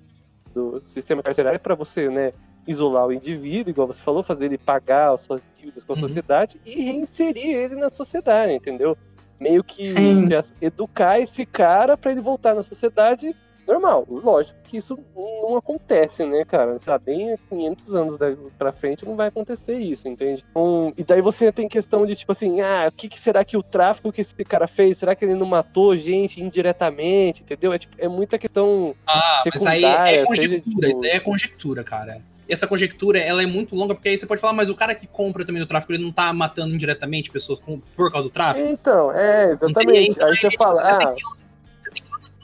do 0.53 0.81
sistema 0.87 1.21
carcerário 1.21 1.55
é 1.57 1.59
para 1.59 1.75
você, 1.75 2.09
né, 2.09 2.33
isolar 2.65 3.05
o 3.07 3.13
indivíduo, 3.13 3.69
igual 3.69 3.87
você 3.87 4.01
falou, 4.01 4.23
fazer 4.23 4.45
ele 4.45 4.57
pagar 4.57 5.13
as 5.13 5.21
suas 5.21 5.41
dívidas 5.57 5.83
com 5.83 5.93
a 5.93 5.95
Uhum. 5.95 6.01
sociedade 6.01 6.59
e 6.65 6.81
reinserir 6.81 7.45
ele 7.55 7.75
na 7.75 7.89
sociedade, 7.91 8.53
entendeu? 8.53 8.97
Meio 9.39 9.63
que 9.63 9.85
Sim. 9.85 10.29
educar 10.61 11.19
esse 11.19 11.45
cara 11.45 11.97
para 11.97 12.11
ele 12.11 12.21
voltar 12.21 12.55
na 12.55 12.63
sociedade 12.63 13.35
normal. 13.67 14.05
Lógico 14.09 14.59
que 14.63 14.77
isso 14.77 14.97
não 15.15 15.57
acontece, 15.57 16.25
né, 16.25 16.43
cara? 16.45 16.77
Lá, 16.85 16.97
bem 16.97 17.37
500 17.49 17.95
anos 17.95 18.17
pra 18.57 18.71
frente 18.71 19.05
não 19.05 19.15
vai 19.15 19.27
acontecer 19.27 19.77
isso, 19.77 20.07
entende? 20.07 20.43
Um, 20.55 20.91
e 20.97 21.03
daí 21.03 21.21
você 21.21 21.51
tem 21.51 21.67
questão 21.67 22.05
de, 22.05 22.15
tipo 22.15 22.31
assim, 22.31 22.61
ah, 22.61 22.85
o 22.87 22.91
que, 22.91 23.07
que 23.09 23.19
será 23.19 23.43
que 23.43 23.57
o 23.57 23.63
tráfico 23.63 24.11
que 24.11 24.21
esse 24.21 24.35
cara 24.43 24.67
fez? 24.67 24.97
Será 24.97 25.15
que 25.15 25.25
ele 25.25 25.35
não 25.35 25.45
matou 25.45 25.95
gente 25.95 26.41
indiretamente, 26.41 27.43
entendeu? 27.43 27.73
É, 27.73 27.79
tipo, 27.79 27.95
é 27.97 28.07
muita 28.07 28.37
questão 28.37 28.95
Ah, 29.07 29.43
mas 29.53 29.65
aí 29.65 29.83
é 29.83 29.89
secundária, 29.89 30.25
conjectura, 30.25 30.87
seja, 30.87 30.93
tipo- 30.93 31.05
é 31.05 31.19
conjectura, 31.19 31.83
cara. 31.83 32.21
Essa 32.47 32.67
conjectura, 32.67 33.19
ela 33.19 33.41
é 33.41 33.45
muito 33.45 33.73
longa, 33.73 33.95
porque 33.95 34.09
aí 34.09 34.17
você 34.17 34.25
pode 34.25 34.41
falar, 34.41 34.53
mas 34.53 34.69
o 34.69 34.75
cara 34.75 34.93
que 34.93 35.07
compra 35.07 35.45
também 35.45 35.61
no 35.61 35.67
tráfico, 35.67 35.93
ele 35.93 36.03
não 36.03 36.11
tá 36.11 36.31
matando 36.33 36.75
indiretamente 36.75 37.31
pessoas 37.31 37.59
por 37.95 38.11
causa 38.11 38.27
do 38.27 38.31
tráfico? 38.33 38.67
Então, 38.67 39.11
é, 39.13 39.51
exatamente. 39.51 40.21
Aí 40.21 40.35
você 40.35 40.51
fala, 40.51 40.81
Você 40.81 40.91
ah, 40.91 41.15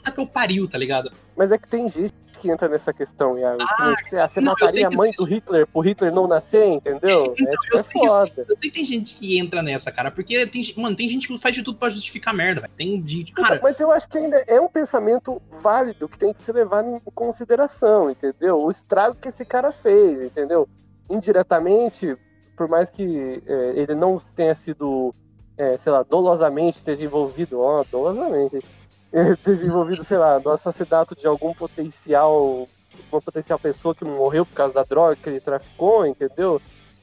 puta 0.00 0.10
que 0.12 0.20
eu 0.20 0.26
pariu, 0.26 0.68
tá 0.68 0.76
ligado? 0.78 1.12
mas 1.36 1.50
é 1.52 1.56
que 1.58 1.66
tem 1.68 1.88
gente 1.88 2.12
que 2.38 2.50
entra 2.50 2.68
nessa 2.68 2.92
questão, 2.92 3.38
Iago. 3.38 3.58
que, 3.58 3.64
Ah, 3.64 3.96
tipo, 3.96 4.16
ah, 4.16 4.28
você 4.28 4.40
não, 4.40 4.52
eu 4.52 4.56
mataria 4.60 4.86
a 4.86 4.90
que 4.90 4.96
mãe 4.96 5.10
do 5.12 5.24
Hitler 5.24 5.66
pro 5.66 5.80
Hitler 5.80 6.12
não 6.12 6.26
nascer, 6.26 6.66
entendeu? 6.66 7.34
Então, 7.38 7.52
é, 7.52 7.56
tipo, 7.56 7.74
eu 7.74 7.78
é 7.78 7.82
sei 7.82 8.00
que- 8.00 8.06
foda. 8.06 8.46
Eu 8.48 8.56
sei 8.56 8.70
que 8.70 8.76
tem 8.76 8.84
gente 8.84 9.16
que 9.16 9.38
entra 9.38 9.62
nessa, 9.62 9.90
cara, 9.90 10.10
porque 10.10 10.46
tem, 10.46 10.62
gente- 10.62 10.78
mano, 10.78 10.94
tem 10.96 11.08
gente 11.08 11.26
que 11.28 11.38
faz 11.38 11.54
de 11.54 11.62
tudo 11.62 11.78
pra 11.78 11.88
justificar 11.90 12.34
merda, 12.34 12.60
velho. 12.62 12.72
Tem 12.76 13.00
de, 13.00 13.22
Então, 13.30 13.44
cara, 13.44 13.60
mas 13.62 13.78
eu 13.80 13.90
acho 13.90 14.06
que 14.08 14.18
ainda 14.18 14.36
é 14.46 14.60
um 14.60 14.68
pensamento 14.68 15.40
válido 15.62 16.08
que 16.08 16.18
tem 16.18 16.32
que 16.32 16.40
ser 16.42 16.52
levado 16.52 16.88
em 16.88 17.00
consideração, 17.14 18.10
entendeu? 18.10 18.60
O 18.62 18.70
estrago 18.70 19.16
que 19.16 19.28
esse 19.28 19.44
cara 19.44 19.70
fez, 19.72 20.20
entendeu? 20.22 20.68
Indiretamente, 21.08 22.16
por 22.56 22.68
mais 22.68 22.88
que 22.90 23.42
é, 23.46 23.72
ele 23.76 23.94
não 23.94 24.18
tenha 24.34 24.54
sido, 24.54 25.14
é, 25.56 25.76
sei 25.78 25.92
lá, 25.92 26.02
dolosamente 26.02 26.76
esteja 26.76 27.04
envolvido, 27.04 27.60
ó, 27.60 27.84
dolosamente, 27.90 28.58
eh, 29.30 29.32
esteja 29.32 29.64
envolvido, 29.66 30.04
sei 30.04 30.18
lá, 30.18 30.38
no 30.40 30.50
assassinato 30.50 31.14
de 31.16 31.26
algum 31.26 31.52
potencial, 31.54 32.68
uma 33.10 33.20
potencial 33.20 33.58
pessoa 33.58 33.94
que 33.94 34.04
morreu 34.04 34.44
por 34.46 34.54
causa 34.54 34.74
da 34.74 34.84
droga 34.84 35.16
que 35.16 35.28
ele 35.28 35.40
traficou, 35.40 36.06
entendeu? 36.06 36.60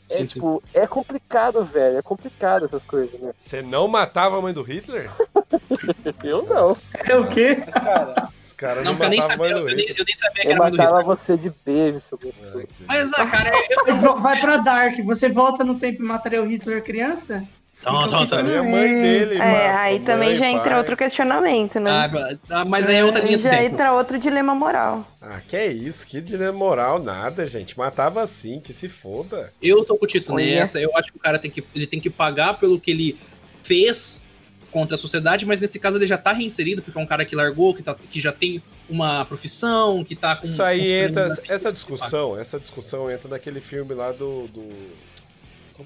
É 0.10 0.20
Sim, 0.20 0.20
sim. 0.20 0.26
tipo, 0.26 0.64
é 0.74 0.88
complicado, 0.88 1.62
velho, 1.66 1.98
é 1.98 2.02
complicado 2.02 2.64
essas 2.64 2.82
coisas, 2.82 3.20
né? 3.20 3.34
Você 3.36 3.62
não 3.62 3.90
matava 3.90 4.38
a 4.38 4.42
mãe 4.42 4.54
do 4.54 4.62
Hitler? 4.64 5.10
Eu 6.24 6.44
não. 6.44 6.76
É 7.06 7.16
o 7.18 7.28
quê? 7.30 7.58
Mas, 7.66 7.74
cara, 7.74 8.30
Os 8.40 8.54
caras 8.54 8.84
não, 8.86 8.94
não, 8.94 9.04
eu 9.04 9.10
nem 9.10 9.20
matavam 9.20 9.20
a 9.20 9.22
sabia, 9.22 9.38
mãe 9.38 9.52
eu, 9.52 9.60
do 9.60 9.76
nem, 9.76 9.86
Hitler. 9.86 10.00
eu 10.00 10.06
nem 10.06 10.16
sabia 10.16 10.42
que 10.44 10.48
Eu 10.48 10.52
era 10.52 10.60
mãe 10.62 10.72
do 10.72 10.78
matava 10.78 11.00
Hitler. 11.02 11.18
você 11.18 11.38
de 11.38 11.50
beijo, 11.66 12.00
seu 12.00 12.18
gostoso. 12.18 12.68
Mas, 12.88 13.14
ah, 13.14 13.28
cara, 13.28 13.52
eu, 13.70 13.96
eu, 13.98 14.20
Vai 14.20 14.40
pra 14.40 14.58
Dark, 14.58 14.98
você 15.04 15.30
volta 15.30 15.64
no 15.64 15.78
tempo 15.78 16.02
e 16.02 16.06
mataria 16.06 16.42
o 16.42 16.46
Hitler 16.48 16.84
criança? 16.84 17.44
Então, 17.80 17.94
então, 18.06 18.24
então. 18.24 18.38
Mataria 18.40 18.60
a 18.60 18.64
mãe 18.64 19.02
dele, 19.02 19.36
É, 19.36 19.38
mano. 19.38 19.78
aí 19.80 19.96
Mãe, 19.98 20.04
também 20.06 20.36
já 20.38 20.50
entra 20.50 20.70
pai. 20.72 20.78
outro 20.78 20.98
questionamento, 20.98 21.80
né? 21.80 21.92
Ah, 22.50 22.66
mas 22.66 22.88
aí 22.88 22.96
é 22.98 23.06
outra 23.06 23.22
linha 23.22 23.38
do 23.38 23.44
já 23.44 23.52
tempo. 23.52 23.64
entra 23.64 23.94
outro 23.94 24.18
dilema 24.20 24.54
moral. 24.56 25.06
Ah, 25.22 25.40
que 25.48 25.56
é 25.56 25.68
isso? 25.68 26.06
Que 26.06 26.20
dilema 26.20 26.58
moral, 26.58 27.02
nada, 27.02 27.46
gente. 27.48 27.78
Matava 27.78 28.22
assim, 28.22 28.60
que 28.60 28.74
se 28.74 28.90
foda. 28.90 29.54
Eu 29.62 29.86
tô 29.86 29.96
com 29.98 30.06
o 30.06 30.08
Tito 30.08 30.34
nessa. 30.34 30.80
Eu 30.82 30.96
acho 30.98 31.12
que 31.12 31.18
o 31.18 31.22
cara 31.22 31.40
tem 31.40 31.50
que, 31.52 31.64
ele 31.74 31.88
tem 31.88 32.00
que 32.00 32.10
pagar 32.10 32.56
pelo 32.60 32.80
que 32.80 32.92
ele 32.92 33.18
fez 33.64 34.20
contra 34.72 34.96
a 34.96 34.98
sociedade, 34.98 35.46
mas 35.46 35.60
nesse 35.62 35.80
caso 35.80 35.98
ele 35.98 36.06
já 36.06 36.18
tá 36.18 36.34
reinserido, 36.34 36.82
porque 36.82 36.98
é 37.00 37.02
um 37.02 37.06
cara 37.06 37.24
que 37.24 37.36
largou, 37.36 37.74
que, 37.74 37.82
tá, 37.82 37.96
que 37.96 38.20
já 38.20 38.34
tem 38.34 38.62
uma 38.90 39.24
profissão, 39.24 40.04
que 40.04 40.14
tá 40.16 40.36
com. 40.36 40.46
Isso 40.46 40.62
aí 40.62 40.92
entra. 40.92 41.30
Essa 41.48 41.72
discussão, 41.72 42.38
essa 42.38 42.60
discussão 42.60 43.10
entra 43.10 43.30
naquele 43.30 43.62
filme 43.62 43.94
lá 43.94 44.12
do. 44.12 44.48
Do, 44.50 44.68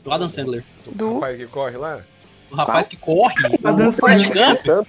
Do 0.03 0.11
Adam 0.11 0.29
Sandler. 0.29 0.63
do, 0.91 1.15
rapaz 1.15 1.37
que 1.37 1.45
corre 1.47 1.77
lá? 1.77 2.01
O 2.51 2.55
rapaz 2.55 2.87
que 2.87 2.97
corre. 2.97 3.33
O 3.63 3.91
Forrest. 3.91 4.27
Gump. 4.27 4.65
Não, 4.65 4.81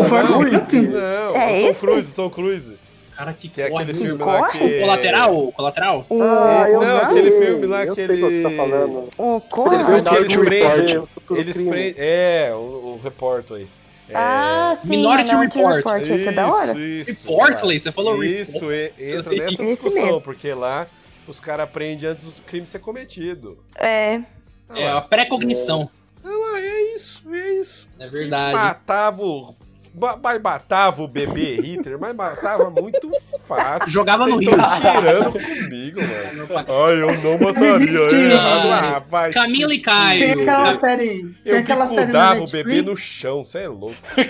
o 0.00 0.04
Forrest 0.04 0.30
não, 0.32 0.44
Gump? 0.44 0.72
Não, 0.72 1.00
É 1.36 1.58
o 1.58 1.60
Tom 1.62 1.68
esse? 1.68 1.80
Cruise, 1.80 2.14
Tom 2.14 2.30
Cruise. 2.30 2.70
O 3.12 3.14
cara 3.16 3.32
que, 3.34 3.48
Que 3.48 3.62
é 3.62 3.68
corre. 3.70 3.82
aquele 3.82 3.98
muito. 3.98 4.08
filme 4.18 4.24
lá 4.32 4.38
corre? 4.46 4.58
que. 4.58 4.80
Colateral? 4.80 5.36
O 5.38 5.52
Colateral? 5.52 6.06
O, 6.08 6.22
Ah, 6.22 6.66
eu 6.70 6.80
Não, 6.80 6.98
vi. 6.98 7.04
aquele 7.04 7.32
filme 7.32 7.66
lá 7.66 7.84
eu 7.84 7.88
que 7.94 7.94
sei 7.94 8.04
ele- 8.04 8.20
você 8.22 8.42
tá 8.42 8.50
falando. 8.56 9.08
o 9.18 9.34
Ele 9.34 9.40
Corra? 9.50 9.84
foi 9.84 10.02
que 10.02 10.14
eles 10.16 10.36
prendem. 10.36 11.08
Eles 11.30 11.56
prendem. 11.60 11.94
É, 11.98 12.50
o, 12.54 12.56
o 12.56 13.00
repórter 13.04 13.56
aí. 13.58 13.68
É, 14.08 14.14
Ah, 14.16 14.76
sim, 14.82 14.88
Minority 14.88 15.30
Minority, 15.30 15.56
Report. 15.58 15.76
Report. 15.76 16.02
Esse 16.02 16.28
é 16.28 16.32
da 16.32 16.48
hora. 16.48 16.72
Isso, 16.78 17.10
isso. 17.10 17.28
Reportley, 17.28 17.78
você 17.80 17.92
falou 17.92 18.24
Isso, 18.24 18.72
entra 18.98 19.32
nessa 19.34 19.64
discussão, 19.66 20.20
porque 20.20 20.52
lá 20.54 20.86
os 21.28 21.38
caras 21.38 21.64
aprendem 21.64 22.08
antes 22.08 22.24
do 22.24 22.42
crime 22.42 22.66
ser 22.66 22.78
cometido. 22.80 23.58
É. 23.78 24.20
Ah, 24.74 24.78
É 24.80 24.90
a 24.92 25.00
pré-cognição. 25.00 25.88
ah, 26.24 26.58
é 26.60 26.94
isso, 26.96 27.22
é 27.32 27.50
isso. 27.54 27.88
É 27.98 28.08
verdade. 28.08 28.54
Matava 28.56 29.22
o. 29.22 29.54
ma- 29.94 30.16
Mas 30.22 30.40
matava 30.42 31.02
o 31.02 31.08
bebê 31.08 31.56
Hitler, 31.60 31.98
mas 31.98 32.14
matava 32.14 32.70
muito 32.70 33.10
fácil. 33.46 33.90
Jogava 33.92 34.26
no 34.26 34.36
Vocês 34.36 34.50
rio. 34.50 34.58
estão 34.58 34.80
tirando 34.80 35.32
comigo, 35.32 36.00
mano. 36.00 36.48
Ai, 36.86 37.02
eu 37.02 37.18
não 37.22 37.38
mataria. 37.38 37.98
É 38.00 38.32
errado. 38.32 38.68
Ah, 38.96 39.02
vai 39.08 39.32
Camila 39.32 39.74
e 39.74 39.80
Caio. 39.80 40.18
Tem 40.20 40.32
aquela 40.32 40.78
série. 40.78 41.08
Tem 41.44 41.52
Eu 41.52 41.58
aquela 41.58 41.86
série 41.86 42.10
o 42.10 42.14
Netflix. 42.14 42.50
bebê 42.50 42.82
no 42.82 42.96
chão, 42.96 43.44
você 43.44 43.58
é 43.60 43.68
louco. 43.68 43.96
Tem 44.14 44.24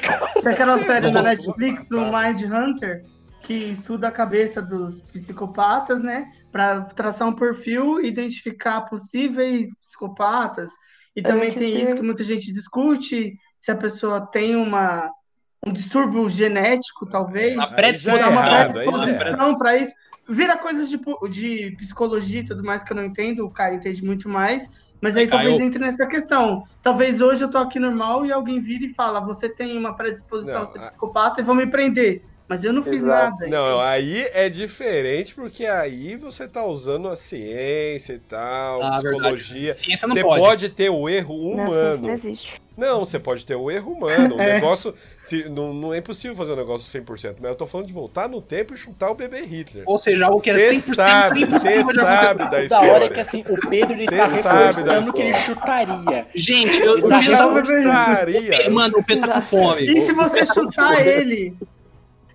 aquela 0.52 0.80
é 0.80 0.84
série 0.84 1.10
na 1.10 1.22
Netflix, 1.22 1.90
o. 1.90 2.00
Mind 2.00 2.42
Hunter, 2.42 3.04
que 3.42 3.52
estuda 3.54 4.08
a 4.08 4.12
cabeça 4.12 4.62
dos 4.62 5.00
psicopatas, 5.12 6.00
né? 6.02 6.30
Pra 6.50 6.82
traçar 6.82 7.28
um 7.28 7.32
perfil, 7.34 8.00
identificar 8.00 8.82
possíveis 8.82 9.76
psicopatas. 9.78 10.70
E 11.14 11.22
também 11.22 11.50
tem 11.50 11.80
isso 11.82 11.94
que 11.94 12.02
muita 12.02 12.24
gente 12.24 12.52
discute, 12.52 13.34
se 13.58 13.70
a 13.70 13.76
pessoa 13.76 14.20
tem 14.26 14.56
uma, 14.56 15.10
um 15.66 15.72
distúrbio 15.72 16.28
genético, 16.28 17.06
talvez. 17.06 17.58
A 17.58 17.64
Aí 17.64 17.74
predisposição. 17.74 18.28
é 18.28 18.30
uma 18.30 18.40
é 18.40 18.46
errado. 18.48 18.72
predisposição 18.72 19.58
para 19.58 19.76
isso. 19.76 19.92
Vira 20.28 20.56
coisas 20.56 20.88
de, 20.88 20.98
de 21.28 21.74
psicologia 21.76 22.40
e 22.40 22.44
tudo 22.44 22.62
mais 22.64 22.82
que 22.82 22.92
eu 22.92 22.96
não 22.96 23.04
entendo, 23.04 23.44
o 23.44 23.50
Caio 23.50 23.76
entende 23.76 24.04
muito 24.04 24.28
mais. 24.28 24.66
Mas 25.00 25.16
aí 25.16 25.26
talvez 25.26 25.60
entre 25.60 25.80
nessa 25.80 26.06
questão. 26.06 26.62
Talvez 26.80 27.20
hoje 27.20 27.42
eu 27.42 27.50
tô 27.50 27.58
aqui 27.58 27.80
normal 27.80 28.24
e 28.24 28.32
alguém 28.32 28.60
vira 28.60 28.84
e 28.84 28.94
fala: 28.94 29.20
você 29.20 29.48
tem 29.48 29.76
uma 29.76 29.96
predisposição 29.96 30.60
Não, 30.60 30.62
a 30.62 30.66
ser 30.66 30.78
a- 30.78 30.82
psicopata 30.82 31.40
e 31.40 31.44
vão 31.44 31.56
me 31.56 31.66
prender. 31.66 32.22
Mas 32.52 32.64
eu 32.64 32.72
não 32.74 32.82
fiz 32.82 33.02
Exato. 33.02 33.30
nada. 33.40 33.46
Não, 33.48 33.80
aí 33.80 34.26
é 34.34 34.46
diferente 34.50 35.34
porque 35.34 35.64
aí 35.64 36.16
você 36.16 36.46
tá 36.46 36.62
usando 36.66 37.08
a 37.08 37.16
ciência 37.16 38.12
e 38.12 38.18
tal, 38.18 38.82
Ah, 38.82 38.98
psicologia. 39.00 39.74
Ciência 39.74 40.06
não 40.06 40.14
Você 40.14 40.22
pode. 40.22 40.40
pode 40.42 40.68
ter 40.68 40.90
o 40.90 41.08
erro 41.08 41.56
Não, 41.56 41.64
isso 41.66 41.74
não 41.76 41.94
humano. 41.98 42.10
existe. 42.10 42.60
Não, 42.76 43.00
você 43.00 43.18
pode 43.18 43.44
ter 43.46 43.54
o 43.54 43.70
erro 43.70 43.92
humano. 43.92 44.36
O 44.36 44.40
É. 44.40 44.54
negócio. 44.54 44.94
Se, 45.20 45.48
não, 45.48 45.72
não 45.72 45.94
é 45.94 45.98
impossível 45.98 46.36
fazer 46.36 46.52
um 46.52 46.56
negócio 46.56 46.86
100%, 46.90 47.36
mas 47.40 47.50
eu 47.50 47.54
tô 47.56 47.66
falando 47.66 47.86
de 47.86 47.92
voltar 47.92 48.28
no 48.28 48.40
tempo 48.42 48.74
e 48.74 48.76
chutar 48.76 49.10
o 49.10 49.14
bebê 49.14 49.42
Hitler. 49.42 49.84
Ou 49.86 49.96
seja, 49.98 50.26
algo 50.26 50.38
que 50.40 50.50
era 50.50 50.58
Você 50.58 50.72
100% 50.74 50.94
sabe, 50.94 51.42
impossível 51.42 51.84
você 51.84 51.94
sabe 51.94 52.38
da 52.38 52.44
o 52.44 52.48
da 52.50 52.56
hora 52.56 52.60
é 52.60 52.64
história. 52.64 53.08
que 53.10 53.20
assim, 53.20 53.44
o 53.48 53.68
Pedro 53.68 53.92
ele 53.94 54.06
Cê 54.08 54.16
tá 54.16 54.26
sabe 54.26 54.42
da 54.42 54.66
reforçando 54.68 55.12
que 55.14 55.22
ele 55.22 55.30
história. 55.30 55.54
chutaria. 55.86 56.26
Gente, 56.34 56.80
eu, 56.80 56.98
Eu 56.98 57.04
eu 57.04 57.10
já 57.10 57.18
fiz 57.20 57.30
tava 57.30 57.50
um- 57.50 57.62
vendo. 57.62 57.82
Chutaria. 57.82 58.70
Mano, 58.70 58.94
o 58.98 59.04
Pedro 59.04 59.28
tá 59.28 59.34
com 59.36 59.42
fome. 59.42 59.86
E 59.86 60.00
se 60.00 60.12
você 60.12 60.44
chutar 60.46 61.06
ele? 61.06 61.54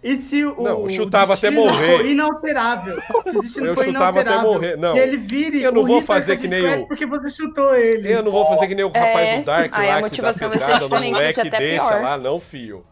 E 0.10 0.16
se 0.16 0.46
o. 0.46 0.56
Não, 0.64 0.84
eu 0.84 0.90
chutava 0.90 1.34
até 1.34 1.50
morrer. 1.50 2.06
inalterável? 2.10 3.02
Se 3.44 3.60
Eu 3.60 3.76
chutava 3.76 3.82
até 3.82 3.90
inalterável, 3.90 4.42
morrer. 4.54 4.78
Não. 4.78 4.96
E 4.96 5.00
ele 5.00 5.18
vire. 5.18 5.62
Eu 5.62 5.72
não 5.74 5.82
o 5.82 5.86
vou 5.86 6.02
fazer 6.02 6.38
que 6.38 6.48
nem 6.48 6.82
o- 6.84 6.88
Porque 6.88 7.06
você 7.06 7.30
chutou 7.30 7.76
ele. 7.76 8.12
Eu 8.14 8.24
não 8.24 8.32
vou 8.32 8.46
fazer 8.46 8.68
que 8.68 8.76
nem 8.76 8.86
o 8.86 8.88
rapaz 8.88 9.28
É, 9.28 9.40
do 9.40 9.46
Dark 9.46 9.74
aí 9.78 9.90
a 9.90 9.96
lá 10.00 10.10
que 10.10 10.22
dá 10.22 10.28
motivação 10.32 10.50
vai 10.50 10.60
ser 10.60 10.66
pedrada 10.66 10.84
no 10.86 10.90
diferente, 10.90 11.14
moleque 11.14 11.50
deixa 11.50 11.88
pior. 11.90 12.02
lá, 12.02 12.18
não, 12.18 12.40
fio. 12.40 12.86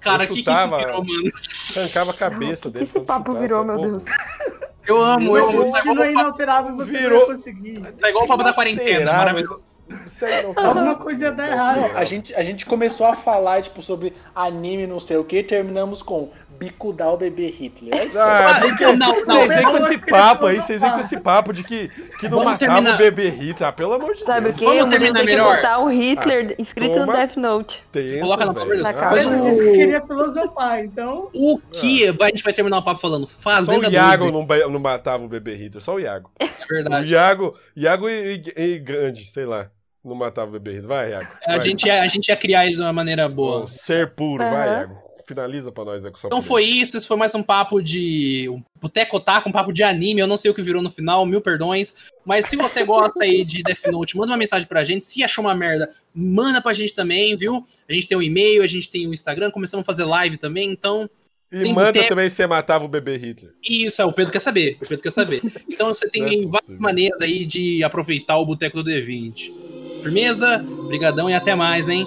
Cara, 0.00 0.24
Eu 0.24 0.30
o 0.30 0.34
que, 0.34 0.42
que 0.42 0.50
isso 0.50 0.60
chutava- 0.60 0.78
virou, 0.78 1.04
mano? 1.04 1.32
Arrancava 1.76 2.10
a 2.10 2.14
cabeça 2.14 2.68
O 2.68 2.70
que 2.72 2.78
dele. 2.78 2.84
esse 2.90 3.00
papo 3.00 3.32
chutasse, 3.32 3.48
virou, 3.48 3.62
é 3.62 3.66
meu. 3.66 3.80
Deus? 3.80 4.04
Eu 4.86 5.02
amo, 5.02 5.36
eu 5.38 5.48
amo. 5.48 5.72
Tá 5.72 5.80
igual, 5.80 6.02
é 6.02 6.10
inalterável, 6.12 6.76
você 6.76 6.92
Virou- 6.98 7.26
vai 7.26 7.36
conseguir. 7.36 7.74
tá 7.98 8.08
igual 8.10 8.24
o 8.24 8.28
papo 8.28 8.44
da 8.44 8.52
quarentena, 8.52 9.12
maravilhoso. 9.12 9.66
Tá. 10.54 10.66
Alguma 10.68 10.96
coisa 10.96 11.24
ia 11.26 11.32
dar 11.32 11.48
errado. 11.50 11.96
A 11.96 12.04
gente, 12.04 12.34
a 12.34 12.42
gente 12.42 12.66
começou 12.66 13.06
a 13.06 13.14
falar, 13.14 13.62
tipo, 13.62 13.82
sobre 13.82 14.12
anime 14.34 14.86
não 14.86 15.00
sei 15.00 15.16
o 15.16 15.24
que, 15.24 15.42
terminamos 15.42 16.02
com 16.02 16.28
bicudar 16.58 17.12
o 17.12 17.16
bebê 17.16 17.48
Hitler. 17.50 17.94
É 17.94 18.04
isso. 18.06 18.18
Ah, 18.18 18.58
porque 18.60 18.84
não, 18.86 18.96
não, 18.96 19.14
vocês 19.24 19.48
vêm 19.48 19.62
com 19.64 19.72
vamos 19.72 19.84
esse 19.90 19.98
papo 19.98 20.46
aí, 20.46 20.56
vocês 20.56 20.80
vêm 20.82 20.90
com 20.90 20.98
esse 21.00 21.20
papo 21.20 21.52
de 21.52 21.62
que, 21.62 21.88
que 22.18 22.28
não 22.28 22.38
Vamos 22.38 22.52
matava 22.52 22.72
terminar. 22.74 22.94
o 22.94 22.98
bebê 22.98 23.28
Rita. 23.28 23.68
Ah, 23.68 23.72
pelo 23.72 23.92
amor 23.94 24.14
de 24.14 24.24
Sabe 24.24 24.48
o 24.48 24.52
Deus. 24.52 24.60
Vamos 24.60 24.76
O 24.76 24.80
mundo 24.82 24.90
terminar 24.90 25.14
tem 25.18 25.26
que 25.26 25.32
melhor? 25.32 25.56
botar 25.56 25.78
o 25.78 25.88
Hitler 25.88 26.54
escrito 26.58 26.92
toma. 26.94 27.06
no 27.06 27.12
Death 27.12 27.36
Note. 27.36 27.82
Tenta, 27.92 28.20
Coloca 28.20 28.46
na. 28.46 28.52
Na 28.52 28.90
Ah. 28.90 29.10
Mas 29.12 29.24
o- 29.24 29.40
disse 29.40 29.62
que 29.64 29.72
queria 29.72 30.00
filosofar, 30.06 30.84
então. 30.84 31.30
O 31.32 31.58
que 31.58 32.08
a 32.20 32.26
gente 32.26 32.42
vai 32.42 32.52
terminar 32.52 32.78
o 32.78 32.82
papo 32.82 33.00
falando? 33.00 33.26
Só 33.28 33.40
Fazenda 33.40 33.88
o 33.88 33.92
Iago 33.92 34.30
12. 34.30 34.62
não, 34.64 34.70
não 34.72 34.80
matava 34.80 35.24
o 35.24 35.28
bebê 35.28 35.54
Hitler, 35.54 35.82
só 35.82 35.94
o 35.94 36.00
Iago. 36.00 36.30
É 36.40 36.44
O 36.46 36.48
verdade. 36.68 37.12
Iago, 37.12 37.54
Iago 37.76 38.08
e, 38.08 38.42
e, 38.56 38.62
e 38.74 38.78
Grande, 38.78 39.24
sei 39.26 39.46
lá, 39.46 39.70
não 40.04 40.14
matava 40.16 40.48
o 40.48 40.52
bebê 40.52 40.72
Hitler. 40.72 40.88
Vai, 40.88 41.10
Iago. 41.10 41.28
A 41.46 41.52
vai. 41.56 41.60
gente, 41.62 41.86
ia, 41.86 42.02
a 42.02 42.08
gente 42.08 42.28
ia 42.28 42.36
criar 42.36 42.66
ele 42.66 42.74
de 42.76 42.80
uma 42.82 42.92
maneira 42.92 43.28
boa. 43.28 43.60
Bom, 43.60 43.66
ser 43.66 44.10
puro, 44.14 44.42
vai, 44.42 44.68
Aham. 44.68 44.78
Iago. 44.80 45.07
Finaliza 45.28 45.70
pra 45.70 45.84
nós 45.84 46.02
com 46.06 46.16
sua 46.16 46.28
Então 46.28 46.40
foi 46.40 46.64
isso, 46.64 46.96
esse 46.96 47.06
foi 47.06 47.18
mais 47.18 47.34
um 47.34 47.42
papo 47.42 47.82
de. 47.82 48.48
Um 48.48 48.62
Boteco 48.80 49.18
Otaku, 49.18 49.50
um 49.50 49.52
papo 49.52 49.74
de 49.74 49.82
anime. 49.82 50.22
Eu 50.22 50.26
não 50.26 50.38
sei 50.38 50.50
o 50.50 50.54
que 50.54 50.62
virou 50.62 50.82
no 50.82 50.88
final, 50.88 51.26
mil 51.26 51.42
perdões. 51.42 51.94
Mas 52.24 52.46
se 52.46 52.56
você 52.56 52.82
gosta 52.82 53.24
aí 53.24 53.44
de 53.44 53.62
Death 53.62 53.88
Note, 53.92 54.16
manda 54.16 54.32
uma 54.32 54.38
mensagem 54.38 54.66
pra 54.66 54.84
gente. 54.84 55.04
Se 55.04 55.22
achou 55.22 55.44
uma 55.44 55.54
merda, 55.54 55.92
manda 56.14 56.62
pra 56.62 56.72
gente 56.72 56.94
também, 56.94 57.36
viu? 57.36 57.62
A 57.86 57.92
gente 57.92 58.08
tem 58.08 58.16
o 58.16 58.22
e-mail, 58.22 58.62
a 58.62 58.66
gente 58.66 58.88
tem 58.88 59.06
o 59.06 59.12
Instagram, 59.12 59.50
começamos 59.50 59.84
a 59.84 59.86
fazer 59.86 60.04
live 60.04 60.38
também, 60.38 60.70
então. 60.70 61.10
E 61.52 61.60
Tem 61.60 61.74
manda 61.74 62.02
também 62.08 62.30
se 62.30 62.36
você 62.36 62.46
matava 62.46 62.86
o 62.86 62.88
bebê 62.88 63.18
Hitler. 63.18 63.52
Isso, 63.62 64.00
é, 64.00 64.06
o 64.06 64.12
Pedro 64.12 64.32
quer 64.32 64.40
saber. 64.40 64.78
O 64.80 64.86
Pedro 64.86 65.02
quer 65.02 65.12
saber. 65.12 65.42
Então 65.68 65.88
você 65.88 66.08
tem 66.10 66.44
é 66.44 66.46
várias 66.46 66.78
maneiras 66.78 67.20
aí 67.20 67.44
de 67.44 67.84
aproveitar 67.84 68.38
o 68.38 68.46
Boteco 68.46 68.82
do 68.82 68.90
D20. 68.90 69.52
Firmeza? 70.02 70.56
Brigadão 70.86 71.28
e 71.28 71.34
até 71.34 71.54
mais, 71.54 71.90
hein? 71.90 72.06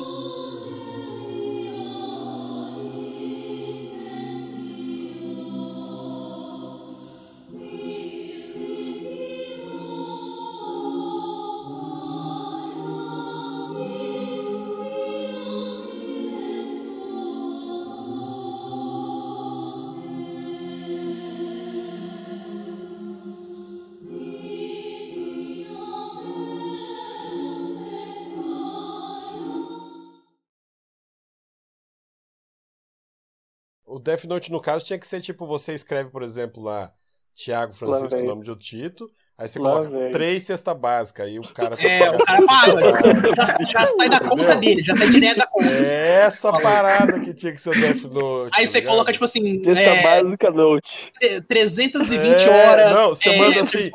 Death 34.01 34.25
Note, 34.25 34.51
no 34.51 34.59
caso, 34.61 34.85
tinha 34.85 34.99
que 34.99 35.07
ser 35.07 35.21
tipo, 35.21 35.45
você 35.45 35.73
escreve, 35.73 36.09
por 36.09 36.23
exemplo, 36.23 36.61
lá, 36.63 36.91
Tiago 37.33 37.73
Francisco, 37.73 38.19
o 38.19 38.25
nome 38.25 38.43
de 38.43 38.55
Tito, 38.57 39.09
aí 39.37 39.47
você 39.47 39.57
Lá 39.57 39.69
coloca 39.79 39.89
vem. 39.89 40.11
três 40.11 40.43
cesta 40.43 40.73
básica, 40.73 41.23
aí 41.23 41.39
o 41.39 41.43
cara 41.43 41.77
que 41.77 41.87
É, 41.87 42.11
o 42.11 42.17
cara 42.19 42.41
cesta 42.41 42.75
básica. 42.75 43.01
Já, 43.65 43.65
já 43.81 43.87
sai 43.87 44.09
da 44.09 44.19
conta 44.19 44.43
Entendeu? 44.43 44.59
dele, 44.59 44.81
já 44.83 44.95
sai 44.95 45.09
direto 45.09 45.37
da 45.37 45.47
conta. 45.47 45.69
É 45.69 46.21
essa 46.25 46.51
parada 46.51 47.19
que 47.19 47.33
tinha 47.33 47.53
que 47.53 47.61
ser 47.61 47.69
o 47.69 47.73
Death 47.73 48.03
Note. 48.03 48.51
Aí 48.53 48.65
tá 48.65 48.71
você 48.71 48.79
ligado? 48.79 48.91
coloca, 48.93 49.13
tipo 49.13 49.25
assim, 49.25 49.61
Texta 49.61 49.81
é, 49.81 50.03
básica 50.03 50.51
note. 50.51 51.11
tre- 51.19 51.41
320 51.41 52.21
É, 52.43 52.49
horas. 52.49 52.91
não, 52.93 53.09
você 53.09 53.29
é, 53.29 53.37
manda 53.37 53.61
assim, 53.61 53.91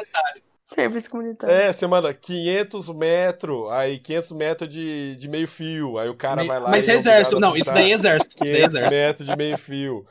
Serviço 0.77 1.09
comunitário. 1.09 1.55
É, 1.55 1.73
você 1.73 1.87
manda 1.87 2.13
500 2.13 2.91
metros, 2.91 3.73
aí 3.73 3.99
500 3.99 4.33
metros 4.33 4.71
de, 4.71 5.17
de 5.17 5.27
meio 5.27 5.49
fio, 5.49 5.99
aí 5.99 6.09
o 6.11 6.15
cara 6.15 6.45
vai 6.45 6.61
lá 6.61 6.71
Mas 6.71 6.87
e 6.87 6.91
é 6.91 6.95
exército, 6.95 7.41
não, 7.41 7.57
isso 7.57 7.71
pintar 7.71 7.75
daí 7.77 7.91
é 7.91 7.95
exército. 7.95 8.37
Isso 8.45 8.53
daí 8.53 8.63
é 8.63 8.69
500 8.69 8.77
exército. 8.77 9.01
metros 9.01 9.29
de 9.29 9.37
meio 9.37 9.57
fio. 9.57 10.07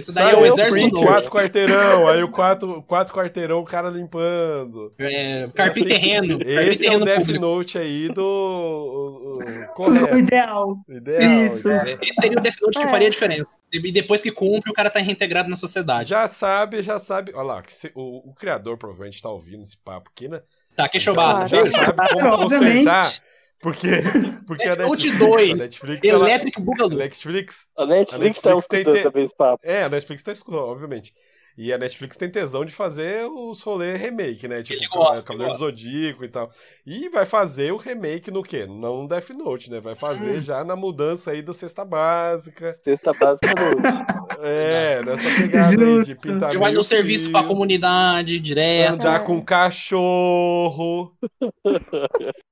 Isso 0.00 0.12
daí 0.12 0.30
Sabe, 0.30 0.36
é 0.36 0.42
o 0.42 0.46
exército 0.52 0.94
novo. 0.94 1.06
Quatro 1.06 1.30
quarteirão, 1.30 2.08
aí 2.08 2.22
o 2.22 2.30
quatro, 2.30 2.82
quatro 2.82 3.14
quarteirão 3.14 3.60
o 3.60 3.64
cara 3.64 3.88
limpando. 3.88 4.92
É, 4.98 5.48
carpim 5.54 5.80
Assim, 5.80 5.88
terreno. 5.88 6.38
Esse 6.44 6.86
é 6.86 6.96
o 6.96 7.04
Death 7.04 7.18
público. 7.20 7.40
Note 7.44 7.78
aí 7.78 8.08
do. 8.08 8.22
o- 8.22 9.38
o- 9.78 10.12
O 10.12 10.18
ideal. 10.18 10.76
Ideal. 10.88 11.22
Isso. 11.22 11.68
ideal. 11.68 11.98
Esse 12.02 12.20
seria 12.20 12.38
o 12.38 12.40
Death 12.40 12.56
Note 12.60 12.78
que 12.78 12.84
É. 12.84 12.88
faria 12.88 13.08
a 13.08 13.10
diferença. 13.10 13.58
E 13.72 13.92
depois 13.92 14.20
que 14.22 14.30
cumpre, 14.32 14.70
o 14.70 14.74
cara 14.74 14.90
tá 14.90 15.00
reintegrado 15.00 15.48
na 15.48 15.56
sociedade. 15.56 16.08
Já 16.08 16.26
sabe, 16.28 16.82
já 16.82 16.98
sabe. 16.98 17.32
Olha 17.34 17.42
lá, 17.42 17.62
que 17.62 17.72
o, 17.94 18.30
o 18.30 18.34
criador 18.34 18.76
provavelmente 18.76 19.22
tá 19.22 19.28
ouvindo 19.30 19.62
esse 19.62 19.76
papo 19.76 20.10
aqui, 20.14 20.28
né? 20.28 20.40
Tá, 20.76 20.88
que 20.88 20.98
chobado. 21.00 21.48
Já, 21.48 21.64
já 21.64 21.84
sabe 21.86 22.08
como 22.14 22.36
consertar. 22.48 23.10
Porque, 23.60 23.88
porque 24.46 24.64
a 24.68 24.76
Netflix, 24.76 25.18
2, 25.18 25.50
a 25.50 25.54
Netflix, 25.56 26.08
ela, 26.08 26.28
Electric 26.30 26.60
Boogaloo. 26.60 26.92
a 26.94 26.96
Netflix 26.96 27.66
A 27.76 27.86
Netflix, 27.86 28.12
A 28.44 28.48
Netflix 28.54 28.66
tá 28.66 28.68
tem 28.68 28.84
te- 28.84 29.02
também 29.02 29.24
esse 29.24 29.36
papo. 29.36 29.60
É, 29.62 29.82
a 29.82 29.88
Netflix 29.88 30.22
tá 30.22 30.32
escutando, 30.32 30.64
obviamente. 30.64 31.12
E 31.58 31.70
a 31.74 31.76
Netflix 31.76 32.16
tem 32.16 32.30
tesão 32.30 32.64
de 32.64 32.72
fazer 32.72 33.26
os 33.26 33.60
rolê 33.60 33.94
remake, 33.94 34.48
né? 34.48 34.62
Tipo, 34.62 34.80
gosta, 34.96 35.16
Ca- 35.16 35.22
Cavaleiro 35.24 35.52
do 35.52 35.58
Zodíaco 35.58 36.24
e 36.24 36.28
tal. 36.28 36.48
E 36.86 37.10
vai 37.10 37.26
fazer 37.26 37.70
o 37.72 37.76
remake 37.76 38.30
no 38.30 38.42
quê? 38.42 38.64
Não 38.64 39.02
no 39.02 39.08
Death 39.08 39.30
Note, 39.30 39.70
né? 39.70 39.78
Vai 39.78 39.94
fazer 39.94 40.38
Hum. 40.38 40.40
já 40.40 40.64
na 40.64 40.74
mudança 40.74 41.32
aí 41.32 41.42
do 41.42 41.52
Cesta 41.52 41.84
Básica. 41.84 42.74
Texta 42.82 43.12
básica 43.12 43.48
note. 43.48 43.80
É, 44.42 45.02
nessa 45.04 45.28
pegada 45.34 45.84
aí 45.84 46.02
de 46.04 46.14
pintar 46.14 46.50
Ele 46.50 46.58
vai 46.58 46.72
no 46.72 46.82
serviço 46.82 47.30
pra 47.30 47.42
comunidade, 47.42 48.40
direto. 48.40 48.94
Andar 48.94 49.22
com 49.24 49.44
cachorro. 49.44 51.12